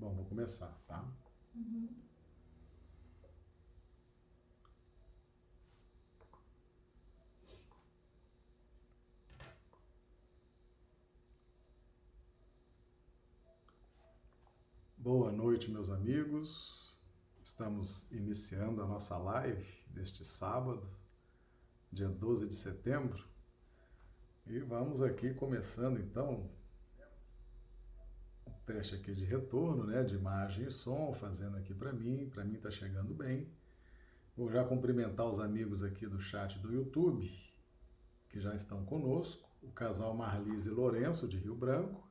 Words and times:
Bom, 0.00 0.14
vou 0.14 0.24
começar, 0.24 0.74
tá? 0.88 1.06
Uhum. 1.54 1.90
Boa 14.96 15.30
noite, 15.30 15.70
meus 15.70 15.90
amigos. 15.90 16.98
Estamos 17.44 18.10
iniciando 18.10 18.82
a 18.82 18.86
nossa 18.86 19.18
live 19.18 19.70
deste 19.88 20.24
sábado, 20.24 20.88
dia 21.92 22.08
12 22.08 22.48
de 22.48 22.54
setembro. 22.54 23.28
E 24.46 24.60
vamos 24.60 25.02
aqui 25.02 25.34
começando 25.34 26.00
então 26.00 26.50
teste 28.72 28.94
aqui 28.94 29.12
de 29.12 29.24
retorno, 29.24 29.84
né, 29.84 30.04
de 30.04 30.14
imagem 30.14 30.66
e 30.66 30.70
som, 30.70 31.12
fazendo 31.12 31.56
aqui 31.56 31.74
para 31.74 31.92
mim, 31.92 32.30
para 32.32 32.44
mim 32.44 32.54
está 32.54 32.70
chegando 32.70 33.12
bem. 33.12 33.48
Vou 34.36 34.48
já 34.48 34.62
cumprimentar 34.64 35.26
os 35.26 35.40
amigos 35.40 35.82
aqui 35.82 36.06
do 36.06 36.20
chat 36.20 36.56
do 36.60 36.72
YouTube, 36.72 37.28
que 38.28 38.40
já 38.40 38.54
estão 38.54 38.84
conosco, 38.84 39.50
o 39.60 39.72
casal 39.72 40.14
Marlise 40.14 40.70
Lourenço, 40.70 41.26
de 41.26 41.36
Rio 41.36 41.56
Branco, 41.56 42.08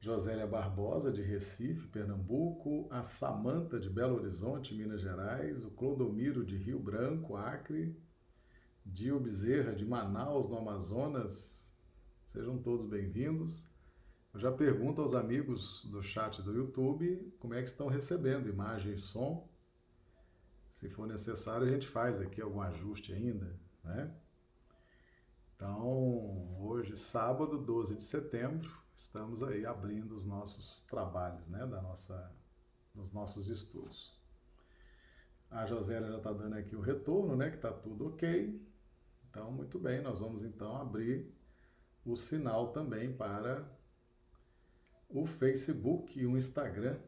Josélia 0.00 0.46
Barbosa, 0.46 1.10
de 1.10 1.22
Recife, 1.22 1.88
Pernambuco, 1.88 2.86
a 2.90 3.02
Samanta, 3.02 3.80
de 3.80 3.88
Belo 3.88 4.16
Horizonte, 4.16 4.74
Minas 4.74 5.00
Gerais, 5.00 5.64
o 5.64 5.70
Clodomiro, 5.70 6.44
de 6.44 6.56
Rio 6.58 6.78
Branco, 6.78 7.36
Acre, 7.36 7.98
Dio 8.84 9.18
Bezerra, 9.18 9.74
de 9.74 9.84
Manaus, 9.84 10.46
no 10.46 10.58
Amazonas, 10.58 11.74
sejam 12.22 12.58
todos 12.58 12.84
bem-vindos. 12.84 13.67
Eu 14.38 14.42
já 14.42 14.52
pergunto 14.52 15.00
aos 15.00 15.14
amigos 15.14 15.84
do 15.86 16.00
chat 16.00 16.40
do 16.42 16.54
YouTube 16.54 17.34
como 17.40 17.54
é 17.54 17.60
que 17.60 17.68
estão 17.68 17.88
recebendo 17.88 18.48
imagem 18.48 18.94
e 18.94 18.96
som. 18.96 19.48
Se 20.70 20.88
for 20.88 21.08
necessário, 21.08 21.66
a 21.66 21.70
gente 21.72 21.88
faz 21.88 22.20
aqui 22.20 22.40
algum 22.40 22.60
ajuste 22.60 23.12
ainda, 23.12 23.58
né? 23.82 24.14
Então, 25.56 26.56
hoje, 26.60 26.96
sábado, 26.96 27.58
12 27.58 27.96
de 27.96 28.04
setembro, 28.04 28.70
estamos 28.96 29.42
aí 29.42 29.66
abrindo 29.66 30.14
os 30.14 30.24
nossos 30.24 30.82
trabalhos, 30.82 31.44
né, 31.48 31.66
da 31.66 31.82
nossa, 31.82 32.32
dos 32.94 33.10
nossos 33.10 33.48
estudos. 33.48 34.16
A 35.50 35.66
Josélia 35.66 36.12
já 36.12 36.18
está 36.18 36.32
dando 36.32 36.54
aqui 36.54 36.76
o 36.76 36.80
retorno, 36.80 37.34
né, 37.34 37.50
que 37.50 37.56
está 37.56 37.72
tudo 37.72 38.06
ok. 38.06 38.64
Então, 39.28 39.50
muito 39.50 39.80
bem, 39.80 40.00
nós 40.00 40.20
vamos 40.20 40.44
então 40.44 40.76
abrir 40.76 41.28
o 42.04 42.14
sinal 42.14 42.70
também 42.70 43.12
para 43.12 43.76
o 45.08 45.24
Facebook 45.26 46.18
e 46.18 46.26
o 46.26 46.36
Instagram. 46.36 46.98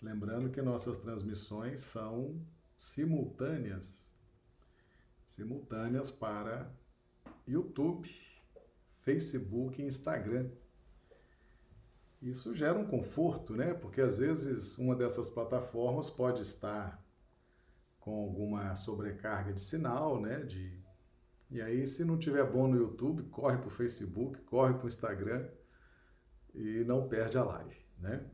Lembrando 0.00 0.50
que 0.50 0.60
nossas 0.60 0.98
transmissões 0.98 1.80
são 1.80 2.40
simultâneas, 2.76 4.12
simultâneas 5.24 6.10
para 6.10 6.68
YouTube, 7.46 8.10
Facebook 9.02 9.80
e 9.80 9.86
Instagram. 9.86 10.50
Isso 12.20 12.52
gera 12.54 12.78
um 12.78 12.86
conforto, 12.86 13.54
né? 13.54 13.74
Porque 13.74 14.00
às 14.00 14.18
vezes 14.18 14.76
uma 14.78 14.96
dessas 14.96 15.30
plataformas 15.30 16.10
pode 16.10 16.42
estar 16.42 17.00
com 18.00 18.24
alguma 18.24 18.74
sobrecarga 18.74 19.52
de 19.52 19.60
sinal, 19.60 20.20
né? 20.20 20.40
De... 20.40 20.76
E 21.50 21.60
aí, 21.60 21.86
se 21.86 22.04
não 22.04 22.18
tiver 22.18 22.44
bom 22.50 22.66
no 22.66 22.76
YouTube, 22.76 23.24
corre 23.24 23.58
para 23.58 23.68
o 23.68 23.70
Facebook, 23.70 24.40
corre 24.42 24.74
para 24.74 24.84
o 24.84 24.88
Instagram 24.88 25.48
e 26.54 26.84
não 26.84 27.08
perde 27.08 27.38
a 27.38 27.44
live, 27.44 27.76
né? 27.98 28.24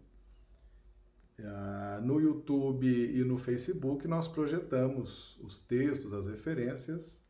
Ah, 1.41 2.00
no 2.02 2.20
YouTube 2.20 2.86
e 2.86 3.22
no 3.22 3.36
Facebook 3.36 4.08
nós 4.08 4.27
projetamos 4.27 5.39
os 5.40 5.58
textos, 5.58 6.12
as 6.12 6.27
referências. 6.27 7.24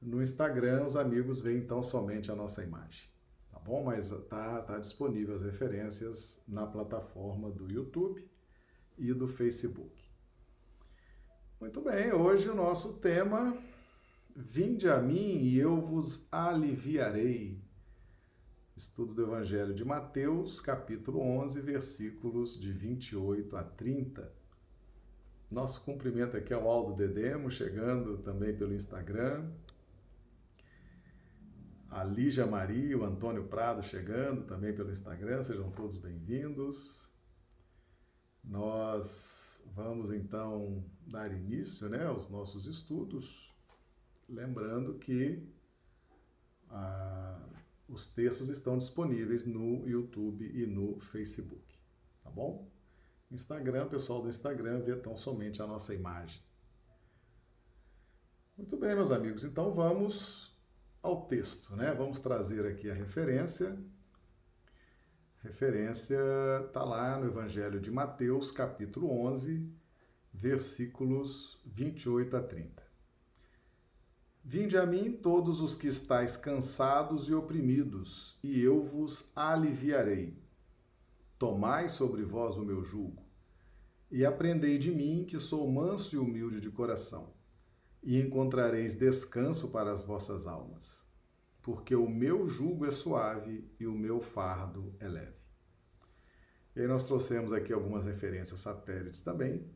No 0.00 0.22
Instagram 0.22 0.84
os 0.84 0.96
amigos 0.96 1.40
veem 1.40 1.58
então 1.58 1.82
somente 1.82 2.30
a 2.30 2.36
nossa 2.36 2.62
imagem, 2.62 3.08
tá 3.50 3.58
bom? 3.58 3.84
Mas 3.84 4.10
tá, 4.28 4.60
tá 4.60 4.78
disponível 4.78 5.34
as 5.34 5.42
referências 5.42 6.42
na 6.46 6.66
plataforma 6.66 7.50
do 7.50 7.70
YouTube 7.72 8.28
e 8.98 9.12
do 9.14 9.26
Facebook. 9.26 10.04
Muito 11.58 11.80
bem, 11.80 12.12
hoje 12.12 12.50
o 12.50 12.54
nosso 12.54 12.98
tema 12.98 13.56
Vinde 14.38 14.86
a 14.86 15.00
mim 15.00 15.38
e 15.38 15.56
eu 15.58 15.80
vos 15.80 16.30
aliviarei. 16.30 17.58
Estudo 18.76 19.14
do 19.14 19.22
Evangelho 19.22 19.72
de 19.72 19.82
Mateus, 19.86 20.60
capítulo 20.60 21.18
11, 21.18 21.62
versículos 21.62 22.60
de 22.60 22.70
28 22.70 23.56
a 23.56 23.64
30. 23.64 24.30
Nosso 25.50 25.80
cumprimento 25.80 26.36
aqui 26.36 26.52
ao 26.52 26.68
Aldo 26.68 26.92
Dedemo, 26.92 27.50
chegando 27.50 28.18
também 28.18 28.54
pelo 28.54 28.74
Instagram. 28.74 29.50
A 31.88 32.04
Lígia 32.04 32.46
Maria, 32.46 32.98
o 32.98 33.04
Antônio 33.06 33.44
Prado 33.44 33.82
chegando 33.82 34.44
também 34.44 34.74
pelo 34.74 34.92
Instagram, 34.92 35.42
sejam 35.42 35.70
todos 35.70 35.96
bem-vindos. 35.96 37.10
Nós 38.44 39.66
vamos 39.74 40.10
então 40.10 40.84
dar 41.06 41.32
início 41.32 41.88
né, 41.88 42.04
aos 42.04 42.28
nossos 42.28 42.66
estudos, 42.66 43.56
lembrando 44.28 44.98
que 44.98 45.48
a 46.68 47.56
os 47.88 48.06
textos 48.06 48.48
estão 48.48 48.76
disponíveis 48.76 49.44
no 49.44 49.88
YouTube 49.88 50.44
e 50.44 50.66
no 50.66 50.98
Facebook, 51.00 51.78
tá 52.22 52.30
bom? 52.30 52.68
Instagram, 53.30 53.88
pessoal 53.88 54.22
do 54.22 54.28
Instagram 54.28 54.80
vê 54.80 54.96
tão 54.96 55.16
somente 55.16 55.62
a 55.62 55.66
nossa 55.66 55.94
imagem. 55.94 56.40
Muito 58.56 58.76
bem, 58.76 58.94
meus 58.94 59.10
amigos, 59.10 59.44
então 59.44 59.72
vamos 59.72 60.56
ao 61.02 61.26
texto, 61.26 61.76
né? 61.76 61.94
Vamos 61.94 62.18
trazer 62.18 62.66
aqui 62.66 62.90
a 62.90 62.94
referência. 62.94 63.78
Referência 65.42 66.18
está 66.66 66.82
lá 66.82 67.18
no 67.18 67.26
Evangelho 67.26 67.80
de 67.80 67.90
Mateus, 67.90 68.50
capítulo 68.50 69.10
11, 69.26 69.70
versículos 70.32 71.60
28 71.64 72.36
a 72.36 72.42
30. 72.42 72.85
Vinde 74.48 74.78
a 74.78 74.86
mim 74.86 75.10
todos 75.10 75.60
os 75.60 75.74
que 75.74 75.88
estáis 75.88 76.36
cansados 76.36 77.28
e 77.28 77.34
oprimidos, 77.34 78.38
e 78.44 78.62
eu 78.62 78.80
vos 78.80 79.32
aliviarei. 79.34 80.40
Tomai 81.36 81.88
sobre 81.88 82.22
vós 82.22 82.56
o 82.56 82.64
meu 82.64 82.80
jugo, 82.80 83.24
e 84.08 84.24
aprendei 84.24 84.78
de 84.78 84.92
mim, 84.92 85.24
que 85.24 85.40
sou 85.40 85.68
manso 85.68 86.14
e 86.14 86.18
humilde 86.20 86.60
de 86.60 86.70
coração, 86.70 87.34
e 88.00 88.20
encontrareis 88.20 88.94
descanso 88.94 89.72
para 89.72 89.90
as 89.90 90.04
vossas 90.04 90.46
almas, 90.46 91.04
porque 91.60 91.96
o 91.96 92.08
meu 92.08 92.46
jugo 92.46 92.86
é 92.86 92.92
suave 92.92 93.68
e 93.80 93.86
o 93.88 93.98
meu 93.98 94.20
fardo 94.20 94.94
é 95.00 95.08
leve. 95.08 95.40
E 96.76 96.82
aí 96.82 96.86
nós 96.86 97.02
trouxemos 97.02 97.52
aqui 97.52 97.72
algumas 97.72 98.04
referências 98.04 98.60
satélites 98.60 99.22
também, 99.22 99.68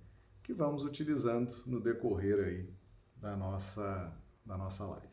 que 0.45 0.55
vamos 0.55 0.85
utilizando 0.85 1.53
no 1.67 1.81
decorrer 1.81 2.39
aí 2.39 2.73
da 3.17 3.37
nossa 3.37 4.17
da 4.51 4.59
nossa 4.59 4.85
live. 4.85 5.07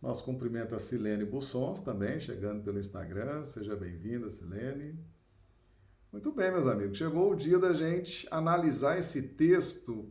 Nosso 0.00 0.24
cumprimento 0.24 0.72
a 0.72 0.78
Silene 0.78 1.24
Bussons 1.24 1.80
também, 1.80 2.20
chegando 2.20 2.62
pelo 2.62 2.78
Instagram. 2.78 3.44
Seja 3.44 3.74
bem-vinda, 3.74 4.30
Silene. 4.30 4.96
Muito 6.12 6.30
bem, 6.30 6.52
meus 6.52 6.66
amigos. 6.66 6.96
Chegou 6.96 7.32
o 7.32 7.36
dia 7.36 7.58
da 7.58 7.72
gente 7.72 8.26
analisar 8.30 8.98
esse 8.98 9.30
texto 9.30 10.08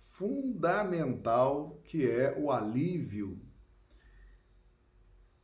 fundamental 0.00 1.80
que 1.84 2.10
é 2.10 2.36
o 2.36 2.50
alívio. 2.50 3.40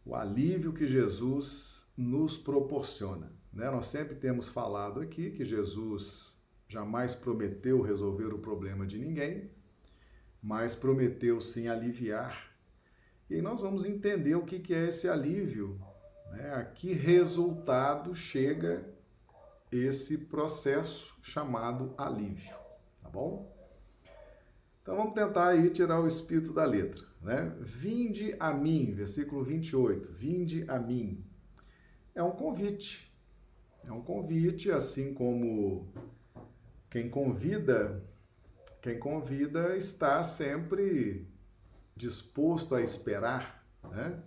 O 0.05 0.17
alívio 0.17 0.73
que 0.73 0.89
Jesus 0.89 1.93
nos 1.97 2.37
proporciona. 2.37 3.33
Né? 3.53 3.71
Nós 3.71 3.87
sempre 3.87 4.17
temos 4.17 4.49
falado 4.49 5.01
aqui 5.01 5.31
que 5.31 5.45
Jesus 5.45 6.43
jamais 6.69 7.15
prometeu 7.15 7.81
resolver 7.83 8.35
o 8.35 8.39
problema 8.41 8.85
de 8.85 8.99
ninguém, 8.99 9.49
mas 10.43 10.75
prometeu 10.75 11.41
sim 11.41 11.69
aliviar. 11.69 12.51
E 13.31 13.37
aí 13.37 13.43
nós 13.43 13.63
vamos 13.63 13.85
entender 13.85 14.35
o 14.35 14.45
que 14.45 14.75
é 14.75 14.89
esse 14.89 15.09
alívio, 15.09 15.81
né? 16.33 16.53
a 16.55 16.65
que 16.65 16.93
resultado 16.93 18.15
chega 18.15 18.85
esse 19.71 20.19
processo 20.19 21.19
chamado 21.23 21.95
alívio, 21.97 22.57
tá 23.01 23.09
bom? 23.09 23.51
Então 24.83 24.97
vamos 24.97 25.15
tentar 25.15 25.49
aí 25.49 25.71
tirar 25.71 26.01
o 26.01 26.07
espírito 26.07 26.53
da 26.53 26.65
letra, 26.65 27.03
né? 27.23 27.57
Vinde 27.61 28.35
a 28.41 28.53
mim, 28.53 28.93
versículo 28.93 29.45
28, 29.45 30.13
vinde 30.13 30.65
a 30.69 30.79
mim. 30.79 31.25
É 32.15 32.23
um 32.23 32.33
convite. 32.33 33.11
É 33.85 33.93
um 33.93 34.03
convite, 34.03 34.71
assim 34.71 35.15
como 35.15 35.89
quem 36.91 37.09
convida 37.09 38.03
quem 38.83 38.99
convida 38.99 39.77
está 39.77 40.25
sempre 40.25 41.29
disposto 41.97 42.75
a 42.75 42.83
esperar, 42.83 43.65
né? 43.85 44.21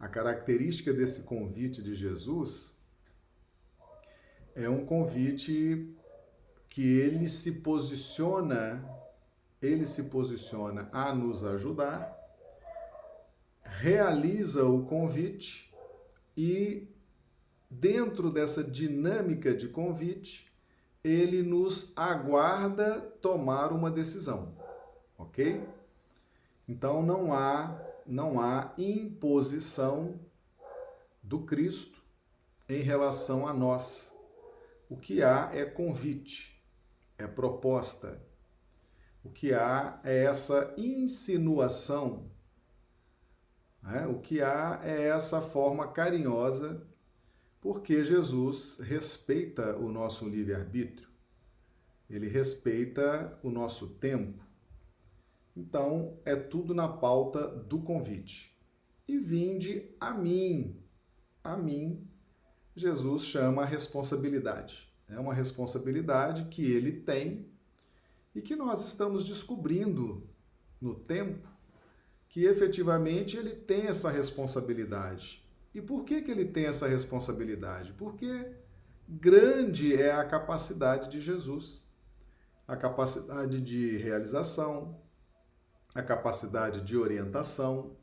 A 0.00 0.08
característica 0.08 0.94
desse 0.94 1.24
convite 1.24 1.82
de 1.82 1.94
Jesus 1.94 2.74
é 4.54 4.66
um 4.66 4.86
convite 4.86 5.94
que 6.70 6.98
ele 6.98 7.28
se 7.28 7.60
posiciona, 7.60 8.82
ele 9.60 9.86
se 9.86 10.04
posiciona 10.04 10.88
a 10.90 11.14
nos 11.14 11.44
ajudar, 11.44 12.16
realiza 13.62 14.64
o 14.64 14.86
convite 14.86 15.70
e 16.34 16.88
dentro 17.70 18.30
dessa 18.30 18.64
dinâmica 18.64 19.54
de 19.54 19.68
convite, 19.68 20.50
ele 21.06 21.42
nos 21.42 21.92
aguarda 21.96 23.00
tomar 23.22 23.72
uma 23.72 23.90
decisão, 23.90 24.56
ok? 25.16 25.64
Então 26.68 27.02
não 27.02 27.32
há 27.32 27.80
não 28.04 28.40
há 28.40 28.72
imposição 28.78 30.20
do 31.22 31.40
Cristo 31.40 32.00
em 32.68 32.82
relação 32.82 33.46
a 33.46 33.52
nós. 33.52 34.16
O 34.88 34.96
que 34.96 35.22
há 35.22 35.50
é 35.52 35.64
convite, 35.64 36.62
é 37.18 37.26
proposta. 37.26 38.22
O 39.24 39.30
que 39.30 39.52
há 39.52 40.00
é 40.04 40.24
essa 40.24 40.72
insinuação. 40.76 42.30
Né? 43.82 44.06
O 44.06 44.20
que 44.20 44.40
há 44.40 44.80
é 44.84 45.08
essa 45.08 45.40
forma 45.40 45.88
carinhosa, 45.88 46.86
porque 47.66 48.04
Jesus 48.04 48.78
respeita 48.78 49.74
o 49.76 49.90
nosso 49.90 50.28
livre-arbítrio, 50.28 51.08
ele 52.08 52.28
respeita 52.28 53.36
o 53.42 53.50
nosso 53.50 53.94
tempo. 53.94 54.40
Então, 55.56 56.16
é 56.24 56.36
tudo 56.36 56.72
na 56.72 56.86
pauta 56.86 57.48
do 57.48 57.80
convite. 57.80 58.56
E 59.08 59.18
vinde 59.18 59.90
a 59.98 60.12
mim, 60.12 60.80
a 61.42 61.56
mim, 61.56 62.08
Jesus 62.76 63.24
chama 63.24 63.62
a 63.62 63.66
responsabilidade. 63.66 64.88
É 65.08 65.18
uma 65.18 65.34
responsabilidade 65.34 66.44
que 66.44 66.70
ele 66.70 66.92
tem 66.92 67.48
e 68.32 68.40
que 68.40 68.54
nós 68.54 68.86
estamos 68.86 69.26
descobrindo 69.26 70.24
no 70.80 70.94
tempo 70.94 71.48
que 72.28 72.44
efetivamente 72.44 73.36
ele 73.36 73.56
tem 73.56 73.88
essa 73.88 74.08
responsabilidade. 74.08 75.44
E 75.76 75.82
por 75.82 76.06
que, 76.06 76.22
que 76.22 76.30
ele 76.30 76.46
tem 76.46 76.64
essa 76.64 76.88
responsabilidade? 76.88 77.92
Porque 77.92 78.50
grande 79.06 79.94
é 79.94 80.10
a 80.10 80.24
capacidade 80.24 81.10
de 81.10 81.20
Jesus, 81.20 81.86
a 82.66 82.74
capacidade 82.74 83.60
de 83.60 83.98
realização, 83.98 84.98
a 85.94 86.02
capacidade 86.02 86.80
de 86.80 86.96
orientação. 86.96 87.94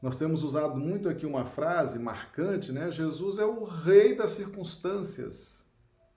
Nós 0.00 0.16
temos 0.16 0.44
usado 0.44 0.76
muito 0.76 1.08
aqui 1.08 1.26
uma 1.26 1.44
frase 1.44 1.98
marcante, 1.98 2.70
né? 2.70 2.92
Jesus 2.92 3.40
é 3.40 3.44
o 3.44 3.64
rei 3.64 4.14
das 4.14 4.30
circunstâncias. 4.30 5.68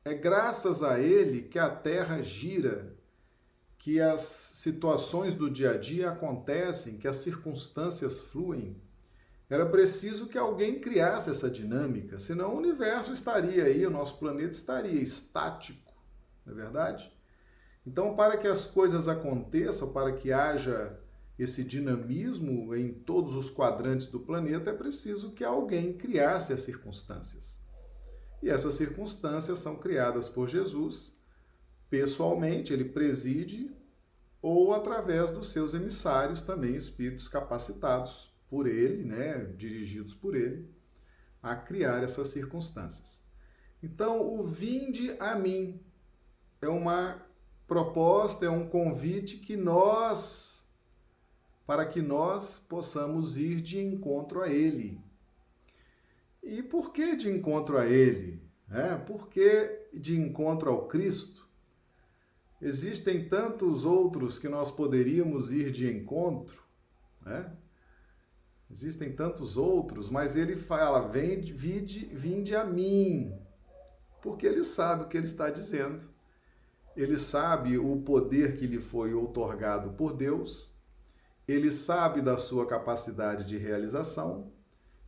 É 0.06 0.14
graças 0.14 0.84
a 0.84 1.00
ele 1.00 1.42
que 1.42 1.58
a 1.58 1.72
terra 1.72 2.22
gira, 2.22 2.96
que 3.80 4.00
as 4.00 4.22
situações 4.22 5.34
do 5.34 5.50
dia 5.50 5.72
a 5.72 5.78
dia 5.78 6.12
acontecem, 6.12 7.00
que 7.00 7.08
as 7.08 7.16
circunstâncias 7.16 8.22
fluem. 8.22 8.80
Era 9.50 9.66
preciso 9.66 10.28
que 10.28 10.38
alguém 10.38 10.80
criasse 10.80 11.30
essa 11.30 11.50
dinâmica, 11.50 12.20
senão 12.20 12.54
o 12.54 12.58
universo 12.58 13.14
estaria 13.14 13.66
aí, 13.66 13.86
o 13.86 13.92
nosso 13.92 14.18
planeta 14.18 14.52
estaria 14.52 15.02
estático, 15.02 15.94
não 16.46 16.54
é 16.54 16.56
verdade? 16.56 17.12
Então, 17.86 18.16
para 18.16 18.38
que 18.38 18.48
as 18.48 18.66
coisas 18.66 19.08
aconteçam, 19.08 19.92
para 19.92 20.14
que 20.14 20.32
haja 20.32 20.98
esse 21.38 21.64
dinamismo 21.64 22.74
em 22.74 22.94
todos 22.94 23.36
os 23.36 23.50
quadrantes 23.50 24.08
do 24.08 24.20
planeta, 24.20 24.70
é 24.70 24.74
preciso 24.74 25.32
que 25.32 25.44
alguém 25.44 25.94
criasse 25.94 26.54
as 26.54 26.62
circunstâncias. 26.62 27.60
E 28.42 28.50
essas 28.50 28.76
circunstâncias 28.76 29.60
são 29.60 29.76
criadas 29.76 30.30
por 30.30 30.48
Jesus, 30.48 31.18
pessoalmente, 31.90 32.72
ele 32.72 32.86
preside, 32.86 33.72
ou 34.42 34.74
através 34.74 35.32
dos 35.32 35.48
seus 35.48 35.74
emissários, 35.74 36.42
também 36.42 36.76
espíritos 36.76 37.28
capacitados 37.28 38.33
por 38.54 38.68
ele, 38.68 39.04
né, 39.04 39.52
dirigidos 39.58 40.14
por 40.14 40.36
ele, 40.36 40.70
a 41.42 41.56
criar 41.56 42.04
essas 42.04 42.28
circunstâncias. 42.28 43.20
Então, 43.82 44.22
o 44.22 44.46
vinde 44.46 45.18
a 45.20 45.34
mim 45.34 45.82
é 46.62 46.68
uma 46.68 47.20
proposta, 47.68 48.46
é 48.46 48.50
um 48.52 48.70
convite 48.70 49.38
que 49.38 49.58
nós, 49.58 50.72
para 51.66 51.84
que 51.84 52.00
nós 52.00 52.60
possamos 52.60 53.40
ir 53.40 53.60
de 53.60 53.80
encontro 53.80 54.44
a 54.44 54.48
Ele. 54.48 55.02
E 56.44 56.62
por 56.62 56.94
que 56.94 57.16
de 57.16 57.32
encontro 57.32 57.80
a 57.80 57.88
Ele? 57.88 58.40
É, 58.70 58.96
por 58.96 59.30
que 59.30 59.88
de 59.92 60.16
encontro 60.16 60.70
ao 60.70 60.88
Cristo? 60.88 61.50
Existem 62.62 63.28
tantos 63.28 63.84
outros 63.84 64.38
que 64.38 64.48
nós 64.48 64.70
poderíamos 64.70 65.52
ir 65.52 65.72
de 65.72 65.92
encontro, 65.92 66.62
né? 67.20 67.52
Existem 68.74 69.12
tantos 69.12 69.56
outros, 69.56 70.10
mas 70.10 70.36
ele 70.36 70.56
fala: 70.56 71.08
vende, 71.08 71.54
vinde, 71.54 72.06
vinde 72.06 72.56
a 72.56 72.66
mim, 72.66 73.32
porque 74.20 74.48
ele 74.48 74.64
sabe 74.64 75.04
o 75.04 75.08
que 75.08 75.16
ele 75.16 75.28
está 75.28 75.52
dizendo. 75.52 76.04
Ele 76.96 77.20
sabe 77.20 77.78
o 77.78 78.02
poder 78.02 78.58
que 78.58 78.66
lhe 78.66 78.80
foi 78.80 79.14
outorgado 79.14 79.92
por 79.92 80.12
Deus, 80.12 80.76
ele 81.48 81.72
sabe 81.72 82.20
da 82.20 82.36
sua 82.36 82.66
capacidade 82.66 83.46
de 83.46 83.60
realização. 83.60 84.52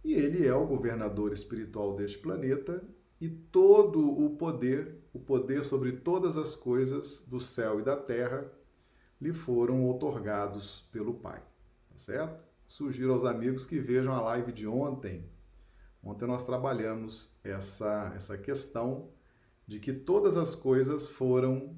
E 0.03 0.13
ele 0.13 0.45
é 0.45 0.53
o 0.53 0.67
governador 0.67 1.33
espiritual 1.33 1.95
deste 1.95 2.19
planeta. 2.19 2.83
E 3.19 3.27
todo 3.27 4.07
o 4.07 4.35
poder, 4.37 5.01
o 5.11 5.19
poder 5.19 5.65
sobre 5.65 5.93
todas 5.93 6.37
as 6.37 6.55
coisas 6.55 7.25
do 7.27 7.39
céu 7.39 7.79
e 7.79 7.83
da 7.83 7.97
terra, 7.97 8.45
lhe 9.19 9.33
foram 9.33 9.83
outorgados 9.85 10.87
pelo 10.91 11.15
Pai. 11.15 11.41
Tá 11.89 11.97
certo? 11.97 12.44
Sugiro 12.67 13.13
aos 13.13 13.23
amigos 13.23 13.65
que 13.65 13.79
vejam 13.79 14.13
a 14.13 14.21
live 14.21 14.51
de 14.51 14.67
ontem. 14.67 15.29
Ontem 16.03 16.25
nós 16.25 16.43
trabalhamos 16.43 17.35
essa, 17.43 18.11
essa 18.15 18.37
questão 18.37 19.09
de 19.67 19.79
que 19.79 19.93
todas 19.93 20.35
as 20.35 20.53
coisas 20.53 21.07
foram 21.07 21.75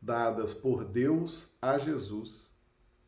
dadas 0.00 0.54
por 0.54 0.84
Deus 0.84 1.56
a 1.60 1.76
Jesus 1.78 2.58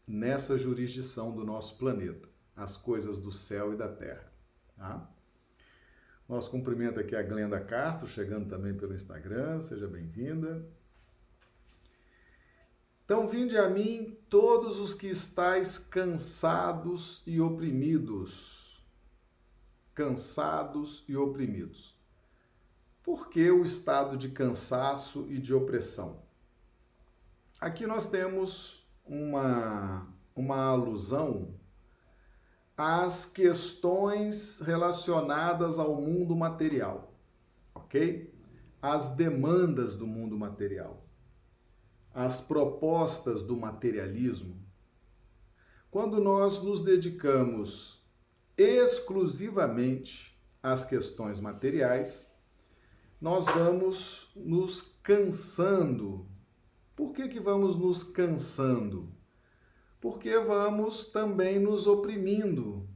nessa 0.07 0.59
jurisdição 0.59 1.35
do 1.35 1.45
nosso 1.45 1.79
planeta, 1.79 2.29
as 2.55 2.77
coisas 2.77 3.19
do 3.19 3.33
céu 3.33 3.73
e 3.73 3.77
da 3.77 3.89
terra. 3.89 4.31
Tá? 4.77 5.11
Nosso 6.29 6.51
cumprimento 6.51 7.01
aqui 7.01 7.17
a 7.17 7.23
Glenda 7.23 7.61
Castro, 7.61 8.07
chegando 8.07 8.49
também 8.49 8.75
pelo 8.75 8.95
Instagram, 8.95 9.61
seja 9.61 9.87
bem-vinda. 9.87 10.67
Então, 13.05 13.27
vinde 13.27 13.59
a 13.59 13.69
mim 13.69 14.17
todos 14.29 14.79
os 14.79 14.95
que 14.95 15.09
estáis 15.09 15.79
cansados 15.79 17.23
e 17.27 17.41
oprimidos. 17.41 18.83
Cansados 19.95 21.05
e 21.09 21.17
oprimidos. 21.17 21.95
Por 23.03 23.29
que 23.29 23.51
o 23.51 23.65
estado 23.65 24.17
de 24.17 24.29
cansaço 24.29 25.27
e 25.29 25.39
de 25.39 25.53
opressão? 25.53 26.23
Aqui 27.61 27.87
nós 27.87 28.09
temos 28.09 28.89
uma, 29.05 30.07
uma 30.35 30.65
alusão 30.67 31.55
às 32.77 33.27
questões 33.27 34.61
relacionadas 34.61 35.79
ao 35.79 35.95
mundo 35.95 36.35
material, 36.35 37.13
ok? 37.75 38.33
As 38.81 39.11
demandas 39.11 39.95
do 39.95 40.07
mundo 40.07 40.37
material, 40.37 41.02
as 42.15 42.41
propostas 42.41 43.43
do 43.43 43.57
materialismo. 43.57 44.57
Quando 45.91 46.21
nós 46.21 46.63
nos 46.63 46.81
dedicamos 46.81 48.03
exclusivamente 48.57 50.39
às 50.63 50.85
questões 50.85 51.41
materiais, 51.41 52.31
nós 53.21 53.47
vamos 53.47 54.31
nos 54.35 54.99
cansando. 55.03 56.27
Por 56.97 57.13
que, 57.13 57.29
que 57.29 57.41
vamos 57.41 57.77
nos 57.77 58.03
cansando? 58.03 59.09
Porque 60.01 60.37
vamos 60.39 61.07
também 61.07 61.59
nos 61.59 61.87
oprimindo. 61.87 62.89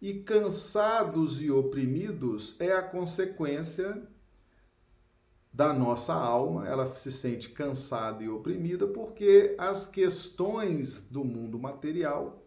E 0.00 0.20
cansados 0.22 1.40
e 1.42 1.50
oprimidos 1.50 2.60
é 2.60 2.72
a 2.72 2.82
consequência 2.82 4.06
da 5.54 5.72
nossa 5.72 6.12
alma, 6.12 6.66
ela 6.66 6.92
se 6.96 7.12
sente 7.12 7.50
cansada 7.50 8.24
e 8.24 8.28
oprimida 8.28 8.88
porque 8.88 9.54
as 9.56 9.86
questões 9.86 11.08
do 11.08 11.24
mundo 11.24 11.60
material 11.60 12.44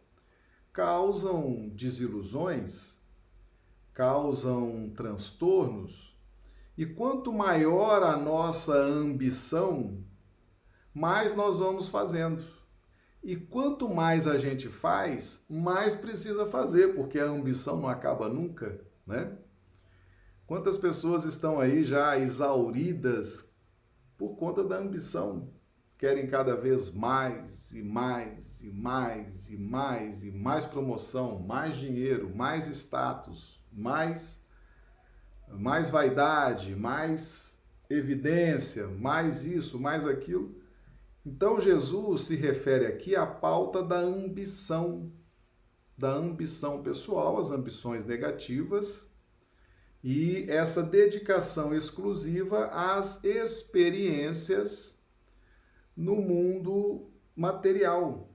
causam 0.73 1.69
desilusões, 1.69 2.99
causam 3.93 4.91
transtornos, 4.93 6.19
e 6.77 6.85
quanto 6.85 7.31
maior 7.31 8.03
a 8.03 8.17
nossa 8.17 8.75
ambição, 8.75 10.03
mais 10.93 11.33
nós 11.33 11.59
vamos 11.59 11.87
fazendo. 11.87 12.43
E 13.23 13.37
quanto 13.37 13.89
mais 13.89 14.27
a 14.27 14.37
gente 14.37 14.67
faz, 14.67 15.45
mais 15.49 15.95
precisa 15.95 16.45
fazer, 16.45 16.93
porque 16.93 17.19
a 17.19 17.25
ambição 17.25 17.79
não 17.79 17.87
acaba 17.87 18.27
nunca, 18.27 18.79
né? 19.05 19.37
Quantas 20.47 20.77
pessoas 20.77 21.25
estão 21.25 21.59
aí 21.59 21.83
já 21.83 22.17
exauridas 22.17 23.53
por 24.17 24.37
conta 24.37 24.63
da 24.63 24.77
ambição? 24.77 25.49
Querem 25.97 26.25
cada 26.25 26.55
vez 26.55 26.89
mais 26.89 27.73
e 27.73 27.83
mais 27.83 28.61
e 28.61 28.69
mais 28.69 29.49
e 29.49 29.57
mais 29.57 30.23
e 30.23 30.31
mais 30.31 30.65
promoção, 30.65 31.37
mais 31.37 31.75
dinheiro, 31.75 32.33
mais 32.33 32.67
status, 32.67 33.61
mais 33.73 34.41
mais 35.49 35.89
vaidade, 35.89 36.73
mais 36.77 37.61
evidência, 37.89 38.87
mais 38.87 39.43
isso, 39.43 39.77
mais 39.77 40.07
aquilo. 40.07 40.55
Então 41.25 41.59
Jesus 41.59 42.21
se 42.21 42.37
refere 42.37 42.85
aqui 42.85 43.17
à 43.17 43.25
pauta 43.25 43.83
da 43.83 43.99
ambição, 43.99 45.11
da 45.97 46.09
ambição 46.13 46.81
pessoal, 46.81 47.37
as 47.37 47.51
ambições 47.51 48.05
negativas 48.05 49.06
e 50.03 50.45
essa 50.49 50.83
dedicação 50.83 51.73
exclusiva 51.73 52.67
às 52.67 53.23
experiências 53.23 55.01
no 55.95 56.15
mundo 56.15 57.09
material. 57.35 58.29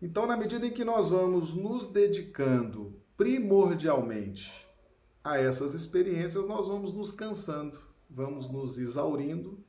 Então, 0.00 0.26
na 0.26 0.36
medida 0.36 0.66
em 0.66 0.72
que 0.72 0.84
nós 0.84 1.10
vamos 1.10 1.54
nos 1.54 1.86
dedicando 1.86 3.00
primordialmente 3.16 4.66
a 5.22 5.38
essas 5.38 5.74
experiências, 5.74 6.46
nós 6.46 6.66
vamos 6.66 6.92
nos 6.92 7.12
cansando, 7.12 7.78
vamos 8.10 8.48
nos 8.48 8.78
exaurindo, 8.78 9.62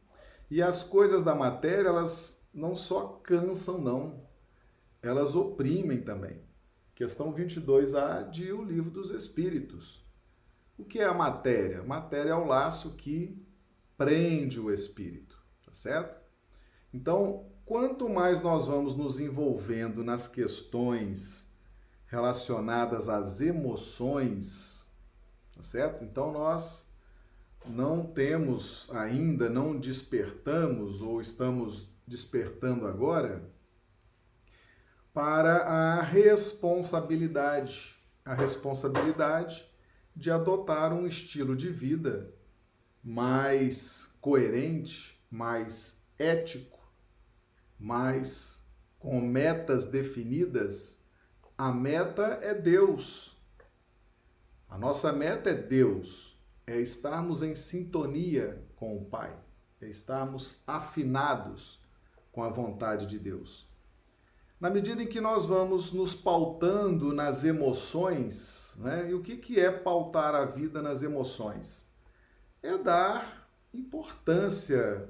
e 0.49 0.61
as 0.61 0.83
coisas 0.83 1.23
da 1.23 1.35
matéria, 1.35 1.89
elas 1.89 2.43
não 2.53 2.75
só 2.75 3.19
cansam, 3.23 3.79
não, 3.79 4.23
elas 5.01 5.35
oprimem 5.35 6.01
também. 6.01 6.41
Questão 6.95 7.33
22a 7.33 8.29
de 8.29 8.51
O 8.51 8.63
Livro 8.63 8.89
dos 8.89 9.11
Espíritos. 9.11 10.02
O 10.77 10.83
que 10.83 10.99
é 10.99 11.05
a 11.05 11.13
matéria? 11.13 11.83
Matéria 11.83 12.31
é 12.31 12.35
o 12.35 12.45
laço 12.45 12.95
que 12.95 13.39
prende 13.97 14.59
o 14.59 14.73
espírito, 14.73 15.37
tá 15.65 15.71
certo? 15.71 16.21
Então, 16.93 17.45
quanto 17.65 18.09
mais 18.09 18.41
nós 18.41 18.67
vamos 18.67 18.95
nos 18.95 19.19
envolvendo 19.19 20.03
nas 20.03 20.27
questões 20.27 21.51
relacionadas 22.07 23.09
às 23.09 23.41
emoções, 23.41 24.87
tá 25.55 25.63
certo? 25.63 26.03
Então 26.03 26.31
nós 26.31 26.91
não 27.65 28.05
temos 28.05 28.87
ainda, 28.91 29.49
não 29.49 29.79
despertamos 29.79 31.01
ou 31.01 31.19
estamos 31.19 31.87
despertando 32.05 32.85
agora 32.85 33.49
para 35.11 35.63
a 35.63 36.01
responsabilidade, 36.01 37.95
a 38.25 38.33
responsabilidade 38.33 39.67
de 40.15 40.31
adotar 40.31 40.93
um 40.93 41.05
estilo 41.05 41.55
de 41.55 41.69
vida 41.69 42.33
mais 43.03 44.17
coerente, 44.21 45.21
mais 45.29 46.07
ético, 46.17 46.79
mais 47.79 48.65
com 48.99 49.19
metas 49.19 49.87
definidas. 49.87 51.03
A 51.57 51.71
meta 51.71 52.39
é 52.41 52.53
Deus. 52.53 53.37
A 54.69 54.77
nossa 54.77 55.11
meta 55.11 55.49
é 55.49 55.53
Deus, 55.53 56.39
é 56.65 56.79
estarmos 56.79 57.41
em 57.41 57.53
sintonia 57.53 58.65
com 58.75 58.97
o 58.97 59.05
Pai, 59.05 59.37
é 59.79 59.87
estarmos 59.87 60.63
afinados 60.65 61.79
com 62.31 62.41
a 62.41 62.49
vontade 62.49 63.05
de 63.05 63.19
Deus. 63.19 63.71
Na 64.63 64.69
medida 64.69 65.03
em 65.03 65.07
que 65.07 65.19
nós 65.19 65.45
vamos 65.45 65.91
nos 65.91 66.15
pautando 66.15 67.13
nas 67.13 67.43
emoções, 67.43 68.77
né? 68.79 69.09
E 69.09 69.13
o 69.13 69.21
que, 69.21 69.35
que 69.35 69.59
é 69.59 69.69
pautar 69.69 70.33
a 70.33 70.45
vida 70.45 70.81
nas 70.81 71.03
emoções? 71.03 71.85
É 72.61 72.77
dar 72.77 73.45
importância 73.73 75.09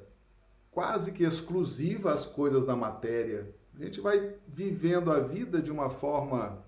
quase 0.71 1.11
que 1.11 1.23
exclusiva 1.23 2.11
às 2.11 2.25
coisas 2.25 2.65
da 2.65 2.75
matéria. 2.75 3.53
A 3.79 3.83
gente 3.83 4.01
vai 4.01 4.33
vivendo 4.47 5.11
a 5.11 5.19
vida 5.19 5.61
de 5.61 5.71
uma 5.71 5.87
forma 5.87 6.65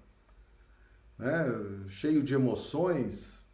né, 1.18 1.44
cheio 1.88 2.22
de 2.22 2.36
emoções. 2.36 3.50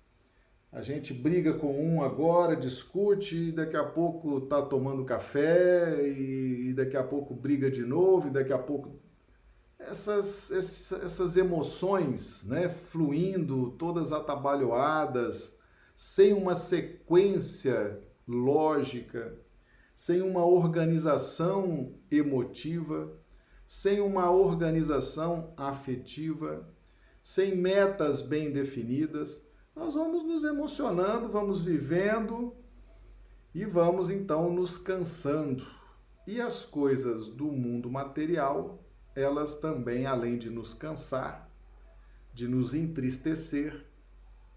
A 0.74 0.82
gente 0.82 1.14
briga 1.14 1.54
com 1.54 1.82
um 1.82 2.04
agora, 2.04 2.54
discute, 2.54 3.48
e 3.48 3.52
daqui 3.54 3.78
a 3.78 3.86
pouco 3.86 4.42
tá 4.42 4.62
tomando 4.62 5.06
café, 5.06 6.06
e 6.06 6.74
daqui 6.74 6.98
a 6.98 7.04
pouco 7.04 7.34
briga 7.34 7.72
de 7.72 7.86
novo, 7.86 8.28
e 8.28 8.32
daqui 8.32 8.52
a 8.52 8.60
pouco 8.60 9.00
essas, 9.88 10.52
essas 10.52 11.38
emoções 11.38 12.44
né, 12.46 12.70
fluindo, 12.70 13.72
todas 13.72 14.12
atabalhoadas, 14.12 15.58
sem 15.96 16.34
uma 16.34 16.56
sequência 16.56 18.02
lógica, 18.28 19.38
sem 19.96 20.22
uma 20.22 20.46
organização 20.46 21.94
emotiva, 22.10 23.12
sem 23.68 24.02
uma 24.02 24.32
organização 24.32 25.54
afetiva, 25.56 26.68
sem 27.24 27.56
metas 27.56 28.22
bem 28.22 28.52
definidas, 28.52 29.46
nós 29.76 29.94
vamos 29.94 30.24
nos 30.24 30.44
emocionando, 30.44 31.30
vamos 31.30 31.62
vivendo 31.62 32.54
e 33.54 33.64
vamos 33.64 34.10
então 34.10 34.52
nos 34.52 34.78
cansando. 34.78 35.66
E 36.28 36.42
as 36.42 36.66
coisas 36.66 37.30
do 37.30 37.46
mundo 37.46 37.90
material 37.90 38.81
elas 39.16 39.58
também, 39.58 40.06
além 40.06 40.38
de 40.38 40.50
nos 40.50 40.74
cansar, 40.74 41.50
de 42.34 42.48
nos 42.48 42.74
entristecer, 42.74 43.86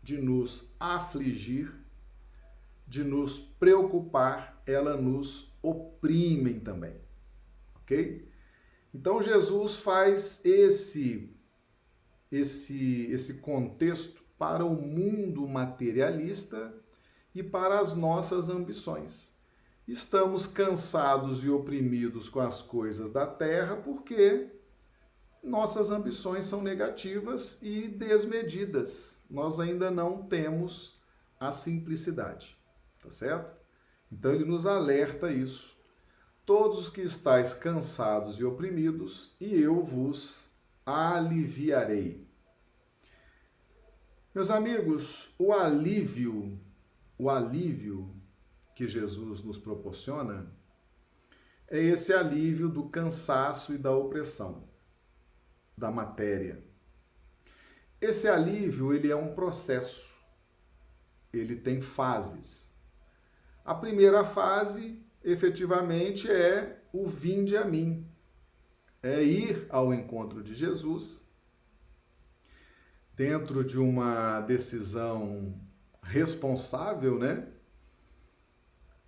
de 0.02 0.18
nos 0.18 0.75
afligir, 0.78 1.75
de 2.87 3.02
nos 3.02 3.38
preocupar, 3.38 4.62
elas 4.66 5.00
nos 5.00 5.52
oprimem 5.62 6.61
também. 6.61 6.94
Ok? 7.76 8.28
Então 8.92 9.20
Jesus 9.20 9.76
faz 9.76 10.44
esse 10.44 11.30
esse 12.30 13.06
esse 13.11 13.34
contexto 13.34 14.23
para 14.38 14.64
o 14.64 14.75
mundo 14.75 15.46
materialista 15.46 16.75
e 17.34 17.42
para 17.42 17.80
as 17.80 17.94
nossas 17.94 18.49
ambições. 18.49 19.34
Estamos 19.87 20.47
cansados 20.47 21.45
e 21.45 21.50
oprimidos 21.50 22.31
com 22.31 22.41
as 22.41 22.62
coisas 22.62 23.11
da 23.11 23.26
terra 23.26 23.76
porque 23.76 24.50
nossas 25.43 25.91
ambições 25.91 26.47
são 26.47 26.62
negativas 26.62 27.59
e 27.61 27.87
desmedidas. 27.87 29.21
Nós 29.29 29.61
ainda 29.61 29.91
não 29.91 30.23
temos 30.23 30.99
a 31.38 31.53
simplicidade, 31.53 32.57
tá 33.03 33.11
certo? 33.11 33.55
Então 34.11 34.33
ele 34.33 34.47
nos 34.47 34.64
alerta 34.64 35.31
isso. 35.31 35.76
Todos 36.47 36.79
os 36.79 36.88
que 36.88 37.03
estáis 37.03 37.53
cansados 37.53 38.38
e 38.38 38.45
oprimidos, 38.45 39.35
e 39.38 39.55
eu 39.55 39.83
vos 39.83 40.50
aliviarei. 40.85 42.26
Meus 44.35 44.50
amigos, 44.50 45.31
o 45.38 45.53
alívio, 45.53 46.59
o 47.19 47.31
alívio 47.31 48.13
que 48.75 48.88
Jesus 48.88 49.43
nos 49.43 49.59
proporciona 49.59 50.52
é 51.69 51.81
esse 51.81 52.12
alívio 52.12 52.69
do 52.69 52.88
cansaço 52.88 53.73
e 53.73 53.78
da 53.78 53.90
opressão 53.90 54.69
da 55.76 55.90
matéria. 55.90 56.62
Esse 58.00 58.28
alívio, 58.28 58.93
ele 58.93 59.11
é 59.11 59.16
um 59.16 59.35
processo. 59.35 60.14
Ele 61.33 61.57
tem 61.57 61.81
fases. 61.81 62.73
A 63.64 63.75
primeira 63.75 64.25
fase, 64.25 65.02
efetivamente, 65.23 66.31
é 66.31 66.83
o 66.93 67.07
vinde 67.07 67.57
a 67.57 67.64
mim. 67.64 68.07
É 69.02 69.23
ir 69.23 69.66
ao 69.69 69.93
encontro 69.93 70.43
de 70.43 70.54
Jesus 70.54 71.25
dentro 73.16 73.64
de 73.64 73.78
uma 73.78 74.40
decisão 74.40 75.59
responsável, 76.02 77.19
né? 77.19 77.49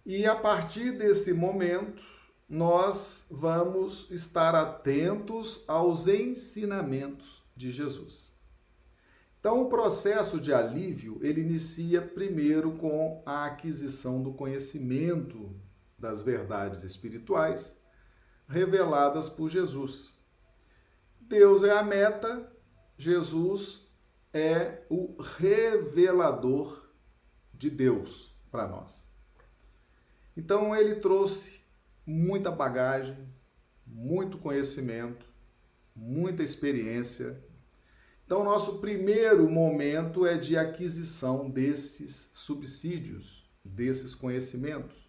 E 0.06 0.24
a 0.24 0.36
partir 0.36 0.92
desse 0.92 1.34
momento, 1.34 2.00
nós 2.48 3.26
vamos 3.28 4.08
estar 4.08 4.54
atentos 4.54 5.64
aos 5.66 6.06
ensinamentos 6.06 7.42
de 7.56 7.72
Jesus. 7.72 8.32
Então, 9.40 9.62
o 9.62 9.68
processo 9.68 10.40
de 10.40 10.52
alívio, 10.52 11.18
ele 11.22 11.40
inicia 11.40 12.00
primeiro 12.00 12.76
com 12.76 13.20
a 13.26 13.46
aquisição 13.46 14.22
do 14.22 14.32
conhecimento 14.32 15.60
das 15.98 16.22
verdades 16.22 16.84
espirituais 16.84 17.76
reveladas 18.48 19.28
por 19.28 19.48
Jesus. 19.48 20.24
Deus 21.20 21.64
é 21.64 21.76
a 21.76 21.82
meta, 21.82 22.48
Jesus 22.96 23.88
é 24.32 24.84
o 24.88 25.20
revelador 25.20 26.88
de 27.52 27.70
Deus 27.70 28.32
para 28.52 28.68
nós. 28.68 29.15
Então 30.36 30.76
ele 30.76 30.96
trouxe 30.96 31.60
muita 32.04 32.50
bagagem, 32.50 33.16
muito 33.86 34.38
conhecimento, 34.38 35.26
muita 35.94 36.42
experiência 36.42 37.42
Então, 38.26 38.42
nosso 38.42 38.78
primeiro 38.80 39.48
momento 39.48 40.26
é 40.26 40.36
de 40.36 40.58
aquisição 40.58 41.48
desses 41.48 42.30
subsídios, 42.34 43.48
desses 43.64 44.16
conhecimentos. 44.16 45.08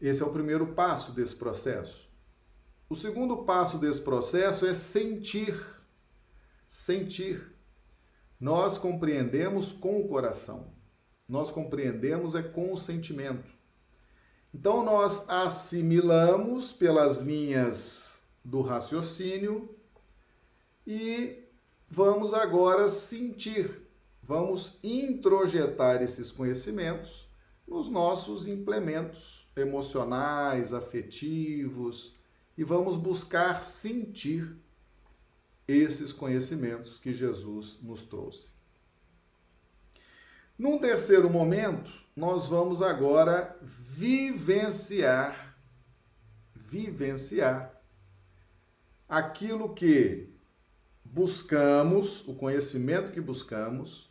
Esse 0.00 0.22
é 0.22 0.26
o 0.26 0.32
primeiro 0.32 0.68
passo 0.68 1.12
desse 1.12 1.36
processo. 1.36 2.08
O 2.88 2.94
segundo 2.94 3.44
passo 3.44 3.76
desse 3.78 4.00
processo 4.00 4.64
é 4.64 4.72
sentir. 4.72 5.54
Sentir. 6.66 7.54
Nós 8.40 8.78
compreendemos 8.78 9.70
com 9.70 10.00
o 10.00 10.08
coração. 10.08 10.72
Nós 11.28 11.50
compreendemos 11.50 12.34
é 12.34 12.42
com 12.42 12.72
o 12.72 12.76
sentimento. 12.78 13.59
Então 14.52 14.84
nós 14.84 15.28
assimilamos 15.28 16.72
pelas 16.72 17.18
linhas 17.18 18.24
do 18.44 18.62
raciocínio 18.62 19.74
e 20.86 21.44
vamos 21.88 22.34
agora 22.34 22.88
sentir, 22.88 23.86
vamos 24.22 24.78
introjetar 24.82 26.02
esses 26.02 26.32
conhecimentos 26.32 27.28
nos 27.66 27.88
nossos 27.88 28.48
implementos 28.48 29.48
emocionais, 29.54 30.74
afetivos 30.74 32.16
e 32.58 32.64
vamos 32.64 32.96
buscar 32.96 33.62
sentir 33.62 34.56
esses 35.68 36.12
conhecimentos 36.12 36.98
que 36.98 37.14
Jesus 37.14 37.78
nos 37.80 38.02
trouxe. 38.02 38.48
Num 40.58 40.78
terceiro 40.78 41.30
momento, 41.30 41.90
nós 42.16 42.46
vamos 42.46 42.82
agora 42.82 43.56
vivenciar, 43.62 45.56
vivenciar 46.54 47.74
aquilo 49.08 49.74
que 49.74 50.28
buscamos, 51.04 52.26
o 52.28 52.34
conhecimento 52.34 53.12
que 53.12 53.20
buscamos, 53.20 54.10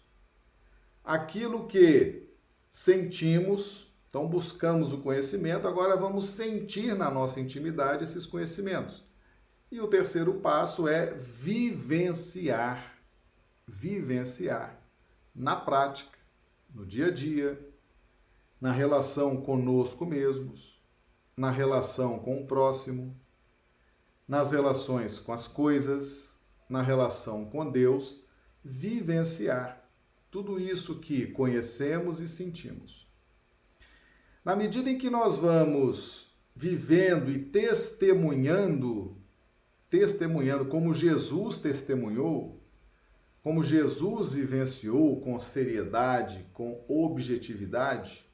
aquilo 1.03 1.67
que 1.67 2.27
sentimos, 2.69 3.93
então 4.09 4.27
buscamos 4.27 4.91
o 4.91 4.99
conhecimento, 4.99 5.67
agora 5.67 5.95
vamos 5.95 6.25
sentir 6.25 6.95
na 6.95 7.09
nossa 7.09 7.39
intimidade 7.39 8.03
esses 8.03 8.25
conhecimentos. 8.25 9.03
E 9.71 9.79
o 9.79 9.87
terceiro 9.87 10.33
passo 10.35 10.87
é 10.87 11.13
vivenciar, 11.13 12.97
vivenciar 13.67 14.79
na 15.33 15.55
prática, 15.55 16.17
no 16.73 16.85
dia 16.85 17.07
a 17.07 17.11
dia, 17.11 17.68
na 18.59 18.71
relação 18.71 19.37
conosco 19.41 20.05
mesmos, 20.05 20.81
na 21.35 21.49
relação 21.49 22.19
com 22.19 22.41
o 22.41 22.45
próximo, 22.45 23.15
nas 24.27 24.51
relações 24.51 25.17
com 25.19 25.31
as 25.31 25.47
coisas, 25.47 26.37
na 26.69 26.81
relação 26.81 27.45
com 27.45 27.69
Deus, 27.69 28.23
vivenciar 28.63 29.89
tudo 30.29 30.59
isso 30.59 30.99
que 30.99 31.27
conhecemos 31.27 32.19
e 32.19 32.27
sentimos. 32.27 33.07
Na 34.45 34.55
medida 34.55 34.89
em 34.89 34.97
que 34.97 35.09
nós 35.09 35.37
vamos 35.37 36.29
vivendo 36.55 37.31
e 37.31 37.39
testemunhando, 37.39 39.17
testemunhando 39.89 40.65
como 40.65 40.93
Jesus 40.93 41.57
testemunhou, 41.57 42.61
como 43.41 43.63
Jesus 43.63 44.29
vivenciou 44.29 45.19
com 45.21 45.39
seriedade, 45.39 46.45
com 46.53 46.83
objetividade, 46.87 48.28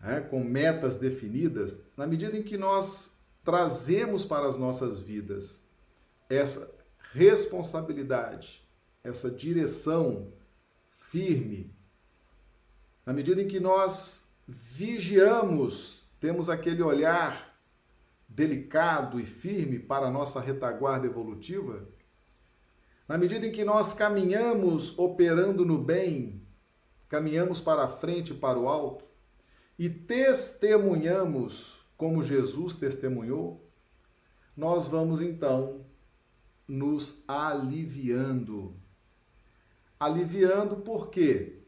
né, 0.00 0.20
com 0.20 0.42
metas 0.42 0.96
definidas, 0.96 1.80
na 1.96 2.06
medida 2.06 2.36
em 2.36 2.42
que 2.42 2.56
nós 2.56 3.18
trazemos 3.44 4.24
para 4.24 4.46
as 4.46 4.56
nossas 4.56 4.98
vidas 4.98 5.64
essa 6.28 6.74
responsabilidade, 7.12 8.66
essa 9.02 9.30
direção 9.30 10.32
firme, 10.88 11.72
na 13.04 13.12
medida 13.12 13.40
em 13.40 13.46
que 13.46 13.60
nós 13.60 14.32
vigiamos, 14.46 16.02
temos 16.18 16.50
aquele 16.50 16.82
olhar 16.82 17.56
delicado 18.28 19.20
e 19.20 19.24
firme 19.24 19.78
para 19.78 20.06
a 20.06 20.10
nossa 20.10 20.40
retaguarda 20.40 21.06
evolutiva, 21.06 21.86
na 23.08 23.16
medida 23.16 23.46
em 23.46 23.52
que 23.52 23.64
nós 23.64 23.94
caminhamos 23.94 24.98
operando 24.98 25.64
no 25.64 25.78
bem, 25.78 26.42
caminhamos 27.08 27.60
para 27.60 27.84
a 27.84 27.88
frente 27.88 28.34
para 28.34 28.58
o 28.58 28.68
alto, 28.68 29.05
e 29.78 29.88
testemunhamos 29.90 31.84
como 31.96 32.22
Jesus 32.22 32.74
testemunhou, 32.74 33.64
nós 34.56 34.88
vamos 34.88 35.20
então 35.20 35.84
nos 36.66 37.22
aliviando. 37.28 38.74
Aliviando 39.98 40.76
por 40.76 41.10
quê? 41.10 41.60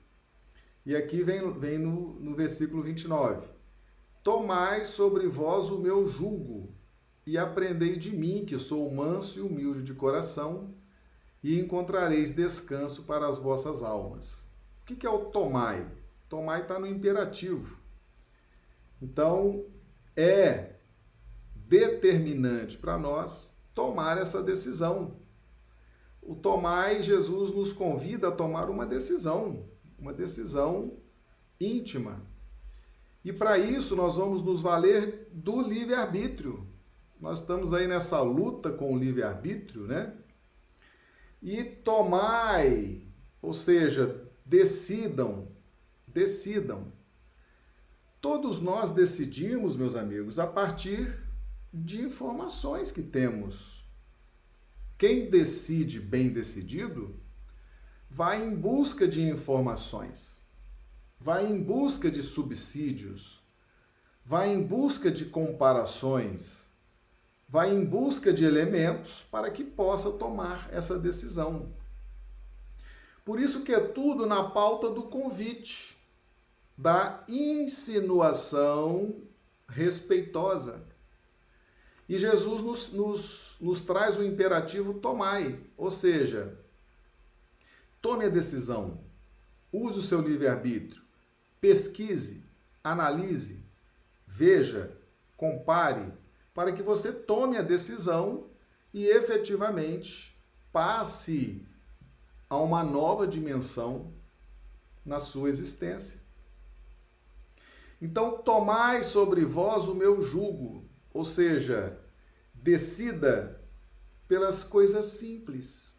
E 0.84 0.96
aqui 0.96 1.22
vem, 1.22 1.52
vem 1.58 1.78
no, 1.78 2.14
no 2.20 2.34
versículo 2.34 2.82
29. 2.82 3.48
Tomai 4.22 4.84
sobre 4.84 5.26
vós 5.26 5.70
o 5.70 5.78
meu 5.78 6.08
jugo 6.08 6.72
e 7.26 7.36
aprendei 7.36 7.96
de 7.96 8.10
mim, 8.10 8.44
que 8.46 8.58
sou 8.58 8.90
manso 8.90 9.38
e 9.38 9.42
humilde 9.42 9.82
de 9.82 9.92
coração, 9.94 10.74
e 11.42 11.58
encontrareis 11.58 12.34
descanso 12.34 13.04
para 13.04 13.28
as 13.28 13.38
vossas 13.38 13.82
almas. 13.82 14.46
O 14.82 14.86
que 14.86 15.06
é 15.06 15.10
o 15.10 15.26
tomai? 15.26 15.86
Tomai 16.28 16.62
está 16.62 16.78
no 16.78 16.86
imperativo. 16.86 17.77
Então, 19.00 19.64
é 20.16 20.74
determinante 21.54 22.76
para 22.78 22.98
nós 22.98 23.56
tomar 23.74 24.18
essa 24.18 24.42
decisão. 24.42 25.16
O 26.20 26.34
tomar 26.34 27.00
Jesus 27.00 27.52
nos 27.54 27.72
convida 27.72 28.28
a 28.28 28.32
tomar 28.32 28.68
uma 28.68 28.84
decisão, 28.84 29.68
uma 29.98 30.12
decisão 30.12 30.98
íntima. 31.60 32.22
E 33.24 33.32
para 33.32 33.58
isso 33.58 33.94
nós 33.94 34.16
vamos 34.16 34.42
nos 34.42 34.60
valer 34.60 35.28
do 35.32 35.60
livre-arbítrio. 35.60 36.66
Nós 37.20 37.40
estamos 37.40 37.72
aí 37.72 37.86
nessa 37.86 38.20
luta 38.20 38.72
com 38.72 38.94
o 38.94 38.98
livre-arbítrio, 38.98 39.86
né? 39.86 40.14
E 41.42 41.64
tomai, 41.64 43.06
ou 43.40 43.52
seja, 43.52 44.28
decidam, 44.44 45.48
decidam 46.06 46.92
Todos 48.20 48.60
nós 48.60 48.90
decidimos, 48.90 49.76
meus 49.76 49.94
amigos, 49.94 50.40
a 50.40 50.46
partir 50.46 51.16
de 51.72 52.02
informações 52.02 52.90
que 52.90 53.02
temos. 53.02 53.84
Quem 54.96 55.30
decide 55.30 56.00
bem 56.00 56.28
decidido 56.28 57.14
vai 58.10 58.44
em 58.44 58.56
busca 58.56 59.06
de 59.06 59.22
informações, 59.22 60.44
vai 61.20 61.46
em 61.46 61.62
busca 61.62 62.10
de 62.10 62.22
subsídios, 62.22 63.40
vai 64.24 64.52
em 64.52 64.62
busca 64.62 65.12
de 65.12 65.26
comparações, 65.26 66.72
vai 67.48 67.72
em 67.72 67.84
busca 67.84 68.32
de 68.32 68.44
elementos 68.44 69.22
para 69.30 69.50
que 69.50 69.62
possa 69.62 70.10
tomar 70.12 70.68
essa 70.72 70.98
decisão. 70.98 71.72
Por 73.24 73.38
isso 73.38 73.62
que 73.62 73.72
é 73.72 73.80
tudo 73.80 74.26
na 74.26 74.50
pauta 74.50 74.90
do 74.90 75.04
convite 75.04 75.97
da 76.78 77.24
insinuação 77.26 79.16
respeitosa. 79.68 80.86
E 82.08 82.16
Jesus 82.16 82.62
nos, 82.62 82.92
nos, 82.92 83.56
nos 83.60 83.80
traz 83.80 84.16
o 84.16 84.24
imperativo 84.24 84.94
tomai, 84.94 85.60
ou 85.76 85.90
seja, 85.90 86.56
tome 88.00 88.26
a 88.26 88.28
decisão, 88.28 89.00
use 89.72 89.98
o 89.98 90.02
seu 90.02 90.20
livre-arbítrio, 90.20 91.02
pesquise, 91.60 92.44
analise, 92.82 93.64
veja, 94.24 94.96
compare, 95.36 96.12
para 96.54 96.72
que 96.72 96.82
você 96.82 97.12
tome 97.12 97.56
a 97.56 97.62
decisão 97.62 98.46
e 98.94 99.04
efetivamente 99.04 100.38
passe 100.72 101.66
a 102.48 102.56
uma 102.56 102.84
nova 102.84 103.26
dimensão 103.26 104.12
na 105.04 105.18
sua 105.18 105.48
existência. 105.48 106.27
Então, 108.00 108.38
tomai 108.38 109.02
sobre 109.02 109.44
vós 109.44 109.88
o 109.88 109.94
meu 109.94 110.22
jugo, 110.22 110.88
ou 111.12 111.24
seja, 111.24 111.98
decida 112.54 113.60
pelas 114.28 114.62
coisas 114.62 115.04
simples. 115.06 115.98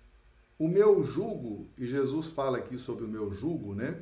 O 0.58 0.68
meu 0.68 1.04
jugo, 1.04 1.70
e 1.78 1.86
Jesus 1.86 2.28
fala 2.28 2.58
aqui 2.58 2.78
sobre 2.78 3.04
o 3.04 3.08
meu 3.08 3.32
jugo, 3.34 3.74
né? 3.74 4.02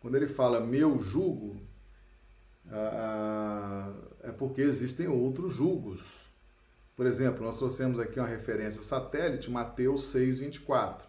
Quando 0.00 0.16
ele 0.16 0.26
fala 0.26 0.60
meu 0.60 1.00
jugo, 1.00 1.60
ah, 2.68 3.92
é 4.22 4.32
porque 4.32 4.60
existem 4.60 5.06
outros 5.06 5.52
jugos. 5.52 6.32
Por 6.96 7.06
exemplo, 7.06 7.44
nós 7.44 7.56
trouxemos 7.56 7.98
aqui 8.00 8.18
uma 8.18 8.28
referência 8.28 8.82
satélite, 8.82 9.50
Mateus 9.50 10.04
6, 10.06 10.38
24. 10.38 11.08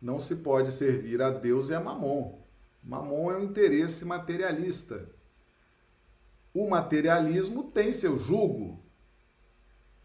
Não 0.00 0.18
se 0.18 0.36
pode 0.36 0.72
servir 0.72 1.22
a 1.22 1.30
Deus 1.30 1.68
e 1.68 1.74
a 1.74 1.80
Mamon. 1.80 2.40
Mamon 2.82 3.30
é 3.30 3.36
um 3.36 3.44
interesse 3.44 4.04
materialista 4.04 5.15
o 6.60 6.68
materialismo 6.68 7.64
tem 7.64 7.92
seu 7.92 8.18
jugo, 8.18 8.84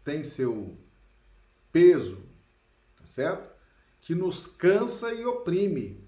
tem 0.04 0.22
seu 0.22 0.76
peso, 1.72 2.28
tá 2.96 3.06
certo? 3.06 3.52
que 4.02 4.14
nos 4.16 4.46
cansa 4.46 5.14
e 5.14 5.24
oprime. 5.24 6.06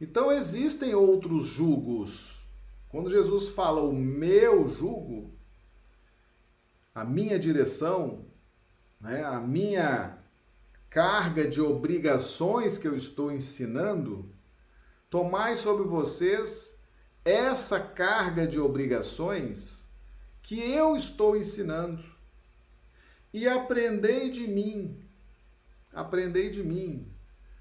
Então 0.00 0.30
existem 0.32 0.94
outros 0.94 1.46
jugos. 1.46 2.44
Quando 2.88 3.08
Jesus 3.08 3.48
fala 3.48 3.80
o 3.80 3.92
meu 3.92 4.68
jugo, 4.68 5.32
a 6.94 7.04
minha 7.04 7.38
direção, 7.38 8.26
né, 9.00 9.24
a 9.24 9.40
minha 9.40 10.18
carga 10.90 11.46
de 11.46 11.60
obrigações 11.60 12.76
que 12.76 12.88
eu 12.88 12.96
estou 12.96 13.30
ensinando, 13.30 14.28
tomai 15.08 15.54
sobre 15.54 15.84
vocês 15.84 16.77
essa 17.28 17.78
carga 17.78 18.46
de 18.46 18.58
obrigações 18.58 19.86
que 20.42 20.58
eu 20.58 20.96
estou 20.96 21.36
ensinando. 21.36 22.02
E 23.32 23.46
aprendei 23.46 24.30
de 24.30 24.48
mim. 24.48 24.98
Aprendei 25.92 26.48
de 26.48 26.62
mim. 26.62 27.06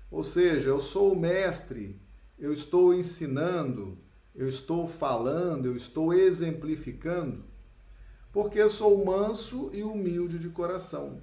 Ou 0.10 0.24
seja, 0.24 0.70
eu 0.70 0.80
sou 0.80 1.12
o 1.12 1.20
mestre, 1.20 2.00
eu 2.40 2.54
estou 2.54 2.94
ensinando, 2.94 3.98
eu 4.34 4.48
estou 4.48 4.88
falando, 4.88 5.66
eu 5.66 5.76
estou 5.76 6.14
exemplificando, 6.14 7.44
porque 8.32 8.70
sou 8.70 9.04
manso 9.04 9.70
e 9.74 9.84
humilde 9.84 10.40
de 10.40 10.48
coração. 10.48 11.22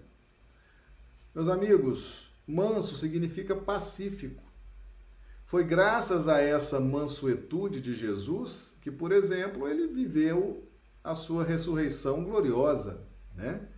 Meus 1.35 1.48
amigos, 1.48 2.28
manso 2.46 2.96
significa 2.96 3.57
pacífico. 3.57 4.43
Foi 5.44 5.62
graças 5.62 6.26
a 6.26 6.40
essa 6.40 6.80
mansuetude 6.80 7.80
de 7.80 7.94
Jesus 7.94 8.76
que, 8.80 8.90
por 8.90 9.12
exemplo, 9.12 9.68
ele 9.68 9.87
viveu 9.87 10.66
a 11.02 11.14
sua 11.14 11.44
ressurreição 11.44 12.24
gloriosa, 12.24 13.07
né? 13.35 13.68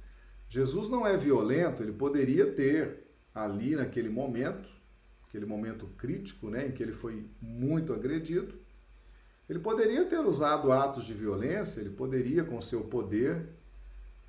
Jesus 0.49 0.89
não 0.89 1.07
é 1.07 1.17
violento, 1.17 1.83
ele 1.83 1.93
poderia 1.93 2.53
ter 2.53 3.05
ali 3.35 3.75
naquele 3.75 4.09
momento, 4.09 4.69
aquele 5.29 5.45
momento 5.45 5.87
crítico, 5.99 6.49
né, 6.49 6.69
em 6.69 6.73
que 6.73 6.83
ele 6.83 6.93
foi 6.93 7.29
muito 7.43 7.93
agredido, 7.93 8.55
ele 9.49 9.59
poderia 9.59 10.05
ter 10.05 10.19
usado 10.21 10.73
atos 10.73 11.05
de 11.05 11.15
violência, 11.15 11.81
ele 11.81 11.91
poderia 11.91 12.45
com 12.45 12.61
seu 12.61 12.85
poder 12.85 13.49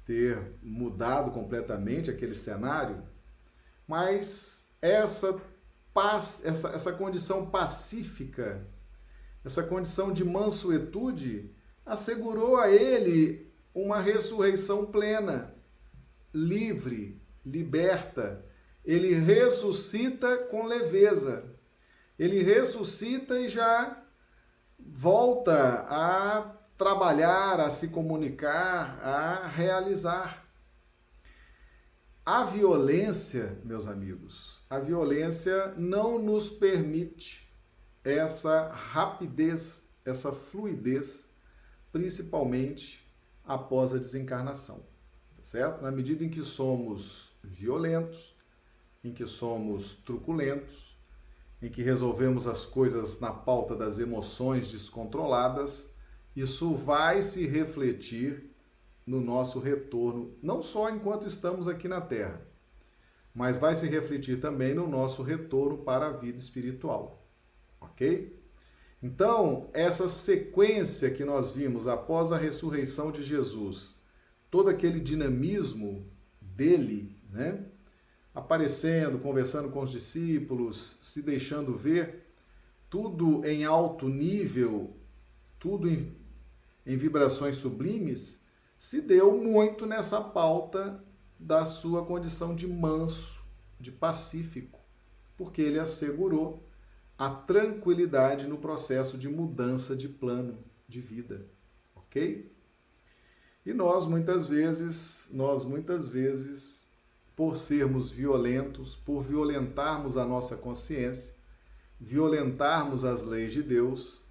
ter 0.06 0.54
mudado 0.62 1.32
completamente 1.32 2.10
aquele 2.10 2.34
cenário, 2.34 3.02
mas 3.88 4.72
essa 4.82 5.40
paz, 5.98 6.44
essa, 6.46 6.70
essa 6.70 6.94
condição 6.94 7.48
pacífica, 7.48 8.64
essa 9.44 9.64
condição 9.64 10.14
de 10.14 10.24
mansuetude, 10.24 11.52
assegurou 11.84 12.58
a 12.58 12.70
ele 12.70 13.52
uma 13.74 14.00
ressurreição 14.00 14.86
plena, 14.86 15.56
livre, 16.32 17.20
liberta. 17.44 18.46
Ele 18.86 19.16
ressuscita 19.16 20.38
com 20.38 20.68
leveza. 20.68 21.46
Ele 22.20 22.44
ressuscita 22.44 23.40
e 23.40 23.50
já 23.50 24.00
volta 24.78 25.88
a 25.90 26.54
trabalhar, 26.78 27.60
a 27.60 27.72
se 27.72 27.88
comunicar, 27.88 29.00
a 29.04 29.48
realizar. 29.48 30.46
A 32.24 32.44
violência, 32.44 33.60
meus 33.64 33.88
amigos, 33.88 34.57
a 34.70 34.80
violência 34.80 35.74
não 35.78 36.20
nos 36.20 36.50
permite 36.50 37.48
essa 38.04 38.70
rapidez, 38.70 39.88
essa 40.04 40.32
fluidez, 40.32 41.30
principalmente 41.92 43.06
após 43.46 43.94
a 43.94 43.98
desencarnação, 43.98 44.86
tá 45.36 45.44
certo? 45.44 45.82
Na 45.82 45.92
medida 45.92 46.24
em 46.24 46.30
que 46.30 46.44
somos 46.44 47.30
violentos, 47.44 48.36
em 49.04 49.14
que 49.14 49.26
somos 49.26 49.96
truculentos, 49.96 50.98
em 51.62 51.70
que 51.70 51.82
resolvemos 51.82 52.46
as 52.46 52.66
coisas 52.66 53.20
na 53.20 53.32
pauta 53.32 53.76
das 53.76 54.00
emoções 54.00 54.68
descontroladas, 54.68 55.94
isso 56.36 56.76
vai 56.76 57.22
se 57.22 57.48
refletir 57.48 58.54
no 59.06 59.22
nosso 59.22 59.60
retorno, 59.60 60.36
não 60.44 60.62
só 60.62 60.90
enquanto 60.90 61.26
estamos 61.26 61.68
aqui 61.68 61.88
na 61.88 62.02
Terra, 62.02 62.46
mas 63.38 63.60
vai 63.60 63.76
se 63.76 63.88
refletir 63.88 64.42
também 64.42 64.74
no 64.74 64.88
nosso 64.88 65.22
retorno 65.22 65.78
para 65.78 66.08
a 66.08 66.12
vida 66.12 66.40
espiritual. 66.40 67.24
Ok? 67.80 68.36
Então, 69.02 69.70
essa 69.74 70.10
sequência 70.10 71.12
que 71.12 71.24
nós 71.24 71.52
vimos 71.52 71.88
após 71.88 72.32
a 72.32 72.38
ressurreição 72.38 73.12
de 73.12 73.22
Jesus, 73.22 74.02
todo 74.50 74.70
aquele 74.70 75.00
dinamismo 75.00 76.04
dele, 76.42 77.16
né? 77.30 77.64
Aparecendo, 78.34 79.20
conversando 79.20 79.70
com 79.70 79.82
os 79.82 79.92
discípulos, 79.92 81.00
se 81.04 81.22
deixando 81.22 81.78
ver, 81.78 82.34
tudo 82.90 83.46
em 83.46 83.66
alto 83.66 84.10
nível, 84.10 84.98
tudo 85.60 85.88
em, 85.88 86.12
em 86.84 86.98
vibrações 86.98 87.58
sublimes, 87.58 88.42
se 88.80 89.00
deu 89.00 89.38
muito 89.38 89.86
nessa 89.86 90.22
pauta 90.22 91.06
da 91.40 91.66
sua 91.66 92.06
condição 92.06 92.56
de 92.56 92.68
manso, 92.68 93.42
de 93.80 93.92
pacífico, 93.92 94.80
porque 95.36 95.62
ele 95.62 95.80
assegurou 95.80 96.68
a 97.18 97.30
tranquilidade 97.30 98.48
no 98.48 98.58
processo 98.58 99.18
de 99.18 99.28
mudança 99.28 99.96
de 99.96 100.08
plano 100.08 100.64
de 100.88 101.02
vida, 101.02 101.46
ok? 101.96 102.52
E 103.66 103.74
nós 103.74 104.06
muitas 104.06 104.46
vezes, 104.46 105.30
nós 105.34 105.64
muitas 105.64 106.08
vezes, 106.08 106.88
por 107.36 107.58
sermos 107.58 108.10
violentos, 108.10 108.96
por 108.96 109.22
violentarmos 109.22 110.16
a 110.16 110.26
nossa 110.26 110.56
consciência, 110.56 111.36
violentarmos 112.00 113.04
as 113.04 113.24
leis 113.24 113.52
de 113.52 113.62
Deus, 113.62 114.28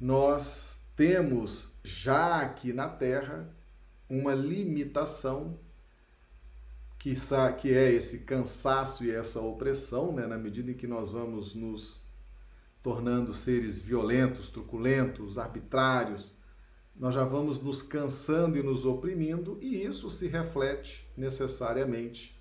nós 0.00 0.84
temos 0.94 1.78
já 1.82 2.40
aqui 2.40 2.72
na 2.72 2.88
Terra 2.88 3.52
uma 4.08 4.34
limitação 4.34 5.58
que, 6.98 7.14
que 7.58 7.72
é 7.72 7.92
esse 7.92 8.20
cansaço 8.24 9.04
e 9.04 9.10
essa 9.10 9.40
opressão, 9.40 10.12
né? 10.12 10.26
na 10.26 10.36
medida 10.36 10.70
em 10.70 10.74
que 10.74 10.86
nós 10.86 11.10
vamos 11.10 11.54
nos 11.54 12.06
tornando 12.82 13.32
seres 13.32 13.80
violentos, 13.80 14.48
truculentos, 14.48 15.38
arbitrários, 15.38 16.34
nós 16.96 17.14
já 17.14 17.24
vamos 17.24 17.60
nos 17.60 17.80
cansando 17.80 18.58
e 18.58 18.62
nos 18.62 18.84
oprimindo, 18.84 19.58
e 19.60 19.84
isso 19.84 20.10
se 20.10 20.26
reflete 20.26 21.08
necessariamente 21.16 22.36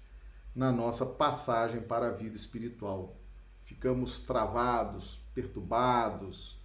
na 0.55 0.71
nossa 0.71 1.05
passagem 1.05 1.81
para 1.81 2.07
a 2.07 2.11
vida 2.11 2.35
espiritual. 2.35 3.15
Ficamos 3.63 4.19
travados, 4.19 5.19
perturbados, 5.35 6.57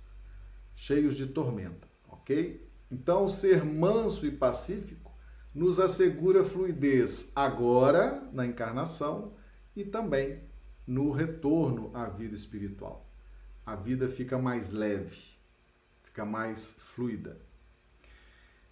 cheios 0.75 1.17
de 1.17 1.27
tormenta, 1.27 1.87
ok? 2.09 2.67
Então, 2.91 3.29
ser 3.29 3.65
manso 3.65 4.27
e 4.27 4.31
pacífico 4.31 5.02
nos 5.55 5.79
assegura 5.79 6.45
fluidez 6.45 7.33
agora, 7.35 8.29
na 8.33 8.47
encarnação, 8.47 9.35
e 9.75 9.85
também 9.85 10.41
no 10.87 11.11
retorno 11.11 11.91
à 11.95 12.09
vida 12.09 12.35
espiritual. 12.35 13.07
A 13.65 13.77
vida 13.77 14.09
fica 14.09 14.39
mais 14.39 14.71
leve, 14.71 15.37
fica 16.03 16.25
mais 16.25 16.77
fluida. 16.81 17.41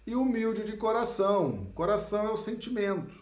E 0.05 0.15
humilde 0.15 0.63
de 0.63 0.75
coração. 0.75 1.71
Coração 1.73 2.27
é 2.27 2.31
o 2.31 2.37
sentimento. 2.37 3.15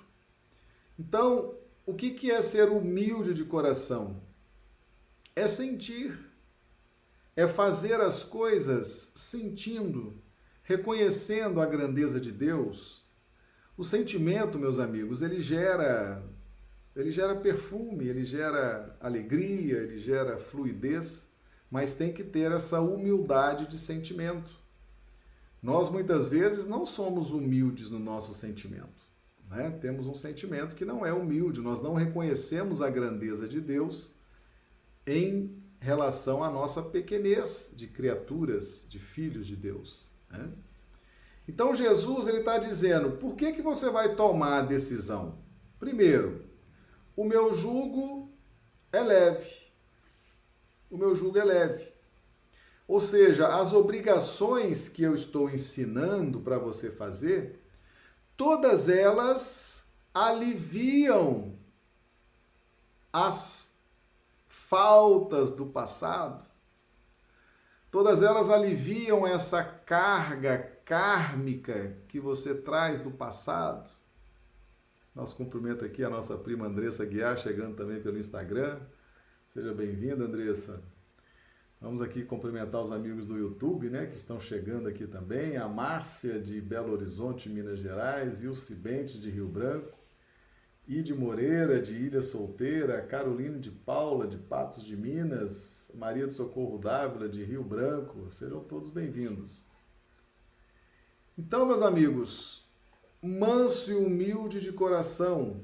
Então, 0.97 1.55
o 1.85 1.93
que 1.93 2.31
é 2.31 2.41
ser 2.41 2.69
humilde 2.69 3.33
de 3.33 3.43
coração? 3.45 4.21
É 5.35 5.47
sentir, 5.47 6.17
é 7.35 7.47
fazer 7.47 8.01
as 8.01 8.23
coisas 8.23 9.11
sentindo 9.15 10.21
reconhecendo 10.69 11.59
a 11.59 11.65
grandeza 11.65 12.19
de 12.19 12.31
Deus, 12.31 13.03
o 13.79 13.83
sentimento, 13.85 14.59
meus 14.59 14.77
amigos, 14.77 15.21
ele 15.21 15.39
gera 15.39 16.21
ele 16.93 17.11
gera 17.11 17.33
perfume, 17.33 18.09
ele 18.09 18.25
gera 18.25 18.93
alegria, 18.99 19.77
ele 19.77 19.99
gera 19.99 20.37
fluidez, 20.37 21.29
mas 21.71 21.93
tem 21.93 22.11
que 22.11 22.21
ter 22.21 22.51
essa 22.51 22.81
humildade 22.81 23.67
de 23.67 23.77
sentimento. 23.77 24.51
Nós 25.63 25.87
muitas 25.87 26.27
vezes 26.27 26.67
não 26.67 26.85
somos 26.85 27.31
humildes 27.31 27.89
no 27.89 27.99
nosso 27.99 28.33
sentimento. 28.33 29.07
Né? 29.49 29.69
Temos 29.79 30.07
um 30.07 30.15
sentimento 30.15 30.75
que 30.75 30.83
não 30.83 31.05
é 31.05 31.13
humilde, 31.13 31.61
nós 31.61 31.79
não 31.79 31.93
reconhecemos 31.93 32.81
a 32.81 32.89
grandeza 32.89 33.47
de 33.47 33.61
Deus 33.61 34.13
em 35.07 35.57
relação 35.79 36.43
à 36.43 36.51
nossa 36.51 36.81
pequenez 36.81 37.73
de 37.73 37.87
criaturas, 37.87 38.85
de 38.89 38.99
filhos 38.99 39.47
de 39.47 39.55
Deus. 39.55 40.09
Né? 40.29 40.49
Então 41.49 41.73
Jesus 41.73 42.27
ele 42.27 42.41
está 42.41 42.59
dizendo: 42.59 43.13
por 43.13 43.35
que, 43.35 43.51
que 43.51 43.61
você 43.61 43.89
vai 43.89 44.13
tomar 44.15 44.59
a 44.59 44.61
decisão? 44.61 45.39
Primeiro, 45.79 46.45
o 47.15 47.23
meu 47.23 47.51
jugo 47.55 48.31
é 48.93 49.01
leve. 49.01 49.71
O 50.91 50.95
meu 50.95 51.15
jugo 51.15 51.39
é 51.39 51.43
leve. 51.43 51.91
Ou 52.87 53.01
seja, 53.01 53.47
as 53.47 53.73
obrigações 53.73 54.87
que 54.87 55.01
eu 55.01 55.15
estou 55.15 55.49
ensinando 55.49 56.39
para 56.39 56.59
você 56.59 56.91
fazer, 56.91 57.59
todas 58.37 58.87
elas 58.87 59.85
aliviam 60.13 61.57
as 63.11 63.75
faltas 64.47 65.51
do 65.51 65.65
passado, 65.65 66.45
todas 67.91 68.21
elas 68.21 68.49
aliviam 68.49 69.25
essa 69.25 69.63
carga 69.63 70.57
kármica 70.85 71.97
que 72.07 72.19
você 72.19 72.55
traz 72.55 72.99
do 72.99 73.11
passado. 73.11 73.89
Nosso 75.13 75.35
cumprimento 75.35 75.83
aqui 75.83 76.03
a 76.03 76.09
nossa 76.09 76.37
prima 76.37 76.67
Andressa 76.67 77.05
Guiar, 77.05 77.37
chegando 77.37 77.75
também 77.75 78.01
pelo 78.01 78.17
Instagram. 78.17 78.79
Seja 79.47 79.73
bem-vinda, 79.73 80.23
Andressa. 80.23 80.81
Vamos 81.81 82.01
aqui 82.01 82.23
cumprimentar 82.23 82.81
os 82.81 82.91
amigos 82.91 83.25
do 83.25 83.37
YouTube, 83.37 83.89
né, 83.89 84.05
que 84.05 84.17
estão 84.17 84.39
chegando 84.39 84.87
aqui 84.87 85.07
também. 85.07 85.57
A 85.57 85.67
Márcia 85.67 86.39
de 86.39 86.59
Belo 86.61 86.93
Horizonte, 86.93 87.49
Minas 87.49 87.79
Gerais, 87.79 88.43
e 88.43 88.47
o 88.47 88.55
Cibente 88.55 89.19
de 89.19 89.29
Rio 89.29 89.47
Branco, 89.47 89.98
Ide 90.89 91.13
Moreira 91.13 91.79
de 91.79 91.93
Ilha 91.93 92.19
Solteira, 92.19 93.03
Caroline 93.03 93.59
de 93.59 93.69
Paula 93.69 94.25
de 94.25 94.37
Patos 94.37 94.83
de 94.83 94.97
Minas, 94.97 95.91
Maria 95.93 96.25
de 96.25 96.33
Socorro 96.33 96.79
Dávila 96.79 97.29
de 97.29 97.43
Rio 97.43 97.63
Branco. 97.63 98.31
Sejam 98.31 98.63
todos 98.63 98.89
bem-vindos. 98.89 99.63
Então, 101.37 101.67
meus 101.67 101.83
amigos, 101.83 102.67
manso 103.21 103.91
e 103.91 103.93
humilde 103.93 104.59
de 104.59 104.73
coração, 104.73 105.61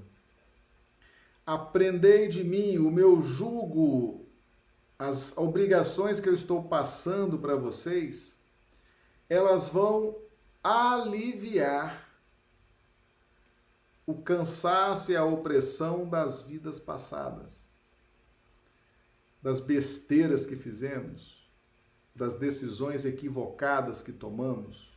aprendei 1.44 2.28
de 2.28 2.44
mim 2.44 2.78
o 2.78 2.92
meu 2.92 3.20
jugo, 3.24 4.28
as 5.00 5.36
obrigações 5.40 6.20
que 6.20 6.30
eu 6.30 6.36
estou 6.36 6.66
passando 6.66 7.40
para 7.40 7.56
vocês, 7.56 8.40
elas 9.28 9.70
vão 9.70 10.20
aliviar 10.64 12.05
o 14.06 14.16
cansaço 14.16 15.12
e 15.12 15.16
a 15.16 15.24
opressão 15.24 16.08
das 16.08 16.42
vidas 16.42 16.80
passadas, 16.80 17.64
das 19.42 19.60
besteiras 19.60 20.46
que 20.46 20.56
fizemos, 20.56 21.50
das 22.16 22.36
decisões 22.36 23.06
equivocadas 23.06 24.02
que 24.02 24.12
tomamos 24.12 24.96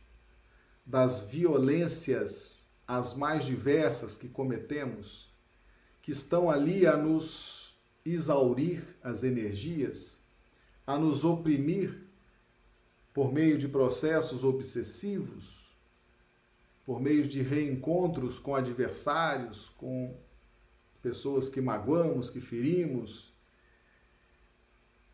das 0.89 1.21
violências 1.21 2.65
as 2.87 3.13
mais 3.13 3.45
diversas 3.45 4.17
que 4.17 4.27
cometemos, 4.27 5.31
que 6.01 6.11
estão 6.11 6.49
ali 6.49 6.87
a 6.87 6.97
nos 6.97 7.79
exaurir 8.03 8.83
as 9.03 9.23
energias, 9.23 10.17
a 10.87 10.97
nos 10.97 11.23
oprimir 11.23 12.07
por 13.13 13.31
meio 13.31 13.55
de 13.55 13.67
processos 13.67 14.43
obsessivos, 14.43 15.58
por 16.89 16.99
meio 16.99 17.21
de 17.27 17.43
reencontros 17.43 18.39
com 18.39 18.55
adversários, 18.55 19.69
com 19.77 20.17
pessoas 21.03 21.47
que 21.47 21.61
magoamos, 21.61 22.31
que 22.31 22.41
ferimos, 22.41 23.31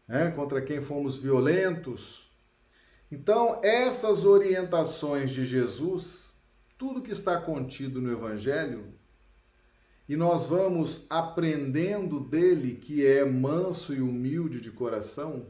né, 0.08 0.32
contra 0.32 0.62
quem 0.62 0.82
fomos 0.82 1.18
violentos, 1.18 2.32
então, 3.12 3.60
essas 3.62 4.24
orientações 4.24 5.32
de 5.32 5.46
Jesus, 5.46 6.38
tudo 6.78 7.02
que 7.02 7.12
está 7.12 7.42
contido 7.42 8.02
no 8.02 8.10
Evangelho, 8.10 8.94
e 10.08 10.16
nós 10.16 10.46
vamos 10.46 11.06
aprendendo 11.10 12.22
dele 12.22 12.76
que 12.76 13.06
é 13.06 13.26
manso 13.26 13.94
e 13.94 14.00
humilde 14.00 14.62
de 14.62 14.72
coração, 14.72 15.46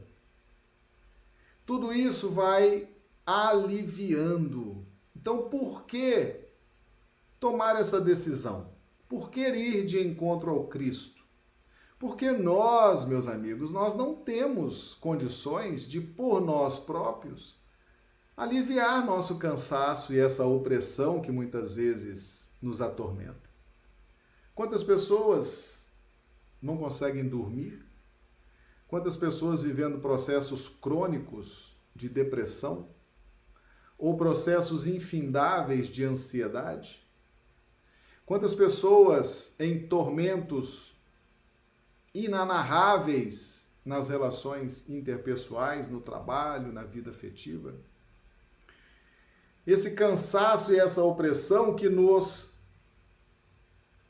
tudo 1.64 1.92
isso 1.92 2.30
vai 2.32 2.88
aliviando. 3.24 4.75
Então, 5.26 5.48
por 5.48 5.86
que 5.86 6.36
tomar 7.40 7.74
essa 7.80 8.00
decisão? 8.00 8.70
Por 9.08 9.28
que 9.28 9.40
ir 9.40 9.84
de 9.84 10.00
encontro 10.00 10.52
ao 10.52 10.68
Cristo? 10.68 11.20
Porque 11.98 12.30
nós, 12.30 13.04
meus 13.04 13.26
amigos, 13.26 13.72
nós 13.72 13.92
não 13.96 14.14
temos 14.14 14.94
condições 14.94 15.88
de, 15.88 16.00
por 16.00 16.40
nós 16.40 16.78
próprios, 16.78 17.60
aliviar 18.36 19.04
nosso 19.04 19.36
cansaço 19.36 20.14
e 20.14 20.18
essa 20.20 20.46
opressão 20.46 21.20
que 21.20 21.32
muitas 21.32 21.72
vezes 21.72 22.48
nos 22.62 22.80
atormenta. 22.80 23.50
Quantas 24.54 24.84
pessoas 24.84 25.90
não 26.62 26.76
conseguem 26.76 27.28
dormir? 27.28 27.84
Quantas 28.86 29.16
pessoas 29.16 29.60
vivendo 29.60 29.98
processos 29.98 30.68
crônicos 30.68 31.76
de 31.96 32.08
depressão 32.08 32.94
ou 33.98 34.16
processos 34.16 34.86
infindáveis 34.86 35.88
de 35.88 36.04
ansiedade? 36.04 37.02
Quantas 38.24 38.54
pessoas 38.54 39.54
em 39.60 39.86
tormentos 39.86 40.96
inanarráveis 42.12 43.66
nas 43.86 44.08
relações 44.08 44.88
interpessoais, 44.88 45.86
no 45.86 46.00
trabalho, 46.00 46.72
na 46.72 46.82
vida 46.82 47.10
afetiva. 47.10 47.72
Esse 49.64 49.92
cansaço 49.92 50.72
e 50.72 50.78
essa 50.80 51.02
opressão 51.04 51.76
que 51.76 51.88
nos 51.88 52.56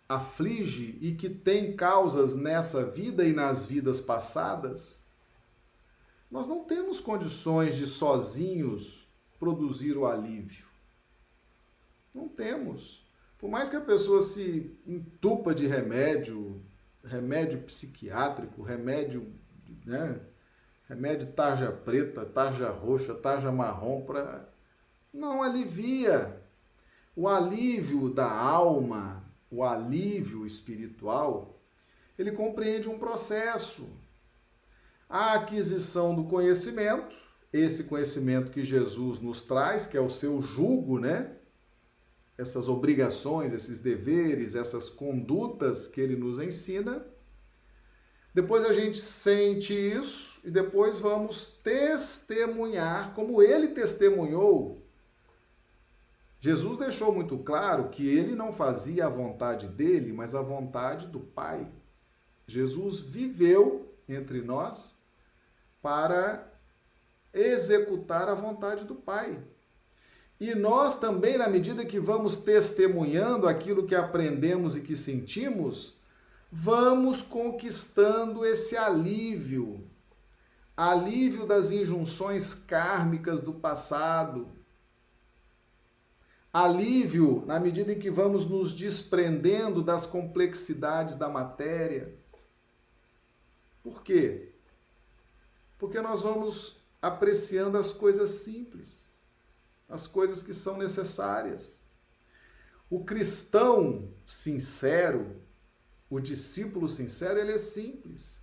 aflige 0.09 0.99
e 1.03 1.15
que 1.15 1.29
tem 1.29 1.77
causas 1.77 2.35
nessa 2.35 2.87
vida 2.87 3.25
e 3.25 3.35
nas 3.35 3.67
vidas 3.67 4.01
passadas, 4.01 5.05
nós 6.31 6.47
não 6.49 6.65
temos 6.65 7.01
condições 7.01 7.77
de 7.77 7.87
sozinhos 7.87 8.96
produzir 9.39 9.97
o 9.97 10.07
alívio. 10.07 10.67
Não 12.15 12.29
temos. 12.29 13.07
Por 13.39 13.51
mais 13.51 13.69
que 13.69 13.77
a 13.77 13.81
pessoa 13.81 14.23
se 14.23 14.75
entupa 14.87 15.55
de 15.55 15.67
remédio, 15.67 16.63
remédio 17.05 17.61
psiquiátrico, 17.63 18.63
remédio, 18.63 19.33
né? 19.85 20.21
Remédio 20.89 21.33
tarja 21.33 21.71
preta, 21.71 22.25
tarja 22.25 22.71
roxa, 22.71 23.15
tarja 23.15 23.51
marrom 23.51 24.03
para 24.03 24.49
não 25.13 25.43
alivia. 25.43 26.41
O 27.15 27.29
alívio 27.29 28.11
da 28.11 28.31
alma, 28.31 29.25
o 29.51 29.65
alívio 29.65 30.45
espiritual, 30.45 31.59
ele 32.19 32.31
compreende 32.31 32.89
um 32.89 32.99
processo. 32.99 33.89
A 35.09 35.35
aquisição 35.35 36.15
do 36.15 36.25
conhecimento, 36.25 37.17
esse 37.59 37.85
conhecimento 37.85 38.51
que 38.51 38.65
Jesus 38.65 39.21
nos 39.21 39.43
traz, 39.43 39.87
que 39.87 39.97
é 39.97 40.01
o 40.01 40.11
seu 40.11 40.41
jugo, 40.43 40.99
né? 40.99 41.37
essas 42.39 42.69
obrigações, 42.69 43.53
esses 43.53 43.79
deveres, 43.79 44.55
essas 44.55 44.91
condutas 44.91 45.87
que 45.87 46.01
ele 46.01 46.17
nos 46.17 46.39
ensina. 46.39 47.05
Depois 48.35 48.65
a 48.67 48.73
gente 48.73 48.99
sente 48.99 49.73
isso 49.73 50.41
e 50.45 50.51
depois 50.51 51.01
vamos 51.01 51.49
testemunhar 51.49 53.15
como 53.15 53.43
ele 53.43 53.69
testemunhou. 53.69 54.83
Jesus 56.39 56.77
deixou 56.77 57.13
muito 57.13 57.39
claro 57.39 57.89
que 57.89 58.07
ele 58.07 58.37
não 58.37 58.53
fazia 58.53 59.07
a 59.07 59.11
vontade 59.11 59.67
dele, 59.69 60.13
mas 60.13 60.35
a 60.35 60.43
vontade 60.43 61.07
do 61.07 61.19
Pai. 61.19 61.67
Jesus 62.47 63.01
viveu 63.01 63.91
entre 64.07 64.43
nós 64.43 64.95
para 65.81 66.53
executar 67.37 68.29
a 68.29 68.35
vontade 68.35 68.85
do 68.85 68.95
Pai. 68.95 69.39
E 70.41 70.55
nós 70.55 70.99
também, 70.99 71.39
na 71.39 71.49
medida 71.49 71.85
que 71.85 72.01
vamos 72.01 72.39
testemunhando 72.39 73.47
aquilo 73.47 73.87
que 73.87 73.95
aprendemos 73.95 74.77
e 74.77 74.81
que 74.81 74.97
sentimos, 74.97 75.97
vamos 76.51 77.23
conquistando 77.23 78.45
esse 78.45 78.77
alívio 78.77 79.85
alívio 80.77 81.47
das 81.47 81.71
injunções 81.71 82.53
kármicas 82.53 83.41
do 83.41 83.55
passado. 83.55 84.49
Alívio 86.53 87.45
na 87.47 87.59
medida 87.59 87.93
em 87.93 87.99
que 87.99 88.11
vamos 88.11 88.47
nos 88.47 88.73
desprendendo 88.73 89.83
das 89.83 90.07
complexidades 90.07 91.15
da 91.15 91.29
matéria. 91.29 92.15
Por 93.83 94.03
quê? 94.03 94.53
Porque 95.79 96.01
nós 96.01 96.23
vamos 96.23 96.77
apreciando 97.07 97.79
as 97.79 97.91
coisas 97.91 98.31
simples 98.31 99.07
as 99.89 100.07
coisas 100.07 100.43
que 100.43 100.53
são 100.53 100.77
necessárias. 100.77 101.81
O 102.91 103.05
cristão 103.05 104.09
sincero, 104.25 105.41
o 106.11 106.21
discípulo 106.21 106.89
sincero, 106.89 107.39
ele 107.39 107.53
é 107.53 107.59
simples. 107.59 108.41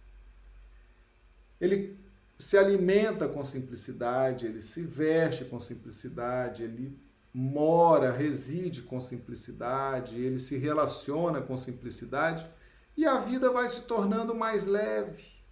Ele 1.59 1.97
se 2.37 2.57
alimenta 2.57 3.27
com 3.27 3.43
simplicidade, 3.43 4.45
ele 4.45 4.61
se 4.61 4.83
veste 4.83 5.45
com 5.45 5.59
simplicidade, 5.59 6.63
ele 6.63 6.97
mora, 7.33 8.11
reside 8.11 8.81
com 8.81 8.99
simplicidade, 8.99 10.19
ele 10.19 10.37
se 10.37 10.57
relaciona 10.57 11.41
com 11.41 11.57
simplicidade 11.57 12.47
e 12.95 13.05
a 13.05 13.19
vida 13.19 13.49
vai 13.49 13.67
se 13.67 13.83
tornando 13.83 14.35
mais 14.35 14.65
leve 14.65 15.42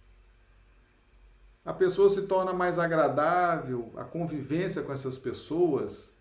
a 1.64 1.72
pessoa 1.72 2.08
se 2.08 2.22
torna 2.22 2.52
mais 2.52 2.78
agradável, 2.78 3.92
a 3.96 4.04
convivência 4.04 4.82
com 4.82 4.92
essas 4.92 5.16
pessoas 5.16 6.14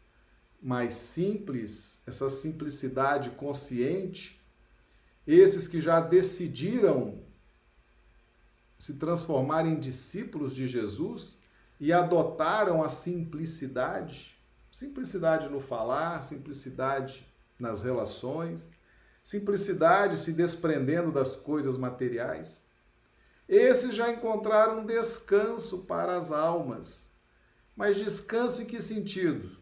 mais 0.62 0.94
simples, 0.94 2.02
essa 2.06 2.30
simplicidade 2.30 3.32
consciente, 3.32 4.40
esses 5.26 5.68
que 5.68 5.82
já 5.82 6.00
decidiram 6.00 7.24
se 8.78 8.96
transformaram 8.96 9.70
em 9.70 9.80
discípulos 9.80 10.56
de 10.56 10.68
Jesus 10.68 11.40
e 11.80 11.94
adotaram 11.94 12.82
a 12.82 12.90
simplicidade, 12.90 14.36
simplicidade 14.72 15.50
no 15.50 15.60
falar, 15.60 16.22
simplicidade 16.24 17.28
nas 17.60 17.84
relações, 17.84 18.72
simplicidade 19.24 20.18
se 20.18 20.34
desprendendo 20.34 21.12
das 21.12 21.36
coisas 21.36 21.78
materiais. 21.78 22.64
Esses 23.52 23.94
já 23.94 24.10
encontraram 24.10 24.86
descanso 24.86 25.80
para 25.80 26.16
as 26.16 26.32
almas. 26.32 27.10
Mas 27.76 27.98
descanso 27.98 28.62
em 28.62 28.66
que 28.66 28.82
sentido? 28.82 29.58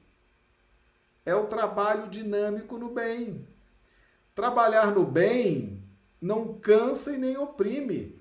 É 1.25 1.33
o 1.33 1.47
trabalho 1.47 2.07
dinâmico 2.07 2.77
no 2.77 2.93
bem. 2.93 3.47
Trabalhar 4.35 4.93
no 4.93 5.03
bem 5.03 5.83
não 6.21 6.53
cansa 6.59 7.13
e 7.13 7.17
nem 7.17 7.35
oprime. 7.35 8.15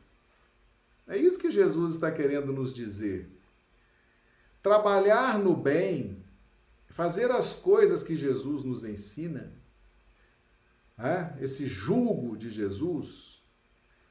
É 1.06 1.18
isso 1.18 1.38
que 1.38 1.50
Jesus 1.50 1.96
está 1.96 2.10
querendo 2.10 2.50
nos 2.50 2.72
dizer. 2.72 3.28
Trabalhar 4.62 5.38
no 5.38 5.54
bem, 5.54 6.24
fazer 6.86 7.30
as 7.30 7.52
coisas 7.52 8.02
que 8.02 8.16
Jesus 8.16 8.64
nos 8.64 8.84
ensina, 8.84 9.52
é? 10.98 11.34
esse 11.42 11.66
jugo 11.66 12.38
de 12.38 12.50
Jesus, 12.50 13.37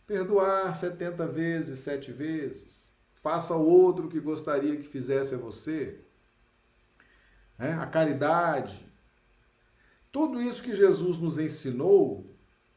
perdoar 0.08 0.74
70 0.74 1.28
vezes, 1.28 1.80
sete 1.80 2.14
vezes, 2.14 2.94
faça 3.14 3.54
o 3.54 3.68
outro 3.68 4.08
que 4.08 4.22
gostaria 4.22 4.78
que 4.78 4.88
fizesse 4.88 5.36
a 5.36 5.38
você, 5.38 6.00
é? 7.60 7.74
a 7.74 7.86
caridade, 7.86 8.88
tudo 10.12 10.42
isso 10.42 10.64
que 10.64 10.74
Jesus 10.74 11.18
nos 11.18 11.38
ensinou, 11.38 12.26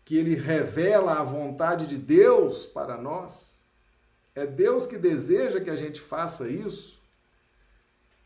que 0.04 0.16
ele 0.16 0.34
revela 0.34 1.20
a 1.20 1.22
vontade 1.22 1.86
de 1.86 1.96
Deus 1.96 2.66
para 2.66 2.96
nós, 2.96 3.62
é 4.34 4.44
Deus 4.44 4.86
que 4.86 4.98
deseja 4.98 5.60
que 5.60 5.70
a 5.70 5.76
gente 5.76 6.00
faça 6.00 6.48
isso, 6.48 7.00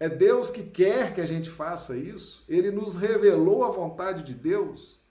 é 0.00 0.08
Deus 0.08 0.50
que 0.50 0.62
quer 0.62 1.14
que 1.14 1.20
a 1.20 1.26
gente 1.26 1.50
faça 1.50 1.94
isso, 1.96 2.42
ele 2.48 2.70
nos 2.70 2.96
revelou 2.96 3.64
a 3.64 3.70
vontade 3.70 4.22
de 4.22 4.34
Deus. 4.34 5.03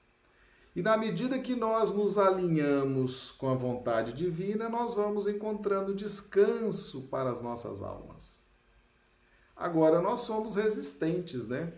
E 0.75 0.81
na 0.81 0.97
medida 0.97 1.37
que 1.39 1.55
nós 1.55 1.91
nos 1.91 2.17
alinhamos 2.17 3.31
com 3.31 3.49
a 3.49 3.55
vontade 3.55 4.11
divina, 4.11 4.67
nós 4.67 4.93
vamos 4.93 5.27
encontrando 5.27 5.93
descanso 5.93 7.03
para 7.03 7.29
as 7.29 7.41
nossas 7.41 7.81
almas. 7.81 8.39
Agora, 9.55 10.01
nós 10.01 10.21
somos 10.21 10.55
resistentes, 10.55 11.47
né? 11.47 11.71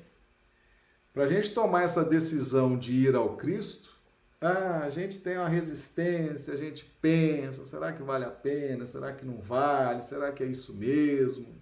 Para 1.13 1.25
a 1.25 1.27
gente 1.27 1.53
tomar 1.53 1.84
essa 1.84 2.03
decisão 2.05 2.77
de 2.77 2.93
ir 2.93 3.15
ao 3.15 3.36
Cristo, 3.36 3.95
ah, 4.39 4.81
a 4.84 4.89
gente 4.89 5.19
tem 5.19 5.38
uma 5.38 5.47
resistência, 5.49 6.53
a 6.53 6.58
gente 6.58 6.86
pensa: 7.01 7.65
será 7.65 7.91
que 7.91 8.03
vale 8.03 8.25
a 8.25 8.31
pena? 8.31 8.86
Será 8.86 9.13
que 9.13 9.25
não 9.25 9.41
vale? 9.41 10.01
Será 10.01 10.31
que 10.31 10.43
é 10.43 10.47
isso 10.47 10.73
mesmo? 10.73 11.62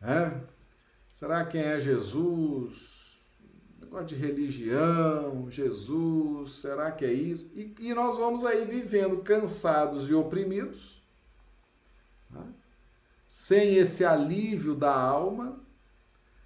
É? 0.00 0.40
Será 1.12 1.44
quem 1.44 1.60
é 1.60 1.78
Jesus? 1.78 2.97
Negócio 3.88 4.06
de 4.06 4.14
religião, 4.14 5.50
Jesus, 5.50 6.52
será 6.60 6.92
que 6.92 7.06
é 7.06 7.12
isso? 7.12 7.50
E, 7.54 7.74
e 7.80 7.94
nós 7.94 8.18
vamos 8.18 8.44
aí 8.44 8.66
vivendo 8.66 9.22
cansados 9.22 10.10
e 10.10 10.14
oprimidos, 10.14 11.02
né? 12.30 12.44
sem 13.26 13.76
esse 13.76 14.04
alívio 14.04 14.74
da 14.74 14.94
alma, 14.94 15.58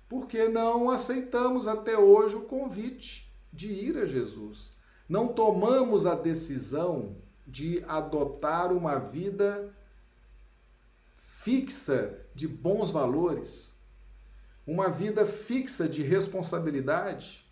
porque 0.09 0.49
não 0.49 0.89
aceitamos 0.89 1.67
até 1.67 1.99
hoje 1.99 2.37
o 2.37 2.43
convite 2.43 3.33
de 3.53 3.73
ir 3.73 3.99
a 3.99 4.07
Jesus. 4.07 4.73
Não 5.09 5.27
tomamos 5.27 6.07
a 6.07 6.15
decisão 6.15 7.17
de 7.45 7.85
adotar 7.89 8.73
uma 8.73 8.99
vida 8.99 9.75
fixa 11.15 12.25
de 12.35 12.47
bons 12.47 12.91
valores 12.91 13.72
uma 14.67 14.89
vida 14.89 15.27
fixa 15.27 15.89
de 15.89 16.03
responsabilidade, 16.03 17.45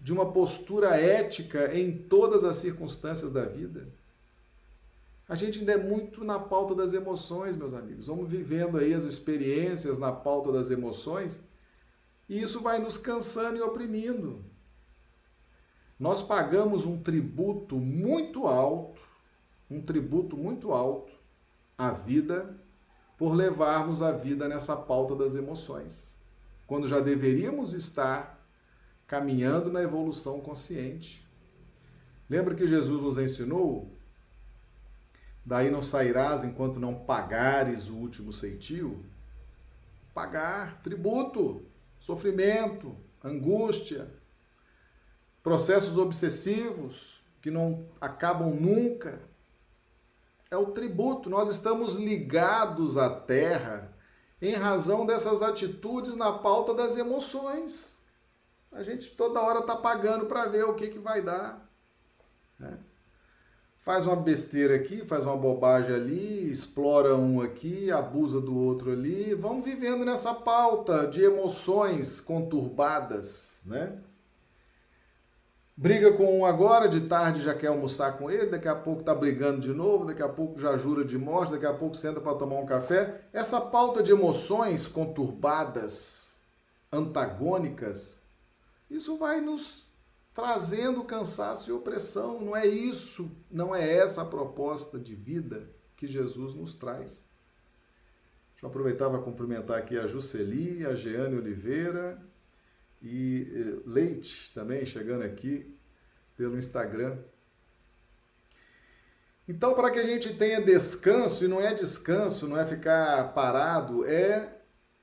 de 0.00 0.12
uma 0.12 0.32
postura 0.32 0.96
ética 0.96 1.74
em 1.76 1.96
todas 1.96 2.44
as 2.44 2.56
circunstâncias 2.56 3.32
da 3.32 3.44
vida. 3.44 3.88
A 5.28 5.34
gente 5.34 5.58
ainda 5.58 5.72
é 5.72 5.76
muito 5.76 6.24
na 6.24 6.38
pauta 6.38 6.74
das 6.74 6.92
emoções, 6.92 7.56
meus 7.56 7.74
amigos. 7.74 8.06
Vamos 8.06 8.30
vivendo 8.30 8.78
aí 8.78 8.94
as 8.94 9.04
experiências 9.04 9.98
na 9.98 10.12
pauta 10.12 10.52
das 10.52 10.70
emoções 10.70 11.42
e 12.28 12.40
isso 12.40 12.60
vai 12.60 12.78
nos 12.78 12.96
cansando 12.96 13.56
e 13.56 13.62
oprimindo. 13.62 14.44
Nós 15.98 16.22
pagamos 16.22 16.86
um 16.86 17.02
tributo 17.02 17.76
muito 17.76 18.46
alto, 18.46 19.00
um 19.68 19.82
tributo 19.82 20.36
muito 20.36 20.72
alto 20.72 21.12
à 21.76 21.90
vida 21.90 22.56
por 23.18 23.34
levarmos 23.34 24.00
a 24.00 24.12
vida 24.12 24.48
nessa 24.48 24.76
pauta 24.76 25.16
das 25.16 25.34
emoções 25.34 26.17
quando 26.68 26.86
já 26.86 27.00
deveríamos 27.00 27.72
estar 27.72 28.46
caminhando 29.06 29.72
na 29.72 29.82
evolução 29.82 30.38
consciente. 30.38 31.26
Lembra 32.28 32.54
que 32.54 32.68
Jesus 32.68 33.02
nos 33.02 33.16
ensinou? 33.16 33.90
Daí 35.44 35.70
não 35.70 35.80
sairás 35.80 36.44
enquanto 36.44 36.78
não 36.78 36.94
pagares 36.94 37.88
o 37.88 37.96
último 37.96 38.34
ceitil? 38.34 39.02
Pagar, 40.12 40.82
tributo, 40.82 41.62
sofrimento, 41.98 42.94
angústia, 43.24 44.06
processos 45.42 45.96
obsessivos 45.96 47.24
que 47.40 47.50
não 47.50 47.86
acabam 47.98 48.54
nunca. 48.54 49.22
É 50.50 50.56
o 50.58 50.66
tributo. 50.66 51.30
Nós 51.30 51.48
estamos 51.48 51.94
ligados 51.94 52.98
à 52.98 53.08
terra 53.08 53.77
em 54.40 54.54
razão 54.54 55.04
dessas 55.04 55.42
atitudes 55.42 56.16
na 56.16 56.32
pauta 56.32 56.72
das 56.72 56.96
emoções. 56.96 58.02
A 58.70 58.82
gente 58.82 59.10
toda 59.10 59.40
hora 59.40 59.60
está 59.60 59.74
pagando 59.74 60.26
para 60.26 60.46
ver 60.46 60.64
o 60.64 60.74
que, 60.74 60.88
que 60.88 60.98
vai 60.98 61.22
dar. 61.22 61.68
Né? 62.58 62.78
Faz 63.80 64.04
uma 64.04 64.16
besteira 64.16 64.74
aqui, 64.74 65.04
faz 65.06 65.24
uma 65.24 65.36
bobagem 65.36 65.94
ali, 65.94 66.50
explora 66.50 67.16
um 67.16 67.40
aqui, 67.40 67.90
abusa 67.90 68.40
do 68.40 68.56
outro 68.56 68.92
ali. 68.92 69.34
Vamos 69.34 69.64
vivendo 69.64 70.04
nessa 70.04 70.34
pauta 70.34 71.06
de 71.06 71.22
emoções 71.22 72.20
conturbadas, 72.20 73.62
né? 73.64 73.98
Briga 75.78 76.12
com 76.12 76.40
um 76.40 76.44
agora, 76.44 76.88
de 76.88 77.02
tarde 77.02 77.40
já 77.40 77.54
quer 77.54 77.68
almoçar 77.68 78.18
com 78.18 78.28
ele, 78.28 78.46
daqui 78.46 78.66
a 78.66 78.74
pouco 78.74 79.00
está 79.00 79.14
brigando 79.14 79.60
de 79.60 79.72
novo, 79.72 80.06
daqui 80.06 80.20
a 80.20 80.28
pouco 80.28 80.58
já 80.58 80.76
jura 80.76 81.04
de 81.04 81.16
morte, 81.16 81.52
daqui 81.52 81.66
a 81.66 81.72
pouco 81.72 81.94
senta 81.94 82.20
para 82.20 82.36
tomar 82.36 82.56
um 82.56 82.66
café. 82.66 83.28
Essa 83.32 83.60
pauta 83.60 84.02
de 84.02 84.10
emoções 84.10 84.88
conturbadas, 84.88 86.40
antagônicas, 86.90 88.20
isso 88.90 89.16
vai 89.18 89.40
nos 89.40 89.86
trazendo 90.34 91.04
cansaço 91.04 91.70
e 91.70 91.72
opressão. 91.72 92.40
Não 92.40 92.56
é 92.56 92.66
isso, 92.66 93.30
não 93.48 93.72
é 93.72 93.88
essa 93.88 94.22
a 94.22 94.26
proposta 94.26 94.98
de 94.98 95.14
vida 95.14 95.70
que 95.96 96.08
Jesus 96.08 96.54
nos 96.54 96.74
traz. 96.74 97.24
Deixa 98.50 98.66
eu 98.66 98.68
aproveitar 98.68 99.08
para 99.08 99.22
cumprimentar 99.22 99.78
aqui 99.78 99.96
a 99.96 100.08
Juceli, 100.08 100.84
a 100.84 100.96
Jeane 100.96 101.36
Oliveira, 101.36 102.20
e 103.02 103.46
eh, 103.50 103.82
Leite 103.86 104.52
também 104.52 104.84
chegando 104.84 105.22
aqui 105.22 105.76
pelo 106.36 106.58
Instagram. 106.58 107.18
Então, 109.48 109.74
para 109.74 109.90
que 109.90 109.98
a 109.98 110.06
gente 110.06 110.34
tenha 110.34 110.60
descanso, 110.60 111.44
e 111.44 111.48
não 111.48 111.60
é 111.60 111.72
descanso, 111.72 112.46
não 112.46 112.58
é 112.58 112.66
ficar 112.66 113.32
parado, 113.32 114.04
é 114.04 114.58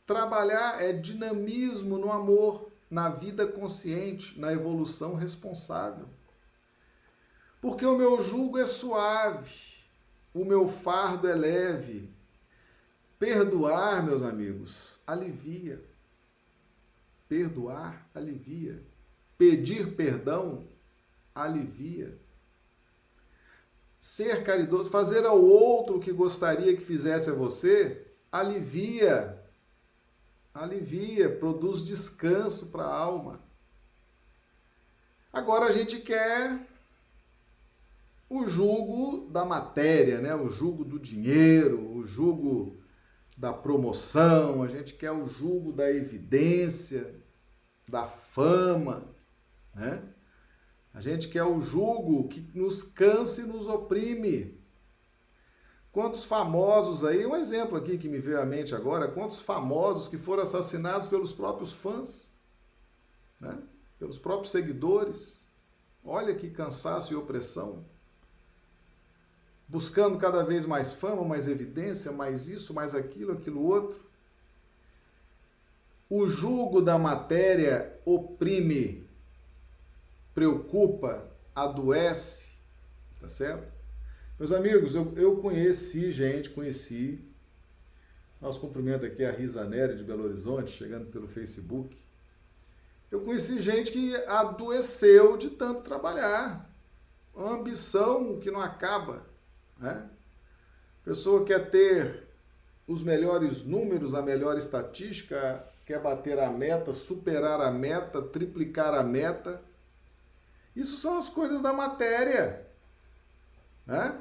trabalhar, 0.05 0.83
é 0.83 0.93
dinamismo 0.93 1.97
no 1.97 2.11
amor, 2.11 2.71
na 2.89 3.09
vida 3.09 3.47
consciente, 3.47 4.39
na 4.39 4.53
evolução 4.53 5.15
responsável. 5.15 6.07
Porque 7.59 7.85
o 7.85 7.97
meu 7.97 8.23
jugo 8.23 8.59
é 8.59 8.65
suave, 8.67 9.83
o 10.31 10.45
meu 10.45 10.67
fardo 10.67 11.27
é 11.27 11.33
leve. 11.33 12.13
Perdoar, 13.17 14.05
meus 14.05 14.21
amigos, 14.21 14.99
alivia. 15.07 15.83
Perdoar 17.27 18.07
alivia. 18.13 18.81
Pedir 19.37 19.95
perdão 19.95 20.67
alivia. 21.33 22.17
Ser 23.99 24.43
caridoso, 24.43 24.89
fazer 24.89 25.25
ao 25.25 25.41
outro 25.41 25.97
o 25.97 25.99
que 25.99 26.11
gostaria 26.11 26.75
que 26.75 26.85
fizesse 26.85 27.29
a 27.29 27.33
você, 27.33 28.05
alivia. 28.31 29.41
Alivia, 30.53 31.29
produz 31.37 31.83
descanso 31.83 32.67
para 32.67 32.83
a 32.83 32.95
alma. 32.95 33.41
Agora 35.33 35.65
a 35.65 35.71
gente 35.71 35.99
quer 35.99 36.65
o 38.29 38.47
jugo 38.47 39.27
da 39.29 39.43
matéria, 39.43 40.19
né? 40.19 40.33
o 40.33 40.49
jugo 40.49 40.85
do 40.85 40.97
dinheiro, 40.97 41.93
o 41.93 42.05
jugo 42.05 42.77
da 43.35 43.51
promoção, 43.51 44.63
a 44.63 44.67
gente 44.67 44.93
quer 44.93 45.11
o 45.11 45.27
jugo 45.27 45.71
da 45.71 45.91
evidência, 45.91 47.21
da 47.89 48.07
fama, 48.07 49.13
né? 49.73 50.01
A 50.93 51.01
gente 51.01 51.27
quer 51.27 51.43
o 51.43 51.59
jugo 51.59 52.29
que 52.29 52.49
nos 52.57 52.81
canse 52.81 53.41
e 53.41 53.45
nos 53.45 53.67
oprime. 53.67 54.57
Quantos 55.91 56.23
famosos 56.23 57.03
aí, 57.03 57.25
um 57.25 57.35
exemplo 57.35 57.77
aqui 57.77 57.97
que 57.97 58.07
me 58.07 58.17
veio 58.17 58.41
à 58.41 58.45
mente 58.45 58.73
agora, 58.73 59.09
quantos 59.09 59.39
famosos 59.39 60.07
que 60.07 60.17
foram 60.17 60.43
assassinados 60.43 61.07
pelos 61.07 61.33
próprios 61.33 61.73
fãs, 61.73 62.33
né? 63.39 63.61
pelos 63.99 64.17
próprios 64.17 64.51
seguidores. 64.51 65.49
Olha 66.03 66.35
que 66.35 66.49
cansaço 66.49 67.13
e 67.13 67.15
opressão. 67.15 67.85
Buscando 69.67 70.17
cada 70.17 70.43
vez 70.43 70.65
mais 70.65 70.93
fama, 70.93 71.23
mais 71.23 71.47
evidência, 71.47 72.11
mais 72.11 72.47
isso, 72.47 72.73
mais 72.73 72.93
aquilo, 72.93 73.33
aquilo 73.33 73.63
outro. 73.63 73.99
O 76.09 76.27
jugo 76.27 76.81
da 76.81 76.99
matéria 76.99 77.99
oprime, 78.05 79.09
preocupa, 80.35 81.27
adoece, 81.55 82.53
tá 83.19 83.27
certo? 83.27 83.73
Meus 84.37 84.51
amigos, 84.51 84.93
eu, 84.93 85.13
eu 85.15 85.37
conheci 85.37 86.11
gente, 86.11 86.49
conheci. 86.49 87.23
Nosso 88.41 88.59
cumprimento 88.59 89.05
aqui 89.05 89.23
é 89.23 89.29
a 89.29 89.31
Risa 89.31 89.63
Nery 89.63 89.95
de 89.95 90.03
Belo 90.03 90.25
Horizonte, 90.25 90.71
chegando 90.71 91.07
pelo 91.07 91.27
Facebook. 91.27 91.97
Eu 93.09 93.21
conheci 93.21 93.61
gente 93.61 93.91
que 93.91 94.13
adoeceu 94.27 95.37
de 95.37 95.49
tanto 95.51 95.81
trabalhar. 95.81 96.69
Uma 97.33 97.53
ambição 97.53 98.39
que 98.39 98.51
não 98.51 98.59
acaba. 98.59 99.25
Né? 99.79 100.09
Pessoa 101.03 101.45
quer 101.45 101.69
ter 101.69 102.27
os 102.87 103.01
melhores 103.01 103.63
números, 103.63 104.13
a 104.13 104.21
melhor 104.21 104.57
estatística, 104.57 105.63
quer 105.85 106.01
bater 106.01 106.39
a 106.39 106.49
meta, 106.49 106.93
superar 106.93 107.61
a 107.61 107.71
meta, 107.71 108.21
triplicar 108.21 108.93
a 108.93 109.03
meta. 109.03 109.61
Isso 110.75 110.97
são 110.97 111.17
as 111.17 111.29
coisas 111.29 111.61
da 111.61 111.73
matéria. 111.73 112.65
Né? 113.85 114.19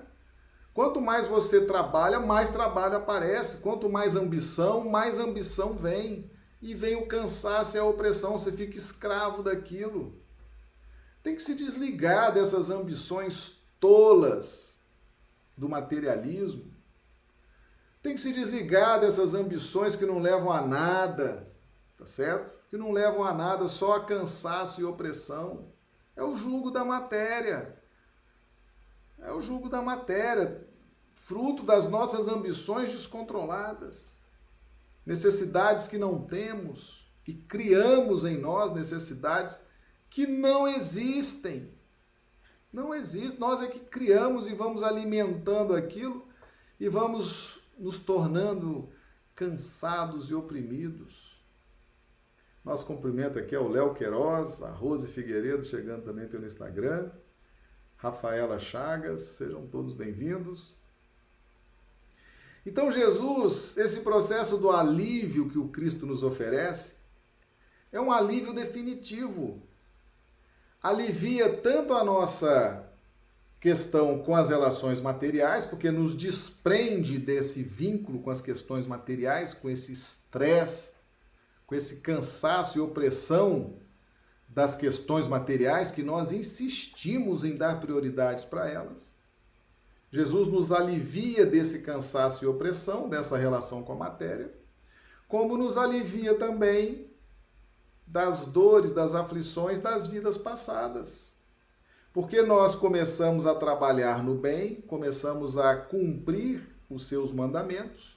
Quanto 0.73 1.01
mais 1.01 1.27
você 1.27 1.65
trabalha, 1.67 2.19
mais 2.19 2.51
trabalho 2.51 2.97
aparece. 2.97 3.59
Quanto 3.59 3.89
mais 3.89 4.17
ambição, 4.17 4.89
mais 4.89 5.19
ambição 5.19 5.75
vem. 5.75 6.31
E 6.61 6.75
vem 6.75 6.97
o 6.97 7.07
cansaço 7.07 7.77
e 7.77 7.81
a 7.81 7.85
opressão, 7.85 8.39
você 8.39 8.51
fica 8.51 8.77
escravo 8.77 9.43
daquilo. 9.43 10.19
Tem 11.23 11.35
que 11.35 11.43
se 11.43 11.55
desligar 11.55 12.33
dessas 12.33 12.71
ambições 12.71 13.63
tolas 13.79 14.74
do 15.57 15.69
materialismo. 15.69 16.73
Tem 18.03 18.15
que 18.15 18.21
se 18.21 18.33
desligar 18.33 19.01
dessas 19.01 19.35
ambições 19.35 19.97
que 19.97 20.05
não 20.05 20.19
levam 20.19 20.53
a 20.53 20.61
nada, 20.61 21.51
tá 21.97 22.07
certo? 22.07 22.55
Que 22.69 22.77
não 22.77 22.93
levam 22.93 23.25
a 23.25 23.33
nada, 23.33 23.67
só 23.67 23.97
a 23.97 24.05
cansaço 24.05 24.81
e 24.81 24.85
opressão. 24.85 25.73
É 26.15 26.23
o 26.23 26.37
jugo 26.37 26.71
da 26.71 26.85
matéria. 26.85 27.83
É 29.19 29.33
o 29.33 29.41
jugo 29.41 29.71
da 29.71 29.81
matéria, 29.81 30.67
fruto 31.15 31.63
das 31.63 31.89
nossas 31.89 32.29
ambições 32.29 32.93
descontroladas, 32.93 34.21
necessidades 35.07 35.89
que 35.89 35.97
não 35.97 36.23
temos 36.23 37.11
e 37.27 37.33
criamos 37.33 38.25
em 38.25 38.37
nós 38.37 38.73
necessidades 38.73 39.67
que 40.11 40.27
não 40.27 40.69
existem. 40.69 41.73
Não 42.75 42.93
existe, 42.93 43.39
nós 43.39 43.62
é 43.62 43.68
que 43.68 43.79
criamos 43.79 44.49
e 44.49 44.53
vamos 44.53 44.83
alimentando 44.83 45.77
aquilo 45.77 46.27
e 46.81 46.89
vamos 46.89 47.61
nos 47.79 48.01
tornando 48.01 48.91
cansados 49.33 50.29
e 50.29 50.35
oprimidos. 50.35 51.41
Nosso 52.64 52.85
cumprimento 52.85 53.39
aqui 53.39 53.55
é 53.55 53.61
o 53.61 53.68
Léo 53.68 53.95
Queiroz, 53.95 54.61
a 54.61 54.72
Rose 54.72 55.07
Figueiredo 55.07 55.64
chegando 55.64 56.03
também 56.03 56.27
pelo 56.27 56.45
Instagram. 56.45 57.12
Rafaela 57.97 58.59
Chagas, 58.59 59.20
sejam 59.22 59.68
todos 59.68 59.93
bem-vindos. 59.93 60.77
Então, 62.66 62.91
Jesus, 62.91 63.77
esse 63.79 64.01
processo 64.01 64.59
do 64.59 64.72
alívio 64.72 65.49
que 65.49 65.59
o 65.59 65.68
Cristo 65.68 66.07
nos 66.07 66.25
oferece, 66.25 66.97
é 67.93 68.01
um 68.01 68.11
alívio 68.11 68.53
definitivo. 68.53 69.62
Alivia 70.85 71.49
tanto 71.49 71.95
a 71.95 72.05
nossa 72.05 72.85
questão 73.59 74.18
com 74.18 74.37
as 74.37 74.51
relações 74.51 75.01
materiais, 75.01 75.64
porque 75.64 75.91
nos 75.91 76.14
desprende 76.14 77.16
desse 77.18 77.62
vínculo 77.62 78.20
com 78.20 78.28
as 78.28 78.43
questões 78.43 78.87
materiais, 78.87 79.55
com 79.55 79.70
esse 79.70 79.95
estresse, 79.95 80.97
com 81.66 81.74
esse 81.74 82.03
cansaço 82.03 82.76
e 82.76 82.82
opressão 82.82 83.78
das 84.47 84.76
questões 84.76 85.26
materiais 85.26 85.91
que 85.91 86.03
nós 86.03 86.32
insistimos 86.32 87.45
em 87.45 87.57
dar 87.57 87.80
prioridades 87.80 88.45
para 88.45 88.68
elas. 88.68 89.16
Jesus 90.11 90.49
nos 90.49 90.70
alivia 90.70 91.47
desse 91.47 91.80
cansaço 91.80 92.45
e 92.45 92.47
opressão, 92.47 93.09
dessa 93.09 93.39
relação 93.39 93.82
com 93.82 93.95
a 93.95 93.97
matéria, 93.97 94.53
como 95.26 95.57
nos 95.57 95.78
alivia 95.78 96.35
também 96.35 97.14
das 98.07 98.47
dores, 98.47 98.93
das 98.93 99.15
aflições 99.15 99.81
das 99.81 100.07
vidas 100.07 100.37
passadas. 100.37 101.35
Porque 102.13 102.43
nós 102.43 102.77
começamos 102.77 103.45
a 103.45 103.55
trabalhar 103.55 104.23
no 104.23 104.37
bem, 104.37 104.81
começamos 104.83 105.59
a 105.59 105.75
cumprir 105.77 106.63
os 106.89 107.07
seus 107.07 107.33
mandamentos, 107.33 108.17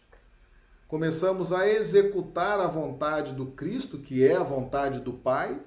começamos 0.88 1.52
a 1.52 1.68
executar 1.68 2.60
a 2.60 2.68
vontade 2.68 3.34
do 3.34 3.48
Cristo, 3.48 3.98
que 3.98 4.24
é 4.24 4.36
a 4.36 4.44
vontade 4.44 5.00
do 5.00 5.14
Pai, 5.14 5.60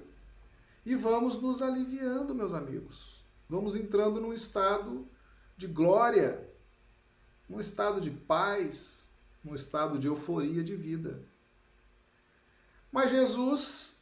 e 0.85 0.95
vamos 0.95 1.41
nos 1.41 1.61
aliviando, 1.61 2.33
meus 2.33 2.53
amigos. 2.53 3.21
Vamos 3.49 3.75
entrando 3.75 4.21
num 4.21 4.33
estado 4.33 5.05
de 5.57 5.67
glória, 5.67 6.47
num 7.49 7.59
estado 7.59 7.99
de 7.99 8.09
paz, 8.09 9.11
num 9.43 9.53
estado 9.53 9.99
de 9.99 10.07
euforia 10.07 10.63
de 10.63 10.75
vida. 10.75 11.21
Mas 12.91 13.11
Jesus 13.11 14.00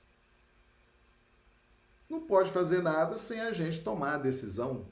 não 2.09 2.21
pode 2.21 2.49
fazer 2.51 2.81
nada 2.81 3.17
sem 3.17 3.39
a 3.41 3.51
gente 3.51 3.81
tomar 3.81 4.15
a 4.15 4.17
decisão, 4.17 4.87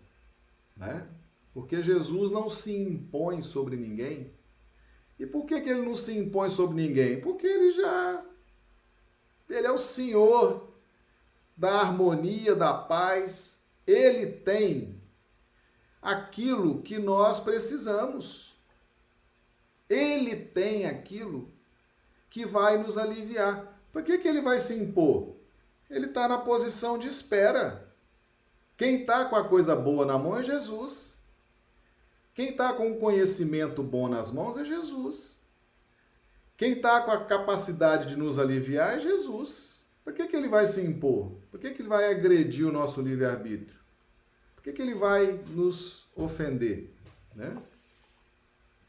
né? 0.76 1.07
Porque 1.53 1.82
Jesus 1.82 2.30
não 2.30 2.49
se 2.49 2.76
impõe 2.78 3.41
sobre 3.41 3.76
ninguém. 3.76 4.32
E 5.18 5.26
por 5.26 5.45
que, 5.45 5.59
que 5.59 5.70
ele 5.70 5.82
não 5.82 5.95
se 5.95 6.15
impõe 6.15 6.49
sobre 6.49 6.76
ninguém? 6.76 7.20
Porque 7.20 7.47
ele 7.47 7.72
já. 7.72 8.24
Ele 9.49 9.65
é 9.65 9.72
o 9.72 9.78
Senhor 9.78 10.72
da 11.57 11.82
harmonia, 11.82 12.55
da 12.55 12.72
paz, 12.72 13.63
ele 13.88 14.28
tem 14.28 15.01
aquilo 15.99 16.84
que 16.84 16.99
nós 16.99 17.39
precisamos. 17.39 18.55
Ele 19.89 20.36
tem 20.36 20.86
aquilo 20.86 21.51
que 22.30 22.45
vai 22.45 22.78
nos 22.78 22.97
aliviar. 22.97 23.82
Por 23.91 24.03
que, 24.03 24.20
que 24.20 24.28
ele 24.28 24.41
vai 24.41 24.59
se 24.59 24.76
impor? 24.76 25.36
Ele 25.89 26.07
está 26.07 26.27
na 26.27 26.38
posição 26.38 26.97
de 26.97 27.07
espera. 27.07 27.88
Quem 28.75 29.01
está 29.01 29.25
com 29.25 29.35
a 29.35 29.47
coisa 29.47 29.75
boa 29.75 30.05
na 30.05 30.17
mão 30.17 30.38
é 30.38 30.43
Jesus. 30.43 31.17
Quem 32.33 32.49
está 32.49 32.73
com 32.73 32.91
o 32.91 32.99
conhecimento 32.99 33.81
bom 33.81 34.07
nas 34.07 34.29
mãos 34.29 34.57
é 34.57 34.65
Jesus. 34.65 35.41
Quem 36.55 36.73
está 36.73 37.01
com 37.01 37.11
a 37.11 37.25
capacidade 37.25 38.07
de 38.07 38.15
nos 38.15 38.38
aliviar 38.38 38.95
é 38.95 38.99
Jesus. 38.99 39.81
Por 40.03 40.13
que, 40.13 40.27
que 40.27 40.35
ele 40.35 40.47
vai 40.47 40.65
se 40.65 40.81
impor? 40.81 41.31
Por 41.51 41.59
que, 41.59 41.71
que 41.71 41.81
ele 41.81 41.89
vai 41.89 42.11
agredir 42.11 42.65
o 42.65 42.71
nosso 42.71 43.01
livre-arbítrio? 43.01 43.79
Por 44.55 44.63
que, 44.63 44.71
que 44.71 44.81
ele 44.81 44.95
vai 44.95 45.39
nos 45.49 46.07
ofender? 46.15 46.93
Né? 47.35 47.57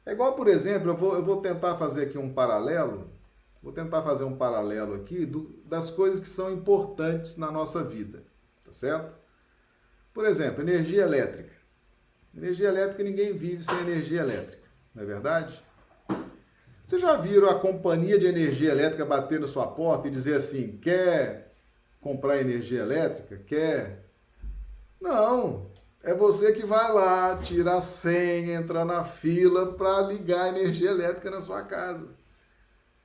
É 0.06 0.12
igual, 0.12 0.34
por 0.34 0.48
exemplo, 0.48 0.90
eu 0.90 0.96
vou, 0.96 1.14
eu 1.14 1.24
vou 1.24 1.42
tentar 1.42 1.76
fazer 1.76 2.04
aqui 2.04 2.16
um 2.16 2.32
paralelo, 2.32 3.10
vou 3.62 3.72
tentar 3.72 4.02
fazer 4.02 4.24
um 4.24 4.36
paralelo 4.36 4.94
aqui 4.94 5.26
do, 5.26 5.60
das 5.64 5.90
coisas 5.90 6.20
que 6.20 6.28
são 6.28 6.52
importantes 6.52 7.36
na 7.36 7.50
nossa 7.50 7.82
vida, 7.82 8.22
tá 8.64 8.72
certo? 8.72 9.16
Por 10.12 10.24
exemplo, 10.24 10.62
energia 10.62 11.02
elétrica. 11.02 11.52
Energia 12.36 12.68
elétrica, 12.68 13.02
ninguém 13.02 13.36
vive 13.36 13.62
sem 13.62 13.78
energia 13.80 14.20
elétrica, 14.20 14.68
não 14.94 15.02
é 15.02 15.06
verdade? 15.06 15.62
Vocês 16.84 17.02
já 17.02 17.16
viram 17.16 17.50
a 17.50 17.58
companhia 17.58 18.18
de 18.18 18.26
energia 18.26 18.70
elétrica 18.70 19.04
bater 19.04 19.38
na 19.38 19.46
sua 19.46 19.66
porta 19.66 20.08
e 20.08 20.10
dizer 20.10 20.36
assim: 20.36 20.78
quer 20.78 21.54
comprar 22.00 22.40
energia 22.40 22.80
elétrica? 22.80 23.36
Quer? 23.46 24.06
Não. 24.98 25.70
É 26.02 26.14
você 26.14 26.52
que 26.52 26.64
vai 26.64 26.90
lá, 26.90 27.36
tira 27.36 27.74
a 27.74 27.80
senha, 27.82 28.54
entra 28.54 28.86
na 28.86 29.04
fila 29.04 29.74
para 29.74 30.00
ligar 30.00 30.44
a 30.44 30.48
energia 30.48 30.90
elétrica 30.90 31.30
na 31.30 31.42
sua 31.42 31.62
casa. 31.62 32.08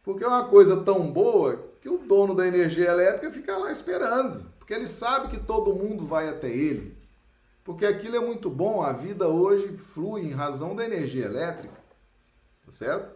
Porque 0.04 0.24
é 0.24 0.28
uma 0.28 0.48
coisa 0.48 0.84
tão 0.84 1.12
boa 1.12 1.72
que 1.82 1.90
o 1.90 1.98
dono 1.98 2.36
da 2.36 2.46
energia 2.46 2.90
elétrica 2.90 3.32
fica 3.32 3.58
lá 3.58 3.72
esperando. 3.72 4.52
Porque 4.60 4.74
ele 4.74 4.88
sabe 4.88 5.30
que 5.30 5.44
todo 5.44 5.74
mundo 5.74 6.06
vai 6.06 6.30
até 6.30 6.50
ele. 6.50 6.98
Porque 7.64 7.86
aquilo 7.86 8.18
é 8.18 8.20
muito 8.20 8.50
bom, 8.50 8.82
a 8.82 8.92
vida 8.92 9.28
hoje 9.28 9.78
flui 9.78 10.22
em 10.22 10.32
razão 10.32 10.76
da 10.76 10.84
energia 10.84 11.26
elétrica. 11.26 11.82
Tá 12.66 12.72
certo? 12.72 13.16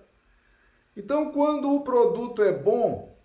Então, 0.96 1.32
quando 1.32 1.74
o 1.74 1.84
produto 1.84 2.42
é 2.42 2.52
bom, 2.52 3.16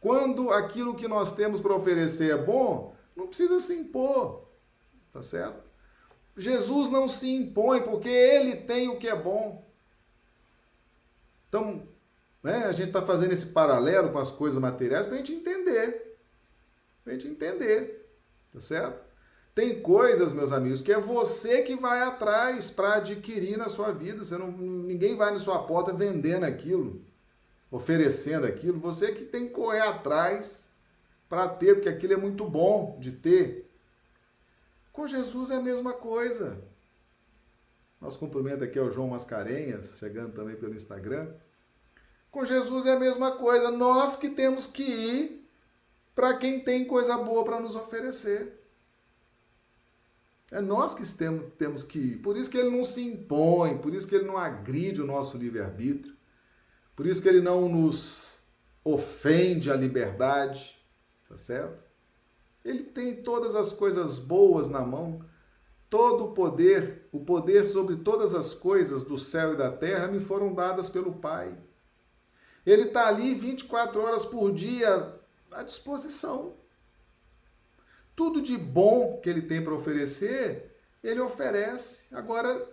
quando 0.00 0.50
aquilo 0.50 0.94
que 0.94 1.06
nós 1.06 1.34
temos 1.36 1.60
para 1.60 1.74
oferecer 1.74 2.32
é 2.32 2.36
bom, 2.36 2.94
não 3.14 3.26
precisa 3.26 3.60
se 3.60 3.74
impor, 3.74 4.48
tá 5.12 5.22
certo? 5.22 5.62
Jesus 6.36 6.90
não 6.90 7.06
se 7.06 7.32
impõe, 7.32 7.82
porque 7.82 8.08
ele 8.08 8.56
tem 8.56 8.88
o 8.88 8.98
que 8.98 9.08
é 9.08 9.14
bom. 9.14 9.64
Então, 11.48 11.86
né, 12.44 12.66
a 12.66 12.72
gente 12.72 12.88
está 12.88 13.00
fazendo 13.00 13.32
esse 13.32 13.46
paralelo 13.46 14.12
com 14.12 14.18
as 14.18 14.30
coisas 14.30 14.60
materiais 14.60 15.06
para 15.06 15.14
a 15.14 15.18
gente 15.18 15.32
entender. 15.32 16.18
Para 17.02 17.14
a 17.14 17.16
gente 17.16 17.26
entender. 17.26 18.06
Tá 18.52 18.60
certo? 18.60 19.02
Tem 19.54 19.80
coisas, 19.80 20.32
meus 20.34 20.52
amigos, 20.52 20.82
que 20.82 20.92
é 20.92 21.00
você 21.00 21.62
que 21.62 21.74
vai 21.74 22.02
atrás 22.02 22.70
para 22.70 22.96
adquirir 22.96 23.56
na 23.56 23.70
sua 23.70 23.92
vida. 23.92 24.22
Você 24.22 24.36
não, 24.36 24.52
ninguém 24.52 25.16
vai 25.16 25.30
na 25.30 25.38
sua 25.38 25.62
porta 25.62 25.92
vendendo 25.92 26.44
aquilo, 26.44 27.00
oferecendo 27.70 28.46
aquilo. 28.46 28.78
Você 28.80 29.12
que 29.12 29.24
tem 29.24 29.46
que 29.46 29.54
correr 29.54 29.80
atrás 29.80 30.68
para 31.28 31.48
ter, 31.48 31.74
porque 31.74 31.88
aquilo 31.88 32.12
é 32.12 32.16
muito 32.16 32.44
bom 32.44 32.98
de 33.00 33.12
ter. 33.12 33.70
Com 34.92 35.06
Jesus 35.06 35.50
é 35.50 35.56
a 35.56 35.62
mesma 35.62 35.94
coisa. 35.94 36.58
Nosso 38.00 38.18
cumprimento 38.18 38.62
aqui 38.62 38.78
é 38.78 38.82
o 38.82 38.90
João 38.90 39.08
Mascarenhas, 39.08 39.96
chegando 39.98 40.34
também 40.34 40.56
pelo 40.56 40.74
Instagram. 40.74 41.32
Com 42.34 42.44
Jesus 42.44 42.84
é 42.84 42.94
a 42.94 42.98
mesma 42.98 43.36
coisa. 43.36 43.70
Nós 43.70 44.16
que 44.16 44.28
temos 44.28 44.66
que 44.66 44.82
ir 44.82 45.48
para 46.16 46.36
quem 46.36 46.58
tem 46.58 46.84
coisa 46.84 47.16
boa 47.16 47.44
para 47.44 47.60
nos 47.60 47.76
oferecer. 47.76 48.60
É 50.50 50.60
nós 50.60 50.94
que 50.94 51.04
temos 51.56 51.84
que 51.84 51.96
ir. 52.00 52.16
Por 52.16 52.36
isso 52.36 52.50
que 52.50 52.58
ele 52.58 52.76
não 52.76 52.82
se 52.82 53.06
impõe, 53.06 53.78
por 53.78 53.94
isso 53.94 54.08
que 54.08 54.16
ele 54.16 54.26
não 54.26 54.36
agride 54.36 55.00
o 55.00 55.06
nosso 55.06 55.38
livre-arbítrio, 55.38 56.12
por 56.96 57.06
isso 57.06 57.22
que 57.22 57.28
ele 57.28 57.40
não 57.40 57.68
nos 57.68 58.42
ofende 58.82 59.70
a 59.70 59.76
liberdade, 59.76 60.76
tá 61.28 61.36
certo? 61.36 61.84
Ele 62.64 62.82
tem 62.82 63.22
todas 63.22 63.54
as 63.54 63.72
coisas 63.72 64.18
boas 64.18 64.66
na 64.66 64.80
mão, 64.80 65.24
todo 65.88 66.24
o 66.24 66.32
poder, 66.32 67.08
o 67.12 67.20
poder 67.20 67.64
sobre 67.64 67.94
todas 67.94 68.34
as 68.34 68.56
coisas 68.56 69.04
do 69.04 69.16
céu 69.16 69.54
e 69.54 69.56
da 69.56 69.70
terra 69.70 70.08
me 70.08 70.18
foram 70.18 70.52
dadas 70.52 70.90
pelo 70.90 71.12
Pai. 71.12 71.56
Ele 72.66 72.84
está 72.84 73.08
ali 73.08 73.34
24 73.34 74.00
horas 74.02 74.24
por 74.24 74.52
dia 74.52 75.14
à 75.52 75.62
disposição. 75.62 76.56
Tudo 78.16 78.40
de 78.40 78.56
bom 78.56 79.20
que 79.20 79.28
ele 79.28 79.42
tem 79.42 79.62
para 79.62 79.74
oferecer, 79.74 80.74
ele 81.02 81.20
oferece. 81.20 82.14
Agora, 82.14 82.66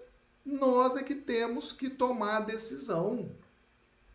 nós 0.45 0.95
é 0.95 1.03
que 1.03 1.15
temos 1.15 1.71
que 1.71 1.89
tomar 1.89 2.37
a 2.37 2.41
decisão. 2.41 3.31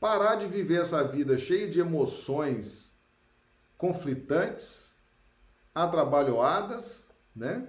Parar 0.01 0.37
de 0.37 0.47
viver 0.47 0.81
essa 0.81 1.03
vida 1.03 1.37
cheia 1.37 1.69
de 1.69 1.81
emoções 1.81 2.97
conflitantes, 3.77 4.97
atrabalhoadas, 5.75 7.11
né? 7.35 7.69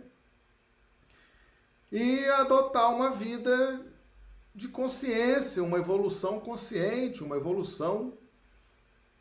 E 1.91 2.25
adotar 2.29 2.93
uma 2.93 3.11
vida 3.11 3.85
de 4.57 4.67
consciência, 4.67 5.61
uma 5.61 5.77
evolução 5.77 6.39
consciente, 6.39 7.23
uma 7.23 7.35
evolução 7.35 8.17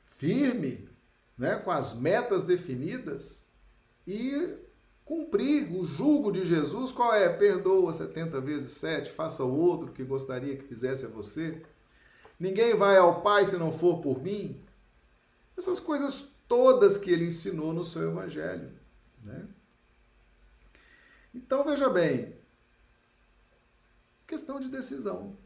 firme, 0.07 0.89
né? 1.37 1.57
com 1.57 1.71
as 1.71 1.93
metas 1.93 2.43
definidas 2.43 3.47
e 4.07 4.57
cumprir 5.05 5.71
o 5.71 5.85
jugo 5.85 6.33
de 6.33 6.43
Jesus, 6.47 6.91
qual 6.91 7.15
é? 7.15 7.29
Perdoa 7.29 7.93
70 7.93 8.41
vezes 8.41 8.73
7, 8.73 9.11
faça 9.11 9.45
o 9.45 9.55
outro 9.55 9.93
que 9.93 10.03
gostaria 10.03 10.57
que 10.57 10.65
fizesse 10.65 11.05
a 11.05 11.11
você. 11.11 11.61
Ninguém 12.41 12.75
vai 12.75 12.97
ao 12.97 13.21
Pai 13.21 13.45
se 13.45 13.59
não 13.59 13.71
for 13.71 14.01
por 14.01 14.23
mim. 14.23 14.59
Essas 15.55 15.79
coisas 15.79 16.31
todas 16.49 16.97
que 16.97 17.11
ele 17.11 17.27
ensinou 17.27 17.75
no 17.75 17.85
seu 17.85 18.11
evangelho, 18.11 18.73
né? 19.23 19.45
Então 21.35 21.63
veja 21.63 21.91
bem, 21.91 22.35
questão 24.27 24.59
de 24.59 24.69
decisão. 24.69 25.37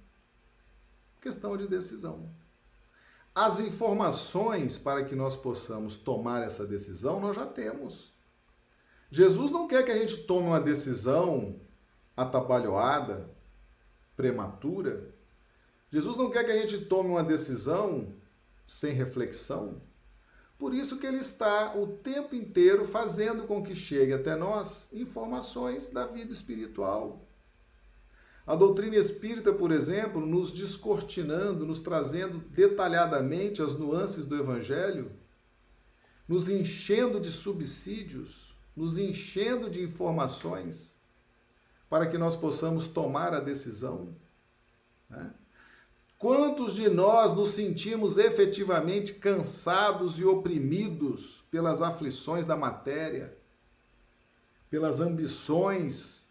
Questão 1.21 1.57
de 1.57 1.67
decisão. 1.69 2.31
As 3.35 3.61
informações 3.61 4.79
para 4.79 5.05
que 5.05 5.15
nós 5.15 5.37
possamos 5.37 5.97
tomar 5.97 6.43
essa 6.43 6.67
decisão 6.67 7.21
nós 7.21 7.37
já 7.37 7.47
temos. 7.47 8.13
Jesus 9.11 9.51
não 9.51 9.69
quer 9.69 9.85
que 9.85 9.91
a 9.91 9.97
gente 9.97 10.25
tome 10.25 10.49
uma 10.49 10.61
decisão 10.61 11.61
atabalhoada, 12.17 13.29
prematura. 14.17 15.15
Jesus 15.91 16.17
não 16.17 16.31
quer 16.31 16.45
que 16.45 16.51
a 16.53 16.57
gente 16.57 16.85
tome 16.87 17.11
uma 17.11 17.25
decisão 17.25 18.13
sem 18.67 18.93
reflexão. 18.93 19.81
Por 20.59 20.75
isso 20.75 20.99
que 20.99 21.07
ele 21.07 21.19
está 21.19 21.75
o 21.75 21.87
tempo 21.87 22.35
inteiro 22.35 22.85
fazendo 22.85 23.45
com 23.45 23.63
que 23.63 23.75
chegue 23.75 24.13
até 24.13 24.37
nós 24.37 24.93
informações 24.93 25.89
da 25.89 26.07
vida 26.07 26.33
espiritual. 26.33 27.27
A 28.51 28.57
doutrina 28.57 28.97
espírita, 28.97 29.53
por 29.53 29.71
exemplo, 29.71 30.27
nos 30.27 30.51
descortinando, 30.51 31.65
nos 31.65 31.81
trazendo 31.81 32.39
detalhadamente 32.49 33.63
as 33.63 33.79
nuances 33.79 34.27
do 34.27 34.37
evangelho, 34.37 35.13
nos 36.27 36.49
enchendo 36.49 37.21
de 37.21 37.31
subsídios, 37.31 38.53
nos 38.77 38.99
enchendo 38.99 39.71
de 39.71 39.81
informações 39.85 40.99
para 41.89 42.09
que 42.09 42.19
nós 42.19 42.35
possamos 42.35 42.89
tomar 42.89 43.33
a 43.35 43.39
decisão. 43.39 44.17
Né? 45.09 45.33
Quantos 46.19 46.75
de 46.75 46.89
nós 46.89 47.33
nos 47.33 47.51
sentimos 47.51 48.19
efetivamente 48.19 49.15
cansados 49.15 50.19
e 50.19 50.25
oprimidos 50.25 51.45
pelas 51.53 51.81
aflições 51.81 52.45
da 52.45 52.57
matéria, 52.57 53.33
pelas 54.69 54.99
ambições 54.99 56.30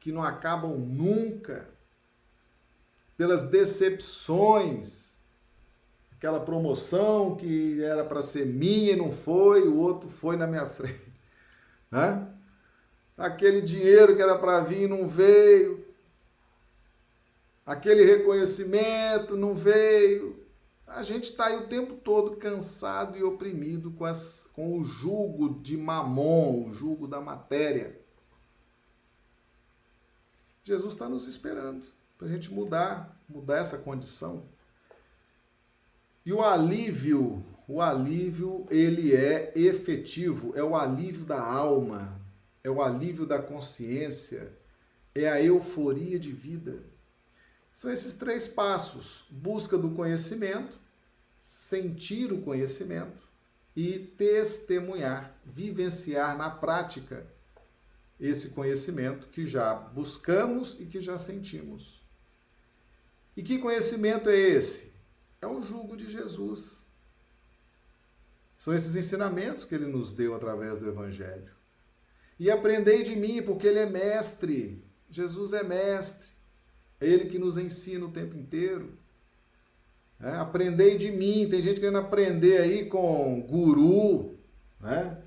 que 0.00 0.12
não 0.12 0.22
acabam 0.22 0.76
nunca, 0.76 1.68
pelas 3.16 3.48
decepções, 3.50 5.16
aquela 6.12 6.40
promoção 6.40 7.36
que 7.36 7.82
era 7.82 8.04
para 8.04 8.22
ser 8.22 8.46
minha 8.46 8.92
e 8.92 8.96
não 8.96 9.10
foi, 9.10 9.66
o 9.68 9.76
outro 9.76 10.08
foi 10.08 10.36
na 10.36 10.46
minha 10.46 10.66
frente 10.66 11.12
né? 11.90 12.28
Aquele 13.16 13.60
dinheiro 13.60 14.14
que 14.14 14.22
era 14.22 14.38
para 14.38 14.60
vir 14.60 14.88
não 14.88 15.08
veio. 15.08 15.84
Aquele 17.66 18.04
reconhecimento 18.04 19.36
não 19.36 19.54
veio. 19.54 20.46
A 20.86 21.02
gente 21.02 21.24
está 21.24 21.46
aí 21.46 21.56
o 21.56 21.66
tempo 21.66 21.94
todo 21.94 22.36
cansado 22.36 23.18
e 23.18 23.22
oprimido 23.24 23.90
com, 23.90 24.04
as, 24.04 24.48
com 24.54 24.78
o 24.78 24.84
jugo 24.84 25.60
de 25.60 25.76
mamon, 25.76 26.68
o 26.68 26.70
jugo 26.70 27.08
da 27.08 27.20
matéria. 27.20 28.00
Jesus 30.68 30.92
está 30.92 31.08
nos 31.08 31.26
esperando 31.26 31.84
para 32.16 32.28
a 32.28 32.30
gente 32.30 32.52
mudar, 32.52 33.20
mudar 33.28 33.58
essa 33.58 33.78
condição. 33.78 34.44
E 36.24 36.32
o 36.32 36.42
alívio 36.42 37.44
o 37.68 37.82
alívio, 37.82 38.66
ele 38.70 39.14
é 39.14 39.52
efetivo, 39.54 40.54
é 40.56 40.64
o 40.64 40.74
alívio 40.74 41.26
da 41.26 41.38
alma, 41.38 42.18
é 42.64 42.70
o 42.70 42.80
alívio 42.80 43.26
da 43.26 43.38
consciência, 43.38 44.50
é 45.14 45.28
a 45.28 45.42
euforia 45.42 46.18
de 46.18 46.32
vida. 46.32 46.82
São 47.70 47.92
esses 47.92 48.14
três 48.14 48.48
passos: 48.48 49.26
busca 49.30 49.76
do 49.76 49.90
conhecimento, 49.90 50.80
sentir 51.38 52.32
o 52.32 52.40
conhecimento 52.40 53.28
e 53.76 53.98
testemunhar, 53.98 55.38
vivenciar 55.44 56.38
na 56.38 56.48
prática 56.48 57.26
esse 58.20 58.50
conhecimento 58.50 59.28
que 59.28 59.46
já 59.46 59.74
buscamos 59.74 60.78
e 60.80 60.86
que 60.86 61.00
já 61.00 61.18
sentimos. 61.18 62.02
E 63.36 63.42
que 63.42 63.58
conhecimento 63.58 64.28
é 64.28 64.36
esse? 64.36 64.92
É 65.40 65.46
o 65.46 65.62
jugo 65.62 65.96
de 65.96 66.10
Jesus. 66.10 66.84
São 68.56 68.74
esses 68.74 68.96
ensinamentos 68.96 69.64
que 69.64 69.74
ele 69.74 69.86
nos 69.86 70.10
deu 70.10 70.34
através 70.34 70.78
do 70.78 70.88
Evangelho. 70.88 71.52
E 72.40 72.50
aprendei 72.50 73.04
de 73.04 73.14
mim, 73.14 73.40
porque 73.40 73.68
ele 73.68 73.78
é 73.78 73.86
mestre. 73.86 74.82
Jesus 75.08 75.52
é 75.52 75.62
mestre. 75.62 76.30
É 77.00 77.06
ele 77.06 77.26
que 77.26 77.38
nos 77.38 77.56
ensina 77.56 78.04
o 78.04 78.10
tempo 78.10 78.36
inteiro. 78.36 78.92
É, 80.20 80.30
aprendei 80.30 80.98
de 80.98 81.12
mim. 81.12 81.48
Tem 81.48 81.62
gente 81.62 81.78
querendo 81.78 81.98
aprender 81.98 82.58
aí 82.58 82.86
com 82.86 83.40
guru, 83.42 84.36
né? 84.80 85.22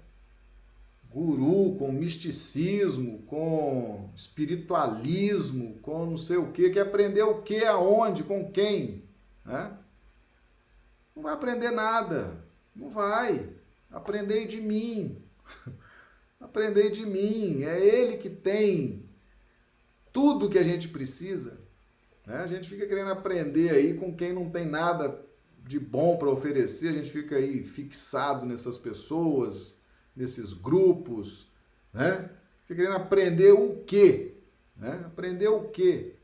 Guru, 1.14 1.76
com 1.78 1.92
misticismo, 1.92 3.22
com 3.24 4.10
espiritualismo, 4.16 5.78
com 5.82 6.06
não 6.06 6.18
sei 6.18 6.38
o 6.38 6.52
quê. 6.52 6.70
Quer 6.70 6.82
aprender 6.82 7.24
o 7.24 7.42
quê, 7.42 7.66
aonde, 7.66 8.24
com 8.24 8.50
quem? 8.50 9.04
Né? 9.46 9.78
Não 11.14 11.24
vai 11.24 11.34
aprender 11.34 11.70
nada. 11.70 12.42
Não 12.74 12.90
vai. 12.90 13.50
Aprendei 13.92 14.48
de 14.48 14.62
mim. 14.62 15.22
Aprendei 16.40 16.90
de 16.90 17.06
mim. 17.06 17.64
É 17.64 17.78
Ele 17.86 18.16
que 18.16 18.30
tem 18.30 19.04
tudo 20.14 20.50
que 20.50 20.58
a 20.58 20.64
gente 20.64 20.88
precisa. 20.88 21.60
Né? 22.26 22.38
A 22.38 22.48
gente 22.48 22.70
fica 22.70 22.88
querendo 22.88 23.12
aprender 23.12 23.72
aí 23.72 23.96
com 23.96 24.16
quem 24.16 24.32
não 24.32 24.50
tem 24.50 24.66
nada 24.66 25.22
de 25.68 25.78
bom 25.78 26.18
para 26.18 26.30
oferecer. 26.30 26.88
A 26.88 26.94
gente 26.94 27.12
fica 27.12 27.36
aí 27.36 27.66
fixado 27.66 28.46
nessas 28.46 28.78
pessoas, 28.78 29.81
nesses 30.16 30.54
grupos. 30.54 31.48
Né? 31.94 32.30
Fica 32.66 32.82
querendo 32.82 32.96
aprender 32.96 33.52
o 33.52 33.84
quê? 33.84 34.36
Né? 34.76 35.04
Aprender 35.06 35.48
o 35.48 35.70
quê? 35.70 36.16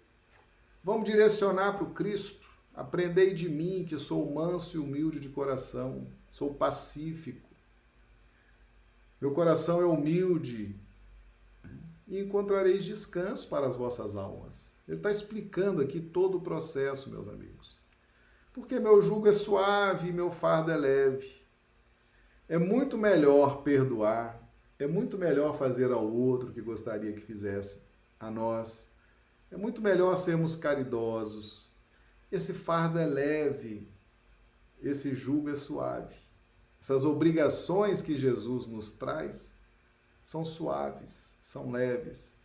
Vamos 0.83 1.05
direcionar 1.09 1.73
para 1.73 1.83
o 1.83 1.91
Cristo. 1.91 2.47
Aprendei 2.73 3.33
de 3.33 3.49
mim, 3.49 3.85
que 3.87 3.97
sou 3.97 4.31
manso 4.31 4.77
e 4.77 4.79
humilde 4.79 5.19
de 5.19 5.29
coração, 5.29 6.07
sou 6.31 6.53
pacífico. 6.53 7.49
Meu 9.19 9.31
coração 9.31 9.81
é 9.81 9.85
humilde, 9.85 10.75
e 12.07 12.19
encontrareis 12.19 12.85
descanso 12.85 13.47
para 13.49 13.67
as 13.67 13.75
vossas 13.75 14.15
almas. 14.15 14.71
Ele 14.87 14.97
está 14.97 15.11
explicando 15.11 15.81
aqui 15.81 15.99
todo 15.99 16.37
o 16.37 16.41
processo, 16.41 17.09
meus 17.09 17.27
amigos. 17.27 17.75
Porque 18.53 18.79
meu 18.79 19.01
jugo 19.01 19.27
é 19.27 19.33
suave 19.33 20.13
meu 20.13 20.31
fardo 20.31 20.71
é 20.71 20.77
leve. 20.77 21.41
É 22.49 22.57
muito 22.57 22.97
melhor 22.97 23.61
perdoar, 23.61 24.41
é 24.79 24.87
muito 24.87 25.17
melhor 25.17 25.57
fazer 25.57 25.91
ao 25.91 26.09
outro 26.09 26.51
que 26.51 26.61
gostaria 26.61 27.11
que 27.11 27.19
fizesse 27.19 27.83
a 28.19 28.31
nós. 28.31 28.89
É 29.51 29.57
muito 29.57 29.81
melhor 29.81 30.15
sermos 30.17 30.55
caridosos. 30.55 31.71
Esse 32.31 32.53
fardo 32.53 32.99
é 32.99 33.05
leve, 33.05 33.89
esse 34.81 35.13
jugo 35.13 35.49
é 35.49 35.55
suave. 35.55 36.15
Essas 36.79 37.03
obrigações 37.03 38.01
que 38.01 38.17
Jesus 38.17 38.67
nos 38.67 38.91
traz 38.91 39.55
são 40.23 40.45
suaves, 40.45 41.37
são 41.41 41.71
leves. 41.71 42.37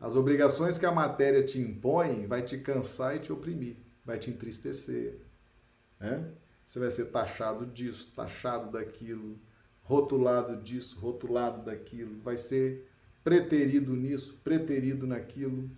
As 0.00 0.14
obrigações 0.14 0.78
que 0.78 0.86
a 0.86 0.92
matéria 0.92 1.44
te 1.44 1.58
impõe 1.58 2.26
vai 2.26 2.42
te 2.42 2.58
cansar 2.58 3.16
e 3.16 3.20
te 3.20 3.32
oprimir, 3.32 3.76
vai 4.04 4.18
te 4.18 4.30
entristecer. 4.30 5.20
Né? 5.98 6.32
Você 6.68 6.78
vai 6.78 6.90
ser 6.90 7.06
taxado 7.06 7.64
disso, 7.64 8.12
taxado 8.14 8.70
daquilo, 8.70 9.38
rotulado 9.82 10.60
disso, 10.62 10.98
rotulado 11.00 11.64
daquilo, 11.64 12.20
vai 12.20 12.36
ser 12.36 12.86
preterido 13.24 13.96
nisso, 13.96 14.38
preterido 14.44 15.06
naquilo. 15.06 15.70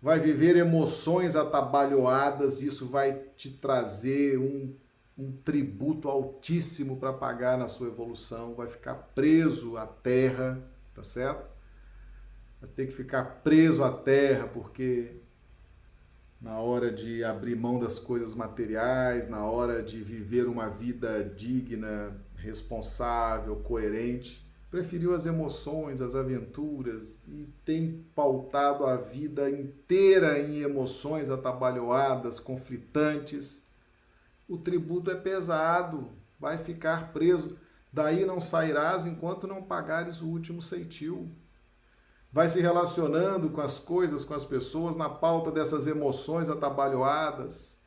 Vai 0.00 0.20
viver 0.20 0.56
emoções 0.56 1.34
atabalhoadas, 1.34 2.62
isso 2.62 2.86
vai 2.86 3.24
te 3.36 3.50
trazer 3.50 4.38
um, 4.38 4.72
um 5.18 5.32
tributo 5.32 6.08
altíssimo 6.08 6.98
para 6.98 7.12
pagar 7.12 7.58
na 7.58 7.66
sua 7.66 7.88
evolução, 7.88 8.54
vai 8.54 8.68
ficar 8.68 8.94
preso 8.94 9.76
à 9.76 9.86
terra 9.86 10.64
tá 10.98 11.04
certo? 11.04 11.48
Vai 12.60 12.68
ter 12.70 12.86
que 12.86 12.92
ficar 12.92 13.42
preso 13.44 13.84
à 13.84 13.92
terra, 13.92 14.48
porque 14.48 15.12
na 16.40 16.60
hora 16.60 16.90
de 16.92 17.24
abrir 17.24 17.56
mão 17.56 17.78
das 17.78 17.98
coisas 17.98 18.34
materiais, 18.34 19.28
na 19.28 19.44
hora 19.44 19.82
de 19.82 20.00
viver 20.02 20.46
uma 20.46 20.68
vida 20.68 21.24
digna, 21.24 22.16
responsável, 22.36 23.56
coerente, 23.56 24.46
preferiu 24.70 25.14
as 25.14 25.26
emoções, 25.26 26.00
as 26.00 26.14
aventuras 26.14 27.26
e 27.26 27.48
tem 27.64 28.04
pautado 28.14 28.86
a 28.86 28.96
vida 28.96 29.50
inteira 29.50 30.38
em 30.38 30.60
emoções 30.60 31.30
atabalhoadas, 31.30 32.38
conflitantes. 32.38 33.66
O 34.48 34.56
tributo 34.56 35.10
é 35.10 35.16
pesado, 35.16 36.10
vai 36.38 36.58
ficar 36.58 37.12
preso. 37.12 37.58
Daí 37.92 38.24
não 38.24 38.38
sairás 38.38 39.06
enquanto 39.06 39.46
não 39.46 39.62
pagares 39.62 40.20
o 40.20 40.28
último 40.28 40.62
ceitil. 40.62 41.28
Vai 42.32 42.48
se 42.48 42.60
relacionando 42.60 43.50
com 43.50 43.60
as 43.60 43.78
coisas, 43.78 44.24
com 44.24 44.34
as 44.34 44.44
pessoas, 44.44 44.96
na 44.96 45.08
pauta 45.08 45.50
dessas 45.50 45.86
emoções 45.86 46.48
atabalhoadas. 46.48 47.80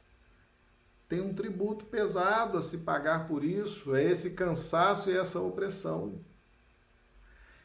Tem 1.07 1.21
um 1.21 1.33
tributo 1.33 1.85
pesado 1.85 2.57
a 2.57 2.61
se 2.61 2.79
pagar 2.79 3.27
por 3.27 3.43
isso, 3.43 3.95
é 3.95 4.03
esse 4.03 4.31
cansaço 4.31 5.09
e 5.09 5.17
essa 5.17 5.39
opressão. 5.39 6.23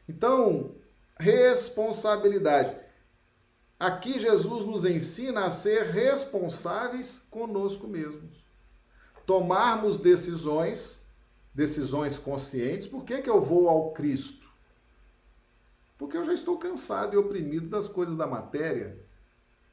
Então, 0.08 0.74
responsabilidade. 1.18 2.76
Aqui 3.78 4.18
Jesus 4.18 4.64
nos 4.64 4.84
ensina 4.84 5.44
a 5.44 5.50
ser 5.50 5.90
responsáveis 5.90 7.26
conosco 7.30 7.86
mesmos. 7.86 8.44
Tomarmos 9.24 9.98
decisões 9.98 11.06
decisões 11.56 12.18
conscientes, 12.18 12.86
por 12.86 13.02
que, 13.02 13.22
que 13.22 13.30
eu 13.30 13.40
vou 13.40 13.66
ao 13.66 13.92
Cristo? 13.92 14.45
Porque 15.98 16.16
eu 16.16 16.24
já 16.24 16.32
estou 16.32 16.58
cansado 16.58 17.14
e 17.14 17.16
oprimido 17.16 17.68
das 17.68 17.88
coisas 17.88 18.16
da 18.16 18.26
matéria. 18.26 18.98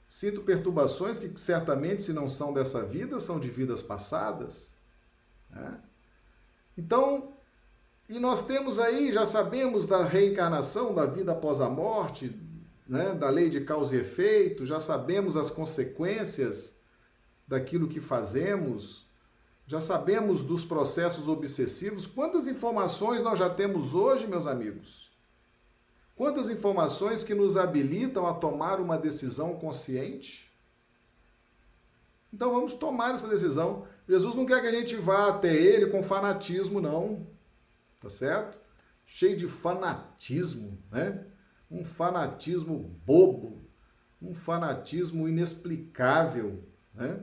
Sinto 0.08 0.42
perturbações 0.42 1.20
que 1.20 1.40
certamente, 1.40 2.04
se 2.04 2.14
não 2.14 2.30
são 2.30 2.54
dessa 2.54 2.84
vida, 2.84 3.20
são 3.20 3.40
de 3.40 3.50
vidas 3.50 3.82
passadas. 3.82 4.74
Né? 5.50 5.80
Então, 6.78 7.34
e 8.08 8.20
nós 8.20 8.46
temos 8.46 8.80
aí, 8.80 9.12
já 9.12 9.26
sabemos 9.26 9.88
da 9.88 10.04
reencarnação, 10.04 10.94
da 10.94 11.06
vida 11.06 11.32
após 11.32 11.62
a 11.62 11.70
morte, 11.70 12.40
né? 12.88 13.14
da 13.14 13.30
lei 13.30 13.50
de 13.50 13.62
causa 13.62 13.96
e 13.96 14.00
efeito, 14.00 14.66
já 14.66 14.80
sabemos 14.80 15.36
as 15.38 15.50
consequências 15.50 16.76
daquilo 17.48 17.88
que 17.88 18.00
fazemos, 18.00 19.08
já 19.66 19.80
sabemos 19.80 20.44
dos 20.44 20.66
processos 20.66 21.28
obsessivos. 21.28 22.06
Quantas 22.06 22.48
informações 22.48 23.24
nós 23.24 23.40
já 23.40 23.50
temos 23.50 23.94
hoje, 23.94 24.28
meus 24.28 24.46
amigos? 24.46 25.13
Quantas 26.16 26.50
informações 26.50 27.24
que 27.24 27.34
nos 27.34 27.58
habilitam 27.58 28.28
a 28.28 28.34
tomar 28.34 28.80
uma 28.80 28.98
decisão 28.98 29.56
consciente? 29.56 30.52
Então 32.32 32.52
vamos 32.52 32.74
tomar 32.74 33.14
essa 33.14 33.28
decisão. 33.28 33.88
Jesus 34.08 34.36
não 34.36 34.46
quer 34.46 34.62
que 34.62 34.68
a 34.68 34.72
gente 34.72 34.96
vá 34.96 35.30
até 35.30 35.54
ele 35.54 35.88
com 35.88 36.04
fanatismo, 36.04 36.80
não. 36.82 37.28
Tá 38.02 38.10
certo? 38.10 38.58
Cheio 39.06 39.38
de 39.38 39.48
fanatismo, 39.48 40.78
né? 40.92 41.26
Um 41.70 41.84
fanatismo 41.84 42.96
bobo, 43.06 43.62
um 44.22 44.34
fanatismo 44.34 45.28
inexplicável, 45.28 46.64
né? 46.94 47.20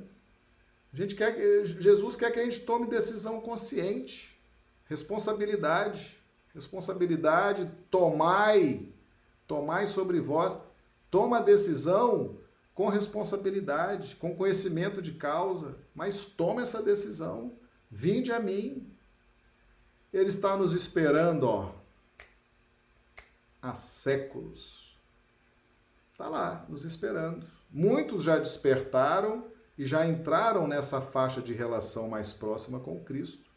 A 0.92 0.96
gente 0.96 1.14
quer, 1.14 1.64
Jesus 1.64 2.16
quer 2.16 2.32
que 2.32 2.40
a 2.40 2.44
gente 2.44 2.60
tome 2.60 2.88
decisão 2.88 3.40
consciente, 3.40 4.36
responsabilidade, 4.86 6.19
responsabilidade, 6.54 7.70
tomai, 7.90 8.88
tomai 9.46 9.86
sobre 9.86 10.20
vós, 10.20 10.56
toma 11.10 11.38
a 11.38 11.42
decisão 11.42 12.38
com 12.74 12.88
responsabilidade, 12.88 14.16
com 14.16 14.34
conhecimento 14.34 15.02
de 15.02 15.12
causa, 15.12 15.78
mas 15.94 16.26
toma 16.26 16.62
essa 16.62 16.82
decisão, 16.82 17.52
vinde 17.90 18.32
a 18.32 18.40
mim. 18.40 18.90
Ele 20.12 20.28
está 20.28 20.56
nos 20.56 20.72
esperando, 20.72 21.44
ó, 21.44 21.72
há 23.60 23.74
séculos. 23.74 24.98
Está 26.12 26.28
lá, 26.28 26.64
nos 26.68 26.84
esperando. 26.84 27.46
Muitos 27.70 28.22
já 28.22 28.38
despertaram, 28.38 29.50
e 29.80 29.86
já 29.86 30.06
entraram 30.06 30.68
nessa 30.68 31.00
faixa 31.00 31.40
de 31.40 31.54
relação 31.54 32.06
mais 32.06 32.34
próxima 32.34 32.78
com 32.78 33.02
Cristo 33.02 33.50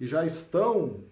e 0.00 0.04
já 0.04 0.26
estão 0.26 1.04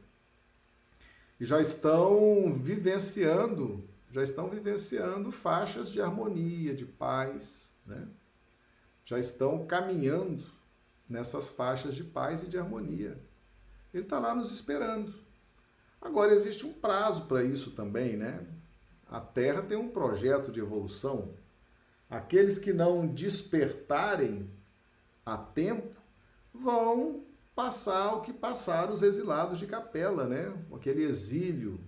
e 1.43 1.45
já 1.45 1.61
estão 1.61 2.55
vivenciando, 2.55 3.82
já 4.12 4.22
estão 4.22 4.49
vivenciando 4.49 5.32
faixas 5.32 5.90
de 5.90 6.01
harmonia, 6.01 6.72
de 6.72 6.86
paz, 6.86 7.76
né? 7.84 8.07
Já 9.05 9.18
estão 9.18 9.66
caminhando 9.66 10.45
nessas 11.09 11.49
faixas 11.49 11.97
de 11.97 12.05
paz 12.05 12.45
e 12.45 12.47
de 12.47 12.57
harmonia. 12.57 13.20
Ele 13.93 14.05
está 14.05 14.20
lá 14.20 14.36
nos 14.36 14.53
esperando. 14.53 15.12
Agora 16.01 16.32
existe 16.32 16.64
um 16.64 16.72
prazo 16.72 17.26
para 17.26 17.43
isso 17.43 17.72
também, 17.72 18.16
né? 18.16 18.47
A 19.11 19.18
Terra 19.18 19.62
tem 19.62 19.76
um 19.76 19.88
projeto 19.88 20.53
de 20.53 20.61
evolução 20.61 21.34
Aqueles 22.09 22.59
que 22.59 22.72
não 22.72 23.07
despertarem 23.07 24.49
a 25.26 25.36
tempo 25.36 25.99
vão 26.53 27.24
passar 27.55 28.15
o 28.15 28.21
que 28.21 28.33
passaram 28.33 28.93
os 28.93 29.03
exilados 29.03 29.59
de 29.59 29.67
capela, 29.67 30.27
né? 30.27 30.53
Aquele 30.75 31.05
exílio. 31.05 31.81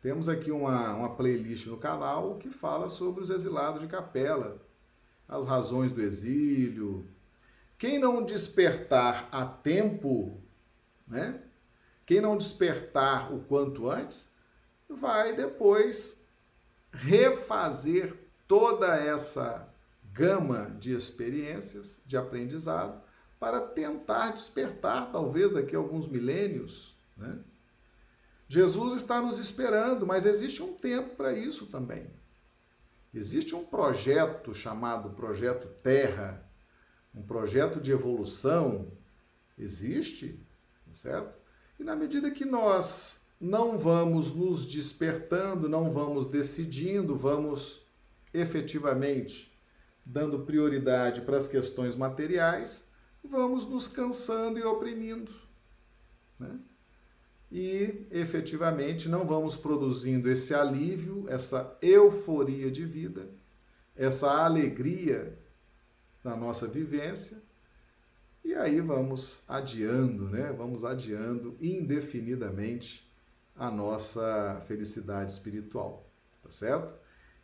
Temos 0.00 0.28
aqui 0.28 0.50
uma, 0.50 0.94
uma 0.94 1.14
playlist 1.16 1.66
no 1.66 1.76
canal 1.76 2.36
que 2.36 2.50
fala 2.50 2.88
sobre 2.88 3.22
os 3.22 3.30
exilados 3.30 3.80
de 3.80 3.88
capela, 3.88 4.60
as 5.28 5.44
razões 5.44 5.92
do 5.92 6.00
exílio. 6.00 7.06
Quem 7.76 7.98
não 7.98 8.24
despertar 8.24 9.28
a 9.30 9.44
tempo, 9.44 10.40
né? 11.06 11.42
Quem 12.06 12.20
não 12.20 12.36
despertar 12.36 13.32
o 13.32 13.40
quanto 13.40 13.90
antes, 13.90 14.32
vai 14.88 15.36
depois 15.36 16.26
refazer 16.90 18.16
toda 18.46 18.96
essa 18.96 19.68
gama 20.12 20.74
de 20.80 20.94
experiências, 20.94 22.00
de 22.06 22.16
aprendizado, 22.16 23.00
para 23.38 23.60
tentar 23.60 24.32
despertar, 24.32 25.12
talvez 25.12 25.52
daqui 25.52 25.76
a 25.76 25.78
alguns 25.78 26.08
milênios. 26.08 26.96
Né? 27.16 27.38
Jesus 28.48 28.94
está 28.94 29.20
nos 29.20 29.38
esperando, 29.38 30.06
mas 30.06 30.26
existe 30.26 30.62
um 30.62 30.74
tempo 30.74 31.16
para 31.16 31.32
isso 31.32 31.66
também. 31.66 32.06
Existe 33.12 33.54
um 33.54 33.64
projeto 33.64 34.54
chamado 34.54 35.10
Projeto 35.10 35.68
Terra, 35.82 36.46
um 37.14 37.22
projeto 37.22 37.80
de 37.80 37.90
evolução. 37.90 38.90
Existe, 39.56 40.40
certo? 40.92 41.36
E 41.78 41.84
na 41.84 41.96
medida 41.96 42.30
que 42.30 42.44
nós 42.44 43.26
não 43.40 43.78
vamos 43.78 44.34
nos 44.34 44.66
despertando, 44.66 45.68
não 45.68 45.92
vamos 45.92 46.26
decidindo, 46.26 47.16
vamos 47.16 47.86
efetivamente 48.34 49.56
dando 50.04 50.40
prioridade 50.40 51.20
para 51.20 51.36
as 51.36 51.46
questões 51.46 51.94
materiais, 51.94 52.87
vamos 53.28 53.66
nos 53.66 53.86
cansando 53.86 54.58
e 54.58 54.62
oprimindo. 54.62 55.32
Né? 56.38 56.58
E 57.50 58.06
efetivamente 58.10 59.08
não 59.08 59.26
vamos 59.26 59.56
produzindo 59.56 60.30
esse 60.30 60.54
alívio, 60.54 61.26
essa 61.28 61.76
euforia 61.80 62.70
de 62.70 62.84
vida, 62.84 63.28
essa 63.96 64.44
alegria 64.44 65.38
na 66.22 66.36
nossa 66.36 66.66
vivência, 66.66 67.42
e 68.44 68.54
aí 68.54 68.80
vamos 68.80 69.44
adiando, 69.46 70.28
né? 70.28 70.52
Vamos 70.56 70.84
adiando 70.84 71.56
indefinidamente 71.60 73.06
a 73.54 73.70
nossa 73.70 74.62
felicidade 74.66 75.32
espiritual, 75.32 76.08
tá 76.42 76.50
certo? 76.50 76.94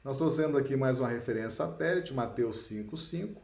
Nós 0.03 0.17
trouxemos 0.17 0.57
aqui 0.57 0.77
mais 0.77 1.01
uma 1.01 1.09
referência 1.09 1.51
satélite, 1.51 2.15
Mateus 2.15 2.69
5:5. 2.69 3.44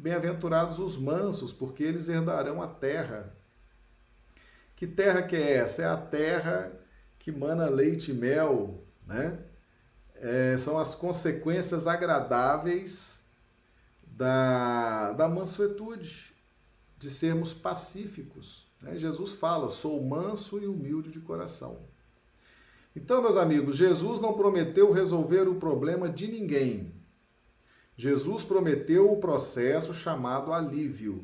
Bem-aventurados 0.00 0.78
os 0.78 0.96
mansos, 0.96 1.52
porque 1.52 1.82
eles 1.82 2.08
herdarão 2.08 2.62
a 2.62 2.66
terra. 2.66 3.36
Que 4.74 4.86
terra 4.86 5.20
que 5.20 5.36
é 5.36 5.56
essa? 5.58 5.82
É 5.82 5.86
a 5.86 5.96
terra 5.98 6.72
que 7.18 7.30
mana 7.30 7.68
leite 7.68 8.10
e 8.10 8.14
mel, 8.14 8.82
né? 9.06 9.38
É, 10.14 10.56
são 10.56 10.78
as 10.78 10.94
consequências 10.94 11.86
agradáveis 11.86 13.22
da, 14.06 15.12
da 15.12 15.28
mansuetude, 15.28 16.34
de 16.98 17.10
sermos 17.10 17.52
pacíficos. 17.52 18.66
Né? 18.80 18.98
Jesus 18.98 19.32
fala: 19.32 19.68
sou 19.68 20.02
manso 20.02 20.58
e 20.58 20.66
humilde 20.66 21.10
de 21.10 21.20
coração. 21.20 21.78
Então, 22.96 23.20
meus 23.20 23.36
amigos, 23.36 23.76
Jesus 23.76 24.18
não 24.18 24.32
prometeu 24.32 24.92
resolver 24.92 25.46
o 25.46 25.56
problema 25.56 26.08
de 26.08 26.26
ninguém. 26.26 26.98
Jesus 28.00 28.42
prometeu 28.44 29.12
o 29.12 29.20
processo 29.20 29.92
chamado 29.92 30.54
alívio. 30.54 31.22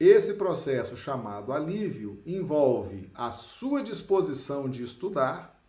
Esse 0.00 0.32
processo 0.32 0.96
chamado 0.96 1.52
alívio 1.52 2.22
envolve 2.24 3.10
a 3.14 3.30
sua 3.30 3.82
disposição 3.82 4.70
de 4.70 4.82
estudar 4.82 5.62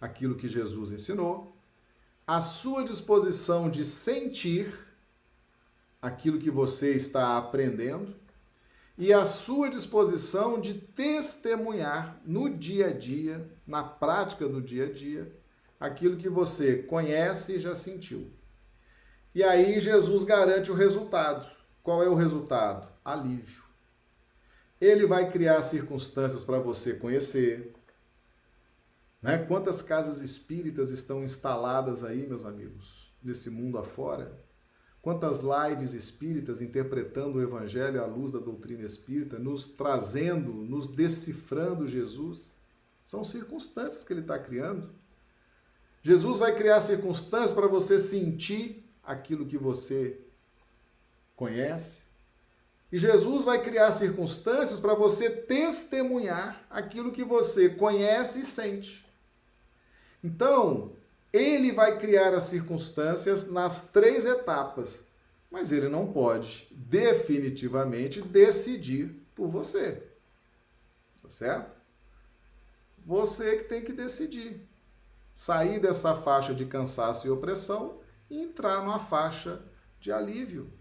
aquilo 0.00 0.34
que 0.34 0.48
Jesus 0.48 0.90
ensinou, 0.90 1.56
a 2.26 2.40
sua 2.40 2.82
disposição 2.82 3.70
de 3.70 3.84
sentir 3.84 4.74
aquilo 6.02 6.40
que 6.40 6.50
você 6.50 6.92
está 6.92 7.38
aprendendo 7.38 8.16
e 8.98 9.12
a 9.12 9.24
sua 9.24 9.70
disposição 9.70 10.60
de 10.60 10.74
testemunhar 10.74 12.20
no 12.26 12.50
dia 12.50 12.88
a 12.88 12.92
dia, 12.92 13.48
na 13.64 13.84
prática 13.84 14.48
do 14.48 14.60
dia 14.60 14.86
a 14.86 14.92
dia, 14.92 15.32
aquilo 15.78 16.16
que 16.16 16.28
você 16.28 16.82
conhece 16.82 17.52
e 17.52 17.60
já 17.60 17.76
sentiu. 17.76 18.41
E 19.34 19.42
aí 19.42 19.80
Jesus 19.80 20.24
garante 20.24 20.70
o 20.70 20.74
resultado. 20.74 21.50
Qual 21.82 22.02
é 22.02 22.08
o 22.08 22.14
resultado? 22.14 22.88
Alívio. 23.04 23.62
Ele 24.80 25.06
vai 25.06 25.30
criar 25.30 25.62
circunstâncias 25.62 26.44
para 26.44 26.58
você 26.58 26.94
conhecer. 26.94 27.74
Né? 29.22 29.38
Quantas 29.38 29.80
casas 29.80 30.20
espíritas 30.20 30.90
estão 30.90 31.22
instaladas 31.22 32.04
aí, 32.04 32.26
meus 32.26 32.44
amigos, 32.44 33.12
nesse 33.22 33.48
mundo 33.48 33.78
afora? 33.78 34.36
Quantas 35.00 35.40
lives 35.40 35.94
espíritas 35.94 36.60
interpretando 36.60 37.38
o 37.38 37.42
Evangelho 37.42 38.02
à 38.02 38.06
luz 38.06 38.30
da 38.30 38.38
doutrina 38.38 38.84
espírita, 38.84 39.38
nos 39.38 39.68
trazendo, 39.70 40.52
nos 40.52 40.86
decifrando 40.86 41.88
Jesus. 41.88 42.56
São 43.04 43.24
circunstâncias 43.24 44.04
que 44.04 44.12
ele 44.12 44.20
está 44.20 44.38
criando. 44.38 44.90
Jesus 46.02 46.38
vai 46.38 46.54
criar 46.54 46.80
circunstâncias 46.80 47.52
para 47.52 47.66
você 47.66 47.98
sentir 47.98 48.91
aquilo 49.02 49.46
que 49.46 49.58
você 49.58 50.20
conhece. 51.36 52.04
E 52.90 52.98
Jesus 52.98 53.44
vai 53.44 53.62
criar 53.62 53.90
circunstâncias 53.90 54.78
para 54.78 54.94
você 54.94 55.30
testemunhar 55.30 56.62
aquilo 56.70 57.10
que 57.10 57.24
você 57.24 57.70
conhece 57.70 58.40
e 58.40 58.44
sente. 58.44 59.06
Então, 60.22 60.92
ele 61.32 61.72
vai 61.72 61.98
criar 61.98 62.34
as 62.34 62.44
circunstâncias 62.44 63.50
nas 63.50 63.90
três 63.90 64.26
etapas, 64.26 65.06
mas 65.50 65.72
ele 65.72 65.88
não 65.88 66.12
pode 66.12 66.68
definitivamente 66.70 68.20
decidir 68.20 69.08
por 69.34 69.48
você. 69.48 70.02
Tá 71.22 71.30
certo? 71.30 71.72
Você 73.06 73.56
que 73.56 73.64
tem 73.64 73.82
que 73.82 73.92
decidir. 73.92 74.68
Sair 75.34 75.80
dessa 75.80 76.14
faixa 76.14 76.54
de 76.54 76.66
cansaço 76.66 77.26
e 77.26 77.30
opressão 77.30 78.01
e 78.32 78.42
entrar 78.42 78.82
numa 78.82 78.98
faixa 78.98 79.60
de 80.00 80.10
alívio. 80.10 80.72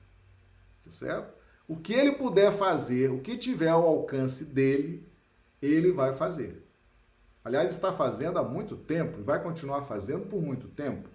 Tá 0.85 0.89
certo? 0.89 1.33
O 1.67 1.75
que 1.75 1.93
ele 1.93 2.13
puder 2.13 2.53
fazer, 2.53 3.11
o 3.11 3.19
que 3.19 3.37
tiver 3.37 3.67
ao 3.67 3.85
alcance 3.85 4.45
dele, 4.45 5.05
ele 5.61 5.91
vai 5.91 6.15
fazer. 6.15 6.65
Aliás, 7.43 7.69
está 7.69 7.91
fazendo 7.91 8.39
há 8.39 8.43
muito 8.43 8.77
tempo 8.77 9.19
e 9.19 9.23
vai 9.23 9.43
continuar 9.43 9.83
fazendo 9.83 10.27
por 10.27 10.41
muito 10.41 10.69
tempo. 10.69 11.09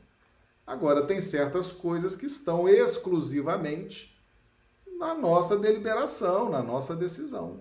Agora, 0.67 1.07
tem 1.07 1.23
certas 1.23 1.73
coisas 1.73 2.15
que 2.15 2.27
estão 2.27 2.69
exclusivamente 2.69 4.21
na 4.99 5.15
nossa 5.15 5.57
deliberação, 5.57 6.51
na 6.51 6.63
nossa 6.63 6.95
decisão. 6.95 7.61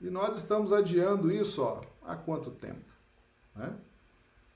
E 0.00 0.08
nós 0.08 0.36
estamos 0.36 0.72
adiando 0.72 1.32
isso 1.32 1.62
ó, 1.62 1.80
há 2.02 2.14
quanto 2.14 2.50
tempo? 2.52 2.92
Né? 3.56 3.74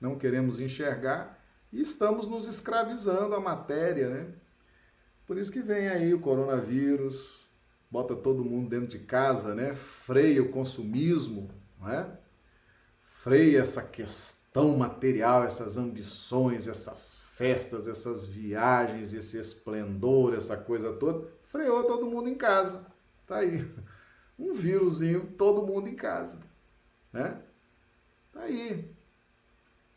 Não 0.01 0.16
queremos 0.16 0.61
enxergar 0.61 1.36
e 1.72 1.80
estamos 1.80 2.26
nos 2.26 2.46
escravizando 2.46 3.34
à 3.34 3.40
matéria. 3.40 4.08
Né? 4.08 4.34
Por 5.26 5.38
isso 5.38 5.52
que 5.52 5.60
vem 5.60 5.88
aí 5.88 6.14
o 6.14 6.20
coronavírus, 6.20 7.46
bota 7.90 8.14
todo 8.14 8.44
mundo 8.44 8.68
dentro 8.68 8.88
de 8.88 9.00
casa, 9.00 9.54
né? 9.54 9.74
freia 9.74 10.42
o 10.42 10.50
consumismo. 10.50 11.50
Não 11.78 11.90
é? 11.90 12.18
freia 13.26 13.60
essa 13.60 13.82
questão 13.82 14.76
material, 14.76 15.42
essas 15.42 15.76
ambições, 15.76 16.68
essas 16.68 17.18
festas, 17.34 17.88
essas 17.88 18.24
viagens, 18.24 19.12
esse 19.12 19.36
esplendor, 19.36 20.32
essa 20.32 20.56
coisa 20.56 20.92
toda, 20.92 21.28
freou 21.42 21.82
todo 21.82 22.06
mundo 22.06 22.28
em 22.28 22.36
casa. 22.36 22.86
Tá 23.26 23.38
aí. 23.38 23.68
Um 24.38 24.52
vírusinho, 24.52 25.32
todo 25.36 25.66
mundo 25.66 25.88
em 25.88 25.96
casa. 25.96 26.40
Né? 27.12 27.40
Tá 28.32 28.42
aí. 28.42 28.95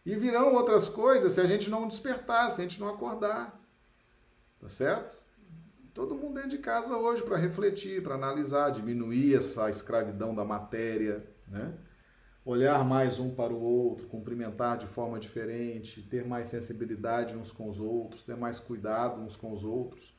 E 0.10 0.16
virão 0.16 0.56
outras 0.56 0.90
coisas 0.90 1.34
se 1.34 1.40
a 1.40 1.46
gente 1.46 1.70
não 1.70 1.88
despertar, 1.88 2.50
se 2.50 2.60
a 2.60 2.64
gente 2.64 2.80
não 2.80 2.90
acordar. 2.90 3.64
Tá 4.60 4.68
certo? 4.68 5.22
Todo 5.94 6.16
mundo 6.16 6.34
dentro 6.34 6.50
de 6.50 6.58
casa 6.58 6.98
hoje 6.98 7.22
para 7.22 7.38
refletir, 7.38 8.02
para 8.02 8.16
analisar, 8.16 8.72
diminuir 8.72 9.36
essa 9.36 9.70
escravidão 9.70 10.34
da 10.34 10.44
matéria, 10.44 11.24
né? 11.48 11.78
olhar 12.44 12.84
mais 12.84 13.20
um 13.20 13.36
para 13.36 13.54
o 13.54 13.62
outro, 13.62 14.08
cumprimentar 14.08 14.80
de 14.80 14.88
forma 14.88 15.20
diferente, 15.20 16.02
ter 16.02 16.26
mais 16.26 16.48
sensibilidade 16.48 17.38
uns 17.38 17.52
com 17.52 17.70
os 17.70 17.80
outros, 17.80 18.24
ter 18.24 18.36
mais 18.36 18.60
cuidado 18.60 19.22
uns 19.22 19.36
com 19.36 19.54
os 19.54 19.64
outros. 19.64 20.12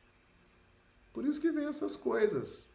Por 1.12 1.24
isso 1.24 1.40
que 1.40 1.50
vem 1.50 1.66
essas 1.66 1.96
coisas. 1.96 2.72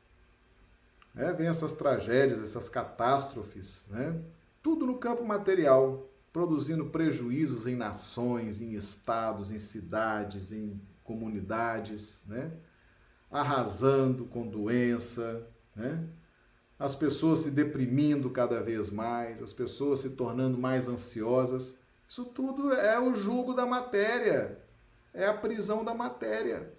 Né? 1.14 1.32
Vem 1.32 1.48
essas 1.48 1.72
tragédias, 1.72 2.42
essas 2.42 2.68
catástrofes, 2.68 3.88
né? 3.90 4.22
tudo 4.62 4.86
no 4.86 4.98
campo 4.98 5.24
material, 5.24 6.10
produzindo 6.36 6.88
prejuízos 6.88 7.66
em 7.66 7.78
nações, 7.78 8.60
em 8.60 8.74
estados, 8.74 9.52
em 9.52 9.58
cidades, 9.58 10.52
em 10.52 10.82
comunidades, 11.02 12.24
né? 12.28 12.52
arrasando 13.32 14.26
com 14.26 14.46
doença, 14.46 15.48
né? 15.74 16.06
as 16.78 16.94
pessoas 16.94 17.40
se 17.40 17.52
deprimindo 17.52 18.30
cada 18.30 18.62
vez 18.62 18.90
mais, 18.90 19.42
as 19.42 19.54
pessoas 19.54 20.02
se 20.02 20.10
tornando 20.10 20.58
mais 20.58 20.90
ansiosas. 20.90 21.80
Isso 22.06 22.26
tudo 22.26 22.74
é 22.74 23.00
o 23.00 23.16
jugo 23.16 23.54
da 23.54 23.66
matéria, 23.66 24.60
é 25.14 25.26
a 25.26 25.34
prisão 25.34 25.86
da 25.86 25.94
matéria, 25.94 26.70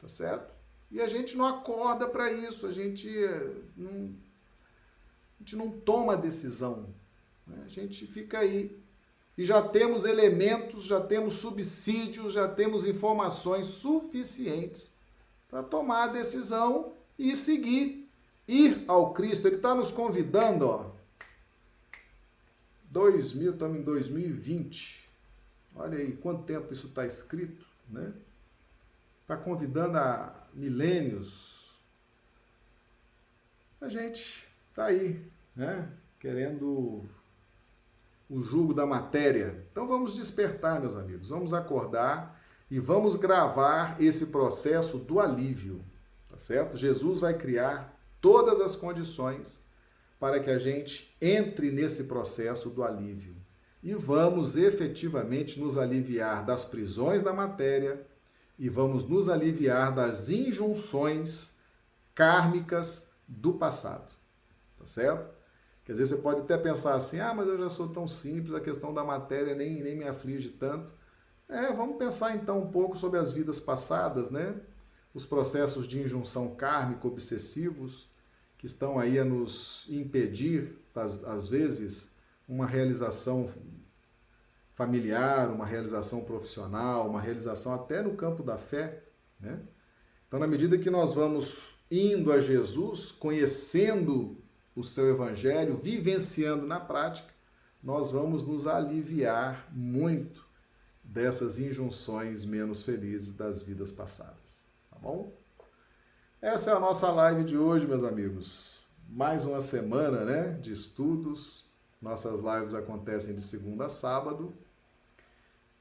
tá 0.00 0.08
certo? 0.08 0.54
E 0.90 1.02
a 1.02 1.06
gente 1.06 1.36
não 1.36 1.44
acorda 1.44 2.08
para 2.08 2.32
isso, 2.32 2.66
a 2.66 2.72
gente 2.72 3.10
não, 3.76 4.14
a 5.34 5.40
gente 5.40 5.54
não 5.54 5.70
toma 5.70 6.16
decisão, 6.16 6.94
né? 7.46 7.62
a 7.62 7.68
gente 7.68 8.06
fica 8.06 8.38
aí. 8.38 8.85
E 9.36 9.44
já 9.44 9.62
temos 9.62 10.04
elementos, 10.04 10.84
já 10.84 11.00
temos 11.00 11.34
subsídios, 11.34 12.32
já 12.32 12.48
temos 12.48 12.86
informações 12.86 13.66
suficientes 13.66 14.90
para 15.48 15.62
tomar 15.62 16.04
a 16.04 16.12
decisão 16.12 16.92
e 17.18 17.36
seguir 17.36 18.08
ir 18.48 18.84
ao 18.86 19.12
Cristo. 19.12 19.46
Ele 19.46 19.56
está 19.56 19.74
nos 19.74 19.92
convidando, 19.92 20.66
ó. 20.66 20.90
2000, 22.90 23.52
estamos 23.52 23.78
em 23.78 23.82
2020. 23.82 25.06
Olha 25.74 25.98
aí 25.98 26.12
quanto 26.16 26.44
tempo 26.44 26.72
isso 26.72 26.86
está 26.86 27.04
escrito, 27.04 27.66
né? 27.90 28.12
Está 29.22 29.36
convidando 29.36 29.98
a 29.98 30.46
milênios. 30.54 31.76
A 33.80 33.88
gente 33.88 34.48
está 34.70 34.86
aí, 34.86 35.22
né? 35.54 35.92
Querendo 36.18 37.04
o 38.28 38.42
jugo 38.42 38.74
da 38.74 38.86
matéria. 38.86 39.66
Então 39.70 39.86
vamos 39.86 40.14
despertar, 40.14 40.80
meus 40.80 40.96
amigos. 40.96 41.28
Vamos 41.28 41.54
acordar 41.54 42.40
e 42.70 42.80
vamos 42.80 43.14
gravar 43.14 43.96
esse 44.00 44.26
processo 44.26 44.98
do 44.98 45.20
alívio, 45.20 45.84
tá 46.28 46.36
certo? 46.36 46.76
Jesus 46.76 47.20
vai 47.20 47.34
criar 47.34 47.96
todas 48.20 48.60
as 48.60 48.74
condições 48.74 49.60
para 50.18 50.40
que 50.40 50.50
a 50.50 50.58
gente 50.58 51.16
entre 51.20 51.70
nesse 51.70 52.04
processo 52.04 52.70
do 52.70 52.82
alívio 52.82 53.36
e 53.82 53.94
vamos 53.94 54.56
efetivamente 54.56 55.60
nos 55.60 55.78
aliviar 55.78 56.44
das 56.44 56.64
prisões 56.64 57.22
da 57.22 57.32
matéria 57.32 58.04
e 58.58 58.68
vamos 58.68 59.08
nos 59.08 59.28
aliviar 59.28 59.94
das 59.94 60.28
injunções 60.28 61.56
kármicas 62.14 63.12
do 63.28 63.52
passado. 63.52 64.10
Tá 64.78 64.86
certo? 64.86 65.35
Quer 65.86 65.92
dizer, 65.92 66.06
você 66.06 66.16
pode 66.16 66.40
até 66.42 66.58
pensar 66.58 66.96
assim: 66.96 67.20
ah, 67.20 67.32
mas 67.32 67.46
eu 67.46 67.56
já 67.56 67.70
sou 67.70 67.88
tão 67.88 68.08
simples, 68.08 68.52
a 68.52 68.60
questão 68.60 68.92
da 68.92 69.04
matéria 69.04 69.54
nem, 69.54 69.80
nem 69.80 69.96
me 69.96 70.06
aflige 70.06 70.50
tanto. 70.50 70.92
É, 71.48 71.72
vamos 71.72 71.96
pensar 71.96 72.34
então 72.34 72.60
um 72.60 72.72
pouco 72.72 72.98
sobre 72.98 73.20
as 73.20 73.30
vidas 73.30 73.60
passadas, 73.60 74.32
né? 74.32 74.60
Os 75.14 75.24
processos 75.24 75.86
de 75.86 76.00
injunção 76.00 76.56
kármica 76.56 77.06
obsessivos 77.06 78.10
que 78.58 78.66
estão 78.66 78.98
aí 78.98 79.16
a 79.16 79.24
nos 79.24 79.86
impedir, 79.88 80.76
às, 80.92 81.22
às 81.22 81.46
vezes, 81.46 82.16
uma 82.48 82.66
realização 82.66 83.48
familiar, 84.74 85.50
uma 85.50 85.64
realização 85.64 86.24
profissional, 86.24 87.08
uma 87.08 87.20
realização 87.20 87.72
até 87.72 88.02
no 88.02 88.16
campo 88.16 88.42
da 88.42 88.58
fé, 88.58 89.04
né? 89.38 89.60
Então, 90.26 90.40
na 90.40 90.48
medida 90.48 90.76
que 90.76 90.90
nós 90.90 91.14
vamos 91.14 91.76
indo 91.88 92.32
a 92.32 92.40
Jesus, 92.40 93.12
conhecendo 93.12 94.36
o 94.76 94.84
seu 94.84 95.08
evangelho, 95.08 95.76
vivenciando 95.76 96.66
na 96.66 96.78
prática, 96.78 97.32
nós 97.82 98.10
vamos 98.10 98.44
nos 98.44 98.66
aliviar 98.66 99.66
muito 99.72 100.46
dessas 101.02 101.58
injunções 101.58 102.44
menos 102.44 102.82
felizes 102.82 103.32
das 103.32 103.62
vidas 103.62 103.90
passadas, 103.90 104.66
tá 104.90 104.98
bom? 104.98 105.32
Essa 106.42 106.72
é 106.72 106.74
a 106.74 106.80
nossa 106.80 107.10
live 107.10 107.44
de 107.44 107.56
hoje, 107.56 107.86
meus 107.86 108.04
amigos. 108.04 108.78
Mais 109.08 109.44
uma 109.46 109.60
semana, 109.60 110.24
né, 110.24 110.52
de 110.60 110.72
estudos. 110.72 111.64
Nossas 112.02 112.38
lives 112.40 112.74
acontecem 112.74 113.34
de 113.34 113.40
segunda 113.40 113.86
a 113.86 113.88
sábado. 113.88 114.52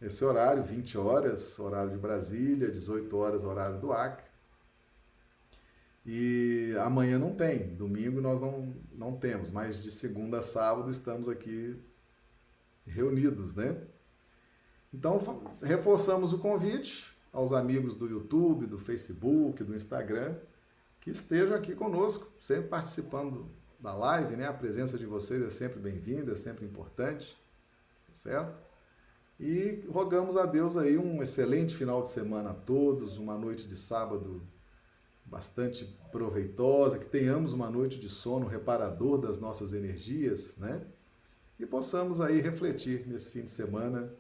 Esse 0.02 0.24
horário, 0.24 0.64
20 0.64 0.98
horas, 0.98 1.60
horário 1.60 1.92
de 1.92 1.98
Brasília, 1.98 2.72
18 2.72 3.18
horas, 3.18 3.44
horário 3.44 3.80
do 3.80 3.92
Acre. 3.92 4.26
E 6.06 6.76
amanhã 6.80 7.18
não 7.18 7.34
tem, 7.34 7.74
domingo 7.76 8.22
nós 8.22 8.40
não, 8.40 8.76
não 8.94 9.18
temos, 9.18 9.50
mas 9.50 9.82
de 9.82 9.92
segunda 9.92 10.38
a 10.38 10.42
sábado 10.42 10.92
estamos 10.92 11.28
aqui 11.28 11.76
reunidos, 12.86 13.56
né? 13.56 13.76
Então, 14.94 15.20
reforçamos 15.64 16.32
o 16.32 16.38
convite 16.38 17.12
aos 17.34 17.52
amigos 17.52 17.96
do 17.96 18.08
YouTube, 18.08 18.68
do 18.68 18.78
Facebook, 18.78 19.64
do 19.64 19.76
Instagram, 19.76 20.36
que 21.02 21.10
estejam 21.10 21.56
aqui 21.56 21.74
conosco, 21.74 22.32
sempre 22.40 22.70
participando 22.70 23.50
da 23.80 23.94
live, 23.94 24.36
né? 24.36 24.48
A 24.48 24.54
presença 24.54 25.00
de 25.00 25.08
vocês 25.08 25.42
é 25.42 25.50
sempre 25.50 25.80
bem-vinda, 25.80 26.34
é 26.34 26.36
sempre 26.36 26.66
importante, 26.66 27.36
tá 28.08 28.14
certo? 28.14 28.56
E 29.40 29.84
rogamos 29.90 30.38
a 30.38 30.46
Deus 30.46 30.78
aí 30.78 30.98
um 30.98 31.22
excelente 31.22 31.76
final 31.76 32.04
de 32.04 32.10
semana 32.10 32.52
a 32.52 32.54
todos, 32.54 33.18
uma 33.18 33.38
noite 33.38 33.68
de 33.68 33.76
sábado 33.76 34.42
bastante 35.26 35.86
proveitosa, 36.12 37.00
que 37.00 37.08
tenhamos 37.08 37.52
uma 37.52 37.70
noite 37.70 38.00
de 38.00 38.08
sono 38.08 38.48
reparador 38.48 39.18
das 39.18 39.40
nossas 39.40 39.74
energias, 39.74 40.56
né? 40.58 40.82
E 41.60 41.66
possamos 41.66 42.22
aí 42.22 42.40
refletir 42.40 43.08
nesse 43.08 43.32
fim 43.32 43.44
de 43.44 43.50
semana, 43.50 44.14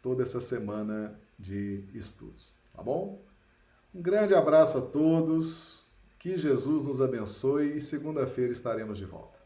toda 0.00 0.22
essa 0.22 0.40
semana 0.40 1.18
de 1.38 1.84
estudos, 1.94 2.60
tá 2.72 2.82
bom? 2.82 3.22
Um 3.94 4.00
grande 4.00 4.34
abraço 4.34 4.78
a 4.78 4.82
todos, 4.82 5.84
que 6.18 6.38
Jesus 6.38 6.86
nos 6.86 7.02
abençoe 7.02 7.76
e 7.76 7.80
segunda-feira 7.80 8.52
estaremos 8.52 8.96
de 8.98 9.04
volta. 9.04 9.38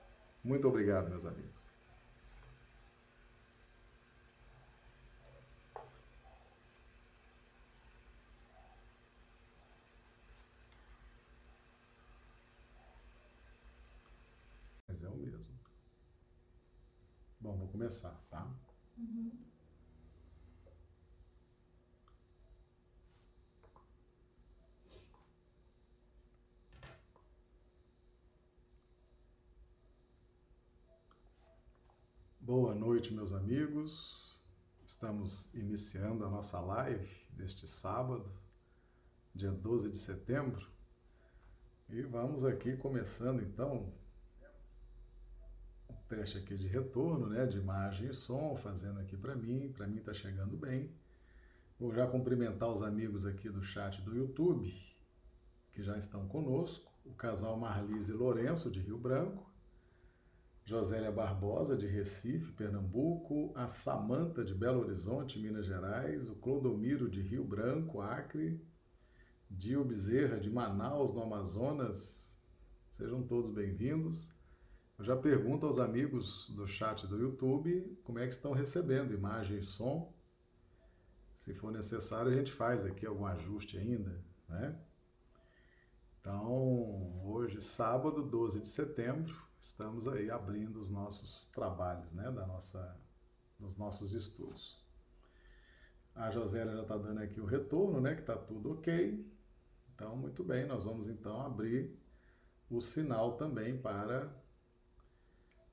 Muito 0.45 0.69
obrigado, 0.69 1.09
meus 1.09 1.25
amigos. 1.25 1.66
Bom, 17.41 17.57
vou 17.57 17.69
começar, 17.69 18.15
tá? 18.31 18.49
Uhum. 18.97 19.33
Boa 32.41 32.73
noite, 32.73 33.13
meus 33.13 33.33
amigos. 33.33 34.41
Estamos 34.87 35.53
iniciando 35.53 36.25
a 36.25 36.31
nossa 36.31 36.61
live 36.61 37.27
deste 37.31 37.67
sábado, 37.67 38.31
dia 39.35 39.51
12 39.51 39.91
de 39.91 39.97
setembro. 39.97 40.71
E 41.89 42.03
vamos 42.03 42.45
aqui 42.45 42.77
começando 42.77 43.43
então 43.43 43.93
teste 46.09 46.39
aqui 46.39 46.57
de 46.57 46.67
retorno, 46.67 47.27
né, 47.27 47.47
de 47.47 47.59
imagem 47.59 48.09
e 48.09 48.15
som, 48.15 48.55
fazendo 48.57 49.01
aqui 49.01 49.17
para 49.17 49.35
mim, 49.35 49.73
para 49.77 49.87
mim 49.87 49.99
está 49.99 50.15
chegando 50.15 50.57
bem. 50.57 50.91
Vou 51.79 51.93
já 51.93 52.07
cumprimentar 52.07 52.71
os 52.71 52.83
amigos 52.83 53.27
aqui 53.27 53.51
do 53.51 53.63
chat 53.63 54.01
do 54.03 54.17
YouTube, 54.17 54.73
que 55.73 55.83
já 55.83 55.99
estão 55.99 56.27
conosco, 56.27 56.91
o 57.05 57.13
casal 57.13 57.57
Marlise 57.59 58.13
Lourenço, 58.13 58.71
de 58.71 58.81
Rio 58.81 58.99
Branco, 58.99 59.51
Josélia 60.65 61.13
Barbosa, 61.13 61.77
de 61.77 61.87
Recife, 61.87 62.53
Pernambuco, 62.53 63.53
a 63.55 63.69
Samanta, 63.69 64.45
de 64.45 64.55
Belo 64.55 64.81
Horizonte, 64.81 65.39
Minas 65.39 65.67
Gerais, 65.67 66.29
o 66.29 66.35
Clodomiro, 66.37 67.09
de 67.09 67.21
Rio 67.21 67.45
Branco, 67.45 68.01
Acre, 68.01 68.61
Dio 69.49 69.85
Bezerra, 69.85 70.41
de 70.41 70.51
Manaus, 70.51 71.13
no 71.13 71.23
Amazonas, 71.23 72.41
sejam 72.89 73.23
todos 73.23 73.51
bem-vindos. 73.51 74.36
Eu 74.99 75.05
já 75.05 75.15
pergunto 75.15 75.67
aos 75.67 75.79
amigos 75.79 76.49
do 76.51 76.67
chat 76.67 77.07
do 77.07 77.19
YouTube 77.19 78.01
como 78.03 78.19
é 78.19 78.27
que 78.27 78.33
estão 78.33 78.53
recebendo 78.53 79.13
imagem 79.13 79.59
e 79.59 79.63
som. 79.63 80.11
Se 81.35 81.55
for 81.55 81.71
necessário, 81.71 82.33
a 82.33 82.35
gente 82.35 82.51
faz 82.51 82.83
aqui 82.83 83.05
algum 83.05 83.27
ajuste 83.27 83.77
ainda, 83.77 84.25
né? 84.49 84.75
Então, 86.19 87.23
hoje, 87.27 87.61
sábado, 87.61 88.23
12 88.23 88.61
de 88.61 88.69
setembro, 88.69 89.37
estamos 89.61 90.09
aí 90.09 90.31
abrindo 90.31 90.81
os 90.81 90.91
nossos 90.91 91.47
trabalhos, 91.49 92.11
né, 92.13 92.33
da 92.33 92.47
nossa, 92.47 92.99
dos 93.61 93.77
nossos 93.77 94.13
estudos. 94.13 94.83
A 96.15 96.31
Josélia 96.31 96.75
já 96.75 96.83
está 96.83 96.97
dando 96.97 97.21
aqui 97.21 97.39
o 97.39 97.45
retorno, 97.45 98.01
né, 98.01 98.15
que 98.15 98.23
está 98.23 98.35
tudo 98.35 98.73
ok. 98.73 99.31
Então, 99.95 100.17
muito 100.17 100.43
bem, 100.43 100.67
nós 100.67 100.85
vamos 100.85 101.07
então 101.07 101.41
abrir 101.43 101.95
o 102.71 102.81
sinal 102.81 103.37
também 103.37 103.77
para 103.77 104.35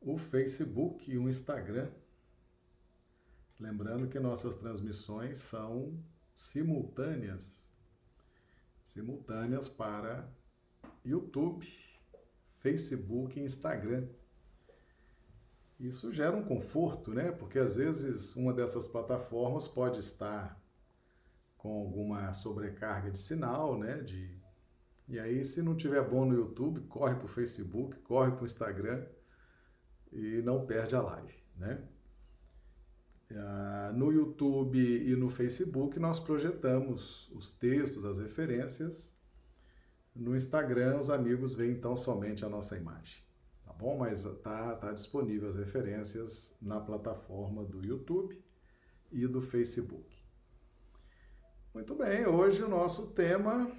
o 0.03 0.17
Facebook 0.17 1.09
e 1.09 1.17
o 1.17 1.29
Instagram. 1.29 1.89
Lembrando 3.59 4.07
que 4.07 4.19
nossas 4.19 4.55
transmissões 4.55 5.37
são 5.37 5.97
simultâneas 6.35 7.71
simultâneas 8.83 9.69
para 9.69 10.29
YouTube, 11.05 11.65
Facebook 12.59 13.39
e 13.39 13.43
Instagram. 13.43 14.07
Isso 15.79 16.11
gera 16.11 16.35
um 16.35 16.43
conforto, 16.43 17.13
né? 17.13 17.31
Porque 17.31 17.57
às 17.57 17.75
vezes 17.75 18.35
uma 18.35 18.53
dessas 18.53 18.87
plataformas 18.87 19.67
pode 19.67 19.99
estar 19.99 20.61
com 21.57 21.79
alguma 21.79 22.33
sobrecarga 22.33 23.09
de 23.09 23.19
sinal, 23.19 23.77
né? 23.77 23.97
De... 24.01 24.37
E 25.07 25.19
aí, 25.19 25.43
se 25.43 25.61
não 25.61 25.75
tiver 25.75 26.07
bom 26.07 26.25
no 26.25 26.35
YouTube, 26.35 26.81
corre 26.81 27.15
para 27.15 27.25
o 27.25 27.29
Facebook, 27.29 27.97
corre 28.01 28.31
para 28.31 28.43
o 28.43 28.45
Instagram 28.45 29.05
e 30.13 30.41
não 30.41 30.65
perde 30.65 30.95
a 30.95 31.01
live, 31.01 31.33
né? 31.57 31.81
Ah, 33.35 33.91
no 33.95 34.11
YouTube 34.11 34.79
e 34.79 35.15
no 35.15 35.27
Facebook 35.27 35.99
nós 35.99 36.19
projetamos 36.19 37.31
os 37.31 37.49
textos, 37.49 38.05
as 38.05 38.19
referências. 38.19 39.19
No 40.15 40.35
Instagram 40.35 40.99
os 40.99 41.09
amigos 41.09 41.55
veem 41.55 41.71
então 41.71 41.95
somente 41.95 42.45
a 42.45 42.49
nossa 42.49 42.77
imagem, 42.77 43.23
tá 43.65 43.73
bom? 43.73 43.97
Mas 43.97 44.23
tá, 44.43 44.75
tá 44.75 44.91
disponível 44.91 45.49
as 45.49 45.55
referências 45.55 46.55
na 46.61 46.79
plataforma 46.79 47.65
do 47.65 47.83
YouTube 47.83 48.39
e 49.11 49.25
do 49.25 49.41
Facebook. 49.41 50.15
Muito 51.73 51.95
bem, 51.95 52.27
hoje 52.27 52.61
o 52.61 52.69
nosso 52.69 53.13
tema 53.13 53.71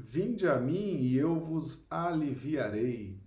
Vinde 0.00 0.46
a 0.46 0.60
mim 0.60 1.00
e 1.00 1.16
eu 1.16 1.40
vos 1.40 1.84
aliviarei. 1.90 3.17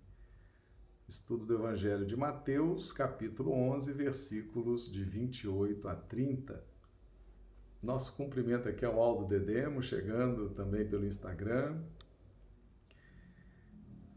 Estudo 1.12 1.46
do 1.46 1.56
Evangelho 1.56 2.06
de 2.06 2.16
Mateus, 2.16 2.94
capítulo 2.94 3.52
11, 3.52 3.92
versículos 3.92 4.90
de 4.90 5.04
28 5.04 5.86
a 5.90 5.94
30. 5.94 6.64
Nosso 7.84 8.14
cumprimento 8.14 8.70
aqui 8.70 8.86
ao 8.86 8.98
Aldo 8.98 9.26
Dedemo, 9.26 9.82
chegando 9.82 10.52
também 10.52 10.88
pelo 10.88 11.06
Instagram. 11.06 11.84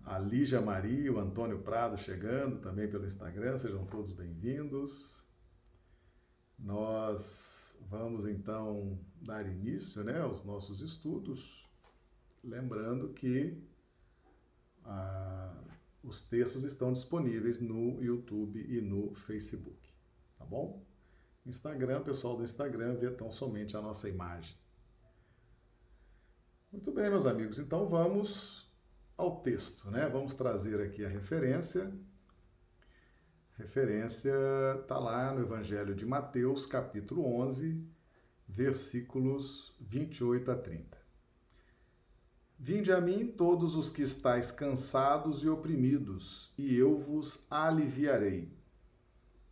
A 0.05 0.21
Lígia 0.21 0.61
Maria, 0.61 1.13
o 1.13 1.19
Antônio 1.19 1.59
Prado 1.59 1.99
chegando 1.99 2.61
também 2.61 2.89
pelo 2.89 3.05
Instagram, 3.05 3.57
sejam 3.57 3.85
todos 3.87 4.13
bem-vindos. 4.13 5.27
Nós 6.57 7.77
vamos 7.91 8.25
então 8.25 8.97
dar 9.21 9.45
início 9.45 10.05
né, 10.05 10.21
aos 10.21 10.45
nossos 10.45 10.81
estudos, 10.81 11.69
lembrando 12.45 13.09
que 13.09 13.61
ah, 14.85 15.65
os 16.05 16.23
textos 16.23 16.65
estão 16.65 16.93
disponíveis 16.93 17.59
no 17.59 18.03
YouTube 18.03 18.65
e 18.69 18.81
no 18.81 19.15
Facebook, 19.15 19.89
tá 20.39 20.45
bom? 20.45 20.85
Instagram, 21.47 22.03
pessoal 22.03 22.37
do 22.37 22.45
Instagram 22.45 22.95
vê 22.95 23.11
tão 23.11 23.31
somente 23.31 23.77
a 23.77 23.83
nossa 23.83 24.09
imagem. 24.09 24.57
Muito 26.71 26.93
bem, 26.93 27.09
meus 27.09 27.27
amigos, 27.27 27.59
então 27.59 27.89
vamos 27.89 28.71
ao 29.17 29.41
texto, 29.41 29.91
né? 29.91 30.09
Vamos 30.09 30.35
trazer 30.35 30.81
aqui 30.81 31.05
a 31.05 31.09
referência. 31.09 31.93
Referência 33.57 34.35
está 34.81 34.99
lá 34.99 35.33
no 35.33 35.41
Evangelho 35.41 35.95
de 35.95 36.05
Mateus, 36.05 36.67
capítulo 36.67 37.25
11, 37.41 37.87
versículos 38.49 39.75
28 39.81 40.51
a 40.51 40.57
30. 40.57 41.04
Vinde 42.59 42.93
a 42.93 43.01
mim 43.01 43.27
todos 43.27 43.77
os 43.77 43.91
que 43.91 44.03
estáis 44.03 44.51
cansados 44.51 45.43
e 45.43 45.49
oprimidos, 45.49 46.53
e 46.57 46.75
eu 46.75 46.99
vos 46.99 47.47
aliviarei. 47.51 48.57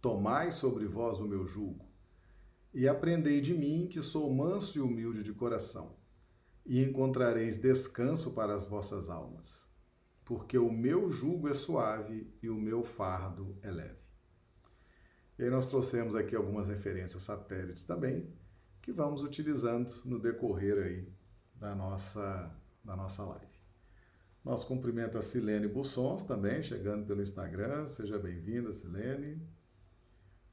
Tomai 0.00 0.50
sobre 0.50 0.86
vós 0.86 1.20
o 1.20 1.28
meu 1.28 1.46
jugo, 1.46 1.86
e 2.72 2.88
aprendei 2.88 3.40
de 3.40 3.54
mim, 3.54 3.86
que 3.86 4.00
sou 4.00 4.32
manso 4.32 4.78
e 4.78 4.80
humilde 4.80 5.22
de 5.22 5.32
coração 5.32 6.02
e 6.64 6.82
encontrareis 6.82 7.58
descanso 7.58 8.32
para 8.32 8.54
as 8.54 8.64
vossas 8.64 9.10
almas, 9.10 9.68
porque 10.24 10.56
o 10.56 10.70
meu 10.70 11.10
jugo 11.10 11.48
é 11.48 11.54
suave 11.54 12.32
e 12.42 12.48
o 12.48 12.54
meu 12.54 12.84
fardo 12.84 13.56
é 13.62 13.70
leve. 13.70 14.00
E 15.38 15.44
aí 15.44 15.50
nós 15.50 15.66
trouxemos 15.66 16.14
aqui 16.14 16.36
algumas 16.36 16.68
referências 16.68 17.22
satélites 17.22 17.84
também, 17.84 18.32
que 18.80 18.92
vamos 18.92 19.22
utilizando 19.22 19.92
no 20.04 20.18
decorrer 20.18 20.78
aí 20.78 21.08
da 21.54 21.74
nossa, 21.74 22.54
da 22.84 22.96
nossa 22.96 23.24
live. 23.24 23.52
Nosso 24.44 24.66
cumprimento 24.66 25.16
a 25.16 25.22
Silene 25.22 25.68
Bussons 25.68 26.24
também, 26.24 26.62
chegando 26.62 27.06
pelo 27.06 27.22
Instagram. 27.22 27.86
Seja 27.86 28.18
bem-vinda, 28.18 28.72
Silene. 28.72 29.40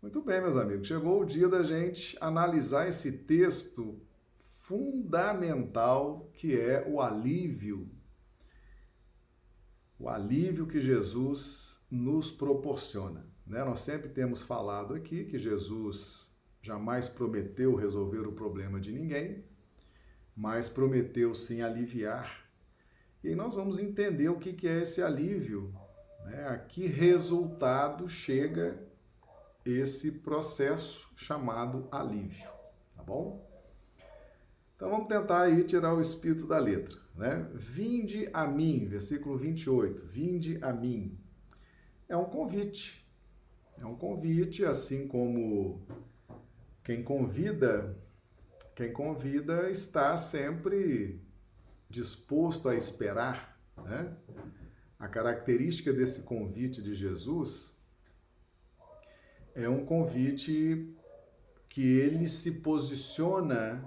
Muito 0.02 0.22
bem, 0.22 0.40
meus 0.40 0.56
amigos. 0.56 0.88
Chegou 0.88 1.22
o 1.22 1.26
dia 1.26 1.50
da 1.50 1.64
gente 1.64 2.16
analisar 2.22 2.88
esse 2.88 3.12
texto 3.12 4.00
fundamental 4.70 6.30
que 6.34 6.58
é 6.58 6.88
o 6.88 7.02
alívio. 7.02 7.90
O 9.98 10.08
alívio 10.08 10.68
que 10.68 10.80
Jesus 10.80 11.86
nos 11.90 12.30
proporciona. 12.32 13.26
Né? 13.46 13.64
Nós 13.64 13.80
sempre 13.80 14.10
temos 14.10 14.44
falado 14.44 14.94
aqui 14.94 15.26
que 15.26 15.40
Jesus 15.40 16.38
jamais 16.62 17.10
prometeu 17.10 17.76
resolver 17.76 18.28
o 18.28 18.32
problema 18.32 18.80
de 18.80 18.92
ninguém, 18.92 19.44
mas 20.40 20.70
prometeu 20.70 21.36
sim 21.36 21.62
aliviar. 21.62 22.46
E 23.22 23.36
nós 23.36 23.56
vamos 23.56 23.78
entender 23.78 24.30
o 24.30 24.40
que 24.40 24.66
é 24.66 24.84
esse 24.84 25.02
alívio, 25.04 25.76
né? 26.24 26.48
a 26.48 26.58
que 26.58 26.88
resultado 26.88 28.08
chega 28.08 28.82
esse 29.66 30.14
processo 30.14 31.12
chamado 31.18 31.90
alívio, 31.92 32.50
tá 32.96 33.04
bom? 33.04 33.46
Então 34.78 34.90
vamos 34.90 35.10
tentar 35.10 35.42
aí 35.42 35.62
tirar 35.66 35.94
o 35.94 36.00
espírito 36.00 36.48
da 36.48 36.58
letra, 36.58 36.98
né? 37.14 37.46
Vinde 37.54 38.30
a 38.32 38.48
mim, 38.48 38.88
versículo 38.88 39.38
28. 39.38 40.06
Vinde 40.06 40.58
a 40.62 40.72
mim. 40.72 41.20
É 42.08 42.16
um 42.16 42.24
convite. 42.24 43.06
É 43.78 43.86
um 43.86 43.96
convite, 43.96 44.64
assim 44.64 45.06
como 45.06 45.82
quem 46.82 47.04
convida, 47.04 47.94
quem 48.80 48.94
convida 48.94 49.70
está 49.70 50.16
sempre 50.16 51.20
disposto 51.90 52.70
a 52.70 52.76
esperar, 52.78 53.60
né? 53.76 54.16
A 54.98 55.06
característica 55.06 55.92
desse 55.92 56.24
convite 56.24 56.82
de 56.82 56.94
Jesus 56.94 57.78
é 59.54 59.68
um 59.68 59.84
convite 59.84 60.96
que 61.68 61.82
ele 61.82 62.26
se 62.26 62.62
posiciona 62.62 63.84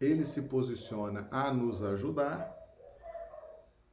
ele 0.00 0.24
se 0.24 0.42
posiciona 0.42 1.28
a 1.30 1.54
nos 1.54 1.80
ajudar, 1.80 2.56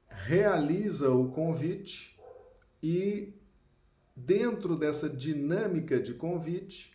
realiza 0.10 1.12
o 1.12 1.32
convite 1.32 2.20
e, 2.82 3.32
dentro 4.16 4.76
dessa 4.76 5.08
dinâmica 5.08 6.00
de 6.00 6.16
convite, 6.16 6.95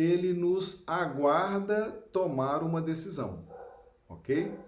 ele 0.00 0.32
nos 0.32 0.82
aguarda 0.86 1.90
tomar 2.12 2.62
uma 2.62 2.80
decisão, 2.80 3.46
ok? 4.08 4.58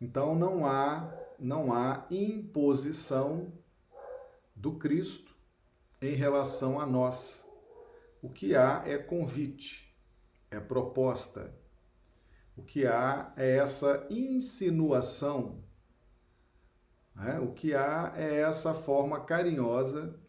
Então 0.00 0.34
não 0.34 0.66
há 0.66 1.12
não 1.38 1.72
há 1.72 2.06
imposição 2.10 3.52
do 4.54 4.78
Cristo 4.78 5.34
em 6.00 6.14
relação 6.14 6.78
a 6.78 6.86
nós. 6.86 7.48
O 8.20 8.28
que 8.28 8.54
há 8.54 8.84
é 8.86 8.96
convite, 8.96 9.92
é 10.50 10.60
proposta, 10.60 11.52
o 12.56 12.62
que 12.62 12.86
há 12.86 13.32
é 13.36 13.56
essa 13.56 14.06
insinuação, 14.10 15.64
né? 17.14 17.40
o 17.40 17.52
que 17.52 17.74
há 17.74 18.12
é 18.16 18.40
essa 18.40 18.74
forma 18.74 19.24
carinhosa, 19.24 20.21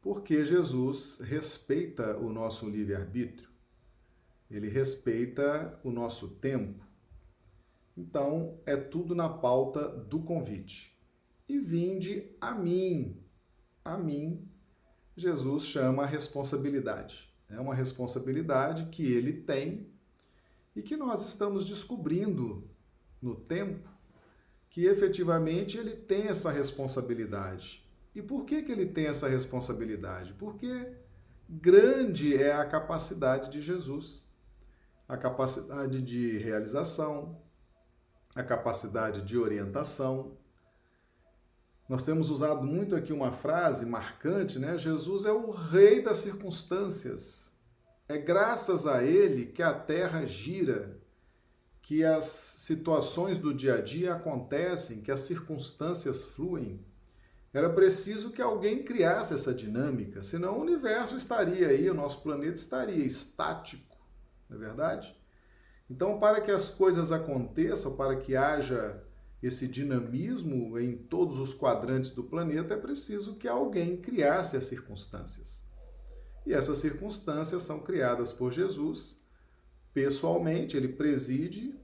porque 0.00 0.44
Jesus 0.44 1.20
respeita 1.20 2.16
o 2.16 2.32
nosso 2.32 2.68
livre-arbítrio, 2.68 3.50
ele 4.50 4.68
respeita 4.68 5.78
o 5.84 5.90
nosso 5.90 6.36
tempo. 6.36 6.84
Então, 7.96 8.58
é 8.64 8.76
tudo 8.76 9.14
na 9.14 9.28
pauta 9.28 9.88
do 9.88 10.20
convite. 10.20 10.98
E 11.48 11.58
vinde 11.58 12.34
a 12.40 12.52
mim, 12.52 13.22
a 13.84 13.98
mim, 13.98 14.48
Jesus 15.16 15.64
chama 15.64 16.04
a 16.04 16.06
responsabilidade. 16.06 17.30
É 17.48 17.60
uma 17.60 17.74
responsabilidade 17.74 18.86
que 18.86 19.04
ele 19.04 19.32
tem 19.32 19.88
e 20.74 20.82
que 20.82 20.96
nós 20.96 21.26
estamos 21.26 21.66
descobrindo 21.66 22.70
no 23.20 23.34
tempo 23.34 23.88
que 24.70 24.86
efetivamente 24.86 25.76
ele 25.76 25.96
tem 25.96 26.28
essa 26.28 26.50
responsabilidade. 26.50 27.84
E 28.14 28.20
por 28.20 28.44
que, 28.44 28.62
que 28.62 28.72
ele 28.72 28.86
tem 28.86 29.06
essa 29.06 29.28
responsabilidade? 29.28 30.32
Porque 30.34 30.92
grande 31.48 32.36
é 32.36 32.52
a 32.52 32.64
capacidade 32.64 33.50
de 33.50 33.60
Jesus, 33.60 34.24
a 35.08 35.16
capacidade 35.16 36.00
de 36.02 36.38
realização, 36.38 37.40
a 38.34 38.42
capacidade 38.42 39.22
de 39.22 39.36
orientação. 39.38 40.36
Nós 41.88 42.04
temos 42.04 42.30
usado 42.30 42.62
muito 42.62 42.94
aqui 42.94 43.12
uma 43.12 43.32
frase 43.32 43.84
marcante, 43.84 44.58
né? 44.58 44.78
Jesus 44.78 45.24
é 45.24 45.32
o 45.32 45.50
rei 45.50 46.02
das 46.02 46.18
circunstâncias. 46.18 47.50
É 48.08 48.18
graças 48.18 48.86
a 48.86 49.02
ele 49.04 49.46
que 49.46 49.62
a 49.62 49.72
terra 49.72 50.24
gira, 50.24 51.00
que 51.82 52.04
as 52.04 52.24
situações 52.24 53.38
do 53.38 53.52
dia 53.52 53.74
a 53.74 53.80
dia 53.80 54.14
acontecem, 54.14 55.00
que 55.00 55.10
as 55.10 55.20
circunstâncias 55.20 56.24
fluem. 56.24 56.84
Era 57.52 57.68
preciso 57.68 58.30
que 58.30 58.40
alguém 58.40 58.84
criasse 58.84 59.34
essa 59.34 59.52
dinâmica, 59.52 60.22
senão 60.22 60.56
o 60.56 60.60
universo 60.60 61.16
estaria 61.16 61.68
aí, 61.68 61.90
o 61.90 61.94
nosso 61.94 62.22
planeta 62.22 62.54
estaria 62.54 63.04
estático, 63.04 63.96
não 64.48 64.56
é 64.56 64.60
verdade? 64.60 65.16
Então, 65.90 66.20
para 66.20 66.40
que 66.40 66.52
as 66.52 66.70
coisas 66.70 67.10
aconteçam, 67.10 67.96
para 67.96 68.14
que 68.14 68.36
haja 68.36 69.02
esse 69.42 69.66
dinamismo 69.66 70.78
em 70.78 70.96
todos 70.96 71.38
os 71.38 71.52
quadrantes 71.52 72.12
do 72.12 72.22
planeta, 72.22 72.74
é 72.74 72.76
preciso 72.76 73.34
que 73.34 73.48
alguém 73.48 73.96
criasse 73.96 74.56
as 74.56 74.64
circunstâncias. 74.64 75.64
E 76.46 76.54
essas 76.54 76.78
circunstâncias 76.78 77.62
são 77.64 77.80
criadas 77.80 78.32
por 78.32 78.52
Jesus, 78.52 79.20
pessoalmente, 79.92 80.76
ele 80.76 80.88
preside, 80.88 81.74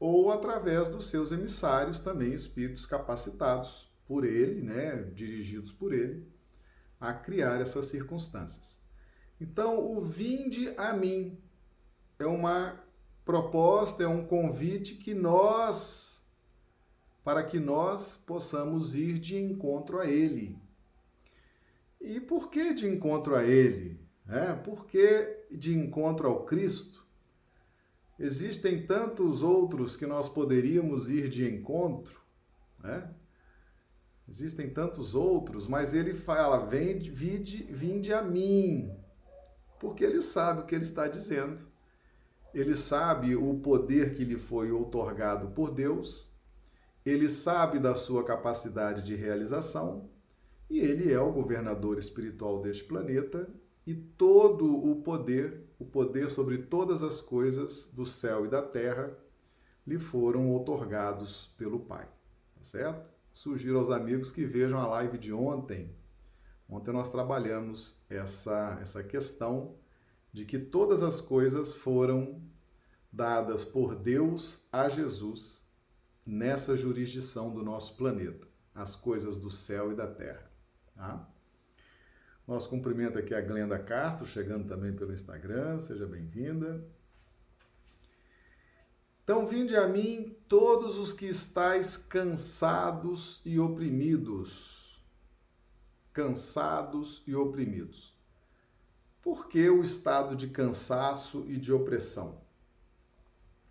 ou 0.00 0.32
através 0.32 0.88
dos 0.88 1.06
seus 1.06 1.30
emissários, 1.30 2.00
também 2.00 2.32
espíritos 2.32 2.86
capacitados 2.86 3.93
por 4.06 4.24
ele, 4.24 4.62
né, 4.62 4.96
dirigidos 5.14 5.72
por 5.72 5.92
ele, 5.92 6.26
a 7.00 7.12
criar 7.12 7.60
essas 7.60 7.86
circunstâncias. 7.86 8.80
Então, 9.40 9.78
o 9.78 10.04
vinde 10.04 10.72
a 10.76 10.92
mim 10.92 11.38
é 12.18 12.26
uma 12.26 12.82
proposta, 13.24 14.02
é 14.02 14.06
um 14.06 14.24
convite 14.24 14.96
que 14.96 15.14
nós, 15.14 16.30
para 17.22 17.42
que 17.42 17.58
nós 17.58 18.16
possamos 18.16 18.94
ir 18.94 19.18
de 19.18 19.36
encontro 19.36 19.98
a 19.98 20.06
ele, 20.06 20.58
e 22.04 22.20
por 22.20 22.50
que 22.50 22.74
de 22.74 22.86
encontro 22.86 23.34
a 23.34 23.42
Ele? 23.42 23.98
É, 24.28 24.52
por 24.52 24.86
que 24.86 25.46
de 25.50 25.74
encontro 25.74 26.28
ao 26.28 26.44
Cristo? 26.44 27.02
Existem 28.18 28.86
tantos 28.86 29.42
outros 29.42 29.96
que 29.96 30.04
nós 30.04 30.28
poderíamos 30.28 31.08
ir 31.08 31.30
de 31.30 31.48
encontro, 31.48 32.20
né? 32.78 33.10
Existem 34.28 34.70
tantos 34.70 35.14
outros, 35.14 35.66
mas 35.66 35.92
ele 35.94 36.14
fala: 36.14 36.66
vende, 36.66 37.10
vinde, 37.10 37.64
vinde 37.64 38.12
a 38.12 38.22
mim, 38.22 38.90
porque 39.78 40.02
ele 40.02 40.22
sabe 40.22 40.62
o 40.62 40.66
que 40.66 40.74
ele 40.74 40.84
está 40.84 41.06
dizendo. 41.06 41.60
Ele 42.54 42.76
sabe 42.76 43.34
o 43.34 43.54
poder 43.58 44.14
que 44.14 44.24
lhe 44.24 44.38
foi 44.38 44.70
outorgado 44.70 45.48
por 45.48 45.72
Deus, 45.72 46.32
ele 47.04 47.28
sabe 47.28 47.78
da 47.78 47.94
sua 47.94 48.24
capacidade 48.24 49.02
de 49.02 49.14
realização 49.14 50.08
e 50.70 50.78
ele 50.78 51.12
é 51.12 51.20
o 51.20 51.32
governador 51.32 51.98
espiritual 51.98 52.62
deste 52.62 52.84
planeta 52.84 53.48
e 53.86 53.94
todo 53.94 54.74
o 54.90 55.02
poder, 55.02 55.68
o 55.78 55.84
poder 55.84 56.30
sobre 56.30 56.58
todas 56.58 57.02
as 57.02 57.20
coisas 57.20 57.90
do 57.92 58.06
céu 58.06 58.46
e 58.46 58.48
da 58.48 58.62
terra, 58.62 59.14
lhe 59.86 59.98
foram 59.98 60.48
outorgados 60.50 61.54
pelo 61.58 61.80
Pai. 61.80 62.06
Tá 62.56 62.62
certo? 62.62 63.13
Sugiro 63.34 63.80
aos 63.80 63.90
amigos 63.90 64.30
que 64.30 64.44
vejam 64.44 64.78
a 64.78 64.86
live 64.86 65.18
de 65.18 65.32
ontem. 65.32 65.92
Ontem 66.68 66.92
nós 66.92 67.10
trabalhamos 67.10 68.00
essa, 68.08 68.78
essa 68.80 69.02
questão 69.02 69.74
de 70.32 70.44
que 70.44 70.56
todas 70.56 71.02
as 71.02 71.20
coisas 71.20 71.74
foram 71.74 72.40
dadas 73.12 73.64
por 73.64 73.96
Deus 73.96 74.68
a 74.72 74.88
Jesus 74.88 75.68
nessa 76.24 76.76
jurisdição 76.76 77.52
do 77.52 77.62
nosso 77.62 77.96
planeta, 77.96 78.46
as 78.72 78.94
coisas 78.94 79.36
do 79.36 79.50
céu 79.50 79.90
e 79.90 79.96
da 79.96 80.06
terra. 80.06 80.48
Tá? 80.94 81.28
Nosso 82.46 82.70
cumprimento 82.70 83.18
aqui 83.18 83.34
a 83.34 83.40
Glenda 83.40 83.80
Castro, 83.80 84.26
chegando 84.26 84.68
também 84.68 84.94
pelo 84.94 85.12
Instagram, 85.12 85.80
seja 85.80 86.06
bem-vinda. 86.06 86.84
Então, 89.24 89.46
vinde 89.46 89.74
a 89.74 89.88
mim 89.88 90.36
todos 90.46 90.98
os 90.98 91.10
que 91.10 91.24
estáis 91.24 91.96
cansados 91.96 93.40
e 93.42 93.58
oprimidos. 93.58 95.02
Cansados 96.12 97.22
e 97.26 97.34
oprimidos. 97.34 98.14
Por 99.22 99.48
que 99.48 99.70
o 99.70 99.82
estado 99.82 100.36
de 100.36 100.48
cansaço 100.48 101.46
e 101.48 101.56
de 101.56 101.72
opressão? 101.72 102.42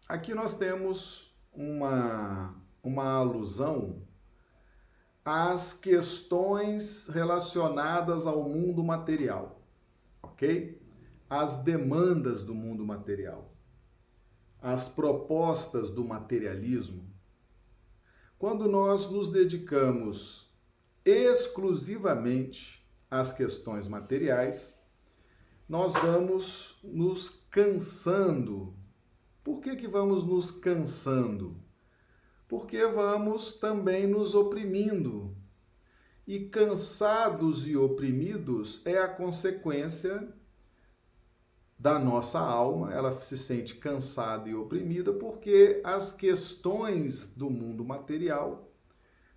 Aqui 0.09 0.33
nós 0.33 0.55
temos 0.55 1.31
uma, 1.53 2.55
uma 2.81 3.13
alusão 3.13 4.01
às 5.23 5.71
questões 5.71 7.07
relacionadas 7.09 8.25
ao 8.25 8.49
mundo 8.49 8.83
material, 8.83 9.61
ok? 10.23 10.81
As 11.29 11.57
demandas 11.57 12.41
do 12.41 12.55
mundo 12.55 12.83
material 12.83 13.52
as 14.63 14.87
propostas 14.87 15.89
do 15.89 16.05
materialismo, 16.05 17.05
quando 18.39 18.65
nós 18.65 19.11
nos 19.11 19.27
dedicamos 19.27 20.49
exclusivamente 21.03 22.89
às 23.11 23.33
questões 23.33 23.89
materiais, 23.89 24.81
nós 25.67 25.95
vamos 25.95 26.79
nos 26.81 27.45
cansando. 27.51 28.73
Por 29.43 29.59
que, 29.59 29.75
que 29.75 29.87
vamos 29.87 30.23
nos 30.23 30.49
cansando? 30.49 31.57
Porque 32.47 32.85
vamos 32.85 33.55
também 33.55 34.07
nos 34.07 34.33
oprimindo. 34.33 35.35
E 36.25 36.45
cansados 36.45 37.67
e 37.67 37.75
oprimidos 37.75 38.81
é 38.85 38.97
a 38.97 39.09
consequência 39.09 40.33
da 41.77 41.99
nossa 41.99 42.39
alma, 42.39 42.93
ela 42.93 43.19
se 43.21 43.37
sente 43.37 43.75
cansada 43.75 44.47
e 44.47 44.55
oprimida 44.55 45.11
porque 45.13 45.81
as 45.83 46.11
questões 46.11 47.35
do 47.35 47.49
mundo 47.49 47.83
material 47.83 48.71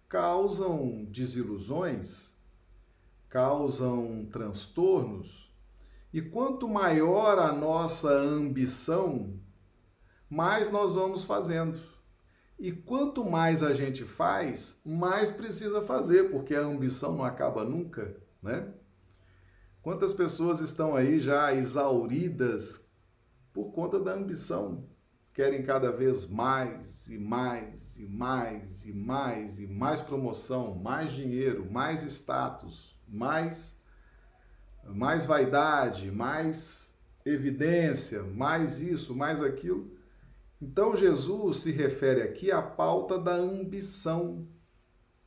causam 0.09 1.05
desilusões, 1.05 2.35
causam 3.29 4.27
transtornos, 4.31 5.47
e 6.13 6.23
quanto 6.23 6.69
maior 6.69 7.39
a 7.39 7.53
nossa 7.53 8.11
ambição, 8.11 9.39
mais 10.31 10.71
nós 10.71 10.95
vamos 10.95 11.25
fazendo. 11.25 11.79
E 12.59 12.73
quanto 12.73 13.23
mais 13.23 13.63
a 13.63 13.75
gente 13.75 14.05
faz, 14.05 14.81
mais 14.87 15.31
precisa 15.31 15.83
fazer, 15.83 16.31
porque 16.31 16.55
a 16.55 16.61
ambição 16.61 17.17
não 17.17 17.25
acaba 17.25 17.65
nunca, 17.65 18.17
né? 18.43 18.73
Quantas 19.87 20.13
pessoas 20.13 20.59
estão 20.59 20.97
aí 20.97 21.21
já 21.21 21.55
exauridas 21.55 22.91
por 23.53 23.71
conta 23.71 24.01
da 24.01 24.15
ambição? 24.15 24.85
Querem 25.33 25.63
cada 25.63 25.93
vez 25.93 26.29
mais 26.29 27.07
e 27.07 27.17
mais 27.17 27.97
e 27.97 28.05
mais 28.05 28.85
e 28.85 28.93
mais 28.93 29.61
e 29.61 29.67
mais 29.69 30.01
promoção, 30.01 30.75
mais 30.75 31.13
dinheiro, 31.13 31.71
mais 31.71 32.03
status, 32.03 32.99
mais 33.07 33.81
mais 34.83 35.25
vaidade, 35.25 36.11
mais 36.11 36.99
evidência, 37.25 38.25
mais 38.25 38.81
isso, 38.81 39.15
mais 39.15 39.41
aquilo. 39.41 39.97
Então 40.61 40.97
Jesus 40.97 41.59
se 41.59 41.71
refere 41.71 42.23
aqui 42.23 42.51
à 42.51 42.61
pauta 42.61 43.21
da 43.21 43.37
ambição, 43.37 44.49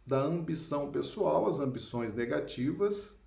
da 0.06 0.20
ambição 0.20 0.92
pessoal, 0.92 1.48
as 1.48 1.62
ambições 1.62 2.14
negativas 2.14 3.19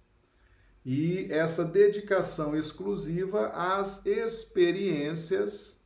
e 0.84 1.26
essa 1.30 1.64
dedicação 1.64 2.56
exclusiva 2.56 3.48
às 3.48 4.04
experiências 4.04 5.84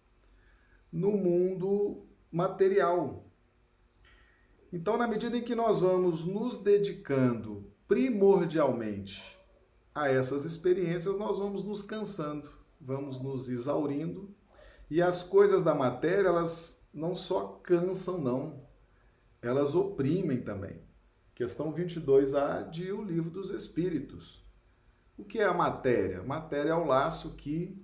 no 0.91 1.13
mundo 1.13 2.07
material. 2.33 3.27
Então, 4.73 4.97
na 4.97 5.07
medida 5.07 5.37
em 5.37 5.43
que 5.43 5.55
nós 5.55 5.81
vamos 5.81 6.25
nos 6.25 6.59
dedicando 6.59 7.71
primordialmente 7.87 9.39
a 9.95 10.09
essas 10.09 10.45
experiências, 10.45 11.17
nós 11.17 11.39
vamos 11.39 11.63
nos 11.63 11.83
cansando, 11.83 12.51
vamos 12.81 13.21
nos 13.21 13.49
exaurindo, 13.49 14.35
e 14.91 15.03
as 15.03 15.23
coisas 15.23 15.63
da 15.63 15.75
matéria, 15.75 16.29
elas 16.29 16.87
não 16.93 17.15
só 17.15 17.61
cansam, 17.63 18.19
não, 18.19 18.63
elas 19.43 19.75
oprimem 19.75 20.43
também. 20.43 20.81
Questão 21.35 21.73
22a 21.73 22.69
de 22.71 22.93
O 22.93 23.03
Livro 23.03 23.31
dos 23.31 23.51
Espíritos. 23.51 24.46
O 25.19 25.25
que 25.25 25.39
é 25.39 25.45
a 25.45 25.55
matéria? 25.55 26.23
Matéria 26.23 26.71
é 26.71 26.75
o 26.75 26.85
laço 26.85 27.35
que 27.37 27.83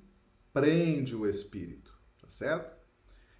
prende 0.52 1.16
o 1.16 1.26
espírito, 1.26 1.94
tá 2.20 2.28
certo? 2.28 2.76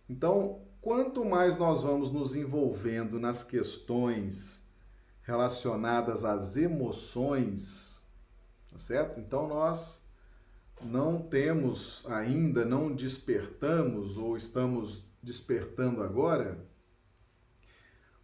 Então, 0.09 0.62
quanto 0.81 1.24
mais 1.24 1.56
nós 1.56 1.82
vamos 1.82 2.10
nos 2.10 2.35
envolvendo 2.35 3.20
nas 3.20 3.44
questões 3.44 4.66
relacionadas 5.23 6.24
às 6.24 6.56
emoções, 6.56 8.02
tá 8.70 8.78
certo? 8.78 9.20
Então 9.20 9.47
nós 9.47 10.02
não 10.82 11.23
temos 11.23 12.05
ainda, 12.09 12.64
não 12.64 12.93
despertamos 12.93 14.16
ou 14.16 14.36
estamos 14.36 15.05
despertando 15.23 16.02
agora 16.02 16.59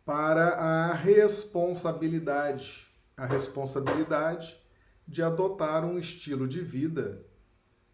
para 0.04 0.54
a 0.54 0.92
responsabilidade. 0.92 2.88
A 3.16 3.26
responsabilidade 3.26 4.57
de 5.08 5.22
adotar 5.22 5.86
um 5.86 5.98
estilo 5.98 6.46
de 6.46 6.60
vida 6.60 7.24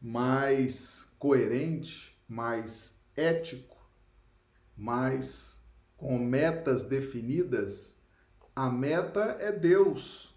mais 0.00 1.14
coerente, 1.16 2.20
mais 2.28 3.06
ético, 3.16 3.78
mais 4.76 5.64
com 5.96 6.18
metas 6.18 6.88
definidas. 6.88 8.02
A 8.54 8.68
meta 8.68 9.36
é 9.38 9.52
Deus. 9.52 10.34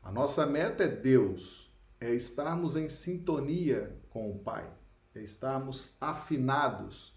A 0.00 0.12
nossa 0.12 0.46
meta 0.46 0.84
é 0.84 0.88
Deus, 0.88 1.70
é 2.00 2.14
estarmos 2.14 2.76
em 2.76 2.88
sintonia 2.88 4.00
com 4.08 4.30
o 4.30 4.38
Pai, 4.38 4.72
é 5.14 5.20
estarmos 5.20 5.96
afinados 6.00 7.14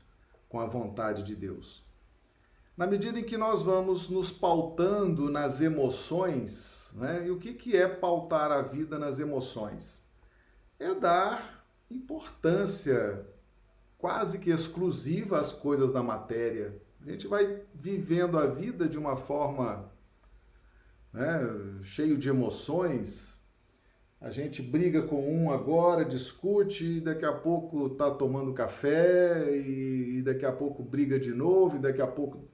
com 0.50 0.60
a 0.60 0.66
vontade 0.66 1.24
de 1.24 1.36
Deus. 1.36 1.83
Na 2.76 2.88
medida 2.88 3.20
em 3.20 3.24
que 3.24 3.38
nós 3.38 3.62
vamos 3.62 4.10
nos 4.10 4.32
pautando 4.32 5.30
nas 5.30 5.62
emoções, 5.62 6.91
né? 6.95 7.28
E 7.28 7.30
o 7.30 7.38
que, 7.38 7.54
que 7.54 7.78
é 7.78 7.88
pautar 7.88 8.52
a 8.52 8.64
vida 8.64 8.98
nas 8.98 9.20
emoções? 9.20 10.04
É 10.80 10.91
dar 10.95 11.68
importância 11.90 13.24
quase 13.95 14.40
que 14.40 14.50
exclusiva 14.50 15.40
às 15.40 15.52
coisas 15.52 15.91
da 15.91 16.02
matéria. 16.02 16.82
A 17.06 17.12
gente 17.12 17.28
vai 17.28 17.62
vivendo 17.76 18.40
a 18.40 18.48
vida 18.48 18.90
de 18.90 18.98
uma 18.98 19.16
forma 19.16 19.91
né, 21.14 21.40
cheio 21.84 22.18
de 22.18 22.28
emoções. 22.28 23.44
A 24.20 24.32
gente 24.32 24.64
briga 24.64 25.04
com 25.04 25.32
um 25.32 25.52
agora, 25.52 26.04
discute, 26.04 27.00
daqui 27.02 27.26
a 27.26 27.34
pouco 27.34 27.91
tá 27.91 28.10
tomando 28.10 28.54
café, 28.54 29.56
e 29.56 30.24
daqui 30.24 30.45
a 30.45 30.52
pouco 30.52 30.82
briga 30.82 31.20
de 31.20 31.34
novo, 31.34 31.76
e 31.76 31.80
daqui 31.80 32.02
a 32.02 32.08
pouco 32.08 32.53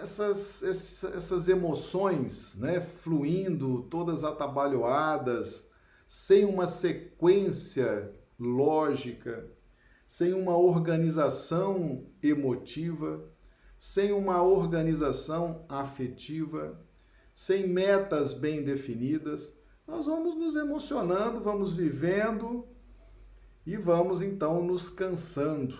essas, 0.00 0.62
essas 0.62 1.48
emoções 1.48 2.56
né, 2.58 2.80
fluindo, 2.80 3.82
todas 3.90 4.24
atabalhoadas, 4.24 5.70
sem 6.06 6.44
uma 6.44 6.66
sequência 6.66 8.12
lógica, 8.38 9.50
sem 10.06 10.32
uma 10.32 10.56
organização 10.56 12.06
emotiva, 12.22 13.24
sem 13.78 14.12
uma 14.12 14.42
organização 14.42 15.64
afetiva, 15.68 16.80
sem 17.34 17.68
metas 17.68 18.32
bem 18.32 18.62
definidas, 18.62 19.56
nós 19.86 20.06
vamos 20.06 20.34
nos 20.34 20.56
emocionando, 20.56 21.40
vamos 21.40 21.72
vivendo 21.72 22.66
e 23.64 23.76
vamos 23.76 24.20
então 24.20 24.64
nos 24.64 24.88
cansando. 24.88 25.78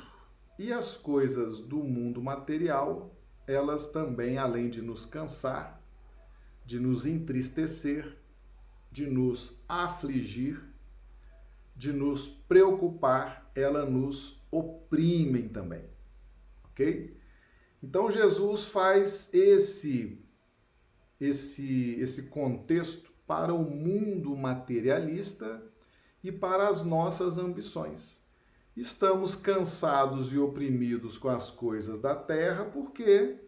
E 0.58 0.72
as 0.72 0.96
coisas 0.96 1.60
do 1.60 1.78
mundo 1.78 2.22
material, 2.22 3.15
elas 3.46 3.88
também, 3.88 4.38
além 4.38 4.68
de 4.68 4.82
nos 4.82 5.06
cansar, 5.06 5.80
de 6.64 6.80
nos 6.80 7.06
entristecer, 7.06 8.16
de 8.90 9.06
nos 9.06 9.62
afligir, 9.68 10.62
de 11.76 11.92
nos 11.92 12.26
preocupar, 12.26 13.50
elas 13.54 13.88
nos 13.88 14.42
oprimem 14.50 15.48
também. 15.48 15.84
Ok? 16.64 17.16
Então 17.82 18.10
Jesus 18.10 18.64
faz 18.64 19.32
esse 19.32 20.18
esse 21.20 21.98
esse 21.98 22.24
contexto 22.24 23.10
para 23.26 23.54
o 23.54 23.62
mundo 23.70 24.36
materialista 24.36 25.62
e 26.22 26.30
para 26.32 26.68
as 26.68 26.82
nossas 26.82 27.38
ambições. 27.38 28.25
Estamos 28.76 29.34
cansados 29.34 30.34
e 30.34 30.38
oprimidos 30.38 31.16
com 31.16 31.30
as 31.30 31.50
coisas 31.50 31.98
da 31.98 32.14
terra 32.14 32.66
porque 32.66 33.40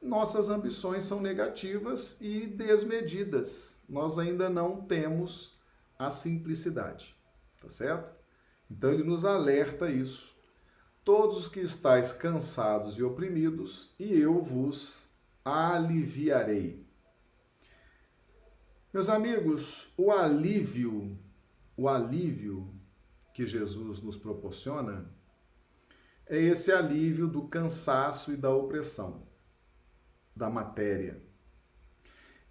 nossas 0.00 0.48
ambições 0.48 1.02
são 1.02 1.20
negativas 1.20 2.16
e 2.20 2.46
desmedidas. 2.46 3.80
Nós 3.88 4.20
ainda 4.20 4.48
não 4.48 4.82
temos 4.82 5.58
a 5.98 6.12
simplicidade, 6.12 7.16
tá 7.60 7.68
certo? 7.68 8.14
Então 8.70 8.92
ele 8.92 9.02
nos 9.02 9.24
alerta 9.24 9.90
isso. 9.90 10.36
Todos 11.04 11.36
os 11.38 11.48
que 11.48 11.60
estáis 11.60 12.12
cansados 12.12 12.96
e 12.98 13.02
oprimidos, 13.02 13.94
e 13.98 14.16
eu 14.16 14.42
vos 14.42 15.08
aliviarei. 15.44 16.86
Meus 18.92 19.08
amigos, 19.08 19.88
o 19.96 20.12
alívio, 20.12 21.18
o 21.76 21.88
alívio 21.88 22.75
que 23.36 23.46
Jesus 23.46 24.00
nos 24.00 24.16
proporciona 24.16 25.12
é 26.26 26.40
esse 26.40 26.72
alívio 26.72 27.28
do 27.28 27.46
cansaço 27.46 28.32
e 28.32 28.36
da 28.36 28.48
opressão 28.48 29.28
da 30.34 30.48
matéria. 30.48 31.22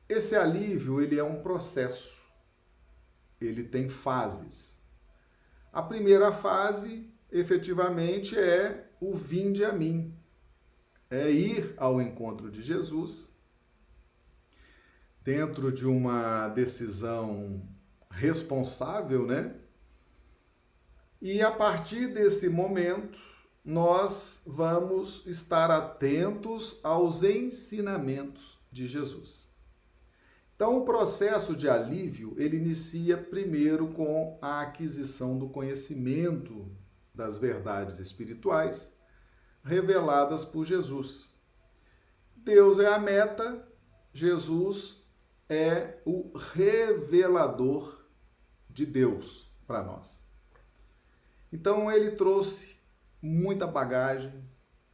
Esse 0.07 0.35
alívio, 0.35 1.01
ele 1.01 1.17
é 1.17 1.23
um 1.23 1.41
processo. 1.41 2.23
Ele 3.41 3.63
tem 3.63 3.89
fases. 3.89 4.79
A 5.73 5.81
primeira 5.81 6.31
fase, 6.31 7.11
efetivamente, 7.31 8.37
é 8.37 8.87
o 9.01 9.11
vinde 9.11 9.65
a 9.65 9.73
mim. 9.73 10.15
É 11.09 11.31
ir 11.31 11.73
ao 11.77 11.99
encontro 11.99 12.51
de 12.51 12.61
Jesus 12.61 13.35
dentro 15.23 15.71
de 15.71 15.87
uma 15.87 16.47
decisão 16.49 17.67
responsável, 18.11 19.25
né? 19.25 19.64
E 21.27 21.41
a 21.41 21.49
partir 21.49 22.13
desse 22.13 22.47
momento, 22.47 23.17
nós 23.63 24.43
vamos 24.45 25.25
estar 25.25 25.71
atentos 25.71 26.79
aos 26.83 27.23
ensinamentos 27.23 28.59
de 28.71 28.85
Jesus. 28.85 29.51
Então, 30.55 30.77
o 30.77 30.85
processo 30.85 31.55
de 31.55 31.67
alívio, 31.67 32.35
ele 32.37 32.57
inicia 32.57 33.17
primeiro 33.17 33.87
com 33.87 34.37
a 34.39 34.61
aquisição 34.61 35.39
do 35.39 35.49
conhecimento 35.49 36.71
das 37.11 37.39
verdades 37.39 37.97
espirituais 37.97 38.95
reveladas 39.63 40.45
por 40.45 40.63
Jesus. 40.63 41.33
Deus 42.35 42.77
é 42.77 42.93
a 42.93 42.99
meta, 42.99 43.67
Jesus 44.13 45.03
é 45.49 45.97
o 46.05 46.37
revelador 46.37 48.05
de 48.69 48.85
Deus 48.85 49.51
para 49.65 49.83
nós. 49.83 50.24
Então 51.55 51.89
ele 51.89 52.11
trouxe 52.11 52.75
muita 53.21 53.65
bagagem, 53.65 54.43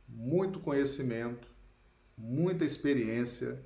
muito 0.08 0.60
conhecimento, 0.60 1.48
muita 2.16 2.64
experiência. 2.64 3.66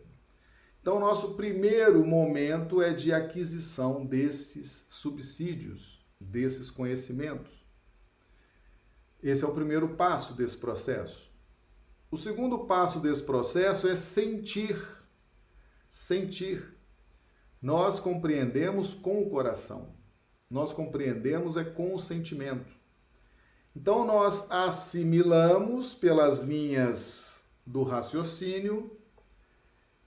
Então, 0.80 0.98
nosso 0.98 1.36
primeiro 1.36 2.06
momento 2.06 2.82
é 2.82 2.94
de 2.94 3.12
aquisição 3.12 4.06
desses 4.06 4.86
subsídios, 4.88 6.08
desses 6.18 6.72
conhecimentos. 6.72 7.66
Esse 9.22 9.44
é 9.44 9.48
o 9.48 9.54
primeiro 9.54 9.90
passo 9.98 10.34
desse 10.34 10.56
processo. 10.56 11.30
O 12.10 12.16
segundo 12.16 12.60
passo 12.60 13.02
desse 13.02 13.24
processo 13.24 13.90
é 13.90 13.96
sentir. 13.96 14.82
Sentir. 15.90 16.78
Nós 17.62 18.00
compreendemos 18.00 18.94
com 18.94 19.22
o 19.22 19.30
coração. 19.30 19.94
Nós 20.50 20.72
compreendemos 20.72 21.58
é 21.58 21.66
com 21.66 21.94
o 21.94 22.00
sentimento. 22.00 22.75
Então 23.76 24.06
nós 24.06 24.50
assimilamos 24.50 25.94
pelas 25.94 26.40
linhas 26.40 27.46
do 27.66 27.84
raciocínio 27.84 28.98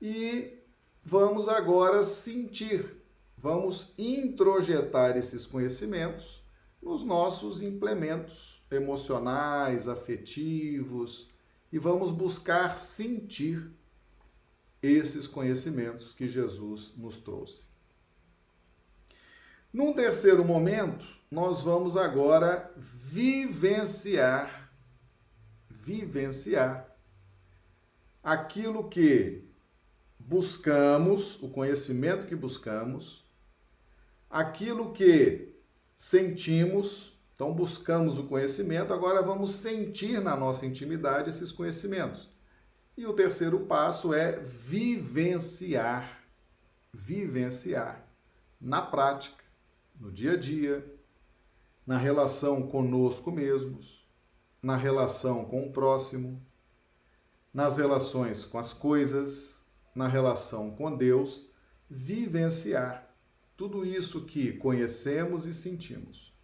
e 0.00 0.58
vamos 1.04 1.48
agora 1.48 2.02
sentir, 2.02 2.96
vamos 3.36 3.92
introjetar 3.98 5.18
esses 5.18 5.44
conhecimentos 5.44 6.42
nos 6.80 7.04
nossos 7.04 7.60
implementos 7.60 8.62
emocionais, 8.70 9.86
afetivos 9.86 11.28
e 11.70 11.78
vamos 11.78 12.10
buscar 12.10 12.76
sentir 12.76 13.70
esses 14.82 15.26
conhecimentos 15.26 16.14
que 16.14 16.28
Jesus 16.28 16.94
nos 16.96 17.18
trouxe. 17.18 17.64
Num 19.72 19.92
terceiro 19.92 20.44
momento, 20.44 21.17
nós 21.30 21.60
vamos 21.60 21.96
agora 21.96 22.72
vivenciar, 22.76 24.72
vivenciar 25.68 26.88
aquilo 28.22 28.88
que 28.88 29.44
buscamos, 30.18 31.42
o 31.42 31.50
conhecimento 31.50 32.26
que 32.26 32.34
buscamos, 32.34 33.26
aquilo 34.30 34.92
que 34.92 35.54
sentimos, 35.96 37.18
então 37.34 37.52
buscamos 37.52 38.18
o 38.18 38.24
conhecimento, 38.24 38.92
agora 38.92 39.22
vamos 39.22 39.52
sentir 39.52 40.20
na 40.20 40.36
nossa 40.36 40.66
intimidade 40.66 41.30
esses 41.30 41.52
conhecimentos. 41.52 42.28
E 42.96 43.06
o 43.06 43.12
terceiro 43.12 43.60
passo 43.60 44.12
é 44.12 44.40
vivenciar. 44.40 46.18
Vivenciar 46.92 48.04
na 48.60 48.82
prática, 48.82 49.44
no 50.00 50.10
dia 50.10 50.32
a 50.32 50.36
dia, 50.36 50.97
na 51.88 51.96
relação 51.96 52.68
conosco 52.68 53.32
mesmos, 53.32 54.06
na 54.62 54.76
relação 54.76 55.46
com 55.46 55.66
o 55.66 55.72
próximo, 55.72 56.38
nas 57.52 57.78
relações 57.78 58.44
com 58.44 58.58
as 58.58 58.74
coisas, 58.74 59.64
na 59.94 60.06
relação 60.06 60.70
com 60.72 60.94
Deus, 60.94 61.48
vivenciar 61.88 63.08
tudo 63.56 63.86
isso 63.86 64.26
que 64.26 64.52
conhecemos 64.52 65.46
e 65.46 65.54
sentimos. 65.54 66.36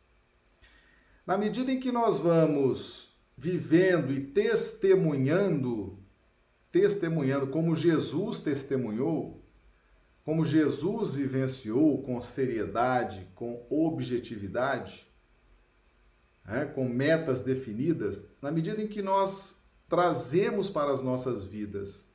Na 1.26 1.36
medida 1.36 1.70
em 1.70 1.78
que 1.78 1.92
nós 1.92 2.18
vamos 2.18 3.14
vivendo 3.36 4.14
e 4.14 4.22
testemunhando 4.22 6.02
testemunhando 6.72 7.48
como 7.48 7.76
Jesus 7.76 8.38
testemunhou, 8.38 9.44
como 10.24 10.42
Jesus 10.42 11.12
vivenciou 11.12 12.02
com 12.02 12.18
seriedade, 12.18 13.28
com 13.34 13.66
objetividade, 13.68 15.12
né, 16.44 16.66
com 16.66 16.88
metas 16.88 17.40
definidas, 17.40 18.26
na 18.40 18.50
medida 18.50 18.82
em 18.82 18.86
que 18.86 19.00
nós 19.00 19.64
trazemos 19.88 20.68
para 20.68 20.92
as 20.92 21.02
nossas 21.02 21.44
vidas 21.44 22.08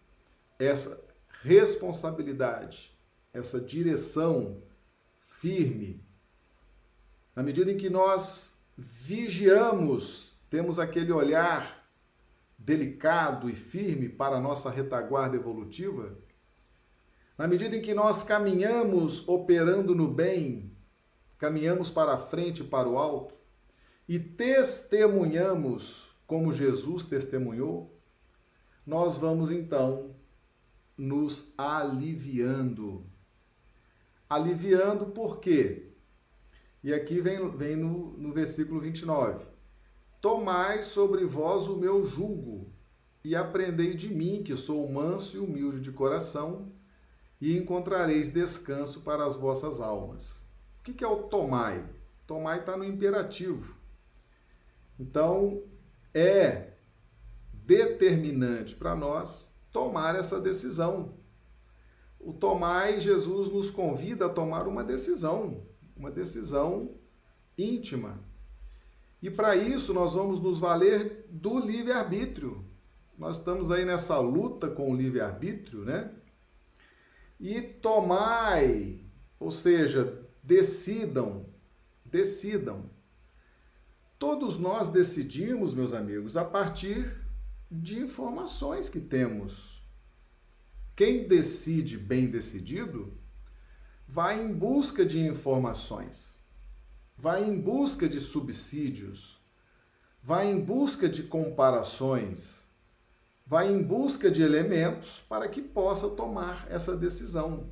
essa 0.58 1.04
responsabilidade, 1.42 2.96
essa 3.34 3.60
direção 3.60 4.62
firme, 5.18 6.04
na 7.36 7.42
medida 7.42 7.72
em 7.72 7.78
que 7.78 7.90
nós 7.90 8.62
vigiamos, 8.78 10.34
temos 10.50 10.78
aquele 10.78 11.12
olhar 11.12 11.88
delicado 12.58 13.50
e 13.50 13.56
firme 13.56 14.10
para 14.10 14.36
a 14.36 14.42
nossa 14.42 14.70
retaguarda 14.70 15.38
evolutiva? 15.38 16.18
Na 17.38 17.48
medida 17.48 17.78
em 17.78 17.82
que 17.82 17.94
nós 17.94 18.24
caminhamos 18.24 19.26
operando 19.26 19.96
no 19.96 20.10
bem, 20.10 20.76
caminhamos 21.38 21.90
para 21.90 22.14
a 22.14 22.18
frente 22.18 22.62
para 22.62 22.90
o 22.90 22.98
alto 22.98 23.39
e 24.10 24.18
testemunhamos 24.18 26.16
como 26.26 26.52
Jesus 26.52 27.06
testemunhou, 27.06 27.96
nós 28.84 29.20
vamos 29.20 29.52
então 29.52 30.16
nos 30.98 31.54
aliviando. 31.56 33.06
Aliviando 34.28 35.06
por 35.06 35.40
quê? 35.40 35.92
E 36.84 36.92
aqui 36.92 37.22
vem, 37.22 37.56
vem 37.56 37.76
no, 37.76 38.18
no 38.18 38.34
versículo 38.34 38.80
29 38.82 39.46
Tomai 40.20 40.82
sobre 40.82 41.24
vós 41.24 41.68
o 41.68 41.78
meu 41.78 42.04
jugo 42.04 42.68
e 43.24 43.36
aprendei 43.36 43.94
de 43.94 44.12
mim, 44.12 44.42
que 44.42 44.58
sou 44.58 44.90
manso 44.92 45.38
e 45.38 45.40
humilde 45.40 45.80
de 45.80 45.92
coração, 45.92 46.72
e 47.40 47.56
encontrareis 47.56 48.32
descanso 48.32 49.02
para 49.02 49.24
as 49.24 49.36
vossas 49.36 49.80
almas. 49.80 50.44
O 50.80 50.84
que 50.84 51.04
é 51.04 51.08
o 51.08 51.24
tomai? 51.24 51.86
Tomai 52.26 52.62
está 52.62 52.76
no 52.76 52.84
imperativo. 52.84 53.79
Então, 55.00 55.64
é 56.14 56.74
determinante 57.54 58.76
para 58.76 58.96
nós 58.96 59.56
tomar 59.72 60.16
essa 60.16 60.42
decisão. 60.42 61.18
O 62.20 62.34
tomai, 62.34 63.00
Jesus 63.00 63.50
nos 63.50 63.72
convida 63.72 64.26
a 64.26 64.30
tomar 64.30 64.68
uma 64.68 64.84
decisão, 64.84 65.64
uma 65.96 66.12
decisão 66.12 66.96
íntima. 67.58 68.20
E 69.22 69.30
para 69.30 69.56
isso 69.56 69.94
nós 69.94 70.14
vamos 70.14 70.40
nos 70.40 70.60
valer 70.60 71.26
do 71.30 71.60
livre-arbítrio. 71.60 72.66
Nós 73.18 73.38
estamos 73.38 73.70
aí 73.70 73.86
nessa 73.86 74.18
luta 74.20 74.70
com 74.70 74.92
o 74.92 74.96
livre-arbítrio, 74.96 75.84
né? 75.84 76.12
E 77.40 77.62
tomai, 77.62 79.06
ou 79.40 79.52
seja, 79.52 80.26
decidam, 80.44 81.46
decidam. 82.04 82.90
Todos 84.20 84.60
nós 84.60 84.90
decidimos, 84.90 85.74
meus 85.74 85.94
amigos, 85.94 86.38
a 86.38 86.46
partir 86.46 87.12
de 87.72 87.98
informações 87.98 88.90
que 88.90 89.00
temos. 89.00 89.82
Quem 90.96 91.28
decide 91.28 91.98
bem 91.98 92.28
decidido 92.30 93.18
vai 94.08 94.44
em 94.44 94.54
busca 94.54 95.06
de 95.06 95.20
informações, 95.20 96.44
vai 97.18 97.44
em 97.44 97.60
busca 97.60 98.10
de 98.10 98.20
subsídios, 98.20 99.40
vai 100.22 100.52
em 100.52 100.60
busca 100.60 101.08
de 101.08 101.24
comparações 101.24 102.70
vai 103.50 103.68
em 103.68 103.82
busca 103.82 104.30
de 104.30 104.44
elementos 104.44 105.24
para 105.28 105.50
que 105.50 105.60
possa 105.60 106.12
tomar 106.12 106.68
essa 106.70 106.96
decisão. 106.96 107.68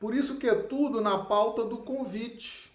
Por 0.00 0.12
isso 0.12 0.36
que 0.36 0.48
é 0.48 0.54
tudo 0.56 1.00
na 1.00 1.16
pauta 1.16 1.64
do 1.64 1.78
convite, 1.78 2.65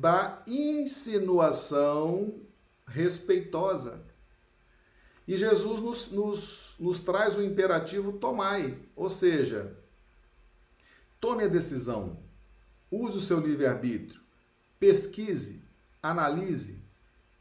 da 0.00 0.42
insinuação 0.46 2.40
respeitosa. 2.86 4.02
E 5.28 5.36
Jesus 5.36 5.80
nos, 5.80 6.10
nos, 6.10 6.74
nos 6.80 6.98
traz 7.00 7.36
o 7.36 7.42
imperativo 7.42 8.14
tomai, 8.14 8.78
ou 8.96 9.10
seja, 9.10 9.76
tome 11.20 11.44
a 11.44 11.48
decisão, 11.48 12.16
use 12.90 13.18
o 13.18 13.20
seu 13.20 13.40
livre-arbítrio, 13.40 14.22
pesquise, 14.78 15.62
analise, 16.02 16.82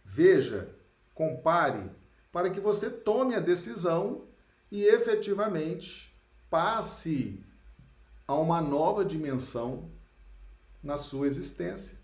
veja, 0.04 0.70
compare, 1.16 1.90
para 2.30 2.50
que 2.50 2.60
você 2.60 2.90
tome 2.90 3.36
a 3.36 3.40
decisão 3.40 4.26
e 4.70 4.84
efetivamente 4.84 6.14
passe 6.50 7.42
a 8.28 8.36
uma 8.36 8.60
nova 8.60 9.06
dimensão 9.06 9.90
na 10.84 10.98
sua 10.98 11.26
existência. 11.26 11.99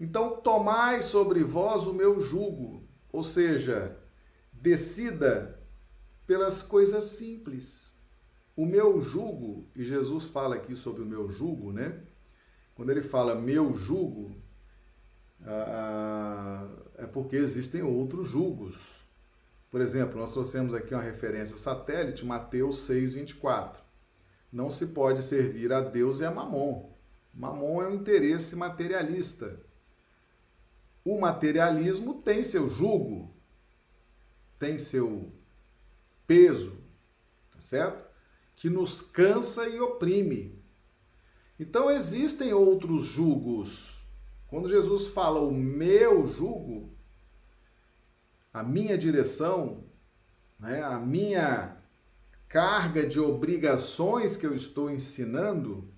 Então, 0.00 0.40
tomai 0.40 1.02
sobre 1.02 1.44
vós 1.44 1.86
o 1.86 1.92
meu 1.92 2.18
jugo, 2.20 2.82
ou 3.12 3.22
seja, 3.22 3.98
decida 4.50 5.60
pelas 6.26 6.62
coisas 6.62 7.04
simples. 7.04 7.94
O 8.56 8.64
meu 8.64 9.02
jugo, 9.02 9.68
e 9.76 9.84
Jesus 9.84 10.24
fala 10.24 10.56
aqui 10.56 10.74
sobre 10.74 11.02
o 11.02 11.06
meu 11.06 11.30
jugo, 11.30 11.70
né? 11.70 12.00
Quando 12.74 12.90
ele 12.90 13.02
fala 13.02 13.34
meu 13.34 13.76
jugo, 13.76 14.34
ah, 15.42 16.66
é 16.96 17.04
porque 17.06 17.36
existem 17.36 17.82
outros 17.82 18.26
julgos. 18.26 19.06
Por 19.70 19.82
exemplo, 19.82 20.18
nós 20.18 20.32
trouxemos 20.32 20.72
aqui 20.72 20.94
uma 20.94 21.02
referência 21.02 21.56
satélite, 21.58 22.24
Mateus 22.24 22.78
6, 22.80 23.12
24. 23.12 23.82
Não 24.50 24.70
se 24.70 24.86
pode 24.88 25.22
servir 25.22 25.72
a 25.72 25.80
Deus 25.80 26.20
e 26.20 26.24
a 26.24 26.30
Mamon. 26.30 26.90
Mamon 27.32 27.82
é 27.82 27.88
um 27.88 27.94
interesse 27.94 28.56
materialista. 28.56 29.60
O 31.04 31.18
materialismo 31.18 32.22
tem 32.22 32.42
seu 32.42 32.68
jugo, 32.68 33.34
tem 34.58 34.76
seu 34.78 35.32
peso, 36.26 36.78
tá 37.50 37.60
certo? 37.60 38.08
Que 38.54 38.68
nos 38.68 39.00
cansa 39.00 39.68
e 39.68 39.80
oprime. 39.80 40.58
Então 41.58 41.90
existem 41.90 42.52
outros 42.52 43.04
julgos 43.04 44.00
quando 44.50 44.68
Jesus 44.68 45.06
fala 45.06 45.38
o 45.40 45.52
meu 45.52 46.26
jugo, 46.26 46.90
a 48.52 48.64
minha 48.64 48.98
direção, 48.98 49.84
né, 50.58 50.82
a 50.82 50.98
minha 50.98 51.76
carga 52.48 53.06
de 53.06 53.20
obrigações 53.20 54.36
que 54.36 54.44
eu 54.44 54.52
estou 54.52 54.90
ensinando, 54.90 55.88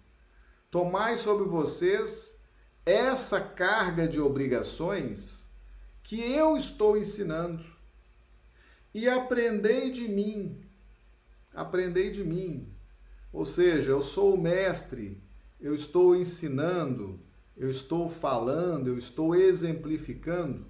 tomai 0.70 1.16
sobre 1.16 1.49
vocês 1.49 2.41
essa 2.85 3.41
carga 3.41 4.09
de 4.09 4.21
obrigações 4.21 5.49
que 6.03 6.21
eu 6.21 6.57
estou 6.57 6.97
ensinando 6.97 7.65
e 8.93 9.09
aprendei 9.09 9.91
de 9.91 10.09
mim. 10.09 10.61
Aprendei 11.55 12.11
de 12.11 12.25
mim. 12.25 12.69
Ou 13.33 13.45
seja, 13.45 13.93
eu 13.93 14.03
sou 14.03 14.35
o 14.35 14.41
mestre, 14.41 15.23
eu 15.61 15.75
estou 15.75 16.15
ensinando, 16.15 17.21
eu 17.57 17.71
estou 17.71 18.11
falando, 18.11 18.89
eu 18.89 18.99
estou 18.99 19.35
exemplificando, 19.35 20.67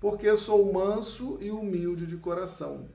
porque 0.00 0.34
sou 0.36 0.72
manso 0.72 1.38
e 1.40 1.50
humilde 1.50 2.06
de 2.06 2.16
coração. 2.16 2.88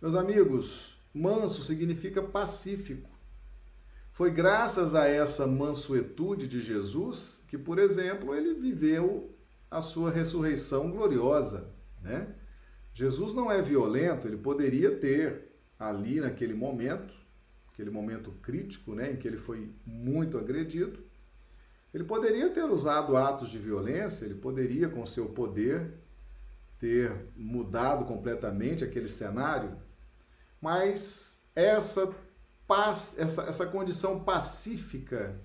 Meus 0.00 0.14
amigos, 0.14 0.96
manso 1.12 1.62
significa 1.62 2.22
pacífico. 2.22 3.13
Foi 4.14 4.30
graças 4.30 4.94
a 4.94 5.08
essa 5.08 5.44
mansuetude 5.44 6.46
de 6.46 6.60
Jesus 6.60 7.42
que, 7.48 7.58
por 7.58 7.80
exemplo, 7.80 8.32
ele 8.32 8.54
viveu 8.54 9.34
a 9.68 9.80
sua 9.80 10.08
ressurreição 10.08 10.88
gloriosa, 10.88 11.68
né? 12.00 12.28
Jesus 12.94 13.34
não 13.34 13.50
é 13.50 13.60
violento, 13.60 14.28
ele 14.28 14.36
poderia 14.36 14.96
ter 14.98 15.50
ali 15.76 16.20
naquele 16.20 16.54
momento, 16.54 17.12
aquele 17.72 17.90
momento 17.90 18.30
crítico, 18.40 18.94
né, 18.94 19.10
em 19.10 19.16
que 19.16 19.26
ele 19.26 19.36
foi 19.36 19.68
muito 19.84 20.38
agredido, 20.38 21.00
ele 21.92 22.04
poderia 22.04 22.50
ter 22.50 22.62
usado 22.62 23.16
atos 23.16 23.48
de 23.48 23.58
violência, 23.58 24.26
ele 24.26 24.36
poderia, 24.36 24.88
com 24.88 25.04
seu 25.04 25.26
poder, 25.30 25.90
ter 26.78 27.12
mudado 27.36 28.04
completamente 28.04 28.84
aquele 28.84 29.08
cenário, 29.08 29.76
mas 30.60 31.44
essa 31.56 32.14
paz, 32.66 33.16
essa, 33.18 33.42
essa 33.42 33.66
condição 33.66 34.24
pacífica, 34.24 35.40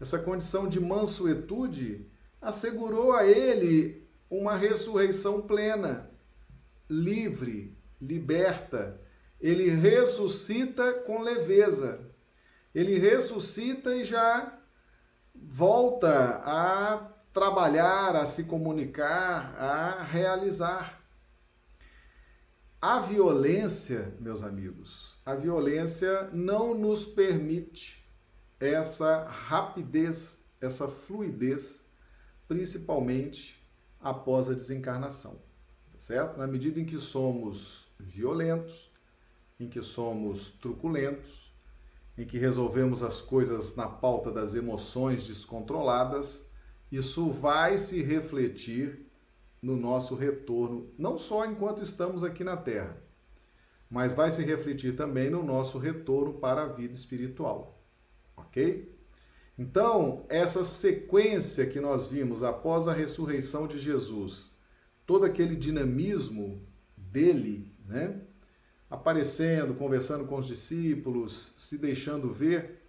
essa 0.00 0.18
condição 0.18 0.68
de 0.68 0.80
mansuetude, 0.80 2.06
assegurou 2.40 3.14
a 3.14 3.26
ele 3.26 4.06
uma 4.30 4.56
ressurreição 4.56 5.42
plena, 5.42 6.10
livre, 6.88 7.76
liberta. 8.00 9.00
Ele 9.40 9.70
ressuscita 9.70 10.92
com 10.92 11.20
leveza. 11.20 12.00
Ele 12.74 12.98
ressuscita 12.98 13.94
e 13.94 14.04
já 14.04 14.58
volta 15.34 16.42
a 16.44 17.12
trabalhar, 17.32 18.16
a 18.16 18.26
se 18.26 18.44
comunicar, 18.44 19.54
a 19.58 20.02
realizar. 20.02 21.02
A 22.80 23.00
violência, 23.00 24.14
meus 24.20 24.42
amigos, 24.42 25.15
a 25.26 25.34
violência 25.34 26.30
não 26.32 26.72
nos 26.72 27.04
permite 27.04 28.08
essa 28.60 29.24
rapidez, 29.24 30.44
essa 30.60 30.86
fluidez, 30.86 31.84
principalmente 32.46 33.60
após 34.00 34.48
a 34.48 34.54
desencarnação, 34.54 35.42
tá 35.92 35.98
certo? 35.98 36.38
Na 36.38 36.46
medida 36.46 36.78
em 36.78 36.84
que 36.84 37.00
somos 37.00 37.88
violentos, 37.98 38.92
em 39.58 39.68
que 39.68 39.82
somos 39.82 40.50
truculentos, 40.50 41.52
em 42.16 42.24
que 42.24 42.38
resolvemos 42.38 43.02
as 43.02 43.20
coisas 43.20 43.74
na 43.74 43.88
pauta 43.88 44.30
das 44.30 44.54
emoções 44.54 45.24
descontroladas, 45.26 46.48
isso 46.90 47.30
vai 47.32 47.76
se 47.78 48.00
refletir 48.00 49.04
no 49.60 49.76
nosso 49.76 50.14
retorno, 50.14 50.88
não 50.96 51.18
só 51.18 51.44
enquanto 51.44 51.82
estamos 51.82 52.22
aqui 52.22 52.44
na 52.44 52.56
Terra, 52.56 53.05
mas 53.90 54.14
vai 54.14 54.30
se 54.30 54.42
refletir 54.42 54.96
também 54.96 55.30
no 55.30 55.42
nosso 55.42 55.78
retorno 55.78 56.34
para 56.34 56.62
a 56.62 56.68
vida 56.68 56.94
espiritual. 56.94 57.82
Ok? 58.36 58.94
Então, 59.58 60.26
essa 60.28 60.64
sequência 60.64 61.66
que 61.66 61.80
nós 61.80 62.08
vimos 62.08 62.42
após 62.42 62.88
a 62.88 62.92
ressurreição 62.92 63.66
de 63.66 63.78
Jesus, 63.78 64.54
todo 65.06 65.24
aquele 65.24 65.56
dinamismo 65.56 66.60
dele, 66.96 67.72
né? 67.86 68.20
aparecendo, 68.90 69.74
conversando 69.74 70.26
com 70.26 70.36
os 70.36 70.46
discípulos, 70.46 71.56
se 71.58 71.78
deixando 71.78 72.32
ver, 72.32 72.82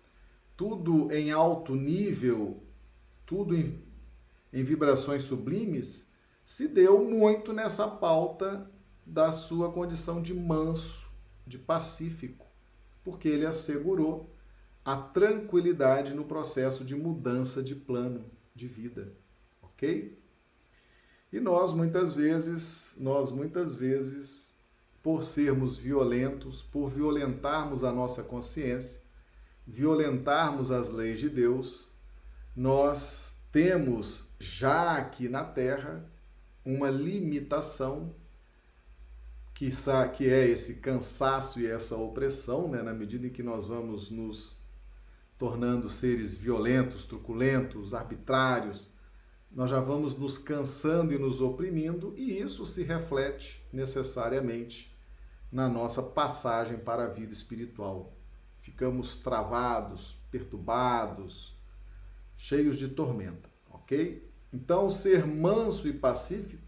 tudo 0.56 1.12
em 1.12 1.32
alto 1.32 1.76
nível, 1.76 2.62
tudo 3.26 3.56
em, 3.56 3.82
em 4.52 4.64
vibrações 4.64 5.22
sublimes, 5.22 6.08
se 6.44 6.68
deu 6.68 7.04
muito 7.04 7.54
nessa 7.54 7.88
pauta 7.88 8.70
da 9.08 9.32
sua 9.32 9.72
condição 9.72 10.22
de 10.22 10.34
manso, 10.34 11.10
de 11.46 11.58
pacífico, 11.58 12.46
porque 13.04 13.30
ele 13.30 13.46
assegurou 13.46 14.30
a 14.84 14.98
tranquilidade 14.98 16.14
no 16.14 16.26
processo 16.26 16.84
de 16.84 16.94
mudança 16.94 17.64
de 17.64 17.74
plano 17.74 18.26
de 18.54 18.68
vida, 18.68 19.14
ok? 19.62 20.22
E 21.32 21.40
nós 21.40 21.74
muitas 21.74 22.14
vezes, 22.14 22.96
nós 23.00 23.32
muitas 23.32 23.74
vezes, 23.74 24.54
por 25.02 25.24
sermos 25.24 25.78
violentos, 25.78 26.62
por 26.62 26.90
violentarmos 26.90 27.86
a 27.86 27.92
nossa 27.92 28.24
consciência, 28.24 29.02
violentarmos 29.66 30.70
as 30.70 30.90
leis 30.90 31.20
de 31.20 31.30
Deus, 31.30 31.94
nós 32.56 33.42
temos 33.54 34.36
já 34.40 34.98
aqui 34.98 35.30
na 35.30 35.46
Terra 35.46 36.06
uma 36.66 36.90
limitação 36.90 38.14
que, 39.58 39.72
que 40.14 40.30
é 40.30 40.48
esse 40.48 40.76
cansaço 40.76 41.60
e 41.60 41.66
essa 41.66 41.98
opressão, 41.98 42.68
né? 42.68 42.84
na 42.84 42.94
medida 42.94 43.26
em 43.26 43.32
que 43.32 43.42
nós 43.42 43.66
vamos 43.66 44.12
nos 44.12 44.64
tornando 45.36 45.90
seres 45.90 46.38
violentos, 46.38 47.06
truculentos, 47.06 47.96
arbitrários, 47.96 48.92
nós 49.52 49.72
já 49.72 49.80
vamos 49.80 50.16
nos 50.16 50.38
cansando 50.38 51.12
e 51.12 51.18
nos 51.18 51.42
oprimindo, 51.42 52.14
e 52.16 52.40
isso 52.40 52.68
se 52.68 52.84
reflete 52.84 53.66
necessariamente 53.74 54.96
na 55.52 55.68
nossa 55.68 56.04
passagem 56.04 56.78
para 56.78 57.06
a 57.06 57.10
vida 57.10 57.34
espiritual. 57.34 58.16
Ficamos 58.62 59.16
travados, 59.16 60.22
perturbados, 60.30 61.58
cheios 62.36 62.78
de 62.78 62.90
tormenta, 62.90 63.50
ok? 63.72 64.32
Então, 64.54 64.88
ser 64.88 65.26
manso 65.26 65.88
e 65.88 65.94
pacífico 65.94 66.67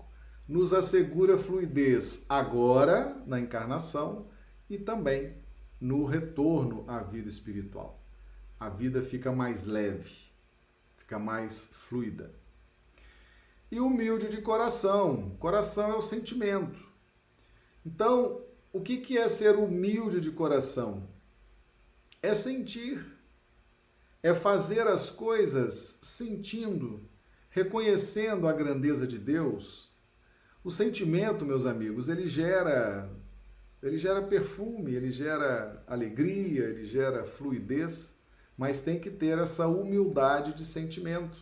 nos 0.49 0.73
assegura 0.73 1.37
fluidez 1.37 2.25
agora, 2.27 3.15
na 3.25 3.39
encarnação, 3.39 4.27
e 4.69 4.77
também 4.77 5.35
no 5.79 6.03
retorno 6.03 6.83
à 6.87 7.01
vida 7.01 7.29
espiritual. 7.29 8.03
A 8.59 8.67
vida 8.67 9.01
fica 9.01 9.31
mais 9.31 9.63
leve, 9.63 10.29
fica 10.97 11.17
mais 11.17 11.69
fluida 11.73 12.37
e 13.71 13.79
humilde 13.79 14.29
de 14.29 14.41
coração. 14.41 15.35
Coração 15.39 15.91
é 15.91 15.95
o 15.95 16.01
sentimento. 16.01 16.79
Então, 17.85 18.41
o 18.73 18.81
que, 18.81 18.97
que 18.97 19.17
é 19.17 19.27
ser 19.27 19.55
humilde 19.55 20.19
de 20.19 20.31
coração? 20.31 21.07
É 22.21 22.33
sentir, 22.33 23.05
é 24.21 24.33
fazer 24.33 24.87
as 24.87 25.09
coisas 25.09 25.99
sentindo, 26.01 27.01
reconhecendo 27.49 28.47
a 28.47 28.53
grandeza 28.53 29.07
de 29.07 29.17
Deus. 29.17 29.88
O 30.63 30.69
sentimento, 30.69 31.45
meus 31.45 31.65
amigos, 31.65 32.09
ele 32.09 32.27
gera 32.27 33.09
ele 33.81 33.97
gera 33.97 34.21
perfume, 34.21 34.93
ele 34.93 35.09
gera 35.09 35.81
alegria, 35.87 36.65
ele 36.65 36.85
gera 36.85 37.23
fluidez, 37.23 38.17
mas 38.57 38.81
tem 38.81 38.99
que 38.99 39.09
ter 39.09 39.37
essa 39.37 39.67
humildade 39.67 40.53
de 40.53 40.65
sentimento. 40.65 41.37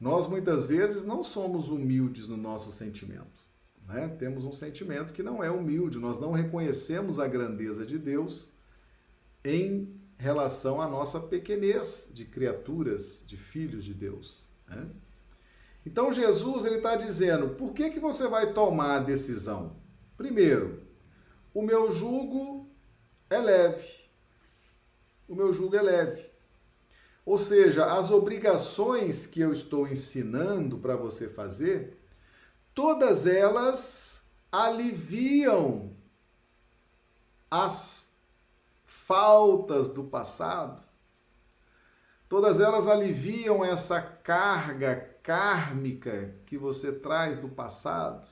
Nós 0.00 0.26
muitas 0.26 0.66
vezes 0.66 1.04
não 1.04 1.22
somos 1.22 1.68
humildes 1.68 2.26
no 2.26 2.36
nosso 2.36 2.72
sentimento. 2.72 3.38
Né? 3.86 4.08
Temos 4.18 4.44
um 4.44 4.52
sentimento 4.52 5.12
que 5.12 5.22
não 5.22 5.42
é 5.42 5.50
humilde, 5.50 5.98
nós 5.98 6.18
não 6.18 6.32
reconhecemos 6.32 7.20
a 7.20 7.28
grandeza 7.28 7.86
de 7.86 7.96
Deus 7.96 8.50
em 9.44 10.00
relação 10.16 10.80
à 10.80 10.88
nossa 10.88 11.20
pequenez 11.20 12.10
de 12.12 12.24
criaturas, 12.24 13.22
de 13.24 13.36
filhos 13.36 13.84
de 13.84 13.94
Deus. 13.94 14.48
Né? 14.68 14.86
Então 15.84 16.12
Jesus 16.12 16.64
ele 16.64 16.76
está 16.76 16.96
dizendo: 16.96 17.50
por 17.50 17.72
que, 17.72 17.90
que 17.90 18.00
você 18.00 18.28
vai 18.28 18.52
tomar 18.52 18.96
a 18.96 19.02
decisão? 19.02 19.76
Primeiro, 20.16 20.82
o 21.54 21.62
meu 21.62 21.90
jugo 21.90 22.68
é 23.28 23.38
leve. 23.38 24.00
O 25.28 25.34
meu 25.34 25.52
jugo 25.52 25.76
é 25.76 25.82
leve. 25.82 26.30
Ou 27.24 27.38
seja, 27.38 27.92
as 27.92 28.10
obrigações 28.10 29.26
que 29.26 29.40
eu 29.40 29.52
estou 29.52 29.86
ensinando 29.86 30.78
para 30.78 30.96
você 30.96 31.28
fazer, 31.28 31.98
todas 32.74 33.26
elas 33.26 34.22
aliviam 34.50 35.94
as 37.50 38.14
faltas 38.84 39.88
do 39.88 40.04
passado. 40.04 40.82
Todas 42.30 42.60
elas 42.60 42.86
aliviam 42.86 43.64
essa 43.64 44.00
carga 44.00 44.94
kármica 45.20 46.32
que 46.46 46.56
você 46.56 46.92
traz 46.92 47.36
do 47.36 47.48
passado. 47.48 48.24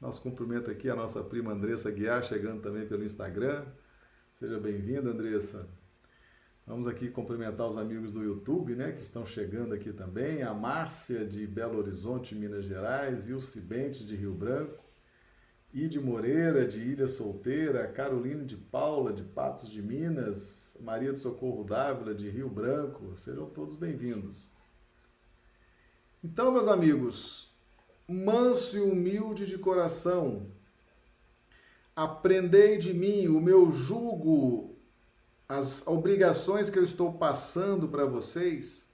Nosso 0.00 0.22
cumprimento 0.22 0.70
aqui 0.70 0.88
a 0.88 0.94
nossa 0.94 1.20
prima 1.24 1.50
Andressa 1.50 1.90
Guiar, 1.90 2.22
chegando 2.22 2.62
também 2.62 2.86
pelo 2.86 3.02
Instagram. 3.02 3.64
Seja 4.32 4.60
bem-vinda, 4.60 5.10
Andressa. 5.10 5.68
Vamos 6.64 6.86
aqui 6.86 7.10
cumprimentar 7.10 7.66
os 7.66 7.76
amigos 7.76 8.12
do 8.12 8.22
YouTube, 8.22 8.76
né, 8.76 8.92
que 8.92 9.02
estão 9.02 9.26
chegando 9.26 9.74
aqui 9.74 9.92
também. 9.92 10.44
A 10.44 10.54
Márcia 10.54 11.26
de 11.26 11.48
Belo 11.48 11.80
Horizonte, 11.80 12.32
Minas 12.32 12.64
Gerais, 12.64 13.28
e 13.28 13.32
o 13.32 13.40
Cibente 13.40 14.06
de 14.06 14.14
Rio 14.14 14.34
Branco, 14.34 14.84
Ide 15.72 16.00
Moreira 16.00 16.66
de 16.66 16.80
Ilha 16.80 17.06
Solteira, 17.06 17.86
Caroline 17.88 18.44
de 18.44 18.56
Paula 18.56 19.12
de 19.12 19.22
Patos 19.22 19.68
de 19.68 19.82
Minas, 19.82 20.78
Maria 20.80 21.12
de 21.12 21.18
Socorro 21.18 21.62
Dávila 21.62 22.14
de 22.14 22.30
Rio 22.30 22.48
Branco. 22.48 23.12
Sejam 23.16 23.50
todos 23.50 23.74
bem-vindos. 23.74 24.50
Então, 26.24 26.50
meus 26.50 26.68
amigos, 26.68 27.52
manso 28.08 28.78
e 28.78 28.80
humilde 28.80 29.46
de 29.46 29.58
coração, 29.58 30.46
aprendei 31.94 32.78
de 32.78 32.94
mim, 32.94 33.28
o 33.28 33.40
meu 33.40 33.70
jugo 33.70 34.74
as 35.48 35.86
obrigações 35.86 36.68
que 36.68 36.78
eu 36.78 36.84
estou 36.84 37.14
passando 37.14 37.88
para 37.88 38.04
vocês, 38.04 38.86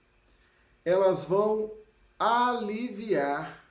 elas 0.85 1.25
vão 1.25 1.73
aliviar 2.17 3.64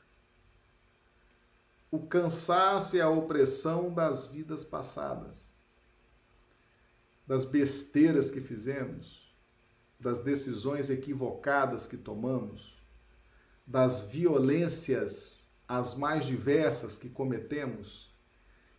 o 1.93 1.99
cansaço 1.99 2.95
e 2.95 3.01
a 3.01 3.07
opressão 3.07 3.93
das 3.93 4.25
vidas 4.25 4.63
passadas, 4.63 5.47
das 7.27 7.45
besteiras 7.45 8.31
que 8.31 8.41
fizemos, 8.41 9.31
das 9.99 10.23
decisões 10.23 10.89
equivocadas 10.89 11.85
que 11.85 11.95
tomamos, 11.95 12.81
das 13.63 14.09
violências 14.09 15.47
as 15.67 15.93
mais 15.93 16.25
diversas 16.25 16.97
que 16.97 17.09
cometemos, 17.09 18.11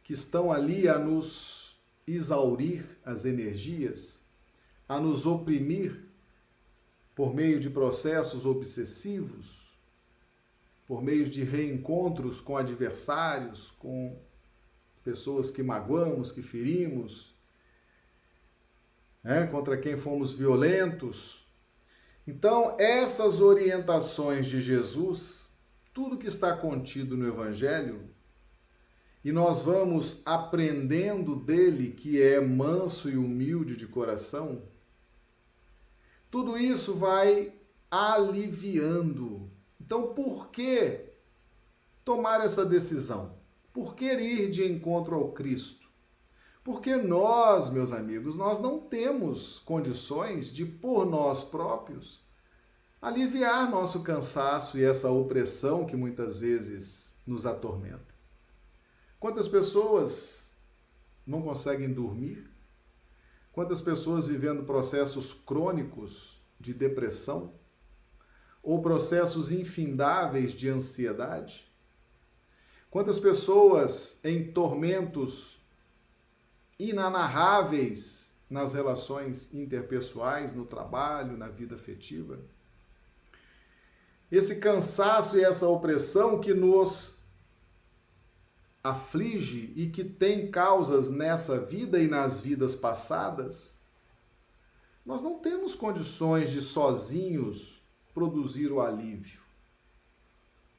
que 0.02 0.12
estão 0.12 0.50
ali 0.50 0.88
a 0.88 0.98
nos 0.98 1.80
exaurir 2.08 2.84
as 3.04 3.24
energias, 3.24 4.20
a 4.88 4.98
nos 4.98 5.24
oprimir 5.24 6.04
por 7.14 7.32
meio 7.32 7.60
de 7.60 7.70
processos 7.70 8.44
obsessivos, 8.44 9.63
por 10.86 11.02
meio 11.02 11.24
de 11.28 11.44
reencontros 11.44 12.40
com 12.40 12.56
adversários, 12.56 13.70
com 13.78 14.18
pessoas 15.02 15.50
que 15.50 15.62
magoamos, 15.62 16.32
que 16.32 16.42
ferimos, 16.42 17.34
né, 19.22 19.46
contra 19.46 19.76
quem 19.78 19.96
fomos 19.96 20.32
violentos. 20.32 21.46
Então, 22.26 22.76
essas 22.78 23.40
orientações 23.40 24.46
de 24.46 24.60
Jesus, 24.60 25.52
tudo 25.92 26.18
que 26.18 26.26
está 26.26 26.56
contido 26.56 27.16
no 27.16 27.26
Evangelho, 27.26 28.08
e 29.24 29.32
nós 29.32 29.62
vamos 29.62 30.20
aprendendo 30.26 31.34
dele 31.34 31.92
que 31.92 32.20
é 32.20 32.38
manso 32.40 33.08
e 33.08 33.16
humilde 33.16 33.74
de 33.74 33.86
coração, 33.86 34.62
tudo 36.30 36.58
isso 36.58 36.94
vai 36.94 37.54
aliviando. 37.90 39.43
Então, 39.84 40.14
por 40.14 40.48
que 40.48 41.10
tomar 42.06 42.40
essa 42.40 42.64
decisão? 42.64 43.36
Por 43.70 43.94
que 43.94 44.06
ir 44.06 44.50
de 44.50 44.64
encontro 44.64 45.14
ao 45.14 45.32
Cristo? 45.32 45.86
Porque 46.62 46.96
nós, 46.96 47.68
meus 47.68 47.92
amigos, 47.92 48.34
nós 48.34 48.58
não 48.58 48.80
temos 48.80 49.58
condições 49.58 50.50
de, 50.50 50.64
por 50.64 51.04
nós 51.04 51.44
próprios, 51.44 52.24
aliviar 53.02 53.70
nosso 53.70 54.02
cansaço 54.02 54.78
e 54.78 54.84
essa 54.84 55.10
opressão 55.10 55.84
que 55.84 55.94
muitas 55.94 56.38
vezes 56.38 57.14
nos 57.26 57.44
atormenta. 57.44 58.14
Quantas 59.20 59.46
pessoas 59.46 60.54
não 61.26 61.42
conseguem 61.42 61.92
dormir? 61.92 62.50
Quantas 63.52 63.82
pessoas 63.82 64.26
vivendo 64.26 64.64
processos 64.64 65.34
crônicos 65.34 66.42
de 66.58 66.72
depressão? 66.72 67.52
Ou 68.64 68.82
processos 68.82 69.52
infindáveis 69.52 70.52
de 70.52 70.68
ansiedade? 70.68 71.70
Quantas 72.90 73.20
pessoas 73.20 74.18
em 74.24 74.50
tormentos 74.50 75.56
inanarráveis 76.76 78.32
nas 78.50 78.74
relações 78.74 79.54
interpessoais, 79.54 80.52
no 80.52 80.64
trabalho, 80.64 81.36
na 81.36 81.48
vida 81.48 81.76
afetiva? 81.76 82.40
esse 84.36 84.56
cansaço 84.56 85.38
e 85.38 85.44
essa 85.44 85.68
opressão 85.68 86.40
que 86.40 86.52
nos 86.52 87.20
aflige 88.82 89.72
e 89.76 89.88
que 89.88 90.04
tem 90.04 90.50
causas 90.50 91.08
nessa 91.08 91.58
vida 91.58 91.98
e 92.00 92.08
nas 92.08 92.40
vidas 92.40 92.74
passadas, 92.74 93.78
nós 95.04 95.22
não 95.22 95.38
temos 95.38 95.74
condições 95.74 96.50
de 96.50 96.60
sozinhos 96.60 97.73
produzir 98.14 98.70
o 98.70 98.80
alívio. 98.80 99.40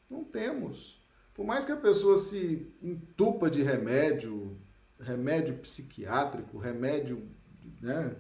Não 0.09 0.23
temos. 0.23 1.03
Por 1.33 1.45
mais 1.45 1.65
que 1.65 1.71
a 1.73 1.77
pessoa 1.77 2.17
se 2.17 2.73
entupa 2.81 3.49
de 3.49 3.61
remédio, 3.61 4.57
remédio 4.99 5.57
psiquiátrico, 5.57 6.57
remédio, 6.57 7.29
né? 7.81 8.15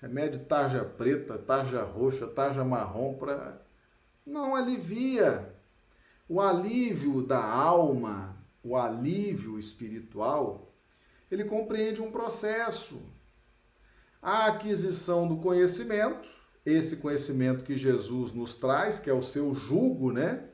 Remédio 0.00 0.44
tarja 0.44 0.84
preta, 0.84 1.38
tarja 1.38 1.82
roxa, 1.82 2.26
tarja 2.26 2.64
marrom 2.64 3.14
para 3.14 3.62
não 4.26 4.54
alivia. 4.54 5.54
O 6.28 6.40
alívio 6.40 7.22
da 7.22 7.42
alma, 7.42 8.36
o 8.62 8.76
alívio 8.76 9.58
espiritual, 9.58 10.72
ele 11.30 11.44
compreende 11.44 12.00
um 12.00 12.10
processo. 12.10 13.02
A 14.20 14.46
aquisição 14.46 15.26
do 15.26 15.38
conhecimento, 15.38 16.28
esse 16.64 16.96
conhecimento 16.96 17.64
que 17.64 17.76
Jesus 17.76 18.32
nos 18.32 18.54
traz, 18.54 18.98
que 18.98 19.10
é 19.10 19.12
o 19.12 19.22
seu 19.22 19.54
jugo, 19.54 20.12
né? 20.12 20.44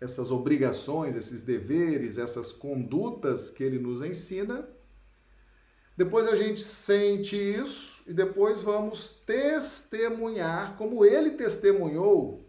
Essas 0.00 0.30
obrigações, 0.30 1.14
esses 1.14 1.42
deveres, 1.42 2.18
essas 2.18 2.52
condutas 2.52 3.50
que 3.50 3.62
ele 3.62 3.78
nos 3.78 4.02
ensina. 4.02 4.68
Depois 5.96 6.26
a 6.26 6.34
gente 6.34 6.60
sente 6.60 7.36
isso 7.36 8.02
e 8.06 8.12
depois 8.12 8.62
vamos 8.62 9.10
testemunhar 9.10 10.76
como 10.76 11.04
ele 11.04 11.32
testemunhou 11.32 12.42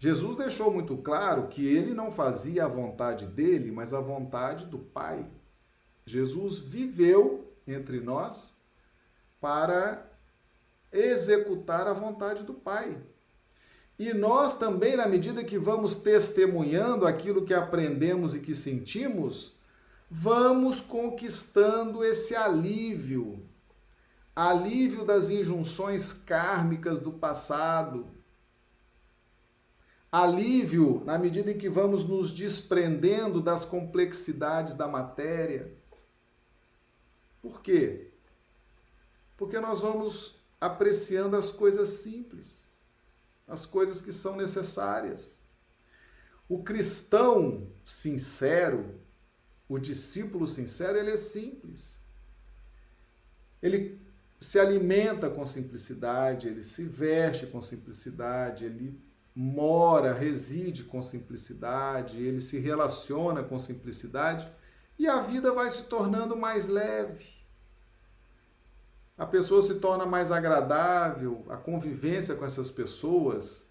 Jesus 0.00 0.36
deixou 0.36 0.72
muito 0.72 0.96
claro 0.96 1.48
que 1.48 1.66
ele 1.66 1.92
não 1.92 2.12
fazia 2.12 2.64
a 2.64 2.68
vontade 2.68 3.26
dele, 3.26 3.72
mas 3.72 3.92
a 3.92 4.00
vontade 4.00 4.66
do 4.66 4.78
Pai. 4.78 5.26
Jesus 6.06 6.58
viveu 6.58 7.52
entre 7.66 8.00
nós 8.00 8.56
para 9.40 10.07
executar 10.92 11.86
a 11.86 11.92
vontade 11.92 12.42
do 12.42 12.54
Pai. 12.54 12.96
E 13.98 14.14
nós 14.14 14.56
também, 14.56 14.96
na 14.96 15.08
medida 15.08 15.42
que 15.42 15.58
vamos 15.58 15.96
testemunhando 15.96 17.06
aquilo 17.06 17.44
que 17.44 17.54
aprendemos 17.54 18.34
e 18.34 18.40
que 18.40 18.54
sentimos, 18.54 19.56
vamos 20.10 20.80
conquistando 20.80 22.04
esse 22.04 22.34
alívio 22.34 23.44
alívio 24.38 25.04
das 25.04 25.30
injunções 25.30 26.12
kármicas 26.12 27.00
do 27.00 27.10
passado 27.10 28.06
alívio 30.12 31.02
na 31.04 31.18
medida 31.18 31.50
em 31.50 31.58
que 31.58 31.68
vamos 31.68 32.04
nos 32.04 32.30
desprendendo 32.30 33.42
das 33.42 33.64
complexidades 33.64 34.74
da 34.74 34.86
matéria. 34.86 35.74
Por 37.42 37.60
quê? 37.60 38.12
Porque 39.36 39.58
nós 39.58 39.80
vamos 39.80 40.37
apreciando 40.60 41.36
as 41.36 41.50
coisas 41.50 41.88
simples, 41.88 42.68
as 43.46 43.64
coisas 43.64 44.00
que 44.00 44.12
são 44.12 44.36
necessárias. 44.36 45.38
O 46.48 46.62
cristão 46.62 47.68
sincero, 47.84 49.00
o 49.68 49.78
discípulo 49.78 50.46
sincero, 50.46 50.98
ele 50.98 51.10
é 51.10 51.16
simples. 51.16 52.00
Ele 53.62 54.00
se 54.40 54.58
alimenta 54.58 55.28
com 55.28 55.44
simplicidade, 55.44 56.48
ele 56.48 56.62
se 56.62 56.84
veste 56.84 57.46
com 57.46 57.60
simplicidade, 57.60 58.64
ele 58.64 59.00
mora, 59.34 60.12
reside 60.12 60.84
com 60.84 61.02
simplicidade, 61.02 62.18
ele 62.18 62.40
se 62.40 62.58
relaciona 62.58 63.42
com 63.42 63.58
simplicidade 63.58 64.50
e 64.98 65.06
a 65.06 65.20
vida 65.20 65.52
vai 65.52 65.70
se 65.70 65.84
tornando 65.84 66.36
mais 66.36 66.66
leve. 66.66 67.37
A 69.18 69.26
pessoa 69.26 69.60
se 69.60 69.74
torna 69.74 70.06
mais 70.06 70.30
agradável, 70.30 71.44
a 71.50 71.56
convivência 71.56 72.36
com 72.36 72.46
essas 72.46 72.70
pessoas 72.70 73.66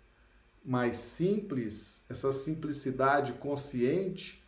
mais 0.64 0.98
simples, 0.98 2.04
essa 2.10 2.34
simplicidade 2.34 3.34
consciente, 3.34 4.46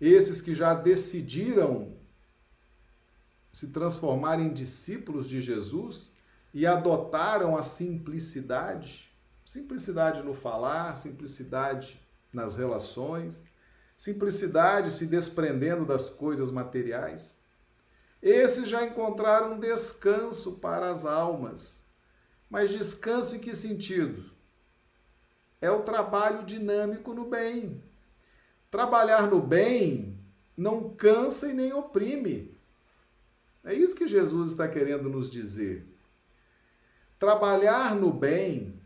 esses 0.00 0.42
que 0.42 0.54
já 0.54 0.74
decidiram 0.74 1.96
se 3.52 3.68
transformar 3.68 4.40
em 4.40 4.52
discípulos 4.52 5.28
de 5.28 5.40
Jesus 5.40 6.12
e 6.52 6.66
adotaram 6.66 7.56
a 7.56 7.62
simplicidade, 7.62 9.08
Simplicidade 9.48 10.22
no 10.22 10.34
falar, 10.34 10.94
simplicidade 10.94 11.98
nas 12.30 12.58
relações, 12.58 13.46
simplicidade 13.96 14.90
se 14.90 15.06
desprendendo 15.06 15.86
das 15.86 16.10
coisas 16.10 16.50
materiais. 16.50 17.34
Esses 18.20 18.68
já 18.68 18.84
encontraram 18.84 19.58
descanso 19.58 20.58
para 20.58 20.90
as 20.90 21.04
almas. 21.04 21.84
Mas 22.50 22.70
descanso 22.70 23.36
em 23.36 23.38
que 23.38 23.54
sentido? 23.54 24.30
É 25.60 25.70
o 25.70 25.82
trabalho 25.82 26.44
dinâmico 26.44 27.12
no 27.14 27.28
bem. 27.28 27.82
Trabalhar 28.70 29.28
no 29.30 29.40
bem 29.40 30.18
não 30.56 30.90
cansa 30.90 31.48
e 31.48 31.54
nem 31.54 31.72
oprime. 31.72 32.56
É 33.64 33.74
isso 33.74 33.94
que 33.94 34.08
Jesus 34.08 34.52
está 34.52 34.66
querendo 34.68 35.08
nos 35.08 35.28
dizer. 35.28 35.86
Trabalhar 37.18 37.94
no 37.94 38.12
bem 38.12 38.78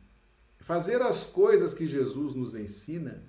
fazer 0.62 1.02
as 1.02 1.24
coisas 1.24 1.74
que 1.74 1.86
Jesus 1.86 2.34
nos 2.34 2.54
ensina, 2.54 3.22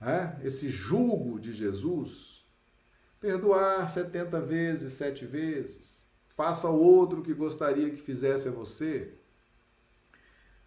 é? 0.00 0.36
esse 0.44 0.68
julgo 0.68 1.38
de 1.38 1.52
Jesus, 1.52 2.33
perdoar 3.24 3.88
70 3.88 4.38
vezes, 4.42 4.92
sete 4.92 5.24
vezes, 5.24 6.04
faça 6.28 6.68
ao 6.68 6.78
outro 6.78 7.20
o 7.20 7.22
que 7.22 7.32
gostaria 7.32 7.88
que 7.88 8.02
fizesse 8.02 8.48
a 8.48 8.50
você, 8.50 9.14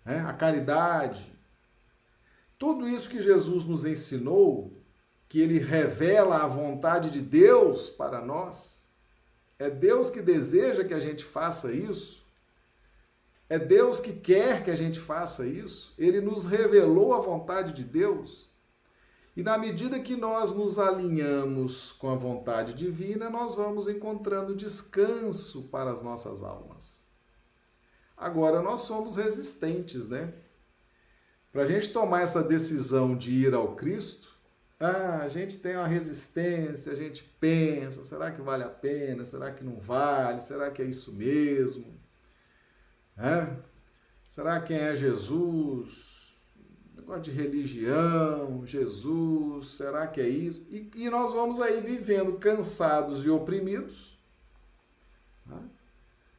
é? 0.03 0.21
a 0.21 0.33
caridade, 0.33 1.31
tudo 2.57 2.89
isso 2.89 3.11
que 3.11 3.21
Jesus 3.21 3.63
nos 3.63 3.85
ensinou, 3.85 4.75
que 5.29 5.39
ele 5.39 5.59
revela 5.59 6.37
a 6.37 6.47
vontade 6.47 7.11
de 7.11 7.21
Deus 7.21 7.91
para 7.91 8.21
nós, 8.21 8.87
é 9.59 9.69
Deus 9.69 10.09
que 10.09 10.23
deseja 10.23 10.83
que 10.83 10.95
a 10.95 10.99
gente 10.99 11.23
faça 11.23 11.71
isso. 11.71 12.25
É 13.47 13.59
Deus 13.59 13.99
que 13.99 14.13
quer 14.13 14.63
que 14.63 14.71
a 14.71 14.75
gente 14.75 14.99
faça 14.99 15.45
isso. 15.45 15.93
Ele 15.95 16.19
nos 16.21 16.47
revelou 16.47 17.13
a 17.13 17.19
vontade 17.19 17.71
de 17.71 17.83
Deus. 17.83 18.49
E 19.37 19.43
na 19.43 19.55
medida 19.55 19.99
que 19.99 20.15
nós 20.15 20.51
nos 20.51 20.79
alinhamos 20.79 21.91
com 21.91 22.09
a 22.09 22.15
vontade 22.15 22.73
divina, 22.73 23.29
nós 23.29 23.53
vamos 23.53 23.87
encontrando 23.87 24.55
descanso 24.55 25.69
para 25.69 25.91
as 25.91 26.01
nossas 26.01 26.41
almas. 26.41 26.99
Agora, 28.17 28.63
nós 28.63 28.81
somos 28.81 29.15
resistentes, 29.17 30.07
né? 30.07 30.33
Para 31.51 31.61
a 31.61 31.65
gente 31.67 31.93
tomar 31.93 32.21
essa 32.21 32.41
decisão 32.41 33.15
de 33.15 33.29
ir 33.29 33.53
ao 33.53 33.75
Cristo, 33.75 34.35
ah, 34.79 35.19
a 35.21 35.27
gente 35.27 35.59
tem 35.59 35.75
uma 35.75 35.85
resistência, 35.85 36.91
a 36.91 36.95
gente 36.95 37.23
pensa: 37.39 38.03
será 38.03 38.31
que 38.31 38.41
vale 38.41 38.63
a 38.63 38.69
pena? 38.69 39.23
Será 39.23 39.51
que 39.51 39.63
não 39.63 39.79
vale? 39.79 40.41
Será 40.41 40.71
que 40.71 40.81
é 40.81 40.85
isso 40.85 41.13
mesmo? 41.13 41.95
É? 43.15 43.55
Será 44.27 44.59
quem 44.61 44.77
é 44.77 44.95
Jesus? 44.95 46.16
Negócio 47.07 47.31
de 47.31 47.31
religião, 47.31 48.65
Jesus, 48.65 49.67
será 49.67 50.07
que 50.07 50.19
é 50.19 50.27
isso? 50.27 50.67
E, 50.69 50.91
e 50.93 51.09
nós 51.09 51.31
vamos 51.31 51.61
aí 51.61 51.79
vivendo 51.79 52.33
cansados 52.33 53.25
e 53.25 53.29
oprimidos, 53.29 54.19
né? 55.45 55.57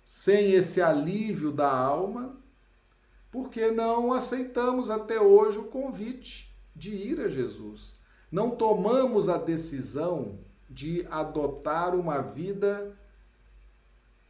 sem 0.04 0.52
esse 0.52 0.82
alívio 0.82 1.50
da 1.50 1.72
alma, 1.72 2.36
porque 3.30 3.70
não 3.70 4.12
aceitamos 4.12 4.90
até 4.90 5.18
hoje 5.18 5.56
o 5.56 5.64
convite 5.64 6.54
de 6.76 6.94
ir 6.94 7.18
a 7.22 7.30
Jesus. 7.30 7.98
Não 8.30 8.50
tomamos 8.50 9.30
a 9.30 9.38
decisão 9.38 10.38
de 10.68 11.06
adotar 11.10 11.94
uma 11.94 12.20
vida 12.20 12.94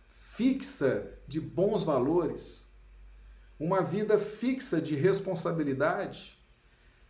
fixa 0.06 1.18
de 1.26 1.40
bons 1.40 1.82
valores, 1.82 2.67
uma 3.58 3.82
vida 3.82 4.18
fixa 4.18 4.80
de 4.80 4.94
responsabilidade, 4.94 6.38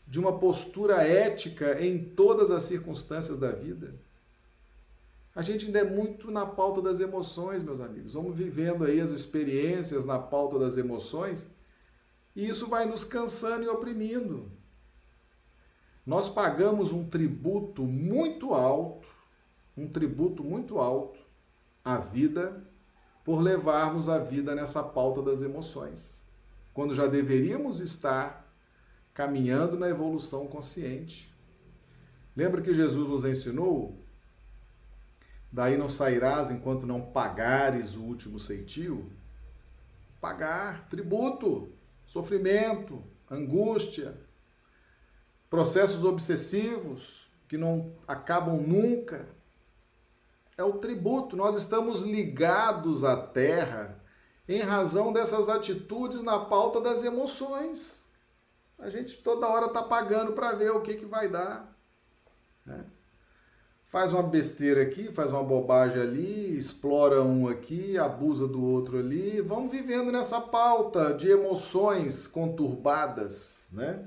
de 0.07 0.19
uma 0.19 0.39
postura 0.39 1.03
ética 1.03 1.85
em 1.85 2.03
todas 2.03 2.51
as 2.51 2.63
circunstâncias 2.63 3.39
da 3.39 3.51
vida. 3.51 3.95
A 5.35 5.43
gente 5.43 5.67
ainda 5.67 5.81
é 5.81 5.85
muito 5.85 6.31
na 6.31 6.47
pauta 6.47 6.81
das 6.81 6.99
emoções, 6.99 7.63
meus 7.63 7.81
amigos. 7.81 8.15
Vamos 8.15 8.37
vivendo 8.37 8.85
aí 8.85 9.01
as 9.01 9.11
experiências 9.11 10.05
na 10.05 10.19
pauta 10.19 10.59
das 10.59 10.77
emoções 10.77 11.47
e 12.35 12.49
isso 12.49 12.69
vai 12.69 12.87
nos 12.87 13.05
cansando 13.05 13.65
e 13.65 13.69
oprimindo. 13.69 14.51
Nós 16.07 16.29
pagamos 16.29 16.91
um 16.91 17.09
tributo 17.09 17.83
muito 17.83 18.55
alto, 18.55 19.07
um 19.77 19.89
tributo 19.89 20.43
muito 20.43 20.79
alto 20.79 21.19
à 21.85 21.99
vida 21.99 22.65
por 23.25 23.41
levarmos 23.41 24.09
a 24.09 24.19
vida 24.19 24.55
nessa 24.55 24.83
pauta 24.83 25.21
das 25.21 25.43
emoções. 25.43 26.27
Quando 26.79 26.95
já 26.95 27.09
deveríamos 27.09 27.81
estar 27.81 28.55
caminhando 29.13 29.77
na 29.77 29.89
evolução 29.89 30.47
consciente. 30.47 31.35
Lembra 32.37 32.63
que 32.63 32.73
Jesus 32.73 33.09
nos 33.09 33.25
ensinou? 33.25 33.99
Daí 35.51 35.77
não 35.77 35.89
sairás 35.89 36.53
enquanto 36.53 36.87
não 36.87 37.01
pagares 37.01 37.97
o 37.97 38.05
último 38.05 38.39
ceitil? 38.39 39.11
Pagar, 40.21 40.89
tributo, 40.89 41.73
sofrimento, 42.07 43.03
angústia, 43.29 44.17
processos 45.51 46.05
obsessivos 46.05 47.29
que 47.49 47.59
não 47.59 47.93
acabam 48.07 48.57
nunca. 48.57 49.27
É 50.57 50.63
o 50.63 50.75
tributo. 50.75 51.37
Nós 51.37 51.57
estamos 51.57 52.03
ligados 52.03 53.03
à 53.03 53.17
terra 53.17 54.01
em 54.49 54.63
razão 54.63 55.13
dessas 55.13 55.49
atitudes 55.49 56.23
na 56.23 56.39
pauta 56.39 56.81
das 56.81 57.05
emoções. 57.05 58.09
A 58.79 58.89
gente 58.89 59.19
toda 59.19 59.47
hora 59.47 59.67
está 59.67 59.83
pagando 59.83 60.33
para 60.33 60.53
ver 60.53 60.71
o 60.71 60.81
que, 60.81 60.95
que 60.95 61.05
vai 61.05 61.29
dar. 61.29 61.77
Né? 62.65 62.85
Faz 63.87 64.13
uma 64.13 64.23
besteira 64.23 64.83
aqui, 64.83 65.13
faz 65.13 65.33
uma 65.33 65.43
bobagem 65.43 66.01
ali, 66.01 66.57
explora 66.57 67.23
um 67.23 67.49
aqui, 67.49 67.99
abusa 67.99 68.47
do 68.47 68.63
outro 68.65 68.99
ali. 68.99 69.41
Vamos 69.41 69.73
vivendo 69.73 70.13
nessa 70.13 70.41
pauta 70.41 71.15
de 71.15 71.29
emoções 71.29 72.27
conturbadas, 72.27 73.69
né? 73.73 74.07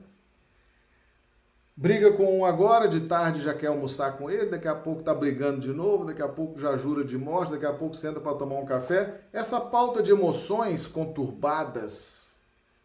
Briga 1.82 2.14
com 2.14 2.38
um 2.38 2.46
agora, 2.46 2.88
de 2.88 3.00
tarde 3.08 3.42
já 3.42 3.56
quer 3.56 3.66
almoçar 3.66 4.16
com 4.16 4.30
ele, 4.30 4.52
daqui 4.52 4.68
a 4.68 4.76
pouco 4.76 5.02
tá 5.02 5.16
brigando 5.16 5.60
de 5.60 5.74
novo, 5.74 6.06
daqui 6.06 6.22
a 6.22 6.28
pouco 6.30 6.60
já 6.60 6.78
jura 6.78 7.04
de 7.04 7.18
morte, 7.18 7.54
daqui 7.54 7.66
a 7.66 7.74
pouco 7.74 7.96
senta 7.96 8.20
para 8.20 8.38
tomar 8.38 8.60
um 8.60 8.66
café. 8.68 9.22
Essa 9.34 9.60
pauta 9.60 10.04
de 10.04 10.12
emoções 10.12 10.86
conturbadas, 10.86 12.40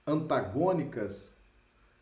antagônicas, 0.06 1.36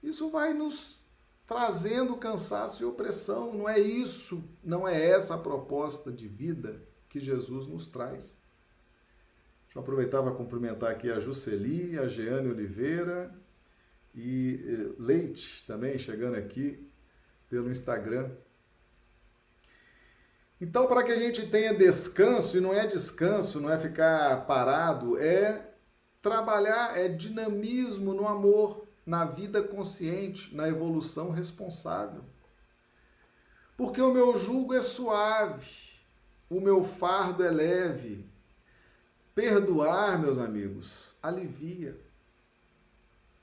isso 0.04 0.30
vai 0.30 0.54
nos 0.54 1.00
trazendo 1.48 2.16
cansaço 2.16 2.84
e 2.84 2.86
opressão. 2.86 3.52
Não 3.52 3.68
é 3.68 3.80
isso, 3.80 4.44
não 4.62 4.86
é 4.86 5.04
essa 5.04 5.34
a 5.34 5.38
proposta 5.38 6.12
de 6.12 6.28
vida 6.28 6.80
que 7.08 7.18
Jesus 7.18 7.66
nos 7.66 7.88
traz. 7.88 8.38
Deixa 9.64 9.80
eu 9.80 9.82
aproveitar 9.82 10.22
para 10.22 10.30
cumprimentar 10.30 10.92
aqui 10.92 11.10
a 11.10 11.18
Juceli, 11.18 11.98
a 11.98 12.06
Jeane 12.06 12.50
Oliveira, 12.50 13.34
e 14.14 14.60
eh, 14.66 15.02
Leite 15.02 15.64
também 15.66 15.98
chegando 15.98 16.36
aqui 16.36 16.88
pelo 17.48 17.70
Instagram. 17.70 18.30
Então, 20.60 20.86
para 20.86 21.02
que 21.02 21.12
a 21.12 21.18
gente 21.18 21.46
tenha 21.48 21.74
descanso, 21.74 22.56
e 22.56 22.60
não 22.60 22.72
é 22.72 22.86
descanso, 22.86 23.60
não 23.60 23.70
é 23.70 23.78
ficar 23.78 24.46
parado, 24.46 25.18
é 25.18 25.74
trabalhar, 26.22 26.96
é 26.96 27.08
dinamismo 27.08 28.14
no 28.14 28.26
amor, 28.26 28.86
na 29.04 29.24
vida 29.24 29.62
consciente, 29.62 30.54
na 30.54 30.68
evolução 30.68 31.30
responsável. 31.30 32.24
Porque 33.76 34.00
o 34.00 34.12
meu 34.12 34.38
jugo 34.38 34.72
é 34.72 34.80
suave, 34.80 36.00
o 36.48 36.60
meu 36.60 36.82
fardo 36.84 37.44
é 37.44 37.50
leve. 37.50 38.26
Perdoar, 39.34 40.18
meus 40.18 40.38
amigos, 40.38 41.16
alivia. 41.20 41.98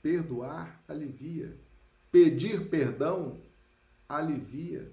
Perdoar 0.02 0.82
alivia. 0.88 1.56
Pedir 2.10 2.68
perdão 2.68 3.40
alivia. 4.08 4.92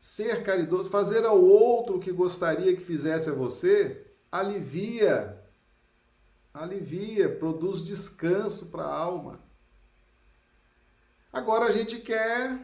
Ser 0.00 0.42
caridoso, 0.42 0.90
fazer 0.90 1.24
ao 1.24 1.40
outro 1.40 1.96
o 1.96 2.00
que 2.00 2.10
gostaria 2.10 2.74
que 2.74 2.82
fizesse 2.82 3.30
a 3.30 3.34
você, 3.34 4.06
alivia. 4.32 5.38
Alivia, 6.54 7.28
produz 7.28 7.84
descanso 7.84 8.66
para 8.66 8.82
a 8.82 8.96
alma. 8.96 9.40
Agora 11.32 11.66
a 11.66 11.70
gente 11.70 11.98
quer 12.00 12.58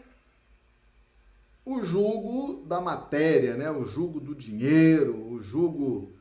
o 1.65 1.83
jugo 1.83 2.65
da 2.67 2.81
matéria, 2.81 3.57
né? 3.57 3.71
o 3.71 3.85
jugo 3.85 4.21
do 4.21 4.35
dinheiro, 4.35 5.17
o 5.31 5.43
jugo 5.43 6.14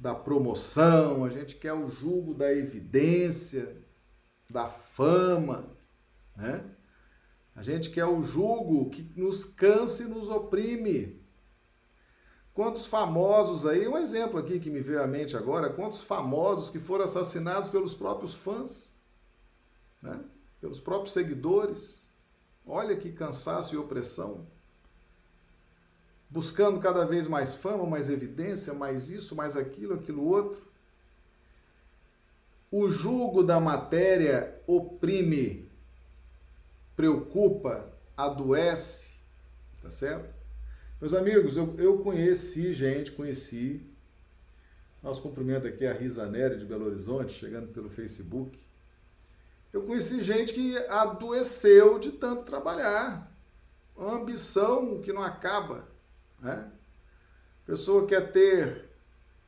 da 0.00 0.14
promoção, 0.14 1.26
a 1.26 1.28
gente 1.28 1.56
quer 1.56 1.74
o 1.74 1.90
jugo 1.90 2.32
da 2.32 2.50
evidência, 2.50 3.76
da 4.50 4.66
fama, 4.66 5.76
né? 6.34 6.64
A 7.54 7.62
gente 7.62 7.90
quer 7.90 8.06
o 8.06 8.22
jugo 8.22 8.88
que 8.88 9.02
nos 9.14 9.44
canse 9.44 10.04
e 10.04 10.06
nos 10.06 10.30
oprime. 10.30 11.20
Quantos 12.54 12.86
famosos 12.86 13.66
aí, 13.66 13.86
um 13.86 13.98
exemplo 13.98 14.38
aqui 14.38 14.58
que 14.58 14.70
me 14.70 14.80
veio 14.80 15.02
à 15.02 15.06
mente 15.06 15.36
agora, 15.36 15.70
quantos 15.70 16.00
famosos 16.00 16.70
que 16.70 16.80
foram 16.80 17.04
assassinados 17.04 17.68
pelos 17.68 17.92
próprios 17.92 18.32
fãs, 18.32 18.96
né? 20.00 20.18
pelos 20.62 20.80
próprios 20.80 21.12
seguidores. 21.12 22.08
Olha 22.66 22.96
que 22.96 23.12
cansaço 23.12 23.74
e 23.74 23.78
opressão 23.78 24.46
buscando 26.30 26.78
cada 26.78 27.04
vez 27.04 27.26
mais 27.26 27.56
fama, 27.56 27.84
mais 27.84 28.08
evidência, 28.08 28.72
mais 28.72 29.10
isso, 29.10 29.34
mais 29.34 29.56
aquilo, 29.56 29.94
aquilo 29.94 30.24
outro. 30.24 30.62
O 32.70 32.88
jugo 32.88 33.42
da 33.42 33.58
matéria 33.58 34.56
oprime, 34.66 35.68
preocupa, 36.94 37.84
adoece, 38.16 39.16
tá 39.82 39.90
certo? 39.90 40.32
Meus 41.00 41.12
amigos, 41.12 41.56
eu, 41.56 41.74
eu 41.78 41.98
conheci 41.98 42.72
gente, 42.72 43.10
conheci. 43.10 43.84
Nosso 45.02 45.22
cumprimento 45.22 45.66
aqui 45.66 45.84
é 45.84 45.90
a 45.90 45.94
Risa 45.94 46.26
Nery 46.26 46.58
de 46.58 46.64
Belo 46.64 46.86
Horizonte, 46.86 47.32
chegando 47.32 47.68
pelo 47.68 47.88
Facebook. 47.88 48.56
Eu 49.72 49.82
conheci 49.82 50.22
gente 50.22 50.52
que 50.52 50.76
adoeceu 50.88 51.98
de 51.98 52.12
tanto 52.12 52.44
trabalhar. 52.44 53.34
Uma 53.96 54.16
ambição 54.16 55.00
que 55.00 55.12
não 55.12 55.22
acaba. 55.22 55.88
Né? 56.40 56.70
A 57.62 57.66
pessoa 57.66 58.06
quer 58.06 58.32
ter 58.32 58.88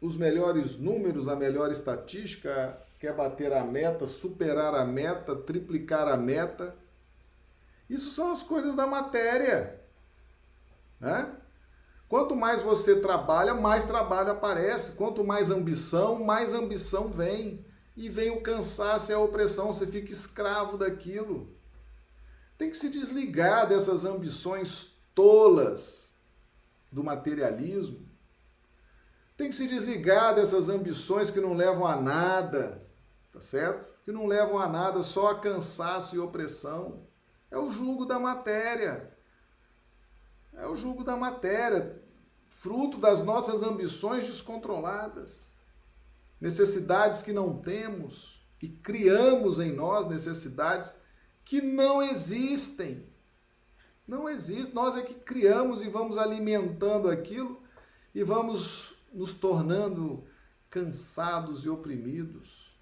os 0.00 0.16
melhores 0.16 0.78
números, 0.78 1.28
a 1.28 1.36
melhor 1.36 1.70
estatística, 1.70 2.76
quer 2.98 3.14
bater 3.14 3.52
a 3.52 3.64
meta, 3.64 4.06
superar 4.06 4.74
a 4.74 4.84
meta, 4.84 5.34
triplicar 5.36 6.08
a 6.08 6.16
meta. 6.16 6.76
Isso 7.88 8.10
são 8.10 8.32
as 8.32 8.42
coisas 8.42 8.74
da 8.74 8.86
matéria. 8.86 9.80
Né? 11.00 11.32
Quanto 12.08 12.36
mais 12.36 12.62
você 12.62 13.00
trabalha, 13.00 13.54
mais 13.54 13.84
trabalho 13.84 14.32
aparece. 14.32 14.92
Quanto 14.92 15.24
mais 15.24 15.50
ambição, 15.50 16.22
mais 16.22 16.52
ambição 16.52 17.08
vem. 17.08 17.64
E 17.96 18.08
vem 18.08 18.30
o 18.30 18.40
cansaço 18.40 19.12
e 19.12 19.14
a 19.14 19.18
opressão, 19.18 19.72
você 19.72 19.86
fica 19.86 20.12
escravo 20.12 20.76
daquilo. 20.76 21.54
Tem 22.58 22.70
que 22.70 22.76
se 22.76 22.88
desligar 22.88 23.68
dessas 23.68 24.04
ambições 24.04 24.96
tolas 25.14 26.01
do 26.92 27.02
materialismo. 27.02 28.06
Tem 29.36 29.48
que 29.48 29.54
se 29.54 29.66
desligar 29.66 30.34
dessas 30.34 30.68
ambições 30.68 31.30
que 31.30 31.40
não 31.40 31.54
levam 31.54 31.86
a 31.86 31.96
nada, 31.96 32.86
tá 33.32 33.40
certo? 33.40 33.90
Que 34.04 34.12
não 34.12 34.26
levam 34.26 34.58
a 34.58 34.68
nada, 34.68 35.02
só 35.02 35.30
a 35.30 35.40
cansaço 35.40 36.14
e 36.14 36.18
opressão. 36.18 37.06
É 37.50 37.58
o 37.58 37.70
jugo 37.70 38.04
da 38.04 38.18
matéria. 38.18 39.12
É 40.54 40.66
o 40.66 40.76
jugo 40.76 41.02
da 41.02 41.16
matéria, 41.16 42.02
fruto 42.50 42.98
das 42.98 43.22
nossas 43.22 43.62
ambições 43.62 44.26
descontroladas, 44.26 45.56
necessidades 46.38 47.22
que 47.22 47.32
não 47.32 47.56
temos 47.56 48.46
e 48.60 48.68
criamos 48.68 49.58
em 49.58 49.72
nós 49.72 50.06
necessidades 50.06 51.00
que 51.44 51.60
não 51.62 52.02
existem. 52.02 53.10
Não 54.12 54.28
existe. 54.28 54.74
Nós 54.74 54.94
é 54.94 55.00
que 55.00 55.14
criamos 55.14 55.80
e 55.80 55.88
vamos 55.88 56.18
alimentando 56.18 57.08
aquilo 57.08 57.58
e 58.14 58.22
vamos 58.22 58.94
nos 59.10 59.32
tornando 59.32 60.22
cansados 60.68 61.64
e 61.64 61.70
oprimidos. 61.70 62.76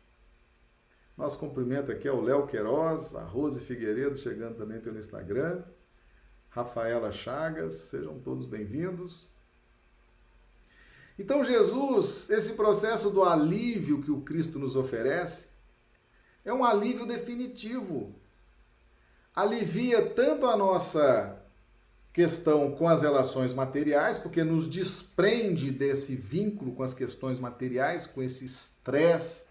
Nosso 1.16 1.38
cumprimento 1.38 1.92
aqui 1.92 2.08
é 2.08 2.12
o 2.12 2.20
Léo 2.20 2.48
Queiroz, 2.48 3.14
a 3.14 3.22
Rose 3.22 3.60
Figueiredo 3.60 4.18
chegando 4.18 4.56
também 4.56 4.80
pelo 4.80 4.98
Instagram, 4.98 5.62
Rafaela 6.48 7.12
Chagas, 7.12 7.74
sejam 7.74 8.18
todos 8.18 8.44
bem-vindos. 8.44 9.28
Então, 11.16 11.44
Jesus, 11.44 12.28
esse 12.30 12.54
processo 12.54 13.08
do 13.08 13.22
alívio 13.22 14.02
que 14.02 14.10
o 14.10 14.22
Cristo 14.22 14.58
nos 14.58 14.74
oferece, 14.74 15.50
é 16.44 16.52
um 16.52 16.64
alívio 16.64 17.06
definitivo 17.06 18.19
alivia 19.34 20.04
tanto 20.10 20.46
a 20.46 20.56
nossa 20.56 21.36
questão 22.12 22.72
com 22.72 22.88
as 22.88 23.02
relações 23.02 23.52
materiais, 23.52 24.18
porque 24.18 24.42
nos 24.42 24.68
desprende 24.68 25.70
desse 25.70 26.16
vínculo 26.16 26.72
com 26.72 26.82
as 26.82 26.92
questões 26.92 27.38
materiais, 27.38 28.06
com 28.06 28.22
esse 28.22 28.44
estresse, 28.44 29.48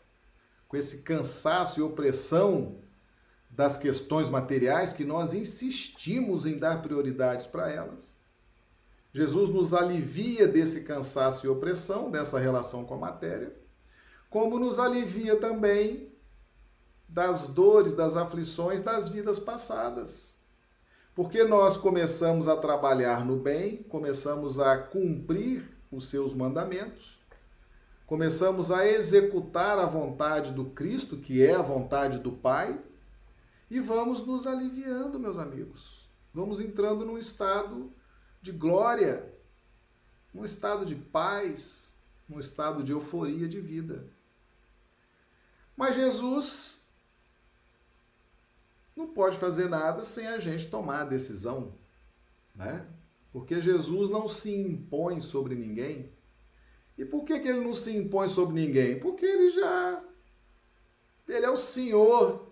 com 0.68 0.76
esse 0.78 1.02
cansaço 1.02 1.80
e 1.80 1.84
opressão 1.84 2.76
das 3.50 3.78
questões 3.78 4.30
materiais 4.30 4.94
que 4.94 5.04
nós 5.04 5.34
insistimos 5.34 6.46
em 6.46 6.58
dar 6.58 6.82
prioridades 6.82 7.48
para 7.48 7.72
elas. 7.72 8.18
Jesus 9.12 9.50
nos 9.50 9.74
alivia 9.74 10.48
desse 10.48 10.84
cansaço 10.84 11.46
e 11.46 11.50
opressão, 11.50 12.12
dessa 12.12 12.38
relação 12.38 12.86
com 12.86 12.94
a 12.94 12.98
matéria, 12.98 13.56
como 14.30 14.60
nos 14.60 14.78
alivia 14.78 15.36
também 15.38 16.12
das 17.10 17.48
dores, 17.48 17.96
das 17.96 18.16
aflições 18.16 18.84
das 18.84 19.10
vidas 19.10 19.40
passadas. 19.40 20.40
Porque 21.16 21.44
nós 21.44 21.76
começamos 21.76 22.48
a 22.48 22.56
trabalhar 22.56 23.26
no 23.26 23.36
bem, 23.36 23.84
começamos 23.84 24.60
a 24.60 24.78
cumprir 24.78 25.68
os 25.92 26.08
seus 26.08 26.34
mandamentos, 26.34 27.20
começamos 28.06 28.72
a 28.72 28.88
executar 28.88 29.80
a 29.80 29.86
vontade 29.86 30.52
do 30.52 30.66
Cristo, 30.66 31.18
que 31.18 31.44
é 31.44 31.56
a 31.56 31.62
vontade 31.64 32.20
do 32.20 32.32
Pai, 32.32 32.80
e 33.70 33.80
vamos 33.80 34.26
nos 34.26 34.48
aliviando, 34.48 35.20
meus 35.20 35.38
amigos. 35.38 36.08
Vamos 36.34 36.60
entrando 36.60 37.06
num 37.06 37.18
estado 37.18 37.92
de 38.42 38.52
glória, 38.52 39.34
num 40.34 40.46
estado 40.46 40.86
de 40.86 40.96
paz, 40.96 41.96
num 42.28 42.40
estado 42.40 42.84
de 42.84 42.92
euforia 42.92 43.48
de 43.48 43.60
vida. 43.60 44.08
Mas 45.76 45.96
Jesus 45.96 46.79
não 49.00 49.08
pode 49.08 49.38
fazer 49.38 49.70
nada 49.70 50.04
sem 50.04 50.28
a 50.28 50.38
gente 50.40 50.68
tomar 50.68 51.02
a 51.02 51.06
decisão, 51.06 51.74
né? 52.54 52.86
Porque 53.32 53.62
Jesus 53.62 54.10
não 54.10 54.28
se 54.28 54.54
impõe 54.54 55.22
sobre 55.22 55.56
ninguém. 55.56 56.12
E 56.98 57.06
por 57.06 57.24
que, 57.24 57.40
que 57.40 57.48
ele 57.48 57.62
não 57.62 57.74
se 57.74 57.96
impõe 57.96 58.28
sobre 58.28 58.60
ninguém? 58.60 59.00
Porque 59.00 59.26
ele 59.26 59.52
já. 59.52 60.04
Ele 61.26 61.46
é 61.46 61.50
o 61.50 61.56
Senhor 61.56 62.52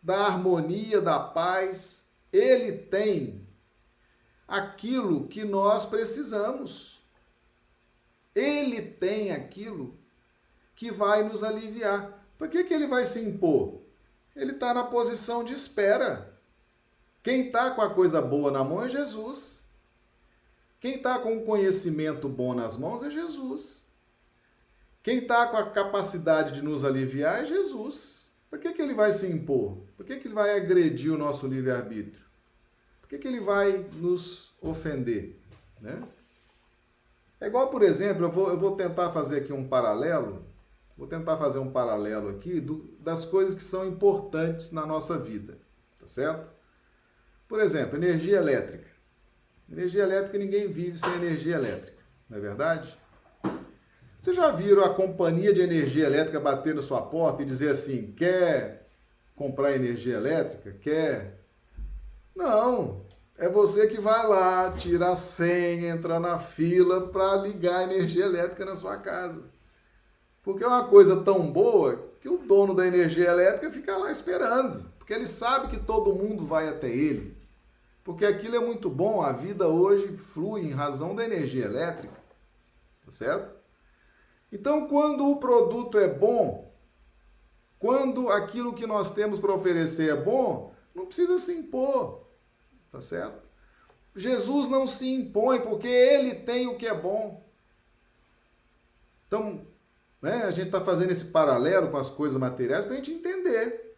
da 0.00 0.26
harmonia, 0.26 1.00
da 1.00 1.18
paz. 1.18 2.10
Ele 2.32 2.72
tem 2.72 3.44
aquilo 4.46 5.26
que 5.26 5.44
nós 5.44 5.84
precisamos. 5.84 7.02
Ele 8.32 8.82
tem 8.82 9.32
aquilo 9.32 9.98
que 10.76 10.92
vai 10.92 11.24
nos 11.24 11.42
aliviar. 11.42 12.24
Por 12.38 12.48
que, 12.48 12.62
que 12.62 12.74
ele 12.74 12.86
vai 12.86 13.04
se 13.04 13.18
impor? 13.18 13.85
Ele 14.36 14.52
está 14.52 14.74
na 14.74 14.84
posição 14.84 15.42
de 15.42 15.54
espera. 15.54 16.32
Quem 17.22 17.46
está 17.46 17.70
com 17.70 17.80
a 17.80 17.92
coisa 17.92 18.20
boa 18.20 18.50
na 18.50 18.62
mão 18.62 18.84
é 18.84 18.88
Jesus. 18.88 19.64
Quem 20.78 20.96
está 20.96 21.18
com 21.18 21.38
o 21.38 21.44
conhecimento 21.44 22.28
bom 22.28 22.54
nas 22.54 22.76
mãos 22.76 23.02
é 23.02 23.10
Jesus. 23.10 23.86
Quem 25.02 25.18
está 25.18 25.46
com 25.46 25.56
a 25.56 25.70
capacidade 25.70 26.52
de 26.52 26.62
nos 26.62 26.84
aliviar 26.84 27.42
é 27.42 27.44
Jesus. 27.46 28.26
Por 28.50 28.58
que, 28.58 28.72
que 28.72 28.82
ele 28.82 28.94
vai 28.94 29.10
se 29.10 29.26
impor? 29.26 29.78
Por 29.96 30.04
que, 30.04 30.16
que 30.16 30.28
ele 30.28 30.34
vai 30.34 30.56
agredir 30.56 31.12
o 31.12 31.18
nosso 31.18 31.46
livre-arbítrio? 31.46 32.26
Por 33.00 33.08
que, 33.08 33.18
que 33.18 33.26
ele 33.26 33.40
vai 33.40 33.86
nos 33.94 34.54
ofender? 34.60 35.40
Né? 35.80 36.02
É 37.40 37.46
igual, 37.46 37.68
por 37.68 37.82
exemplo, 37.82 38.24
eu 38.24 38.30
vou, 38.30 38.50
eu 38.50 38.58
vou 38.58 38.76
tentar 38.76 39.12
fazer 39.12 39.38
aqui 39.38 39.52
um 39.52 39.66
paralelo 39.66 40.44
Vou 40.96 41.06
tentar 41.06 41.36
fazer 41.36 41.58
um 41.58 41.70
paralelo 41.70 42.30
aqui 42.30 42.60
do, 42.60 42.96
das 42.98 43.24
coisas 43.24 43.54
que 43.54 43.62
são 43.62 43.86
importantes 43.86 44.72
na 44.72 44.86
nossa 44.86 45.18
vida, 45.18 45.58
tá 46.00 46.08
certo? 46.08 46.50
Por 47.46 47.60
exemplo, 47.60 47.96
energia 47.96 48.38
elétrica. 48.38 48.88
Energia 49.70 50.04
elétrica, 50.04 50.38
ninguém 50.38 50.72
vive 50.72 50.96
sem 50.96 51.12
energia 51.16 51.56
elétrica, 51.56 52.02
não 52.30 52.38
é 52.38 52.40
verdade? 52.40 52.96
Vocês 54.18 54.34
já 54.34 54.50
viram 54.50 54.82
a 54.84 54.94
companhia 54.94 55.52
de 55.52 55.60
energia 55.60 56.06
elétrica 56.06 56.40
bater 56.40 56.74
na 56.74 56.82
sua 56.82 57.02
porta 57.02 57.42
e 57.42 57.46
dizer 57.46 57.70
assim: 57.70 58.12
quer 58.12 58.88
comprar 59.34 59.72
energia 59.74 60.16
elétrica? 60.16 60.72
Quer? 60.72 61.44
Não. 62.34 63.04
É 63.38 63.50
você 63.50 63.86
que 63.86 64.00
vai 64.00 64.26
lá, 64.26 64.72
tira 64.72 65.10
a 65.10 65.16
senha, 65.16 65.90
entra 65.90 66.18
na 66.18 66.38
fila 66.38 67.08
para 67.08 67.36
ligar 67.36 67.80
a 67.80 67.82
energia 67.82 68.24
elétrica 68.24 68.64
na 68.64 68.74
sua 68.74 68.96
casa. 68.96 69.44
Porque 70.46 70.62
é 70.62 70.68
uma 70.68 70.86
coisa 70.86 71.24
tão 71.24 71.50
boa 71.50 72.08
que 72.20 72.28
o 72.28 72.38
dono 72.38 72.72
da 72.72 72.86
energia 72.86 73.28
elétrica 73.28 73.68
fica 73.68 73.96
lá 73.96 74.12
esperando, 74.12 74.88
porque 74.96 75.12
ele 75.12 75.26
sabe 75.26 75.66
que 75.66 75.84
todo 75.84 76.14
mundo 76.14 76.46
vai 76.46 76.68
até 76.68 76.88
ele. 76.88 77.36
Porque 78.04 78.24
aquilo 78.24 78.54
é 78.54 78.60
muito 78.60 78.88
bom, 78.88 79.20
a 79.20 79.32
vida 79.32 79.66
hoje 79.66 80.16
flui 80.16 80.60
em 80.60 80.70
razão 80.70 81.16
da 81.16 81.24
energia 81.24 81.64
elétrica. 81.64 82.14
Tá 83.04 83.10
certo? 83.10 83.56
Então, 84.52 84.86
quando 84.86 85.28
o 85.28 85.40
produto 85.40 85.98
é 85.98 86.06
bom, 86.06 86.72
quando 87.80 88.30
aquilo 88.30 88.72
que 88.72 88.86
nós 88.86 89.12
temos 89.12 89.40
para 89.40 89.52
oferecer 89.52 90.10
é 90.10 90.16
bom, 90.16 90.72
não 90.94 91.06
precisa 91.06 91.40
se 91.40 91.56
impor. 91.56 92.20
Tá 92.92 93.00
certo? 93.00 93.42
Jesus 94.14 94.68
não 94.68 94.86
se 94.86 95.12
impõe 95.12 95.60
porque 95.60 95.88
ele 95.88 96.36
tem 96.36 96.68
o 96.68 96.76
que 96.76 96.86
é 96.86 96.94
bom. 96.94 97.44
Então, 99.26 99.66
né? 100.20 100.44
A 100.44 100.50
gente 100.50 100.66
está 100.66 100.80
fazendo 100.80 101.10
esse 101.10 101.26
paralelo 101.26 101.90
com 101.90 101.96
as 101.96 102.10
coisas 102.10 102.38
materiais 102.38 102.84
para 102.84 102.94
a 102.94 102.96
gente 102.96 103.12
entender. 103.12 103.96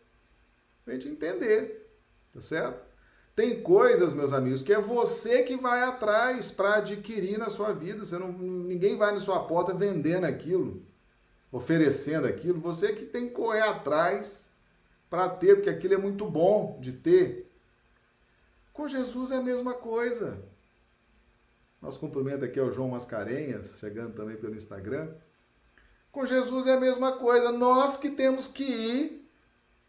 Para 0.85 0.95
a 0.95 0.97
gente 0.97 1.09
entender. 1.09 1.91
Tá 2.33 2.41
certo? 2.41 2.89
Tem 3.35 3.63
coisas, 3.63 4.15
meus 4.15 4.33
amigos, 4.33 4.63
que 4.65 4.73
é 4.73 4.81
você 4.81 5.45
que 5.45 5.57
vai 5.57 5.83
atrás 5.83 6.51
para 6.51 6.77
adquirir 6.77 7.39
na 7.39 7.49
sua 7.49 7.73
vida. 7.73 8.05
Você 8.05 8.19
não, 8.19 8.33
ninguém 8.33 8.97
vai 8.97 9.13
na 9.13 9.19
sua 9.19 9.45
porta 9.45 9.73
vendendo 9.73 10.25
aquilo, 10.25 10.83
oferecendo 11.53 12.27
aquilo. 12.27 12.61
Você 12.61 12.93
que 12.93 13.07
tem 13.07 13.29
que 13.29 13.35
correr 13.35 13.61
atrás 13.61 14.51
para 15.09 15.29
ter, 15.29 15.55
porque 15.55 15.71
aquilo 15.71 15.95
é 15.95 15.99
muito 15.99 16.29
bom 16.29 16.79
de 16.81 16.93
ter. 16.93 17.49
Com 18.73 18.89
Jesus 18.89 19.31
é 19.31 19.37
a 19.37 19.43
mesma 19.43 19.75
coisa. 19.75 20.43
Nosso 21.81 22.01
cumprimento 22.01 22.45
aqui 22.45 22.59
ao 22.59 22.73
João 22.73 22.89
Mascarenhas, 22.89 23.79
chegando 23.79 24.15
também 24.15 24.37
pelo 24.37 24.57
Instagram. 24.57 25.11
Com 26.11 26.27
Jesus 26.27 26.67
é 26.67 26.75
a 26.75 26.81
mesma 26.81 27.13
coisa. 27.13 27.53
Nós 27.53 27.97
que 27.97 28.11
temos 28.11 28.47
que 28.47 28.65
ir 28.65 29.31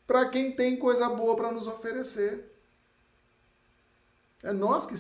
para 0.06 0.28
quem 0.28 0.52
tem 0.52 0.76
coisa 0.76 1.08
boa 1.10 1.36
para 1.36 1.52
nos 1.52 1.68
oferecer. 1.68 2.50
É 4.42 4.54
nós 4.54 4.86
que 4.86 4.96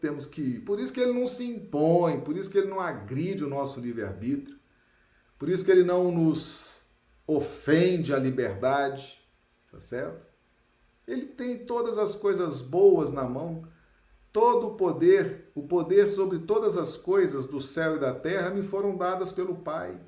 temos 0.00 0.26
que 0.26 0.40
ir. 0.40 0.60
Por 0.60 0.80
isso 0.80 0.92
que 0.92 1.00
ele 1.00 1.18
não 1.18 1.26
se 1.26 1.44
impõe, 1.44 2.20
por 2.20 2.36
isso 2.36 2.50
que 2.50 2.58
ele 2.58 2.68
não 2.68 2.80
agride 2.80 3.44
o 3.44 3.48
nosso 3.48 3.78
livre-arbítrio, 3.78 4.58
por 5.38 5.48
isso 5.48 5.64
que 5.64 5.70
ele 5.70 5.84
não 5.84 6.10
nos 6.10 6.86
ofende 7.26 8.12
a 8.12 8.18
liberdade, 8.18 9.24
tá 9.70 9.78
certo? 9.78 10.26
Ele 11.06 11.26
tem 11.26 11.64
todas 11.64 11.98
as 11.98 12.16
coisas 12.16 12.60
boas 12.60 13.12
na 13.12 13.24
mão, 13.24 13.64
todo 14.32 14.68
o 14.68 14.74
poder, 14.74 15.50
o 15.54 15.62
poder 15.62 16.08
sobre 16.08 16.40
todas 16.40 16.76
as 16.76 16.96
coisas 16.96 17.46
do 17.46 17.60
céu 17.60 17.96
e 17.96 18.00
da 18.00 18.12
terra 18.12 18.50
me 18.50 18.62
foram 18.62 18.96
dadas 18.96 19.30
pelo 19.32 19.56
Pai. 19.56 19.98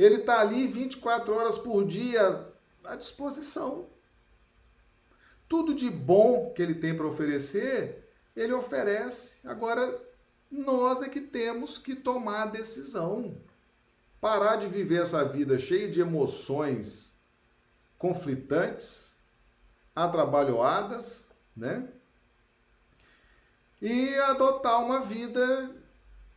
Ele 0.00 0.14
está 0.14 0.40
ali 0.40 0.66
24 0.66 1.34
horas 1.34 1.58
por 1.58 1.86
dia 1.86 2.48
à 2.82 2.96
disposição. 2.96 3.90
Tudo 5.46 5.74
de 5.74 5.90
bom 5.90 6.54
que 6.54 6.62
ele 6.62 6.74
tem 6.74 6.96
para 6.96 7.06
oferecer, 7.06 8.10
ele 8.34 8.54
oferece. 8.54 9.46
Agora, 9.46 10.02
nós 10.50 11.02
é 11.02 11.08
que 11.10 11.20
temos 11.20 11.76
que 11.76 11.94
tomar 11.94 12.44
a 12.44 12.46
decisão. 12.46 13.36
Parar 14.18 14.56
de 14.56 14.68
viver 14.68 15.02
essa 15.02 15.22
vida 15.22 15.58
cheia 15.58 15.90
de 15.90 16.00
emoções 16.00 17.14
conflitantes, 17.98 19.18
atrabalhoadas, 19.94 21.30
né? 21.54 21.86
E 23.82 24.14
adotar 24.20 24.82
uma 24.82 25.00
vida 25.00 25.76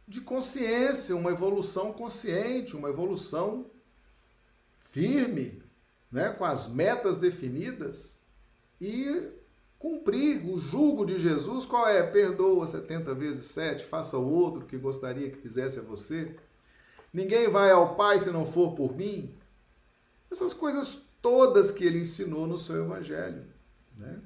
de 0.07 0.21
consciência, 0.21 1.15
uma 1.15 1.31
evolução 1.31 1.93
consciente, 1.93 2.75
uma 2.75 2.89
evolução 2.89 3.65
firme, 4.91 5.61
né, 6.11 6.29
com 6.29 6.45
as 6.45 6.67
metas 6.67 7.17
definidas 7.17 8.19
e 8.79 9.31
cumprir 9.79 10.45
o 10.45 10.59
jugo 10.59 11.05
de 11.05 11.19
Jesus, 11.19 11.65
qual 11.65 11.87
é? 11.87 12.03
Perdoa 12.03 12.67
70 12.67 13.13
vezes 13.15 13.45
7, 13.47 13.83
faça 13.85 14.17
o 14.17 14.31
outro 14.31 14.65
que 14.65 14.77
gostaria 14.77 15.29
que 15.29 15.37
fizesse 15.37 15.79
a 15.79 15.81
você. 15.81 16.35
Ninguém 17.11 17.49
vai 17.49 17.71
ao 17.71 17.95
Pai 17.95 18.19
se 18.19 18.31
não 18.31 18.45
for 18.45 18.75
por 18.75 18.95
mim. 18.95 19.35
Essas 20.31 20.53
coisas 20.53 21.05
todas 21.21 21.71
que 21.71 21.85
ele 21.85 21.99
ensinou 21.99 22.45
no 22.45 22.57
seu 22.57 22.83
evangelho, 22.83 23.45
né? 23.97 24.19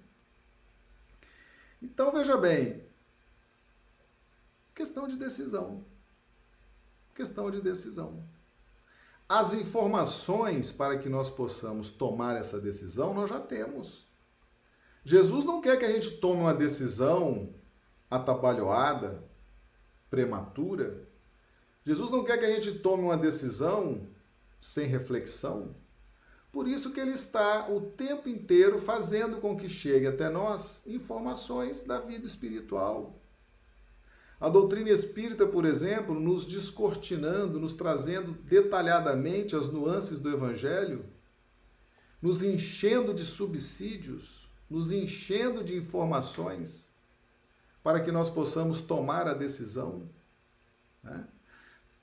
Então 1.82 2.12
veja 2.12 2.36
bem, 2.36 2.82
Questão 4.78 5.08
de 5.08 5.16
decisão. 5.16 5.84
Questão 7.16 7.50
de 7.50 7.60
decisão. 7.60 8.24
As 9.28 9.52
informações 9.52 10.72
para 10.72 11.00
que 11.00 11.10
nós 11.10 11.32
possamos 11.32 11.90
tomar 11.90 12.36
essa 12.36 12.62
decisão 12.62 13.12
nós 13.12 13.28
já 13.28 13.40
temos. 13.40 14.06
Jesus 15.04 15.46
não 15.46 15.62
quer 15.62 15.80
que 15.80 15.86
a 15.86 15.92
gente 15.92 16.18
tome 16.18 16.42
uma 16.42 16.54
decisão 16.54 17.56
atabalhoada, 18.08 19.24
prematura. 20.12 21.08
Jesus 21.84 22.12
não 22.12 22.24
quer 22.24 22.38
que 22.38 22.46
a 22.46 22.54
gente 22.54 22.78
tome 22.78 23.02
uma 23.02 23.18
decisão 23.18 24.08
sem 24.62 24.86
reflexão. 24.86 25.76
Por 26.52 26.68
isso 26.68 26.94
que 26.94 27.00
ele 27.00 27.14
está 27.14 27.68
o 27.68 27.82
tempo 27.82 28.30
inteiro 28.30 28.78
fazendo 28.78 29.42
com 29.42 29.58
que 29.58 29.68
chegue 29.68 30.06
até 30.06 30.30
nós 30.30 30.86
informações 30.86 31.82
da 31.82 32.00
vida 32.00 32.28
espiritual, 32.28 33.20
a 34.40 34.50
doutrina 34.50 34.90
espírita, 34.90 35.48
por 35.48 35.66
exemplo, 35.66 36.14
nos 36.14 36.46
descortinando, 36.46 37.60
nos 37.60 37.74
trazendo 37.74 38.34
detalhadamente 38.44 39.56
as 39.56 39.72
nuances 39.72 40.20
do 40.20 40.30
Evangelho, 40.30 41.06
nos 42.22 42.44
enchendo 42.44 43.14
de 43.14 43.26
subsídios, 43.26 44.48
nos 44.70 44.92
enchendo 44.92 45.64
de 45.64 45.76
informações, 45.76 46.92
para 47.82 48.00
que 48.00 48.12
nós 48.12 48.30
possamos 48.30 48.82
tomar 48.82 49.28
a 49.28 49.34
decisão. 49.34 50.08
Né? 51.04 51.26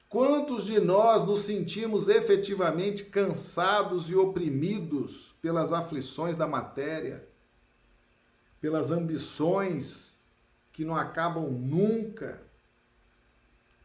Quantos 0.09 0.65
de 0.65 0.81
nós 0.81 1.25
nos 1.25 1.41
sentimos 1.43 2.09
efetivamente 2.09 3.05
cansados 3.05 4.09
e 4.11 4.17
oprimidos 4.17 5.35
pelas 5.41 5.73
aflições 5.73 6.37
da 6.37 6.47
matéria, 6.47 7.29
pelas 8.61 8.91
ambições 8.91 10.14
que 10.75 10.85
não 10.85 10.97
acabam 10.97 11.49
nunca, 11.53 12.43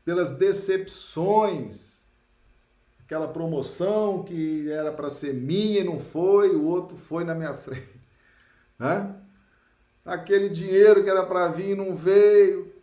pelas 0.04 0.38
decepções, 0.38 2.04
aquela 3.06 3.28
promoção 3.28 4.24
que 4.24 4.70
era 4.72 4.92
para 4.92 5.08
ser 5.08 5.36
minha 5.36 5.82
e 5.82 5.84
não 5.84 6.00
foi, 6.00 6.50
o 6.56 6.66
outro 6.66 6.98
foi 6.98 7.24
na 7.24 7.36
minha 7.36 7.54
frente, 7.54 8.02
né? 8.80 9.16
aquele 10.04 10.50
dinheiro 10.50 11.04
que 11.04 11.10
era 11.12 11.24
para 11.24 11.50
vir 11.50 11.70
e 11.70 11.76
não 11.76 11.96
veio, 11.96 12.74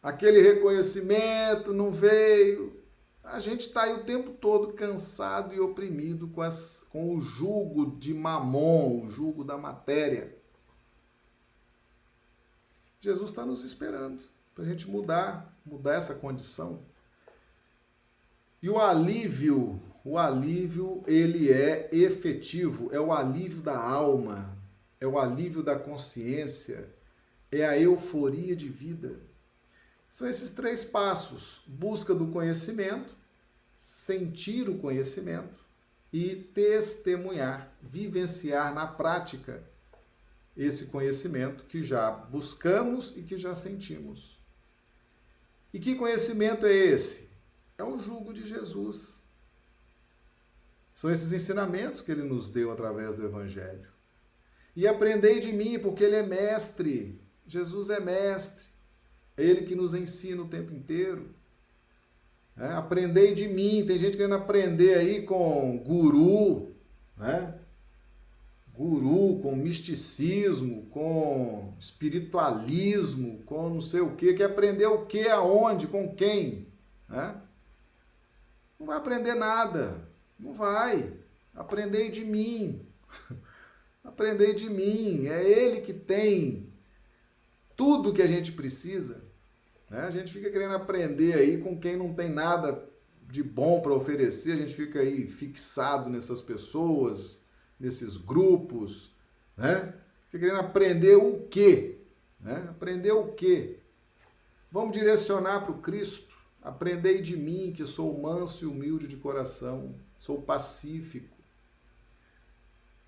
aquele 0.00 0.40
reconhecimento 0.40 1.72
não 1.72 1.90
veio. 1.90 2.78
A 3.24 3.40
gente 3.40 3.62
está 3.62 3.82
aí 3.82 3.94
o 3.94 4.04
tempo 4.04 4.30
todo 4.30 4.72
cansado 4.74 5.52
e 5.52 5.58
oprimido 5.58 6.28
com, 6.28 6.40
as, 6.40 6.86
com 6.88 7.16
o 7.16 7.20
jugo 7.20 7.98
de 7.98 8.14
mamon, 8.14 9.02
o 9.02 9.08
jugo 9.08 9.42
da 9.42 9.58
matéria. 9.58 10.37
Jesus 13.00 13.30
está 13.30 13.46
nos 13.46 13.62
esperando 13.62 14.22
para 14.54 14.64
a 14.64 14.66
gente 14.66 14.90
mudar, 14.90 15.56
mudar 15.64 15.94
essa 15.94 16.16
condição. 16.16 16.82
E 18.60 18.68
o 18.68 18.80
alívio, 18.80 19.80
o 20.04 20.18
alívio, 20.18 21.04
ele 21.06 21.52
é 21.52 21.88
efetivo, 21.92 22.92
é 22.92 22.98
o 22.98 23.12
alívio 23.12 23.62
da 23.62 23.78
alma, 23.78 24.56
é 25.00 25.06
o 25.06 25.16
alívio 25.16 25.62
da 25.62 25.78
consciência, 25.78 26.92
é 27.52 27.64
a 27.64 27.78
euforia 27.78 28.56
de 28.56 28.68
vida. 28.68 29.20
São 30.08 30.28
esses 30.28 30.50
três 30.50 30.84
passos: 30.84 31.62
busca 31.68 32.12
do 32.12 32.26
conhecimento, 32.28 33.14
sentir 33.76 34.68
o 34.68 34.78
conhecimento 34.78 35.64
e 36.12 36.34
testemunhar, 36.34 37.72
vivenciar 37.80 38.74
na 38.74 38.88
prática 38.88 39.62
esse 40.58 40.86
conhecimento 40.86 41.64
que 41.64 41.82
já 41.82 42.10
buscamos 42.10 43.16
e 43.16 43.22
que 43.22 43.38
já 43.38 43.54
sentimos. 43.54 44.38
E 45.72 45.78
que 45.78 45.94
conhecimento 45.94 46.66
é 46.66 46.72
esse? 46.74 47.30
É 47.78 47.84
o 47.84 47.98
jugo 47.98 48.32
de 48.32 48.46
Jesus. 48.46 49.22
São 50.92 51.10
esses 51.10 51.32
ensinamentos 51.32 52.02
que 52.02 52.10
ele 52.10 52.24
nos 52.24 52.48
deu 52.48 52.72
através 52.72 53.14
do 53.14 53.24
Evangelho. 53.24 53.88
E 54.74 54.86
aprendei 54.86 55.38
de 55.38 55.52
mim, 55.52 55.78
porque 55.78 56.02
ele 56.02 56.16
é 56.16 56.26
mestre. 56.26 57.20
Jesus 57.46 57.88
é 57.88 58.00
mestre. 58.00 58.66
É 59.36 59.44
Ele 59.44 59.62
que 59.62 59.76
nos 59.76 59.94
ensina 59.94 60.42
o 60.42 60.48
tempo 60.48 60.74
inteiro. 60.74 61.32
É, 62.56 62.72
aprendei 62.72 63.34
de 63.34 63.46
mim. 63.46 63.84
Tem 63.86 63.96
gente 63.96 64.16
querendo 64.16 64.34
aprender 64.34 64.94
aí 64.94 65.22
com 65.22 65.78
guru, 65.78 66.74
né? 67.16 67.54
Guru, 68.78 69.40
com 69.40 69.56
misticismo, 69.56 70.86
com 70.86 71.74
espiritualismo, 71.80 73.42
com 73.44 73.68
não 73.68 73.80
sei 73.80 74.00
o 74.00 74.14
quê. 74.14 74.34
Quer 74.34 74.44
aprender 74.44 74.86
o 74.86 75.04
que, 75.04 75.26
aonde, 75.28 75.88
com 75.88 76.14
quem? 76.14 76.68
Né? 77.08 77.34
Não 78.78 78.86
vai 78.86 78.96
aprender 78.96 79.34
nada. 79.34 80.08
Não 80.38 80.52
vai. 80.52 81.12
Aprendei 81.56 82.08
de 82.08 82.24
mim. 82.24 82.86
Aprendei 84.04 84.54
de 84.54 84.70
mim. 84.70 85.26
É 85.26 85.42
Ele 85.42 85.80
que 85.80 85.92
tem 85.92 86.72
tudo 87.74 88.12
que 88.12 88.22
a 88.22 88.28
gente 88.28 88.52
precisa. 88.52 89.24
Né? 89.90 90.02
A 90.02 90.10
gente 90.12 90.32
fica 90.32 90.52
querendo 90.52 90.76
aprender 90.76 91.34
aí 91.34 91.58
com 91.58 91.76
quem 91.76 91.96
não 91.96 92.14
tem 92.14 92.28
nada 92.28 92.88
de 93.28 93.42
bom 93.42 93.80
para 93.80 93.92
oferecer, 93.92 94.52
a 94.52 94.56
gente 94.56 94.72
fica 94.72 95.00
aí 95.00 95.26
fixado 95.26 96.08
nessas 96.08 96.40
pessoas, 96.40 97.37
nesses 97.78 98.16
grupos, 98.16 99.12
né? 99.56 99.94
Fica 100.28 100.46
querendo 100.46 100.60
aprender 100.60 101.16
o 101.16 101.46
quê? 101.48 101.98
Né? 102.40 102.66
Aprender 102.70 103.12
o 103.12 103.32
quê? 103.32 103.78
Vamos 104.70 104.96
direcionar 104.96 105.62
para 105.62 105.72
o 105.72 105.78
Cristo. 105.78 106.36
Aprendei 106.62 107.22
de 107.22 107.36
mim, 107.36 107.72
que 107.74 107.86
sou 107.86 108.20
manso 108.20 108.64
e 108.64 108.68
humilde 108.68 109.08
de 109.08 109.16
coração, 109.16 109.94
sou 110.18 110.42
pacífico. 110.42 111.36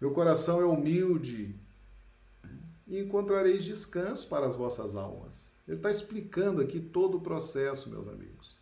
Meu 0.00 0.12
coração 0.12 0.60
é 0.60 0.64
humilde. 0.64 1.54
E 2.86 2.98
encontrareis 2.98 3.64
descanso 3.64 4.28
para 4.28 4.46
as 4.46 4.56
vossas 4.56 4.96
almas. 4.96 5.50
Ele 5.68 5.76
está 5.76 5.90
explicando 5.90 6.62
aqui 6.62 6.80
todo 6.80 7.18
o 7.18 7.20
processo, 7.20 7.90
meus 7.90 8.08
amigos. 8.08 8.56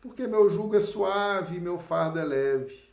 Porque 0.00 0.26
meu 0.26 0.48
jugo 0.48 0.76
é 0.76 0.80
suave 0.80 1.58
meu 1.58 1.78
fardo 1.78 2.18
é 2.18 2.24
leve. 2.24 2.88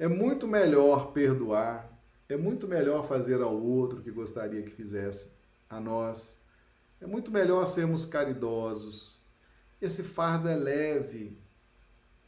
É 0.00 0.08
muito 0.08 0.48
melhor 0.48 1.12
perdoar, 1.12 1.92
é 2.26 2.34
muito 2.34 2.66
melhor 2.66 3.06
fazer 3.06 3.42
ao 3.42 3.54
outro 3.54 4.00
que 4.00 4.10
gostaria 4.10 4.62
que 4.62 4.70
fizesse 4.70 5.30
a 5.68 5.78
nós. 5.78 6.40
É 7.02 7.06
muito 7.06 7.30
melhor 7.30 7.66
sermos 7.66 8.06
caridosos. 8.06 9.20
Esse 9.78 10.02
fardo 10.02 10.48
é 10.48 10.56
leve, 10.56 11.38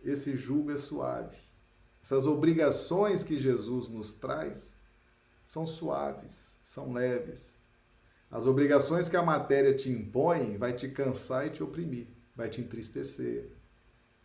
esse 0.05 0.37
jugo 0.37 0.71
é 0.71 0.77
suave. 0.77 1.39
Essas 2.03 2.27
obrigações 2.27 3.25
que 3.25 3.39
Jesus 3.39 3.89
nos 3.89 4.13
traz 4.13 4.77
são 5.47 5.67
suaves, 5.67 6.61
são 6.63 6.93
leves. 6.93 7.59
As 8.31 8.45
obrigações 8.45 9.09
que 9.09 9.17
a 9.17 9.23
matéria 9.23 9.75
te 9.75 9.89
impõe 9.89 10.59
vai 10.59 10.75
te 10.75 10.91
cansar 10.91 11.47
e 11.47 11.51
te 11.51 11.63
oprimir, 11.63 12.09
vai 12.37 12.51
te 12.51 12.61
entristecer. 12.61 13.51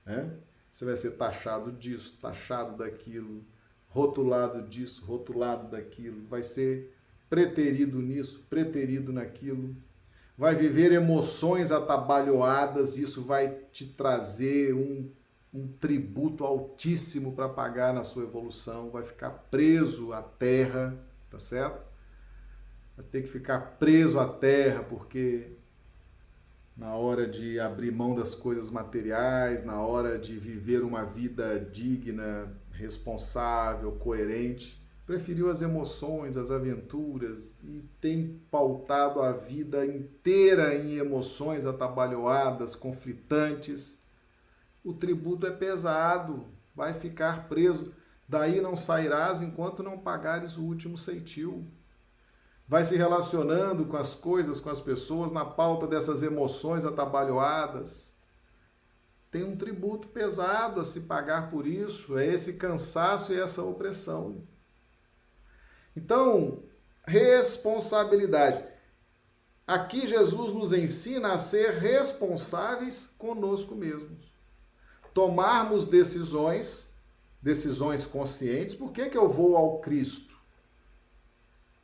Né? 0.05 0.37
Você 0.77 0.85
vai 0.85 0.95
ser 0.95 1.11
taxado 1.13 1.71
disso, 1.71 2.19
taxado 2.21 2.77
daquilo, 2.77 3.43
rotulado 3.87 4.61
disso, 4.61 5.03
rotulado 5.03 5.71
daquilo, 5.71 6.27
vai 6.27 6.43
ser 6.43 6.95
preterido 7.27 7.99
nisso, 7.99 8.45
preterido 8.47 9.11
naquilo. 9.11 9.75
Vai 10.37 10.53
viver 10.53 10.91
emoções 10.91 11.71
atabalhoadas, 11.71 12.95
isso 12.95 13.23
vai 13.23 13.55
te 13.71 13.87
trazer 13.87 14.75
um, 14.75 15.09
um 15.51 15.67
tributo 15.67 16.45
altíssimo 16.45 17.33
para 17.33 17.49
pagar 17.49 17.91
na 17.91 18.03
sua 18.03 18.25
evolução, 18.25 18.91
vai 18.91 19.01
ficar 19.01 19.31
preso 19.49 20.13
à 20.13 20.21
terra, 20.21 20.95
tá 21.31 21.39
certo? 21.39 21.87
vai 22.95 23.03
ter 23.03 23.23
que 23.23 23.29
ficar 23.29 23.77
preso 23.79 24.19
à 24.19 24.27
terra, 24.27 24.83
porque 24.83 25.56
na 26.77 26.93
hora 26.93 27.27
de 27.27 27.59
abrir 27.59 27.91
mão 27.91 28.13
das 28.13 28.35
coisas 28.35 28.69
materiais, 28.69 29.65
na 29.65 29.81
hora 29.81 30.19
de 30.19 30.37
viver 30.37 30.83
uma 30.83 31.03
vida 31.03 31.59
digna, 31.59 32.55
responsável, 32.71 33.93
coerente, 33.93 34.79
preferiu 35.03 35.49
as 35.49 35.61
emoções, 35.61 36.37
as 36.37 36.51
aventuras 36.51 37.63
e 37.63 37.83
tem 37.99 38.39
pautado 38.51 39.21
a 39.21 39.31
vida 39.31 39.85
inteira 39.87 40.75
em 40.75 40.97
emoções 40.97 41.65
atabalhoadas, 41.65 42.75
conflitantes. 42.75 43.97
O 44.83 44.93
tributo 44.93 45.47
é 45.47 45.51
pesado, 45.51 46.45
vai 46.75 46.93
ficar 46.93 47.47
preso. 47.49 47.91
Daí 48.29 48.61
não 48.61 48.75
sairás 48.75 49.41
enquanto 49.41 49.81
não 49.81 49.97
pagares 49.97 50.57
o 50.57 50.63
último 50.63 50.97
ceitil 50.97 51.65
vai 52.67 52.83
se 52.83 52.97
relacionando 52.97 53.85
com 53.85 53.95
as 53.95 54.13
coisas, 54.13 54.59
com 54.59 54.69
as 54.69 54.81
pessoas, 54.81 55.31
na 55.31 55.45
pauta 55.45 55.87
dessas 55.87 56.21
emoções 56.21 56.83
atabalhoadas. 56.83 58.15
Tem 59.31 59.43
um 59.43 59.55
tributo 59.55 60.09
pesado 60.09 60.81
a 60.81 60.85
se 60.85 61.01
pagar 61.01 61.49
por 61.49 61.65
isso, 61.65 62.17
é 62.17 62.27
esse 62.27 62.53
cansaço 62.53 63.31
e 63.31 63.39
essa 63.39 63.63
opressão. 63.63 64.43
Então, 65.95 66.63
responsabilidade. 67.05 68.63
Aqui 69.65 70.07
Jesus 70.07 70.53
nos 70.53 70.71
ensina 70.71 71.33
a 71.33 71.37
ser 71.37 71.73
responsáveis 71.73 73.13
conosco 73.17 73.75
mesmos. 73.75 74.31
Tomarmos 75.13 75.85
decisões, 75.85 76.91
decisões 77.41 78.05
conscientes. 78.05 78.75
Por 78.75 78.91
que, 78.91 79.09
que 79.09 79.17
eu 79.17 79.27
vou 79.27 79.57
ao 79.57 79.79
Cristo? 79.79 80.36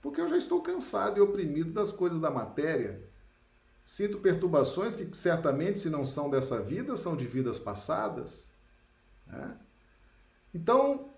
Porque 0.03 0.19
eu 0.19 0.27
já 0.27 0.35
estou 0.37 0.61
cansado 0.61 1.17
e 1.17 1.21
oprimido 1.21 1.71
das 1.71 1.91
coisas 1.91 2.19
da 2.19 2.29
matéria. 2.29 3.01
Sinto 3.85 4.19
perturbações 4.19 4.97
que 4.97 5.09
certamente, 5.15 5.79
se 5.79 5.89
não 5.89 6.05
são 6.05 6.29
dessa 6.29 6.61
vida, 6.61 6.97
são 6.97 7.15
de 7.15 7.25
vidas 7.25 7.57
passadas. 7.57 8.51
Né? 9.25 9.57
Então, 10.53 11.09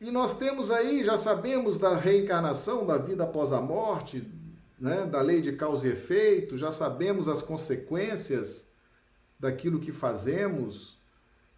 e 0.00 0.10
nós 0.10 0.36
temos 0.36 0.72
aí, 0.72 1.04
já 1.04 1.16
sabemos 1.16 1.78
da 1.78 1.96
reencarnação, 1.96 2.84
da 2.84 2.98
vida 2.98 3.22
após 3.22 3.52
a 3.52 3.60
morte, 3.60 4.28
né? 4.78 5.06
da 5.06 5.20
lei 5.20 5.40
de 5.40 5.52
causa 5.52 5.86
e 5.86 5.92
efeito, 5.92 6.58
já 6.58 6.72
sabemos 6.72 7.28
as 7.28 7.40
consequências 7.40 8.66
daquilo 9.38 9.80
que 9.80 9.92
fazemos, 9.92 10.98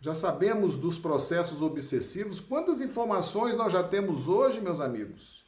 Já 0.02 0.14
sabemos 0.14 0.76
dos 0.78 0.98
processos 0.98 1.60
obsessivos. 1.60 2.40
Quantas 2.40 2.80
informações 2.80 3.54
nós 3.54 3.70
já 3.70 3.82
temos 3.82 4.28
hoje, 4.28 4.58
meus 4.58 4.80
amigos? 4.80 5.44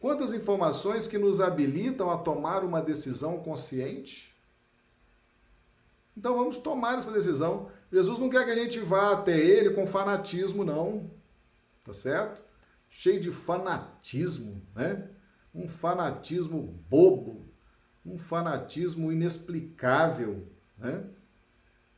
Quantas 0.00 0.32
informações 0.32 1.06
que 1.06 1.18
nos 1.18 1.42
habilitam 1.42 2.10
a 2.10 2.16
tomar 2.16 2.64
uma 2.64 2.80
decisão 2.80 3.38
consciente? 3.38 4.34
Então 6.16 6.34
vamos 6.36 6.56
tomar 6.56 6.96
essa 6.96 7.12
decisão. 7.12 7.70
Jesus 7.92 8.18
não 8.18 8.30
quer 8.30 8.46
que 8.46 8.50
a 8.50 8.54
gente 8.54 8.80
vá 8.80 9.12
até 9.12 9.38
ele 9.38 9.70
com 9.70 9.86
fanatismo, 9.86 10.64
não. 10.64 11.10
Tá 11.84 11.92
certo? 11.92 12.40
Cheio 12.88 13.20
de 13.20 13.30
fanatismo, 13.30 14.62
né? 14.74 15.06
Um 15.54 15.68
fanatismo 15.68 16.82
bobo, 16.88 17.46
um 18.04 18.16
fanatismo 18.16 19.12
inexplicável, 19.12 20.46
né? 20.78 21.04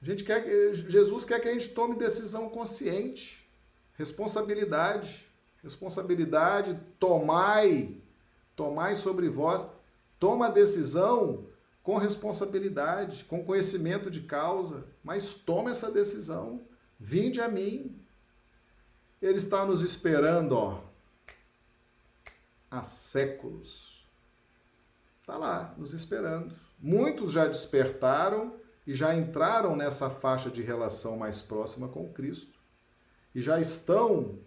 A 0.01 0.05
gente 0.05 0.25
quer, 0.25 0.45
Jesus 0.75 1.25
quer 1.25 1.39
que 1.39 1.49
a 1.49 1.53
gente 1.53 1.69
tome 1.69 1.95
decisão 1.95 2.49
consciente, 2.49 3.49
responsabilidade, 3.95 5.25
responsabilidade, 5.63 6.79
tomai, 6.99 8.01
tomai 8.57 8.97
sobre 8.97 9.29
vós, 9.29 9.67
toma 10.19 10.47
a 10.47 10.51
decisão 10.51 11.47
com 11.83 11.97
responsabilidade, 11.99 13.25
com 13.25 13.45
conhecimento 13.45 14.11
de 14.11 14.23
causa, 14.23 14.87
mas 15.03 15.35
toma 15.35 15.71
essa 15.71 15.91
decisão, 15.91 16.61
vinde 16.99 17.41
a 17.41 17.49
mim. 17.49 17.99
Ele 19.21 19.39
está 19.39 19.65
nos 19.65 19.83
esperando, 19.83 20.53
ó, 20.53 20.81
há 22.71 22.83
séculos. 22.83 24.07
Está 25.21 25.37
lá, 25.37 25.75
nos 25.77 25.93
esperando. 25.93 26.55
Muitos 26.79 27.33
já 27.33 27.47
despertaram 27.47 28.55
e 28.85 28.95
já 28.95 29.15
entraram 29.15 29.77
nessa 29.77 30.11
faixa 30.11 30.51
de 30.51 30.63
relação 30.63 31.17
mais 31.17 31.41
próxima 31.41 31.89
com 31.89 32.13
Cristo 32.13 32.59
e 33.33 33.41
já 33.41 33.61
estão 33.61 34.39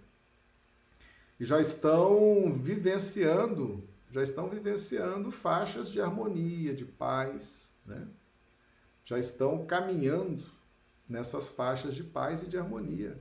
e 1.40 1.45
já 1.45 1.60
estão 1.60 2.53
vivenciando, 2.53 3.88
já 4.12 4.24
estão 4.24 4.49
vivenciando 4.49 5.32
faixas 5.32 5.90
de 5.90 6.02
harmonia, 6.02 6.74
de 6.74 6.86
paz, 6.86 7.76
né? 7.86 8.07
Já 9.03 9.20
estão 9.20 9.66
caminhando 9.66 10.44
nessas 11.07 11.49
faixas 11.49 11.94
de 11.94 12.03
paz 12.03 12.41
e 12.41 12.48
de 12.48 12.57
harmonia. 12.57 13.20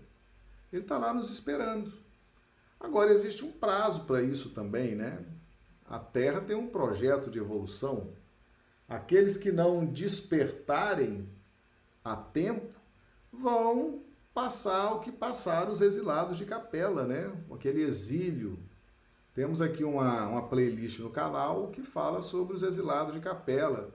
Ele 0.73 0.82
está 0.82 0.97
lá 0.97 1.12
nos 1.12 1.31
esperando. 1.31 1.93
Agora 2.81 3.12
existe 3.12 3.45
um 3.45 3.53
prazo 3.53 4.05
para 4.05 4.23
isso 4.23 4.51
também, 4.51 4.95
né? 4.95 5.24
A 5.85 5.99
Terra 5.99 6.41
tem 6.41 6.57
um 6.57 6.69
projeto 6.69 7.31
de 7.31 7.39
evolução 7.39 8.12
Aqueles 8.89 9.36
que 9.36 9.51
não 9.51 9.85
despertarem 9.85 11.28
a 12.05 12.15
tempo 12.15 12.78
vão 13.32 14.04
passar 14.35 14.93
o 14.94 15.01
que 15.01 15.12
passaram 15.12 15.70
os 15.70 15.81
exilados 15.81 16.36
de 16.36 16.44
capela, 16.44 17.06
né? 17.06 17.32
Aquele 17.52 17.82
exílio. 17.82 18.59
Temos 19.32 19.62
aqui 19.62 19.85
uma, 19.85 20.27
uma 20.27 20.48
playlist 20.48 20.98
no 20.98 21.11
canal 21.11 21.69
que 21.69 21.82
fala 21.82 22.20
sobre 22.20 22.56
os 22.56 22.62
exilados 22.62 23.15
de 23.15 23.20
capela, 23.20 23.94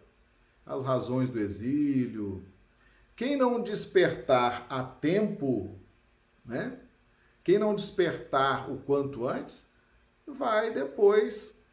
as 0.65 0.81
razões 0.81 1.29
do 1.29 1.39
exílio. 1.39 2.43
Quem 3.15 3.35
não 3.35 3.61
despertar 3.61 4.65
a 4.69 4.81
tempo, 4.81 5.77
né? 6.45 6.79
Quem 7.43 7.57
não 7.57 7.75
despertar 7.75 8.71
o 8.71 8.77
quanto 8.77 9.27
antes, 9.27 9.69
vai 10.25 10.73
depois 10.73 11.65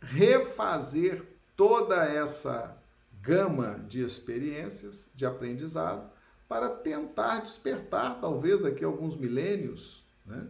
refazer 0.00 1.24
toda 1.54 2.04
essa 2.04 2.76
gama 3.20 3.84
de 3.86 4.02
experiências, 4.02 5.10
de 5.14 5.26
aprendizado, 5.26 6.09
para 6.50 6.68
tentar 6.68 7.42
despertar, 7.42 8.20
talvez 8.20 8.60
daqui 8.60 8.82
a 8.82 8.88
alguns 8.88 9.16
milênios. 9.16 10.02
Né? 10.26 10.48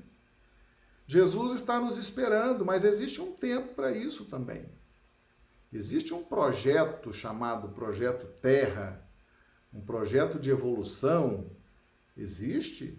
Jesus 1.07 1.53
está 1.53 1.79
nos 1.79 1.99
esperando, 1.99 2.65
mas 2.65 2.85
existe 2.85 3.21
um 3.21 3.33
tempo 3.33 3.75
para 3.75 3.93
isso 3.93 4.25
também. 4.25 4.65
Existe 5.71 6.15
um 6.15 6.25
projeto 6.25 7.13
chamado 7.13 7.69
Projeto 7.69 8.27
Terra, 8.41 9.07
um 9.71 9.83
projeto 9.83 10.39
de 10.39 10.49
evolução. 10.49 11.51
Existe, 12.17 12.99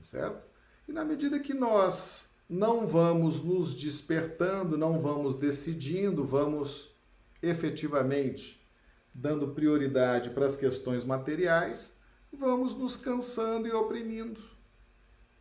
certo? 0.00 0.44
E 0.88 0.92
na 0.92 1.04
medida 1.04 1.38
que 1.38 1.54
nós 1.54 2.34
não 2.48 2.84
vamos 2.84 3.44
nos 3.44 3.76
despertando, 3.76 4.76
não 4.76 5.00
vamos 5.00 5.36
decidindo, 5.36 6.24
vamos 6.24 6.96
efetivamente 7.40 8.68
dando 9.14 9.54
prioridade 9.54 10.30
para 10.30 10.46
as 10.46 10.56
questões 10.56 11.04
materiais, 11.04 11.99
vamos 12.32 12.74
nos 12.74 12.96
cansando 12.96 13.66
e 13.66 13.72
oprimindo. 13.72 14.40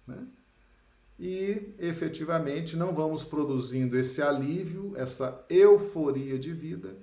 Né? 0.07 0.27
E 1.17 1.75
efetivamente 1.77 2.77
não 2.77 2.93
vamos 2.93 3.23
produzindo 3.23 3.97
esse 3.97 4.21
alívio, 4.21 4.93
essa 4.95 5.45
euforia 5.49 6.39
de 6.39 6.53
vida, 6.53 6.97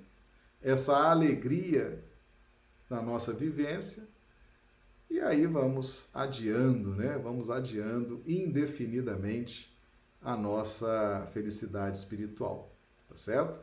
essa 0.61 1.09
alegria 1.09 2.03
da 2.89 3.01
nossa 3.01 3.31
vivência. 3.31 4.07
E 5.09 5.19
aí 5.19 5.45
vamos 5.45 6.09
adiando, 6.13 6.95
né? 6.95 7.17
Vamos 7.17 7.49
adiando 7.49 8.21
indefinidamente 8.25 9.75
a 10.21 10.35
nossa 10.35 11.29
felicidade 11.31 11.97
espiritual, 11.97 12.75
tá 13.07 13.15
certo? 13.15 13.59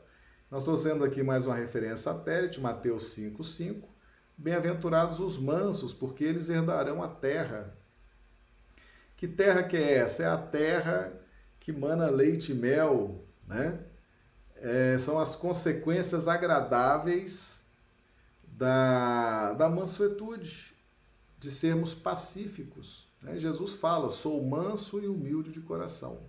Nós 0.51 0.65
trouxemos 0.65 1.05
aqui 1.05 1.23
mais 1.23 1.47
uma 1.47 1.55
referência 1.55 1.97
satélite, 1.97 2.61
Mateus 2.61 3.05
5,5. 3.17 3.94
Bem-aventurados 4.37 5.21
os 5.21 5.39
mansos, 5.39 5.93
porque 5.93 6.25
eles 6.25 6.49
herdarão 6.49 7.03
a 7.03 7.09
terra. 7.09 7.77
Que 9.17 9.29
terra 9.29 9.63
que 9.63 9.77
é 9.77 9.99
essa? 9.99 10.25
É 10.25 10.27
a 10.27 10.37
terra 10.37 11.13
que 11.61 11.73
mana 11.73 12.11
leite 12.11 12.53
e 12.53 12.55
mel, 12.55 13.25
né? 13.47 13.81
É, 14.57 14.99
são 14.99 15.19
as 15.19 15.37
consequências 15.37 16.27
agradáveis 16.27 17.65
da, 18.43 19.53
da 19.53 19.69
mansuetude, 19.69 20.75
de 21.39 21.51
sermos 21.51 21.95
pacíficos. 21.95 23.09
Né? 23.23 23.39
Jesus 23.39 23.73
fala: 23.75 24.11
sou 24.11 24.43
manso 24.45 25.01
e 25.01 25.09
humilde 25.09 25.51
de 25.51 25.61
coração. 25.61 26.21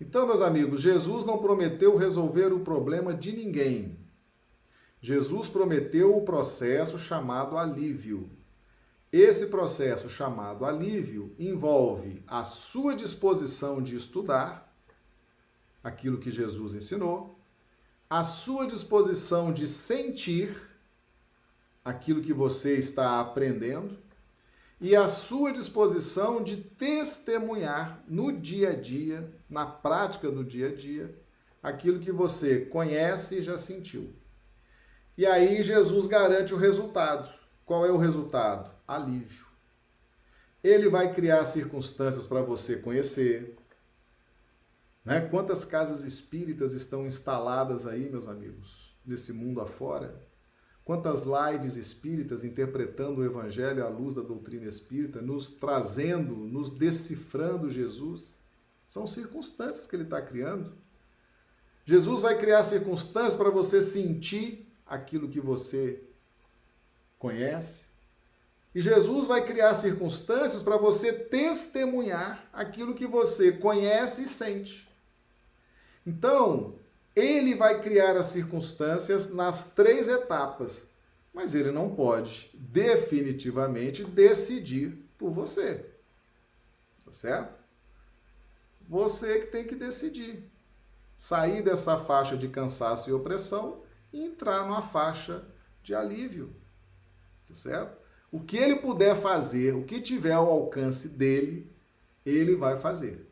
Então, 0.00 0.26
meus 0.26 0.40
amigos, 0.40 0.80
Jesus 0.80 1.24
não 1.24 1.38
prometeu 1.38 1.96
resolver 1.96 2.52
o 2.52 2.60
problema 2.60 3.12
de 3.12 3.32
ninguém. 3.32 3.98
Jesus 5.00 5.48
prometeu 5.48 6.16
o 6.16 6.24
processo 6.24 6.98
chamado 6.98 7.56
alívio. 7.56 8.28
Esse 9.12 9.46
processo 9.46 10.10
chamado 10.10 10.64
alívio 10.64 11.34
envolve 11.38 12.22
a 12.26 12.44
sua 12.44 12.94
disposição 12.94 13.80
de 13.80 13.96
estudar 13.96 14.74
aquilo 15.82 16.18
que 16.18 16.30
Jesus 16.30 16.74
ensinou, 16.74 17.38
a 18.10 18.24
sua 18.24 18.66
disposição 18.66 19.52
de 19.52 19.68
sentir 19.68 20.60
aquilo 21.84 22.22
que 22.22 22.32
você 22.32 22.76
está 22.76 23.20
aprendendo 23.20 23.96
e 24.80 24.94
a 24.94 25.08
sua 25.08 25.52
disposição 25.52 26.42
de 26.42 26.56
testemunhar 26.56 28.02
no 28.06 28.32
dia 28.32 28.70
a 28.70 28.74
dia, 28.74 29.32
na 29.48 29.66
prática 29.66 30.30
do 30.30 30.44
dia 30.44 30.68
a 30.68 30.74
dia, 30.74 31.18
aquilo 31.62 31.98
que 31.98 32.12
você 32.12 32.60
conhece 32.60 33.36
e 33.36 33.42
já 33.42 33.56
sentiu. 33.56 34.12
E 35.18 35.26
aí 35.26 35.64
Jesus 35.64 36.06
garante 36.06 36.54
o 36.54 36.56
resultado. 36.56 37.28
Qual 37.66 37.84
é 37.84 37.90
o 37.90 37.96
resultado? 37.96 38.70
Alívio. 38.86 39.44
Ele 40.62 40.88
vai 40.88 41.12
criar 41.12 41.44
circunstâncias 41.44 42.24
para 42.28 42.40
você 42.40 42.76
conhecer. 42.76 43.56
Né? 45.04 45.20
Quantas 45.22 45.64
casas 45.64 46.04
espíritas 46.04 46.72
estão 46.72 47.04
instaladas 47.04 47.84
aí, 47.84 48.08
meus 48.08 48.28
amigos, 48.28 48.96
nesse 49.04 49.32
mundo 49.32 49.60
afora? 49.60 50.24
Quantas 50.84 51.24
lives 51.24 51.74
espíritas 51.74 52.44
interpretando 52.44 53.20
o 53.20 53.24
Evangelho 53.24 53.84
à 53.84 53.88
luz 53.88 54.14
da 54.14 54.22
doutrina 54.22 54.66
espírita, 54.66 55.20
nos 55.20 55.50
trazendo, 55.50 56.36
nos 56.36 56.70
decifrando 56.70 57.68
Jesus. 57.68 58.38
São 58.86 59.04
circunstâncias 59.04 59.84
que 59.84 59.96
ele 59.96 60.04
está 60.04 60.22
criando. 60.22 60.74
Jesus 61.84 62.22
vai 62.22 62.38
criar 62.38 62.62
circunstâncias 62.62 63.34
para 63.34 63.50
você 63.50 63.82
sentir 63.82 64.67
aquilo 64.88 65.28
que 65.28 65.40
você 65.40 66.02
conhece. 67.18 67.86
E 68.74 68.80
Jesus 68.80 69.26
vai 69.26 69.44
criar 69.44 69.74
circunstâncias 69.74 70.62
para 70.62 70.76
você 70.76 71.12
testemunhar 71.12 72.48
aquilo 72.52 72.94
que 72.94 73.06
você 73.06 73.52
conhece 73.52 74.24
e 74.24 74.28
sente. 74.28 74.88
Então, 76.06 76.76
ele 77.14 77.54
vai 77.54 77.80
criar 77.80 78.16
as 78.16 78.28
circunstâncias 78.28 79.34
nas 79.34 79.74
três 79.74 80.08
etapas, 80.08 80.88
mas 81.34 81.54
ele 81.54 81.70
não 81.70 81.94
pode 81.94 82.50
definitivamente 82.54 84.04
decidir 84.04 84.96
por 85.18 85.30
você. 85.30 85.86
Tá 87.04 87.12
certo? 87.12 87.58
Você 88.88 89.40
que 89.40 89.46
tem 89.48 89.64
que 89.66 89.74
decidir. 89.74 90.48
Sair 91.16 91.62
dessa 91.62 91.96
faixa 91.98 92.36
de 92.36 92.46
cansaço 92.48 93.10
e 93.10 93.12
opressão 93.12 93.82
e 94.12 94.24
entrar 94.24 94.64
numa 94.64 94.82
faixa 94.82 95.44
de 95.82 95.94
alívio. 95.94 96.54
Tá 97.46 97.54
certo? 97.54 97.98
O 98.30 98.40
que 98.40 98.56
ele 98.56 98.76
puder 98.76 99.16
fazer, 99.16 99.74
o 99.74 99.84
que 99.84 100.00
tiver 100.00 100.32
ao 100.32 100.46
alcance 100.46 101.08
dele, 101.08 101.70
ele 102.24 102.54
vai 102.56 102.78
fazer. 102.78 103.26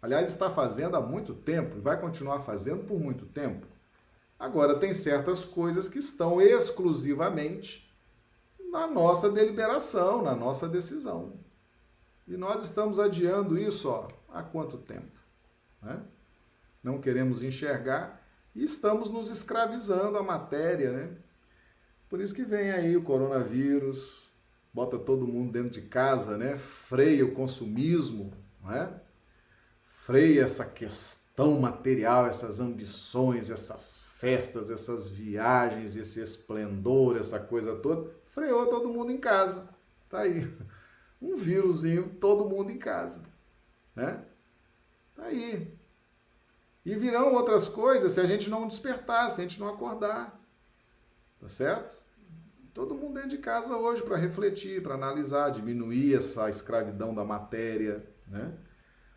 Aliás, 0.00 0.28
está 0.28 0.50
fazendo 0.50 0.96
há 0.96 1.00
muito 1.00 1.34
tempo 1.34 1.76
e 1.76 1.80
vai 1.80 2.00
continuar 2.00 2.40
fazendo 2.40 2.84
por 2.84 2.98
muito 2.98 3.26
tempo. 3.26 3.66
Agora, 4.38 4.78
tem 4.78 4.92
certas 4.92 5.44
coisas 5.44 5.88
que 5.88 5.98
estão 5.98 6.40
exclusivamente 6.40 7.92
na 8.72 8.86
nossa 8.86 9.30
deliberação, 9.30 10.22
na 10.22 10.34
nossa 10.34 10.68
decisão. 10.68 11.34
E 12.26 12.36
nós 12.36 12.62
estamos 12.62 12.98
adiando 12.98 13.58
isso 13.58 13.88
ó, 13.88 14.08
há 14.32 14.42
quanto 14.42 14.78
tempo? 14.78 15.12
Né? 15.80 16.00
Não 16.82 17.00
queremos 17.00 17.42
enxergar 17.42 18.21
e 18.54 18.64
estamos 18.64 19.10
nos 19.10 19.30
escravizando 19.30 20.18
à 20.18 20.22
matéria, 20.22 20.92
né? 20.92 21.16
Por 22.08 22.20
isso 22.20 22.34
que 22.34 22.44
vem 22.44 22.70
aí 22.70 22.96
o 22.96 23.02
coronavírus, 23.02 24.30
bota 24.72 24.98
todo 24.98 25.26
mundo 25.26 25.52
dentro 25.52 25.70
de 25.70 25.82
casa, 25.82 26.36
né? 26.36 26.56
Freia 26.56 27.24
o 27.24 27.32
consumismo, 27.32 28.32
né? 28.62 29.00
Freia 30.04 30.42
essa 30.44 30.66
questão 30.66 31.60
material, 31.60 32.26
essas 32.26 32.60
ambições, 32.60 33.50
essas 33.50 34.02
festas, 34.18 34.70
essas 34.70 35.08
viagens, 35.08 35.96
esse 35.96 36.20
esplendor, 36.20 37.16
essa 37.16 37.40
coisa 37.40 37.76
toda. 37.76 38.10
Freou 38.26 38.66
todo 38.66 38.88
mundo 38.88 39.10
em 39.10 39.18
casa. 39.18 39.68
Tá 40.08 40.20
aí. 40.20 40.48
Um 41.20 41.36
vírusinho, 41.36 42.16
todo 42.20 42.48
mundo 42.48 42.72
em 42.72 42.78
casa, 42.78 43.22
né? 43.94 44.24
Tá 45.14 45.24
aí. 45.24 45.72
E 46.84 46.94
virão 46.94 47.34
outras 47.34 47.68
coisas 47.68 48.12
se 48.12 48.20
a 48.20 48.26
gente 48.26 48.50
não 48.50 48.66
despertar, 48.66 49.30
se 49.30 49.40
a 49.40 49.44
gente 49.44 49.60
não 49.60 49.68
acordar. 49.68 50.40
Tá 51.40 51.48
certo? 51.48 52.02
Todo 52.74 52.94
mundo 52.94 53.14
dentro 53.14 53.30
de 53.30 53.38
casa 53.38 53.76
hoje 53.76 54.02
para 54.02 54.16
refletir, 54.16 54.82
para 54.82 54.94
analisar, 54.94 55.50
diminuir 55.50 56.14
essa 56.14 56.48
escravidão 56.48 57.14
da 57.14 57.24
matéria, 57.24 58.06
né? 58.26 58.56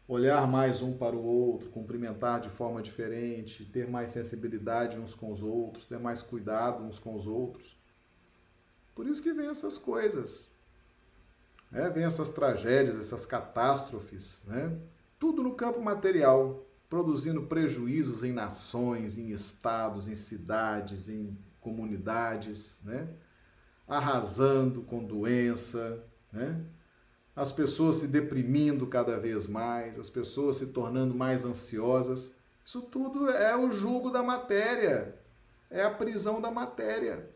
Olhar 0.07 0.45
mais 0.47 0.83
um 0.83 0.95
para 0.95 1.15
o 1.15 1.23
outro, 1.23 1.69
cumprimentar 1.71 2.39
de 2.39 2.49
forma 2.49 2.81
diferente, 2.81 3.65
ter 3.65 3.87
mais 3.87 4.11
sensibilidade 4.11 4.99
uns 4.99 5.15
com 5.15 5.31
os 5.31 5.41
outros, 5.41 5.85
ter 5.85 5.97
mais 5.97 6.21
cuidado 6.21 6.83
uns 6.83 6.99
com 6.99 7.15
os 7.15 7.25
outros. 7.25 7.75
Por 8.93 9.07
isso 9.07 9.23
que 9.23 9.33
vem 9.33 9.47
essas 9.47 9.77
coisas. 9.77 10.53
Né? 11.71 11.89
Vem 11.89 12.03
essas 12.03 12.29
tragédias, 12.29 12.99
essas 12.99 13.25
catástrofes, 13.25 14.43
né? 14.45 14.77
Tudo 15.17 15.41
no 15.41 15.55
campo 15.55 15.81
material, 15.81 16.63
produzindo 16.95 17.41
prejuízos 17.41 18.23
em 18.23 18.31
nações, 18.31 19.17
em 19.17 19.31
estados, 19.31 20.07
em 20.07 20.15
cidades, 20.15 21.09
em 21.09 21.37
comunidades, 21.59 22.79
né? 22.85 23.09
arrasando 23.85 24.81
com 24.81 25.03
doença, 25.03 26.01
né? 26.31 26.65
as 27.35 27.51
pessoas 27.51 27.97
se 27.97 28.07
deprimindo 28.07 28.87
cada 28.87 29.19
vez 29.19 29.45
mais, 29.45 29.99
as 29.99 30.09
pessoas 30.09 30.55
se 30.55 30.67
tornando 30.67 31.13
mais 31.13 31.43
ansiosas. 31.43 32.37
Isso 32.63 32.81
tudo 32.83 33.29
é 33.29 33.57
o 33.57 33.71
jugo 33.71 34.09
da 34.09 34.23
matéria, 34.23 35.19
é 35.69 35.83
a 35.83 35.91
prisão 35.91 36.39
da 36.39 36.49
matéria, 36.49 37.29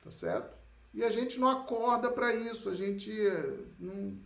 tá 0.00 0.12
certo? 0.12 0.56
E 0.94 1.02
a 1.02 1.10
gente 1.10 1.40
não 1.40 1.48
acorda 1.48 2.08
para 2.08 2.32
isso, 2.32 2.68
a 2.68 2.74
gente 2.76 3.10
eh, 3.10 3.64
não, 3.80 4.16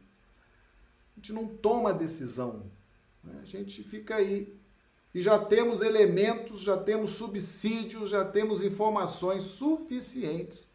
a 1.15 1.17
gente 1.17 1.33
não 1.33 1.49
toma 1.49 1.95
decisão, 1.95 2.71
né? 3.25 3.39
a 3.41 3.47
gente 3.47 3.83
fica 3.83 4.17
aí 4.17 4.56
e 5.17 5.23
já 5.23 5.43
temos 5.43 5.81
elementos, 5.81 6.61
já 6.61 6.77
temos 6.77 7.13
subsídios, 7.13 8.11
já 8.11 8.23
temos 8.23 8.63
informações 8.63 9.45
suficientes 9.45 10.69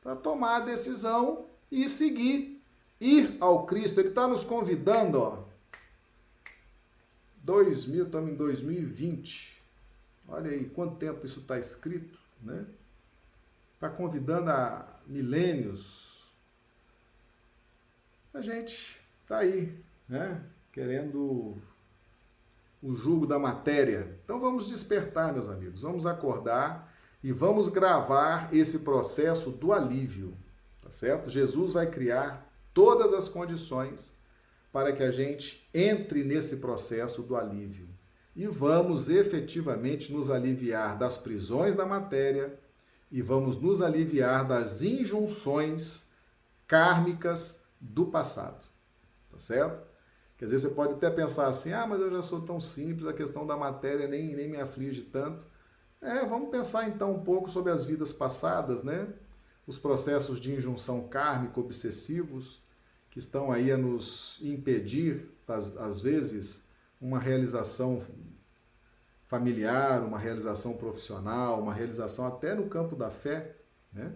para 0.00 0.16
tomar 0.16 0.56
a 0.56 0.64
decisão 0.64 1.44
e 1.70 1.86
seguir, 1.90 2.58
ir 2.98 3.36
ao 3.38 3.66
Cristo. 3.66 4.00
Ele 4.00 4.08
está 4.08 4.26
nos 4.26 4.46
convidando, 4.46 5.18
ó. 5.18 5.44
2000, 7.42 8.06
estamos 8.06 8.32
em 8.32 8.34
2020. 8.34 9.62
Olha 10.26 10.52
aí 10.52 10.64
quanto 10.70 10.96
tempo 10.96 11.26
isso 11.26 11.40
está 11.40 11.58
escrito, 11.58 12.18
né? 12.40 12.64
Está 13.74 13.90
convidando 13.90 14.48
a 14.48 14.88
milênios. 15.06 16.32
A 18.32 18.40
gente 18.40 18.98
está 19.22 19.40
aí, 19.40 19.78
né? 20.08 20.42
Querendo 20.72 21.60
o 22.82 22.96
jugo 22.96 23.26
da 23.26 23.38
matéria. 23.38 24.18
Então 24.24 24.40
vamos 24.40 24.68
despertar, 24.68 25.32
meus 25.32 25.48
amigos, 25.48 25.82
vamos 25.82 26.06
acordar 26.06 26.92
e 27.22 27.30
vamos 27.30 27.68
gravar 27.68 28.52
esse 28.52 28.80
processo 28.80 29.50
do 29.50 29.72
alívio, 29.72 30.36
tá 30.82 30.90
certo? 30.90 31.30
Jesus 31.30 31.72
vai 31.74 31.88
criar 31.88 32.50
todas 32.74 33.12
as 33.12 33.28
condições 33.28 34.12
para 34.72 34.92
que 34.92 35.02
a 35.02 35.10
gente 35.10 35.68
entre 35.72 36.24
nesse 36.24 36.56
processo 36.56 37.22
do 37.22 37.36
alívio 37.36 37.88
e 38.34 38.46
vamos 38.46 39.10
efetivamente 39.10 40.12
nos 40.12 40.30
aliviar 40.30 40.98
das 40.98 41.18
prisões 41.18 41.76
da 41.76 41.84
matéria 41.84 42.58
e 43.10 43.20
vamos 43.20 43.60
nos 43.60 43.82
aliviar 43.82 44.48
das 44.48 44.82
injunções 44.82 46.10
kármicas 46.66 47.64
do 47.78 48.06
passado, 48.06 48.64
tá 49.30 49.38
certo? 49.38 49.91
Às 50.42 50.50
vezes 50.50 50.68
você 50.68 50.74
pode 50.74 50.94
até 50.94 51.08
pensar 51.08 51.46
assim, 51.46 51.72
ah, 51.72 51.86
mas 51.86 52.00
eu 52.00 52.10
já 52.10 52.22
sou 52.22 52.40
tão 52.40 52.60
simples, 52.60 53.06
a 53.06 53.12
questão 53.12 53.46
da 53.46 53.56
matéria 53.56 54.08
nem, 54.08 54.34
nem 54.34 54.48
me 54.48 54.60
aflige 54.60 55.02
tanto. 55.02 55.46
É, 56.00 56.26
vamos 56.26 56.50
pensar 56.50 56.88
então 56.88 57.12
um 57.12 57.22
pouco 57.22 57.48
sobre 57.48 57.70
as 57.70 57.84
vidas 57.84 58.12
passadas, 58.12 58.82
né? 58.82 59.06
Os 59.66 59.78
processos 59.78 60.40
de 60.40 60.52
injunção 60.52 61.06
kármica 61.06 61.60
obsessivos 61.60 62.60
que 63.08 63.20
estão 63.20 63.52
aí 63.52 63.70
a 63.70 63.76
nos 63.76 64.40
impedir, 64.42 65.28
às 65.78 66.00
vezes, 66.00 66.68
uma 67.00 67.20
realização 67.20 68.02
familiar, 69.28 70.02
uma 70.02 70.18
realização 70.18 70.76
profissional, 70.76 71.60
uma 71.60 71.72
realização 71.72 72.26
até 72.26 72.54
no 72.54 72.68
campo 72.68 72.96
da 72.96 73.10
fé, 73.10 73.56
né? 73.92 74.12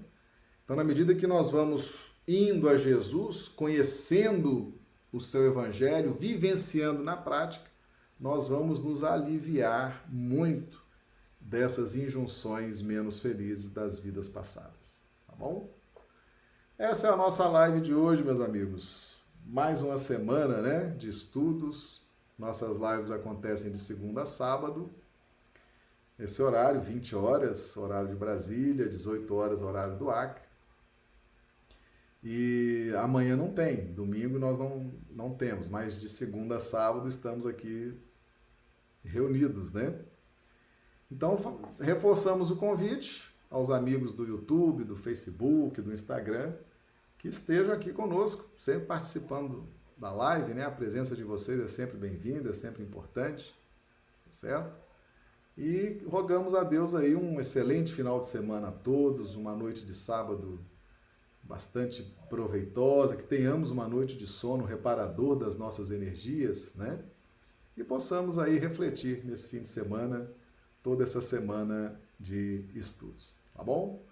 Então, 0.64 0.74
na 0.74 0.82
medida 0.82 1.14
que 1.14 1.26
nós 1.26 1.50
vamos 1.50 2.10
indo 2.26 2.68
a 2.68 2.76
Jesus, 2.76 3.46
conhecendo 3.46 4.75
o 5.16 5.20
seu 5.20 5.46
evangelho, 5.46 6.12
vivenciando 6.12 7.02
na 7.02 7.16
prática, 7.16 7.70
nós 8.20 8.48
vamos 8.48 8.82
nos 8.82 9.02
aliviar 9.02 10.04
muito 10.08 10.84
dessas 11.40 11.96
injunções 11.96 12.82
menos 12.82 13.18
felizes 13.18 13.70
das 13.70 13.98
vidas 13.98 14.28
passadas. 14.28 15.02
Tá 15.26 15.34
bom? 15.34 15.70
Essa 16.76 17.08
é 17.08 17.10
a 17.10 17.16
nossa 17.16 17.48
live 17.48 17.80
de 17.80 17.94
hoje, 17.94 18.22
meus 18.22 18.40
amigos. 18.40 19.16
Mais 19.46 19.80
uma 19.80 19.96
semana, 19.96 20.60
né, 20.60 20.90
de 20.98 21.08
estudos. 21.08 22.04
Nossas 22.38 22.76
lives 22.76 23.10
acontecem 23.10 23.72
de 23.72 23.78
segunda 23.78 24.22
a 24.22 24.26
sábado. 24.26 24.90
Esse 26.18 26.42
horário, 26.42 26.80
20 26.80 27.16
horas, 27.16 27.74
horário 27.76 28.08
de 28.08 28.14
Brasília, 28.14 28.86
18 28.86 29.34
horas, 29.34 29.62
horário 29.62 29.96
do 29.96 30.10
Acre. 30.10 30.45
E 32.28 32.92
amanhã 32.96 33.36
não 33.36 33.52
tem, 33.52 33.92
domingo 33.92 34.36
nós 34.36 34.58
não, 34.58 34.92
não 35.08 35.32
temos, 35.32 35.68
mas 35.68 36.00
de 36.00 36.08
segunda 36.08 36.56
a 36.56 36.58
sábado 36.58 37.06
estamos 37.06 37.46
aqui 37.46 37.96
reunidos, 39.04 39.70
né? 39.72 39.96
Então, 41.08 41.38
reforçamos 41.78 42.50
o 42.50 42.56
convite 42.56 43.32
aos 43.48 43.70
amigos 43.70 44.12
do 44.12 44.24
YouTube, 44.24 44.82
do 44.82 44.96
Facebook, 44.96 45.80
do 45.80 45.94
Instagram, 45.94 46.52
que 47.16 47.28
estejam 47.28 47.72
aqui 47.72 47.92
conosco, 47.92 48.50
sempre 48.58 48.86
participando 48.86 49.68
da 49.96 50.10
live, 50.10 50.52
né? 50.52 50.64
A 50.64 50.70
presença 50.72 51.14
de 51.14 51.22
vocês 51.22 51.60
é 51.60 51.68
sempre 51.68 51.96
bem-vinda, 51.96 52.50
é 52.50 52.54
sempre 52.54 52.82
importante, 52.82 53.54
tá 54.24 54.32
certo? 54.32 54.74
E 55.56 56.02
rogamos 56.04 56.56
a 56.56 56.64
Deus 56.64 56.92
aí 56.92 57.14
um 57.14 57.38
excelente 57.38 57.92
final 57.92 58.20
de 58.20 58.26
semana 58.26 58.70
a 58.70 58.72
todos, 58.72 59.36
uma 59.36 59.54
noite 59.54 59.86
de 59.86 59.94
sábado 59.94 60.58
bastante 61.46 62.02
proveitosa, 62.28 63.16
que 63.16 63.24
tenhamos 63.24 63.70
uma 63.70 63.88
noite 63.88 64.16
de 64.16 64.26
sono 64.26 64.64
reparador 64.64 65.36
das 65.36 65.56
nossas 65.56 65.90
energias, 65.90 66.74
né? 66.74 66.98
E 67.76 67.84
possamos 67.84 68.38
aí 68.38 68.58
refletir 68.58 69.24
nesse 69.24 69.48
fim 69.48 69.60
de 69.60 69.68
semana, 69.68 70.30
toda 70.82 71.04
essa 71.04 71.20
semana 71.20 72.00
de 72.18 72.64
estudos, 72.74 73.40
tá 73.54 73.62
bom? 73.62 74.02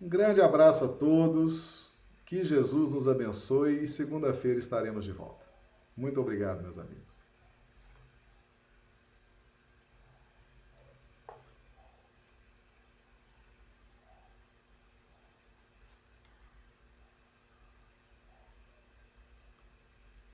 Um 0.00 0.08
grande 0.08 0.40
abraço 0.40 0.84
a 0.84 0.88
todos, 0.88 1.92
que 2.24 2.44
Jesus 2.44 2.92
nos 2.92 3.06
abençoe 3.06 3.82
e 3.82 3.88
segunda-feira 3.88 4.58
estaremos 4.58 5.04
de 5.04 5.12
volta. 5.12 5.44
Muito 5.96 6.20
obrigado, 6.20 6.62
meus 6.62 6.78
amigos. 6.78 7.11